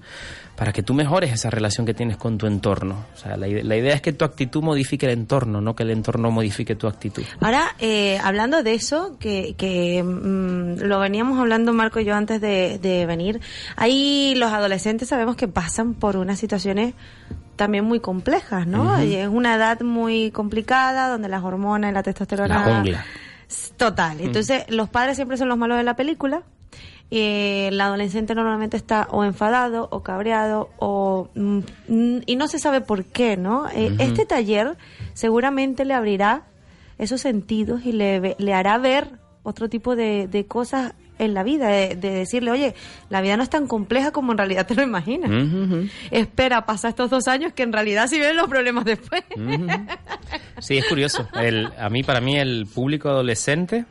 para 0.56 0.74
que 0.74 0.84
tú 0.84 0.94
mejores 0.94 1.32
esa 1.32 1.50
relación 1.50 1.86
que 1.86 1.94
tienes 1.94 2.18
con 2.18 2.38
tu 2.38 2.48
entorno. 2.48 3.06
O 3.16 3.18
sea, 3.18 3.38
la, 3.38 3.48
ide- 3.48 3.64
la 3.64 3.78
idea 3.78 3.94
es 3.94 4.02
que 4.02 4.12
tu 4.14 4.26
actitud 4.26 4.62
modifique 4.62 5.06
el 5.06 5.14
entorno, 5.14 5.62
no 5.62 5.76
que 5.76 5.84
el 5.84 5.92
entorno 5.92 6.32
modifique 6.32 6.76
tu 6.76 6.88
actitud. 6.88 7.24
Ahora, 7.40 7.76
eh, 7.80 8.18
hablando 8.24 8.62
de 8.64 8.74
eso, 8.74 9.16
que, 9.20 9.54
que 9.58 10.04
mm, 10.04 10.82
lo 10.82 11.00
veníamos 11.00 11.40
hablando 11.40 11.72
Marco 11.72 12.00
y 12.00 12.06
yo 12.06 12.16
antes 12.16 12.42
de, 12.42 12.78
de 12.80 13.06
venir, 13.06 13.40
ahí 13.78 14.34
los 14.38 14.52
adolescentes 14.52 15.08
sabemos 15.08 15.36
que 15.38 15.48
pasan 15.48 15.94
por 15.94 16.18
unas 16.18 16.40
situaciones 16.40 16.94
también 17.60 17.84
muy 17.84 18.00
complejas, 18.00 18.66
¿no? 18.66 19.04
Y 19.04 19.16
es 19.16 19.28
una 19.28 19.54
edad 19.54 19.82
muy 19.82 20.32
complicada 20.32 21.10
donde 21.10 21.28
las 21.28 21.44
hormonas 21.44 21.92
y 21.92 21.94
la 21.94 22.04
testosterona... 22.04 22.66
La 22.66 22.76
jungla. 22.76 23.06
Total. 23.76 24.22
Entonces, 24.22 24.64
los 24.70 24.88
padres 24.88 25.18
siempre 25.18 25.36
son 25.36 25.50
los 25.50 25.58
malos 25.58 25.78
de 25.78 25.84
la 25.84 25.98
película. 25.98 26.44
Eh, 27.12 27.68
el 27.68 27.82
adolescente 27.82 28.34
normalmente 28.34 28.78
está 28.78 29.10
o 29.12 29.26
enfadado 29.26 29.90
o 29.92 30.04
cabreado 30.04 30.70
o 30.78 31.28
mm, 31.36 32.20
y 32.26 32.36
no 32.38 32.48
se 32.48 32.60
sabe 32.60 32.80
por 32.80 33.04
qué, 33.04 33.36
¿no? 33.36 33.68
Eh. 33.68 33.94
Este 34.00 34.26
taller 34.26 34.78
seguramente 35.14 35.84
le 35.84 35.96
abrirá 35.96 36.44
esos 36.98 37.20
sentidos 37.20 37.86
y 37.86 37.92
le, 37.92 38.38
le 38.40 38.54
hará 38.54 38.78
ver 38.78 39.20
otro 39.44 39.68
tipo 39.68 39.98
de, 39.98 40.30
de 40.30 40.46
cosas 40.46 40.94
en 41.20 41.34
la 41.34 41.44
vida, 41.44 41.68
de, 41.68 41.96
de 41.96 42.10
decirle, 42.10 42.52
oye, 42.52 42.74
la 43.10 43.22
vida 43.22 43.38
no 43.38 43.44
es 43.44 43.50
tan 43.50 43.68
compleja 43.68 44.12
como 44.12 44.32
en 44.32 44.38
realidad 44.38 44.66
te 44.66 44.74
lo 44.74 44.82
imaginas. 44.82 45.30
Espera, 46.10 46.66
pasa 46.66 46.90
estos 46.90 47.10
dos 47.10 47.28
años 47.28 47.54
que 47.54 47.64
en 47.64 47.74
realidad 47.74 48.08
sí 48.08 48.20
ven 48.20 48.36
los 48.36 48.48
problemas 48.48 48.86
después. 48.86 49.24
Sí, 50.60 50.78
es 50.78 50.86
curioso. 50.88 51.28
El, 51.34 51.72
a 51.78 51.90
mí, 51.90 52.04
para 52.04 52.22
mí, 52.22 52.38
el 52.38 52.66
público 52.66 53.10
adolescente 53.10 53.86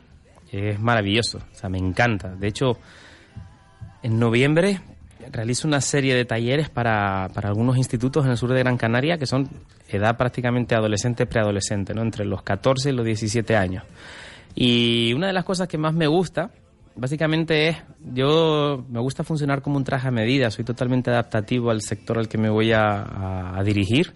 es 0.51 0.79
maravilloso. 0.79 1.37
O 1.37 1.55
sea, 1.55 1.69
me 1.69 1.77
encanta. 1.77 2.35
De 2.35 2.47
hecho, 2.47 2.77
en 4.03 4.19
noviembre 4.19 4.81
realizo 5.31 5.67
una 5.67 5.81
serie 5.81 6.15
de 6.15 6.25
talleres 6.25 6.69
para, 6.69 7.29
para 7.33 7.49
algunos 7.49 7.77
institutos 7.77 8.25
en 8.25 8.31
el 8.31 8.37
sur 8.37 8.51
de 8.51 8.59
Gran 8.59 8.77
Canaria 8.77 9.17
que 9.17 9.27
son 9.27 9.47
edad 9.87 10.17
prácticamente 10.17 10.75
adolescente, 10.75 11.25
preadolescente, 11.25 11.93
¿no? 11.93 12.01
Entre 12.01 12.25
los 12.25 12.41
14 12.41 12.89
y 12.89 12.93
los 12.93 13.05
17 13.05 13.55
años. 13.55 13.83
Y 14.55 15.13
una 15.13 15.27
de 15.27 15.33
las 15.33 15.45
cosas 15.45 15.67
que 15.67 15.77
más 15.77 15.93
me 15.93 16.07
gusta, 16.07 16.51
básicamente 16.99 17.69
es, 17.69 17.77
yo 18.13 18.85
me 18.89 18.99
gusta 18.99 19.23
funcionar 19.23 19.61
como 19.61 19.77
un 19.77 19.83
traje 19.83 20.07
a 20.07 20.11
medida, 20.11 20.51
soy 20.51 20.65
totalmente 20.65 21.09
adaptativo 21.09 21.71
al 21.71 21.81
sector 21.81 22.17
al 22.17 22.27
que 22.27 22.37
me 22.37 22.49
voy 22.49 22.71
a, 22.73 23.61
dirigir. 23.63 24.13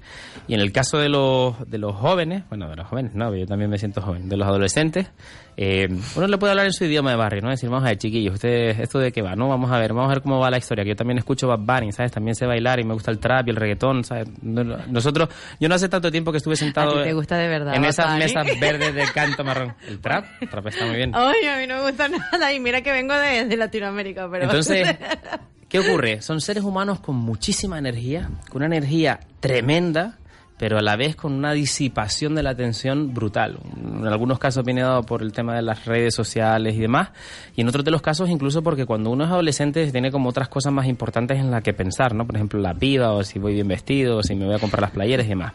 Y 0.48 0.54
en 0.54 0.62
el 0.62 0.72
caso 0.72 0.98
de 0.98 1.10
los, 1.10 1.70
de 1.70 1.78
los 1.78 1.96
jóvenes, 1.96 2.44
bueno, 2.50 2.70
de 2.70 2.76
los 2.76 2.88
jóvenes, 2.88 3.14
no, 3.14 3.36
yo 3.36 3.46
también 3.46 3.70
me 3.70 3.78
siento 3.78 4.02
joven, 4.02 4.30
de 4.30 4.38
los 4.38 4.48
adolescentes, 4.48 5.12
eh, 5.58 5.88
uno 6.16 6.28
le 6.28 6.38
puede 6.38 6.52
hablar 6.52 6.66
en 6.66 6.74
su 6.74 6.86
idioma 6.86 7.12
de 7.12 7.16
barrio, 7.18 7.42
¿no? 7.42 7.50
Decir, 7.50 7.70
vamos 7.70 7.86
a 7.86 7.90
ver, 7.90 7.98
chiquillos, 7.98 8.34
ustedes, 8.36 8.80
¿esto 8.80 9.00
de 9.00 9.12
qué 9.12 9.22
va? 9.22 9.36
No, 9.36 9.48
vamos 9.50 9.72
a 9.72 9.78
ver, 9.80 9.94
vamos 9.94 10.10
a 10.12 10.16
ver 10.16 10.22
cómo 10.24 10.40
va 10.40 10.50
la 10.52 10.58
historia, 10.58 10.84
que 10.84 10.92
yo 10.92 10.96
también 10.96 11.18
escucho 11.18 11.48
Bad 11.48 11.60
Bunny, 11.60 11.92
¿sabes? 11.92 12.12
También 12.12 12.36
sé 12.36 12.46
bailar 12.46 12.80
y 12.80 12.84
me 12.84 12.94
gusta 12.94 13.12
el 13.12 13.20
trap 13.20 13.48
y 13.48 13.52
el 13.52 13.56
reggaetón, 13.56 14.04
¿sabes? 14.04 14.28
No- 14.42 14.64
no- 14.64 14.78
Nosotros, 14.88 15.30
yo 15.60 15.70
no 15.70 15.76
hace 15.76 15.90
tanto 15.90 16.12
tiempo 16.12 16.32
que 16.32 16.38
estuve 16.38 16.54
A 16.54 16.58
sentado 16.58 16.94
ti 16.98 17.04
te 17.04 17.14
gusta 17.14 17.38
de 17.38 17.48
verdad. 17.48 17.76
en 17.76 17.86
esas 17.86 18.18
mesas 18.18 18.48
verdes 18.60 18.94
de 18.96 19.04
canto 19.14 19.44
marrón. 19.44 19.74
El 19.88 20.00
trap, 20.00 20.26
el 20.42 20.50
trap 20.50 20.68
está 20.68 20.86
muy 20.86 20.96
bien. 20.96 21.12
Ay, 21.14 21.46
a 21.48 21.58
mí 21.58 21.68
no 21.68 21.76
me 21.78 21.90
gusta 21.90 22.08
nada 22.32 22.54
y 22.54 22.60
mira 22.60 22.82
que 22.82 22.92
vengo 22.92 23.14
de, 23.14 23.46
de 23.46 23.58
Latinoamérica, 23.58 24.28
pero... 24.32 24.46
Entonces, 24.46 24.96
¿qué 25.70 25.80
ocurre? 25.80 26.22
Son 26.22 26.42
seres 26.42 26.64
humanos 26.64 27.00
con 27.00 27.16
muchísima 27.16 27.78
energía, 27.78 28.30
con 28.50 28.58
una 28.64 28.76
energía 28.76 29.20
tremenda, 29.40 30.18
pero 30.64 30.78
a 30.78 30.82
la 30.82 30.96
vez 30.96 31.18
con 31.18 31.34
una 31.34 31.52
disipación 31.52 32.36
de 32.36 32.42
la 32.42 32.52
atención 32.52 33.14
brutal. 33.14 33.60
En 33.76 34.08
algunos 34.08 34.40
casos 34.40 34.64
viene 34.64 34.82
dado 34.82 35.04
por 35.04 35.22
el 35.22 35.34
tema 35.34 35.58
de 35.58 35.62
las 35.62 35.84
redes 35.84 36.16
sociales 36.16 36.76
y 36.76 36.80
demás, 36.80 37.10
y 37.54 37.60
en 37.60 37.68
otros 37.68 37.84
de 37.84 37.92
los 37.92 38.02
casos 38.02 38.30
incluso 38.30 38.64
porque 38.64 38.86
cuando 38.86 39.10
uno 39.10 39.26
es 39.26 39.30
adolescente 39.30 39.86
tiene 39.92 40.10
como 40.10 40.30
otras 40.30 40.48
cosas 40.48 40.72
más 40.72 40.88
importantes 40.88 41.38
en 41.38 41.52
las 41.52 41.64
que 41.64 41.74
pensar, 41.74 42.16
¿no? 42.16 42.26
Por 42.26 42.38
ejemplo, 42.38 42.62
la 42.62 42.72
vida, 42.72 43.12
o 43.12 43.26
si 43.26 43.40
voy 43.40 43.56
bien 43.56 43.68
vestido, 43.68 44.20
o 44.20 44.24
si 44.24 44.36
me 44.36 44.46
voy 44.46 44.56
a 44.56 44.60
comprar 44.60 44.84
las 44.84 44.92
playeras 44.92 45.26
y 45.26 45.30
demás. 45.30 45.52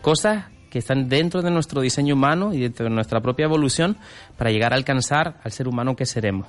Cosas 0.00 0.44
que 0.70 0.78
están 0.78 1.08
dentro 1.08 1.42
de 1.42 1.50
nuestro 1.50 1.80
diseño 1.80 2.14
humano 2.14 2.54
y 2.54 2.60
dentro 2.60 2.84
de 2.84 2.90
nuestra 2.90 3.20
propia 3.20 3.46
evolución 3.46 3.96
para 4.38 4.52
llegar 4.52 4.72
a 4.72 4.76
alcanzar 4.76 5.40
al 5.42 5.50
ser 5.50 5.66
humano 5.66 5.96
que 5.96 6.06
seremos. 6.06 6.46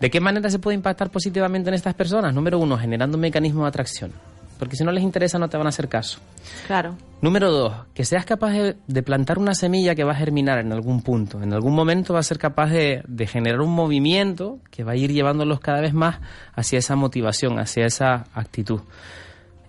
¿De 0.00 0.08
qué 0.08 0.20
manera 0.20 0.48
se 0.48 0.58
puede 0.58 0.76
impactar 0.76 1.10
positivamente 1.10 1.68
en 1.68 1.74
estas 1.74 1.92
personas? 1.92 2.32
Número 2.32 2.58
uno, 2.58 2.78
generando 2.78 3.18
un 3.18 3.20
mecanismo 3.20 3.64
de 3.64 3.68
atracción. 3.68 4.33
Porque 4.58 4.76
si 4.76 4.84
no 4.84 4.92
les 4.92 5.02
interesa 5.02 5.38
no 5.38 5.48
te 5.48 5.56
van 5.56 5.66
a 5.66 5.70
hacer 5.70 5.88
caso. 5.88 6.18
Claro. 6.66 6.96
Número 7.20 7.50
dos, 7.50 7.72
que 7.94 8.04
seas 8.04 8.24
capaz 8.24 8.52
de, 8.52 8.76
de 8.86 9.02
plantar 9.02 9.38
una 9.38 9.54
semilla 9.54 9.94
que 9.94 10.04
va 10.04 10.12
a 10.12 10.16
germinar 10.16 10.58
en 10.58 10.72
algún 10.72 11.02
punto. 11.02 11.42
En 11.42 11.52
algún 11.52 11.74
momento 11.74 12.14
va 12.14 12.20
a 12.20 12.22
ser 12.22 12.38
capaz 12.38 12.70
de, 12.70 13.02
de 13.06 13.26
generar 13.26 13.60
un 13.60 13.70
movimiento 13.70 14.58
que 14.70 14.84
va 14.84 14.92
a 14.92 14.96
ir 14.96 15.12
llevándolos 15.12 15.60
cada 15.60 15.80
vez 15.80 15.94
más 15.94 16.20
hacia 16.54 16.78
esa 16.78 16.96
motivación, 16.96 17.58
hacia 17.58 17.86
esa 17.86 18.26
actitud. 18.34 18.80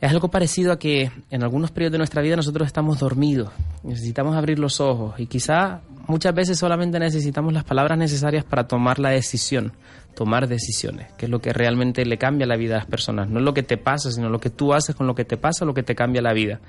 Es 0.01 0.11
algo 0.11 0.27
parecido 0.27 0.71
a 0.73 0.79
que 0.79 1.11
en 1.31 1.43
algunos 1.43 1.71
periodos 1.71 1.93
de 1.93 1.97
nuestra 1.99 2.21
vida 2.21 2.35
nosotros 2.35 2.67
estamos 2.67 2.99
dormidos, 2.99 3.49
necesitamos 3.83 4.35
abrir 4.35 4.59
los 4.59 4.81
ojos 4.81 5.19
y 5.19 5.25
quizá 5.25 5.81
muchas 6.07 6.35
veces 6.35 6.59
solamente 6.59 6.99
necesitamos 6.99 7.53
las 7.53 7.63
palabras 7.63 7.97
necesarias 7.97 8.43
para 8.43 8.67
tomar 8.67 8.99
la 8.99 9.09
decisión, 9.09 9.71
tomar 10.15 10.47
decisiones, 10.47 11.11
que 11.17 11.25
es 11.25 11.31
lo 11.31 11.39
que 11.39 11.53
realmente 11.53 12.05
le 12.05 12.17
cambia 12.17 12.47
la 12.47 12.55
vida 12.55 12.75
a 12.75 12.77
las 12.79 12.87
personas. 12.87 13.29
No 13.29 13.39
es 13.39 13.45
lo 13.45 13.53
que 13.53 13.63
te 13.63 13.77
pasa, 13.77 14.11
sino 14.11 14.29
lo 14.29 14.39
que 14.39 14.49
tú 14.49 14.73
haces 14.73 14.95
con 14.95 15.07
lo 15.07 15.15
que 15.15 15.25
te 15.25 15.37
pasa, 15.37 15.65
lo 15.65 15.73
que 15.73 15.83
te 15.83 15.95
cambia 15.95 16.21
la 16.21 16.33
vida. 16.33 16.59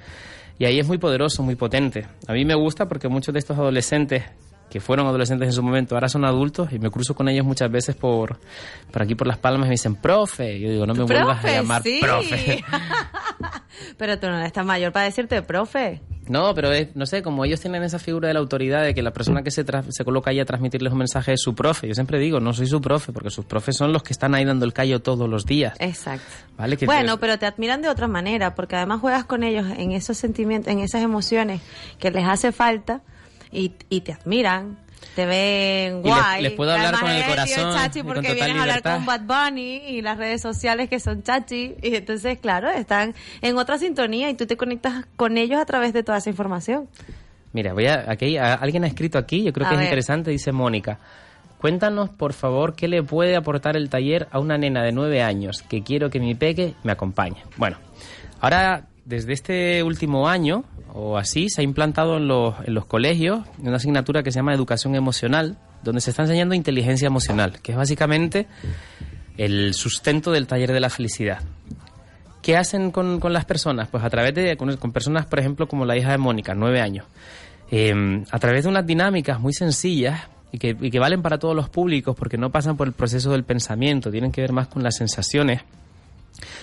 Y 0.59 0.65
ahí 0.65 0.79
es 0.79 0.87
muy 0.87 0.99
poderoso, 0.99 1.43
muy 1.43 1.55
potente. 1.55 2.07
A 2.27 2.33
mí 2.33 2.45
me 2.45 2.55
gusta 2.55 2.87
porque 2.87 3.09
muchos 3.09 3.33
de 3.33 3.39
estos 3.39 3.57
adolescentes 3.59 4.25
que 4.71 4.81
fueron 4.81 5.07
adolescentes 5.07 5.47
en 5.47 5.53
su 5.53 5.63
momento, 5.63 5.95
ahora 5.95 6.09
son 6.09 6.25
adultos 6.25 6.73
y 6.73 6.79
me 6.79 6.91
cruzo 6.91 7.15
con 7.15 7.29
ellos 7.29 7.47
muchas 7.47 7.71
veces 7.71 7.95
por, 7.95 8.41
por 8.91 9.03
aquí 9.03 9.15
por 9.15 9.27
Las 9.27 9.39
Palmas 9.39 9.67
y 9.67 9.69
me 9.69 9.75
dicen, 9.75 9.95
profe. 9.95 10.59
Yo 10.59 10.71
digo, 10.71 10.87
no 10.87 10.95
me 10.95 11.05
vuelvas 11.05 11.45
a 11.45 11.51
llamar 11.51 11.83
sí. 11.83 12.01
profe. 12.03 12.65
Pero 13.97 14.19
tú 14.19 14.27
no 14.27 14.41
estás 14.45 14.67
mayor 14.67 14.93
para 14.93 15.05
decirte 15.05 15.41
profe. 15.43 16.03
No, 16.29 16.55
pero 16.55 16.73
es, 16.73 16.95
no 16.97 17.07
sé, 17.07 17.23
como 17.23 17.45
ellos 17.45 17.61
tienen 17.61 17.83
esa 17.83 17.99
figura 17.99 18.29
de 18.29 18.35
la 18.35 18.41
autoridad 18.41 18.83
de 18.83 18.95
que 18.95 19.03
la 19.03 19.13
persona 19.13 19.43
que 19.43 19.51
se, 19.51 19.65
tra- 19.65 19.85
se 19.91 20.05
coloca 20.05 20.31
ahí 20.31 20.41
a 20.41 20.45
transmitirles 20.45 20.93
un 20.93 20.99
mensaje 20.99 21.33
es 21.35 21.41
su 21.41 21.55
profe. 21.55 21.87
Yo 21.89 21.95
siempre 21.95 22.19
digo, 22.19 22.41
no 22.41 22.53
soy 22.53 22.67
su 22.67 22.81
profe, 22.81 23.13
porque 23.13 23.31
sus 23.31 23.45
profes 23.45 23.77
son 23.77 23.93
los 23.93 24.03
que 24.03 24.13
están 24.13 24.35
ahí 24.35 24.45
dando 24.45 24.65
el 24.65 24.73
callo 24.73 25.01
todos 25.01 25.29
los 25.29 25.45
días. 25.47 25.75
Exacto. 25.79 26.27
¿Vale? 26.57 26.77
Que 26.77 26.87
Bueno, 26.87 27.19
pero 27.19 27.39
te 27.39 27.47
admiran 27.47 27.83
de 27.83 27.89
otra 27.89 28.09
manera, 28.09 28.55
porque 28.55 28.77
además 28.77 29.01
juegas 29.01 29.25
con 29.25 29.43
ellos 29.45 29.67
en 29.77 29.93
esos 29.93 30.17
sentimientos, 30.17 30.73
en 30.73 30.81
esas 30.81 31.03
emociones 31.03 31.61
que 31.99 32.11
les 32.11 32.25
hace 32.25 32.51
falta 32.53 33.03
y, 33.53 33.73
y 33.89 34.01
te 34.01 34.13
admiran. 34.13 34.79
Te 35.17 35.25
ven 35.27 36.03
Y 36.05 36.09
les- 36.09 36.15
guay. 36.15 36.43
les 36.43 36.53
puedo 36.53 36.71
hablar 36.73 37.01
con 37.01 37.11
el 37.11 37.25
corazón 37.25 37.75
chachi 37.75 37.99
y 37.99 38.03
con 38.03 38.13
porque 38.13 38.29
total 38.29 38.45
vienes 38.45 38.57
a 38.57 38.61
hablar 38.63 38.83
con 38.83 39.07
Bad 39.07 39.23
Bunny 39.23 39.77
y 39.89 40.03
las 40.03 40.19
redes 40.19 40.43
sociales 40.43 40.89
que 40.91 41.01
son 41.01 41.23
chachi. 41.23 41.75
Y 41.83 41.95
entonces, 41.97 42.39
claro, 42.39 42.69
están 42.71 43.15
en 43.41 43.57
otra 43.57 43.79
sintonía 43.79 44.29
y 44.29 44.35
tú 44.35 44.47
te 44.47 44.57
conectas 44.59 45.07
con 45.17 45.39
ellos 45.39 45.59
a 45.59 45.65
través 45.65 45.93
de 45.95 46.03
toda 46.03 46.19
esa 46.19 46.29
información. 46.29 46.89
Mira, 47.55 47.73
voy 47.73 47.87
a, 47.87 48.05
aquí, 48.11 48.37
a- 48.37 48.53
alguien 48.55 48.85
ha 48.85 48.89
escrito 48.89 49.17
aquí, 49.19 49.43
yo 49.43 49.53
creo 49.55 49.67
A 49.67 49.71
que 49.71 49.77
es 49.77 49.83
interesante, 49.83 50.31
dice 50.31 50.53
Mónica. 50.53 50.99
Cuéntanos, 51.59 52.11
por 52.11 52.35
favor, 52.35 52.75
qué 52.77 52.87
le 52.87 53.03
puede 53.03 53.35
aportar 53.35 53.77
el 53.79 53.89
taller 53.89 54.29
a 54.31 54.39
una 54.39 54.59
nena 54.59 54.83
de 54.83 54.93
nueve 54.93 55.23
años 55.23 55.63
que 55.67 55.83
quiero 55.83 56.11
que 56.11 56.21
mi 56.21 56.35
peque 56.35 56.75
me 56.85 56.93
acompañe. 56.93 57.39
Bueno, 57.57 57.79
ahora, 58.41 58.85
desde 59.07 59.33
este 59.33 59.83
último 59.85 60.29
año 60.29 60.65
o 60.93 61.17
así, 61.17 61.49
se 61.49 61.61
ha 61.61 61.65
implantado 61.65 62.17
en 62.17 62.27
los, 62.27 62.55
en 62.65 62.75
los 62.75 62.87
colegios 62.87 63.47
una 63.59 63.77
asignatura 63.77 64.23
que 64.23 64.33
se 64.33 64.41
llama 64.41 64.53
Educación 64.53 64.95
Emocional, 64.95 65.57
donde 65.83 66.01
se 66.01 66.11
está 66.11 66.23
enseñando 66.23 66.55
inteligencia 66.55 67.07
emocional, 67.07 67.61
que 67.63 67.73
es 67.73 67.79
básicamente 67.79 68.47
el 69.39 69.75
sustento 69.75 70.33
del 70.33 70.47
taller 70.47 70.73
de 70.73 70.81
la 70.81 70.91
felicidad. 70.91 71.41
¿Qué 72.43 72.57
hacen 72.57 72.91
con, 72.91 73.21
con 73.21 73.33
las 73.33 73.45
personas? 73.45 73.89
Pues 73.89 74.03
a 74.03 74.11
través 74.11 74.35
de, 74.35 74.57
con, 74.57 74.93
personas, 74.93 75.27
por 75.27 75.39
ejemplo, 75.39 75.69
como 75.69 75.85
la 75.85 75.97
hija 75.97 76.11
de 76.11 76.19
Mónica, 76.19 76.55
nueve 76.55 76.81
años. 76.81 77.07
Eh, 77.71 78.25
a 78.31 78.39
través 78.39 78.65
de 78.65 78.71
unas 78.71 78.87
dinámicas 78.87 79.39
muy 79.39 79.53
sencillas 79.53 80.29
y 80.53 80.59
que, 80.59 80.77
y 80.81 80.91
que 80.91 80.99
valen 80.99 81.23
para 81.23 81.39
todos 81.39 81.55
los 81.55 81.69
públicos 81.69 82.17
porque 82.17 82.39
no 82.39 82.51
pasan 82.51 82.77
por 82.77 82.89
el 82.89 82.93
proceso 82.93 83.31
del 83.31 83.45
pensamiento, 83.45 84.11
tienen 84.11 84.33
que 84.33 84.41
ver 84.41 84.53
más 84.53 84.69
con 84.69 84.83
las 84.83 84.97
sensaciones, 84.97 85.63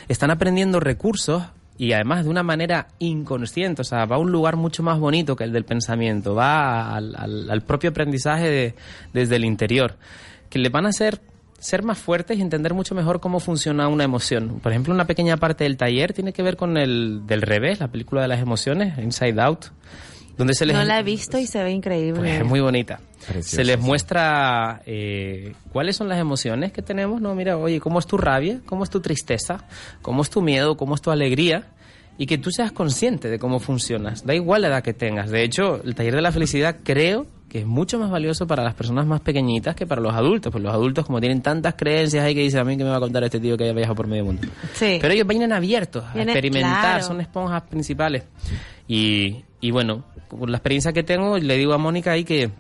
están 0.07 0.32
aprendiendo 0.32 0.80
recursos 0.80 1.44
y 1.78 1.94
además 1.94 2.24
de 2.24 2.30
una 2.30 2.44
manera 2.44 2.88
inconsciente, 3.00 3.82
o 3.82 3.86
sea, 3.86 4.06
va 4.06 4.18
a 4.18 4.20
un 4.20 4.32
lugar 4.32 4.56
mucho 4.58 4.84
más 4.84 5.00
bonito 5.00 5.36
que 5.36 5.44
el 5.44 5.52
del 5.54 5.66
pensamiento, 5.66 6.36
va 6.36 6.95
al, 6.95 7.16
al- 7.16 7.50
al 7.50 7.62
propio 7.62 7.90
aprendizaje 7.90 8.50
de- 8.50 8.76
desde 9.14 9.36
el 9.38 9.45
interior, 9.45 9.95
que 10.50 10.60
le 10.60 10.70
van 10.70 10.86
a 10.86 10.90
hacer 10.90 11.20
ser 11.60 11.82
más 11.82 11.98
fuertes 11.98 12.38
y 12.38 12.41
entender 12.41 12.74
mucho 12.74 12.94
mejor 12.94 13.22
cómo 13.22 13.40
funciona 13.40 13.88
una 13.88 14.04
emoción. 14.04 14.60
Por 14.62 14.74
ejemplo, 14.74 14.94
una 14.94 15.06
pequeña 15.08 15.38
parte 15.38 15.64
del 15.64 15.78
taller 15.78 16.12
tiene 16.12 16.34
que 16.34 16.44
ver 16.44 16.58
con 16.58 16.76
el 16.78 17.22
del 17.26 17.41
revés, 17.41 17.80
la 17.80 17.88
película 17.88 18.22
de 18.22 18.28
las 18.28 18.41
emociones, 18.41 18.98
Inside 18.98 19.40
Out, 19.41 19.68
donde 20.38 20.53
se 20.53 20.65
les... 20.65 20.76
No 20.76 20.84
la 20.84 20.99
he 20.99 21.03
visto 21.03 21.38
y 21.38 21.47
se 21.47 21.64
ve 21.64 21.72
increíble. 21.72 22.19
Pues 22.19 22.41
es 22.41 22.45
muy 22.45 22.60
bonita. 22.60 22.99
Se 23.41 23.64
les 23.64 23.77
sí. 23.77 23.81
muestra 23.81 24.81
eh, 24.85 25.53
cuáles 25.72 25.95
son 25.95 26.10
las 26.10 26.19
emociones 26.19 26.72
que 26.72 26.81
tenemos. 26.81 27.22
No, 27.22 27.35
mira, 27.35 27.57
oye, 27.57 27.80
cómo 27.80 27.99
es 27.99 28.07
tu 28.07 28.18
rabia, 28.18 28.60
cómo 28.65 28.84
es 28.84 28.89
tu 28.89 28.99
tristeza, 28.99 29.65
cómo 30.01 30.22
es 30.22 30.30
tu 30.30 30.41
miedo, 30.41 30.76
cómo 30.76 30.95
es 30.95 31.01
tu 31.01 31.11
alegría. 31.11 31.68
Y 32.15 32.27
que 32.27 32.38
tú 32.38 32.51
seas 32.51 32.72
consciente 32.72 33.27
de 33.27 33.39
cómo 33.39 33.60
funcionas. 33.60 34.23
Da 34.23 34.35
igual 34.35 34.61
la 34.61 34.68
edad 34.68 34.84
que 34.84 34.93
tengas. 34.93 35.31
De 35.31 35.43
hecho, 35.43 35.81
el 35.84 35.95
taller 35.95 36.15
de 36.15 36.22
la 36.22 36.31
felicidad 36.31 36.77
creo 36.84 37.26
que 37.53 37.60
es 37.60 37.65
mucho 37.68 37.99
más 37.99 38.10
valioso 38.10 38.47
para 38.47 38.64
las 38.64 38.73
personas 38.73 39.05
más 39.05 39.22
pequeñitas 39.22 39.76
que 39.76 39.85
para 39.85 40.01
los 40.01 40.14
adultos. 40.14 40.51
Pues 40.51 40.64
los 40.64 40.73
adultos, 40.73 41.05
como 41.05 41.19
tienen 41.19 41.41
tantas 41.41 41.76
creencias 41.76 42.23
ahí 42.23 42.34
que 42.34 42.41
dicen 42.41 42.60
a 42.60 42.64
mí 42.64 42.77
que 42.77 42.84
me 42.84 42.89
va 42.89 42.97
a 42.97 42.99
contar 42.99 43.23
este 43.23 43.39
tío 43.39 43.55
que 43.57 43.65
haya 43.65 43.73
viajado 43.73 43.95
por 43.95 44.07
medio 44.07 44.26
mundo. 44.26 44.47
Sí. 44.73 44.97
Pero 44.99 45.14
ellos 45.14 45.27
vienen 45.27 45.53
abiertos 45.53 46.03
a 46.03 46.19
experimentar, 46.19 46.81
claro. 46.81 47.03
son 47.03 47.22
esponjas 47.22 47.61
principales. 47.64 48.23
Y, 48.88 49.45
y 49.61 49.72
bueno, 49.72 50.03
por 50.27 50.49
la 50.49 50.57
experiencia 50.57 50.93
que 50.93 51.03
tengo, 51.03 51.38
le 51.38 51.57
digo 51.57 51.73
a 51.73 51.77
Mónica 51.77 52.11
ahí 52.11 52.23
que, 52.23 52.51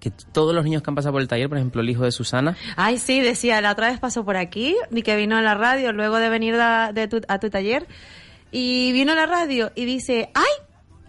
que 0.00 0.10
todos 0.32 0.54
los 0.54 0.64
niños 0.64 0.82
que 0.82 0.90
han 0.90 0.94
pasado 0.94 1.12
por 1.12 1.22
el 1.22 1.28
taller, 1.28 1.48
por 1.48 1.58
ejemplo, 1.58 1.82
el 1.82 1.90
hijo 1.90 2.04
de 2.04 2.12
Susana, 2.12 2.56
Ay, 2.76 2.98
sí, 2.98 3.20
decía, 3.20 3.60
la 3.60 3.72
otra 3.72 3.90
vez 3.90 4.00
pasó 4.00 4.24
por 4.24 4.36
aquí 4.36 4.76
y 4.90 5.02
que 5.02 5.16
vino 5.16 5.36
a 5.36 5.42
la 5.42 5.54
radio 5.54 5.92
luego 5.92 6.18
de 6.18 6.28
venir 6.28 6.54
a, 6.54 6.92
de 6.92 7.08
tu, 7.08 7.20
a 7.28 7.38
tu 7.38 7.50
taller 7.50 7.86
y 8.50 8.92
vino 8.92 9.12
a 9.12 9.16
la 9.16 9.26
radio 9.26 9.72
y 9.74 9.84
dice, 9.84 10.30
ay, 10.34 10.64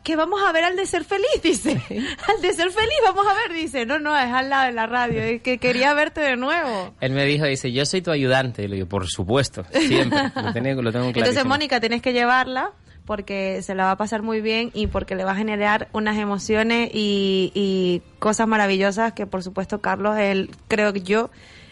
que 0.06 0.16
vamos 0.16 0.42
a 0.48 0.52
ver 0.52 0.64
al 0.64 0.76
de 0.76 0.86
ser 0.86 1.04
feliz, 1.04 1.28
dice. 1.44 1.72
al 1.72 2.42
de 2.42 2.54
ser 2.54 2.72
feliz, 2.72 2.98
vamos 3.04 3.26
a 3.28 3.34
ver, 3.34 3.58
dice. 3.58 3.86
No, 3.86 4.00
no, 4.00 4.18
es 4.18 4.32
al 4.32 4.50
lado 4.50 4.68
de 4.68 4.72
la 4.72 4.86
radio, 4.86 5.22
es 5.22 5.42
que 5.42 5.58
quería 5.58 5.94
verte 5.94 6.22
de 6.22 6.38
nuevo. 6.38 6.94
él 7.02 7.12
me 7.12 7.26
dijo, 7.26 7.46
dice, 7.46 7.72
yo 7.72 7.86
soy 7.86 8.02
tu 8.02 8.12
ayudante. 8.12 8.64
Y 8.64 8.68
le 8.68 8.76
digo, 8.76 8.88
por 8.88 9.08
supuesto, 9.08 9.66
siempre, 9.72 10.32
lo 10.36 10.54
tengo, 10.54 10.82
lo 10.82 10.92
tengo 10.92 11.08
Entonces. 11.16 11.44
Mónica, 11.44 11.80
tienes 11.80 12.02
que 12.02 12.14
llevarla 12.14 12.72
porque 13.06 13.62
se 13.62 13.76
la 13.76 13.86
va 13.86 13.92
a 13.92 13.98
pasar 13.98 14.22
muy 14.22 14.42
bien 14.42 14.72
y 14.74 14.88
porque 14.88 15.16
le 15.16 15.24
va 15.24 15.32
a 15.32 15.36
generar 15.36 15.88
unas 15.94 16.18
emociones 16.18 16.90
y, 16.94 17.52
y 17.54 18.02
cosas 18.20 18.48
maravillosas 18.48 19.14
que, 19.14 19.28
por 19.28 19.44
supuesto, 19.44 19.82
Carlos, 19.82 20.18
él, 20.18 20.50
creo 20.68 20.92
que 20.94 21.02
yo, 21.02 21.30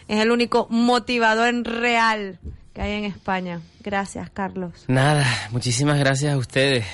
es 0.08 0.20
el 0.20 0.30
único 0.30 0.66
motivador 0.70 1.48
en 1.48 1.64
real 1.64 2.38
que 2.72 2.82
hay 2.82 2.92
en 2.92 3.04
España. 3.04 3.60
Gracias, 3.82 4.30
Carlos. 4.30 4.84
Nada, 4.88 5.26
muchísimas 5.50 5.98
gracias 5.98 6.34
a 6.34 6.36
ustedes. 6.36 6.84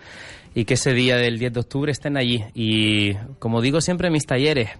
y 0.54 0.64
que 0.66 0.74
ese 0.74 0.92
día 0.92 1.16
del 1.16 1.40
10 1.40 1.52
de 1.52 1.60
octubre 1.60 1.90
estén 1.90 2.16
allí. 2.16 2.44
Y 2.54 3.14
como 3.40 3.60
digo 3.60 3.80
siempre 3.80 4.06
en 4.06 4.12
mis 4.12 4.24
talleres, 4.24 4.70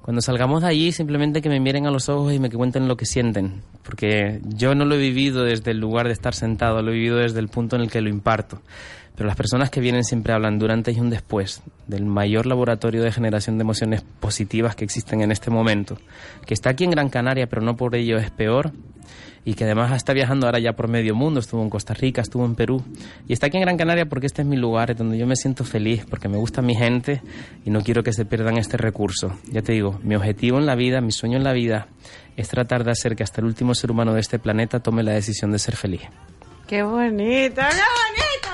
cuando 0.00 0.22
salgamos 0.22 0.62
de 0.62 0.68
allí, 0.68 0.92
simplemente 0.92 1.42
que 1.42 1.50
me 1.50 1.60
miren 1.60 1.86
a 1.86 1.90
los 1.90 2.08
ojos 2.08 2.32
y 2.32 2.38
me 2.38 2.48
cuenten 2.48 2.88
lo 2.88 2.96
que 2.96 3.04
sienten. 3.04 3.60
Porque 3.82 4.40
yo 4.44 4.74
no 4.74 4.86
lo 4.86 4.94
he 4.94 4.98
vivido 4.98 5.44
desde 5.44 5.72
el 5.72 5.78
lugar 5.78 6.06
de 6.06 6.14
estar 6.14 6.34
sentado, 6.34 6.80
lo 6.80 6.90
he 6.90 6.94
vivido 6.94 7.18
desde 7.18 7.40
el 7.40 7.48
punto 7.48 7.76
en 7.76 7.82
el 7.82 7.90
que 7.90 8.00
lo 8.00 8.08
imparto. 8.08 8.62
Pero 9.18 9.26
las 9.26 9.36
personas 9.36 9.68
que 9.68 9.80
vienen 9.80 10.04
siempre 10.04 10.32
hablan 10.32 10.60
durante 10.60 10.92
y 10.92 11.00
un 11.00 11.10
después 11.10 11.60
del 11.88 12.04
mayor 12.04 12.46
laboratorio 12.46 13.02
de 13.02 13.10
generación 13.10 13.58
de 13.58 13.62
emociones 13.62 14.02
positivas 14.20 14.76
que 14.76 14.84
existen 14.84 15.22
en 15.22 15.32
este 15.32 15.50
momento, 15.50 15.98
que 16.46 16.54
está 16.54 16.70
aquí 16.70 16.84
en 16.84 16.92
Gran 16.92 17.08
Canaria, 17.08 17.48
pero 17.48 17.60
no 17.60 17.76
por 17.76 17.96
ello 17.96 18.16
es 18.18 18.30
peor, 18.30 18.70
y 19.44 19.54
que 19.54 19.64
además 19.64 19.90
está 19.96 20.12
viajando 20.12 20.46
ahora 20.46 20.60
ya 20.60 20.74
por 20.74 20.86
medio 20.86 21.16
mundo, 21.16 21.40
estuvo 21.40 21.60
en 21.64 21.68
Costa 21.68 21.94
Rica, 21.94 22.20
estuvo 22.20 22.44
en 22.44 22.54
Perú, 22.54 22.84
y 23.26 23.32
está 23.32 23.48
aquí 23.48 23.56
en 23.56 23.64
Gran 23.64 23.76
Canaria 23.76 24.06
porque 24.06 24.26
este 24.26 24.42
es 24.42 24.46
mi 24.46 24.56
lugar, 24.56 24.92
es 24.92 24.96
donde 24.96 25.18
yo 25.18 25.26
me 25.26 25.34
siento 25.34 25.64
feliz, 25.64 26.06
porque 26.08 26.28
me 26.28 26.36
gusta 26.36 26.62
mi 26.62 26.76
gente 26.76 27.20
y 27.64 27.70
no 27.70 27.82
quiero 27.82 28.04
que 28.04 28.12
se 28.12 28.24
pierdan 28.24 28.56
este 28.56 28.76
recurso. 28.76 29.36
Ya 29.50 29.62
te 29.62 29.72
digo, 29.72 29.98
mi 30.04 30.14
objetivo 30.14 30.58
en 30.58 30.66
la 30.66 30.76
vida, 30.76 31.00
mi 31.00 31.10
sueño 31.10 31.38
en 31.38 31.42
la 31.42 31.54
vida, 31.54 31.88
es 32.36 32.46
tratar 32.46 32.84
de 32.84 32.92
hacer 32.92 33.16
que 33.16 33.24
hasta 33.24 33.40
el 33.40 33.48
último 33.48 33.74
ser 33.74 33.90
humano 33.90 34.14
de 34.14 34.20
este 34.20 34.38
planeta 34.38 34.78
tome 34.78 35.02
la 35.02 35.10
decisión 35.10 35.50
de 35.50 35.58
ser 35.58 35.74
feliz. 35.74 36.02
Qué 36.68 36.84
bonito, 36.84 37.62
qué 37.62 37.62
bonito. 37.62 38.47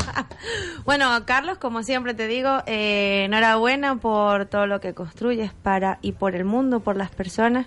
bueno, 0.84 1.08
Carlos, 1.26 1.58
como 1.58 1.82
siempre 1.82 2.14
te 2.14 2.26
digo, 2.26 2.62
eh, 2.66 3.24
enhorabuena 3.24 3.96
por 3.96 4.46
todo 4.46 4.66
lo 4.66 4.80
que 4.80 4.94
construyes 4.94 5.52
para 5.52 5.98
y 6.02 6.12
por 6.12 6.34
el 6.34 6.44
mundo, 6.44 6.80
por 6.80 6.96
las 6.96 7.10
personas. 7.10 7.66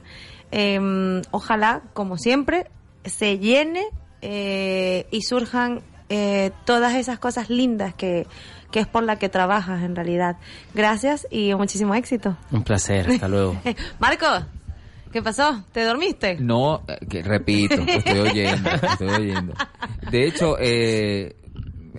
Eh, 0.51 1.21
ojalá, 1.31 1.81
como 1.93 2.17
siempre, 2.17 2.67
se 3.03 3.39
llene 3.39 3.85
eh, 4.21 5.07
y 5.11 5.21
surjan 5.21 5.81
eh, 6.09 6.51
todas 6.65 6.95
esas 6.95 7.19
cosas 7.19 7.49
lindas 7.49 7.93
que, 7.93 8.27
que 8.71 8.79
es 8.79 8.87
por 8.87 9.03
la 9.03 9.17
que 9.17 9.29
trabajas 9.29 9.83
en 9.83 9.95
realidad. 9.95 10.37
Gracias 10.73 11.27
y 11.29 11.53
muchísimo 11.55 11.95
éxito. 11.95 12.37
Un 12.51 12.63
placer, 12.63 13.09
hasta 13.09 13.27
luego. 13.27 13.59
Marco, 13.99 14.25
¿qué 15.11 15.21
pasó? 15.21 15.63
¿Te 15.71 15.83
dormiste? 15.83 16.37
No, 16.39 16.83
que 17.09 17.23
repito, 17.23 17.75
estoy 17.87 18.19
oyendo, 18.19 18.69
estoy 18.69 19.09
oyendo. 19.09 19.53
De 20.11 20.27
hecho, 20.27 20.57
eh, 20.59 21.35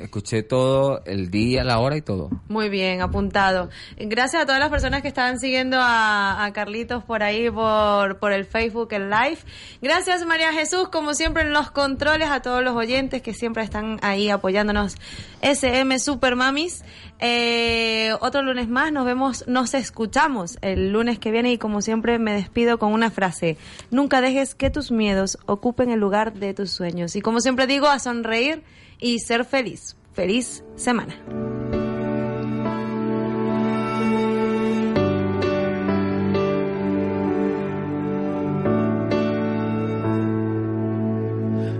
escuché 0.00 0.42
todo 0.42 1.02
el 1.04 1.30
día, 1.30 1.64
la 1.64 1.78
hora 1.78 1.96
y 1.96 2.02
todo. 2.02 2.30
Muy 2.48 2.68
bien, 2.68 3.00
apuntado. 3.00 3.68
Gracias 3.96 4.42
a 4.42 4.46
todas 4.46 4.60
las 4.60 4.70
personas 4.70 5.02
que 5.02 5.08
estaban 5.08 5.38
siguiendo 5.38 5.78
a, 5.80 6.50
Carlitos 6.54 7.04
por 7.04 7.22
ahí, 7.22 7.50
por, 7.50 8.18
por 8.18 8.32
el 8.32 8.44
Facebook, 8.44 8.92
el 8.92 9.10
live. 9.10 9.38
Gracias 9.82 10.24
María 10.26 10.52
Jesús, 10.52 10.88
como 10.88 11.14
siempre 11.14 11.42
en 11.42 11.52
los 11.52 11.70
controles, 11.70 12.30
a 12.30 12.40
todos 12.40 12.62
los 12.62 12.74
oyentes 12.74 13.22
que 13.22 13.34
siempre 13.34 13.62
están 13.62 13.98
ahí 14.02 14.30
apoyándonos. 14.30 14.96
SM 15.42 15.98
Super 15.98 16.36
Mamis. 16.36 16.84
Eh, 17.18 18.12
otro 18.20 18.42
lunes 18.42 18.68
más, 18.68 18.92
nos 18.92 19.06
vemos, 19.06 19.44
nos 19.46 19.72
escuchamos 19.74 20.58
el 20.60 20.92
lunes 20.92 21.18
que 21.18 21.30
viene 21.30 21.52
y 21.52 21.58
como 21.58 21.80
siempre 21.80 22.18
me 22.18 22.32
despido 22.32 22.78
con 22.78 22.92
una 22.92 23.10
frase. 23.10 23.56
Nunca 23.90 24.20
dejes 24.20 24.54
que 24.54 24.70
tus 24.70 24.90
miedos 24.90 25.38
ocupen 25.46 25.90
el 25.90 26.00
lugar 26.00 26.34
de 26.34 26.52
tus 26.52 26.70
sueños. 26.70 27.16
Y 27.16 27.22
como 27.22 27.40
siempre 27.40 27.66
digo, 27.66 27.86
a 27.86 27.98
sonreír 27.98 28.62
y 29.00 29.18
ser 29.18 29.44
feliz. 29.44 29.96
Feliz 30.12 30.64
semana. 30.76 31.14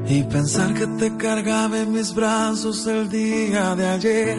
Y 0.09 0.23
pensar 0.25 0.73
que 0.75 0.87
te 0.87 1.17
cargaba 1.17 1.81
en 1.81 1.93
mis 1.93 2.15
brazos 2.15 2.87
el 2.87 3.09
día 3.09 3.75
de 3.75 3.87
ayer. 3.87 4.39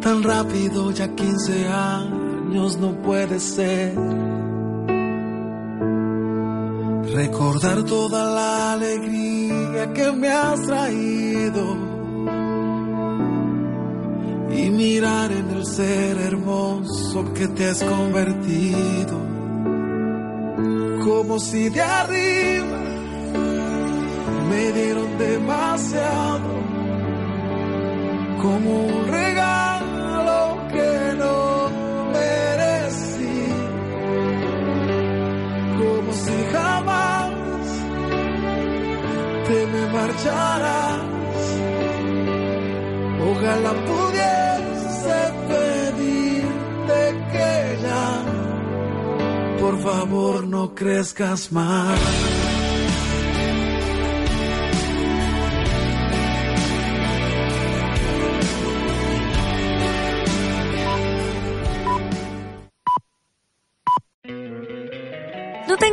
Tan 0.00 0.22
rápido 0.22 0.90
ya 0.90 1.14
15 1.14 1.68
años 1.68 2.78
no 2.78 2.94
puede 3.02 3.38
ser. 3.38 3.94
Recordar 7.08 7.82
toda 7.84 8.30
la 8.34 8.72
alegría 8.72 9.92
que 9.92 10.12
me 10.12 10.28
has 10.28 10.62
traído. 10.66 11.76
Y 14.52 14.70
mirar 14.70 15.32
en 15.32 15.50
el 15.50 15.64
ser 15.64 16.18
hermoso 16.18 17.32
que 17.32 17.48
te 17.48 17.68
has 17.68 17.82
convertido, 17.82 19.16
como 21.04 21.38
si 21.38 21.68
de 21.70 21.80
arriba 21.80 22.78
me 24.50 24.72
dieron 24.72 25.18
demasiado, 25.18 26.50
como 28.42 28.86
un 28.86 29.06
regalo 29.08 30.68
que 30.72 31.14
no 31.16 31.49
si 36.12 36.44
jamás 36.52 37.30
te 39.46 39.66
me 39.66 39.86
marcharás. 39.92 41.00
Ojalá 43.30 43.72
pudiese 43.90 45.18
pedirte 45.48 47.00
que 47.32 47.78
ya, 47.82 48.24
por 49.60 49.78
favor, 49.80 50.46
no 50.46 50.74
crezcas 50.74 51.52
más. 51.52 52.49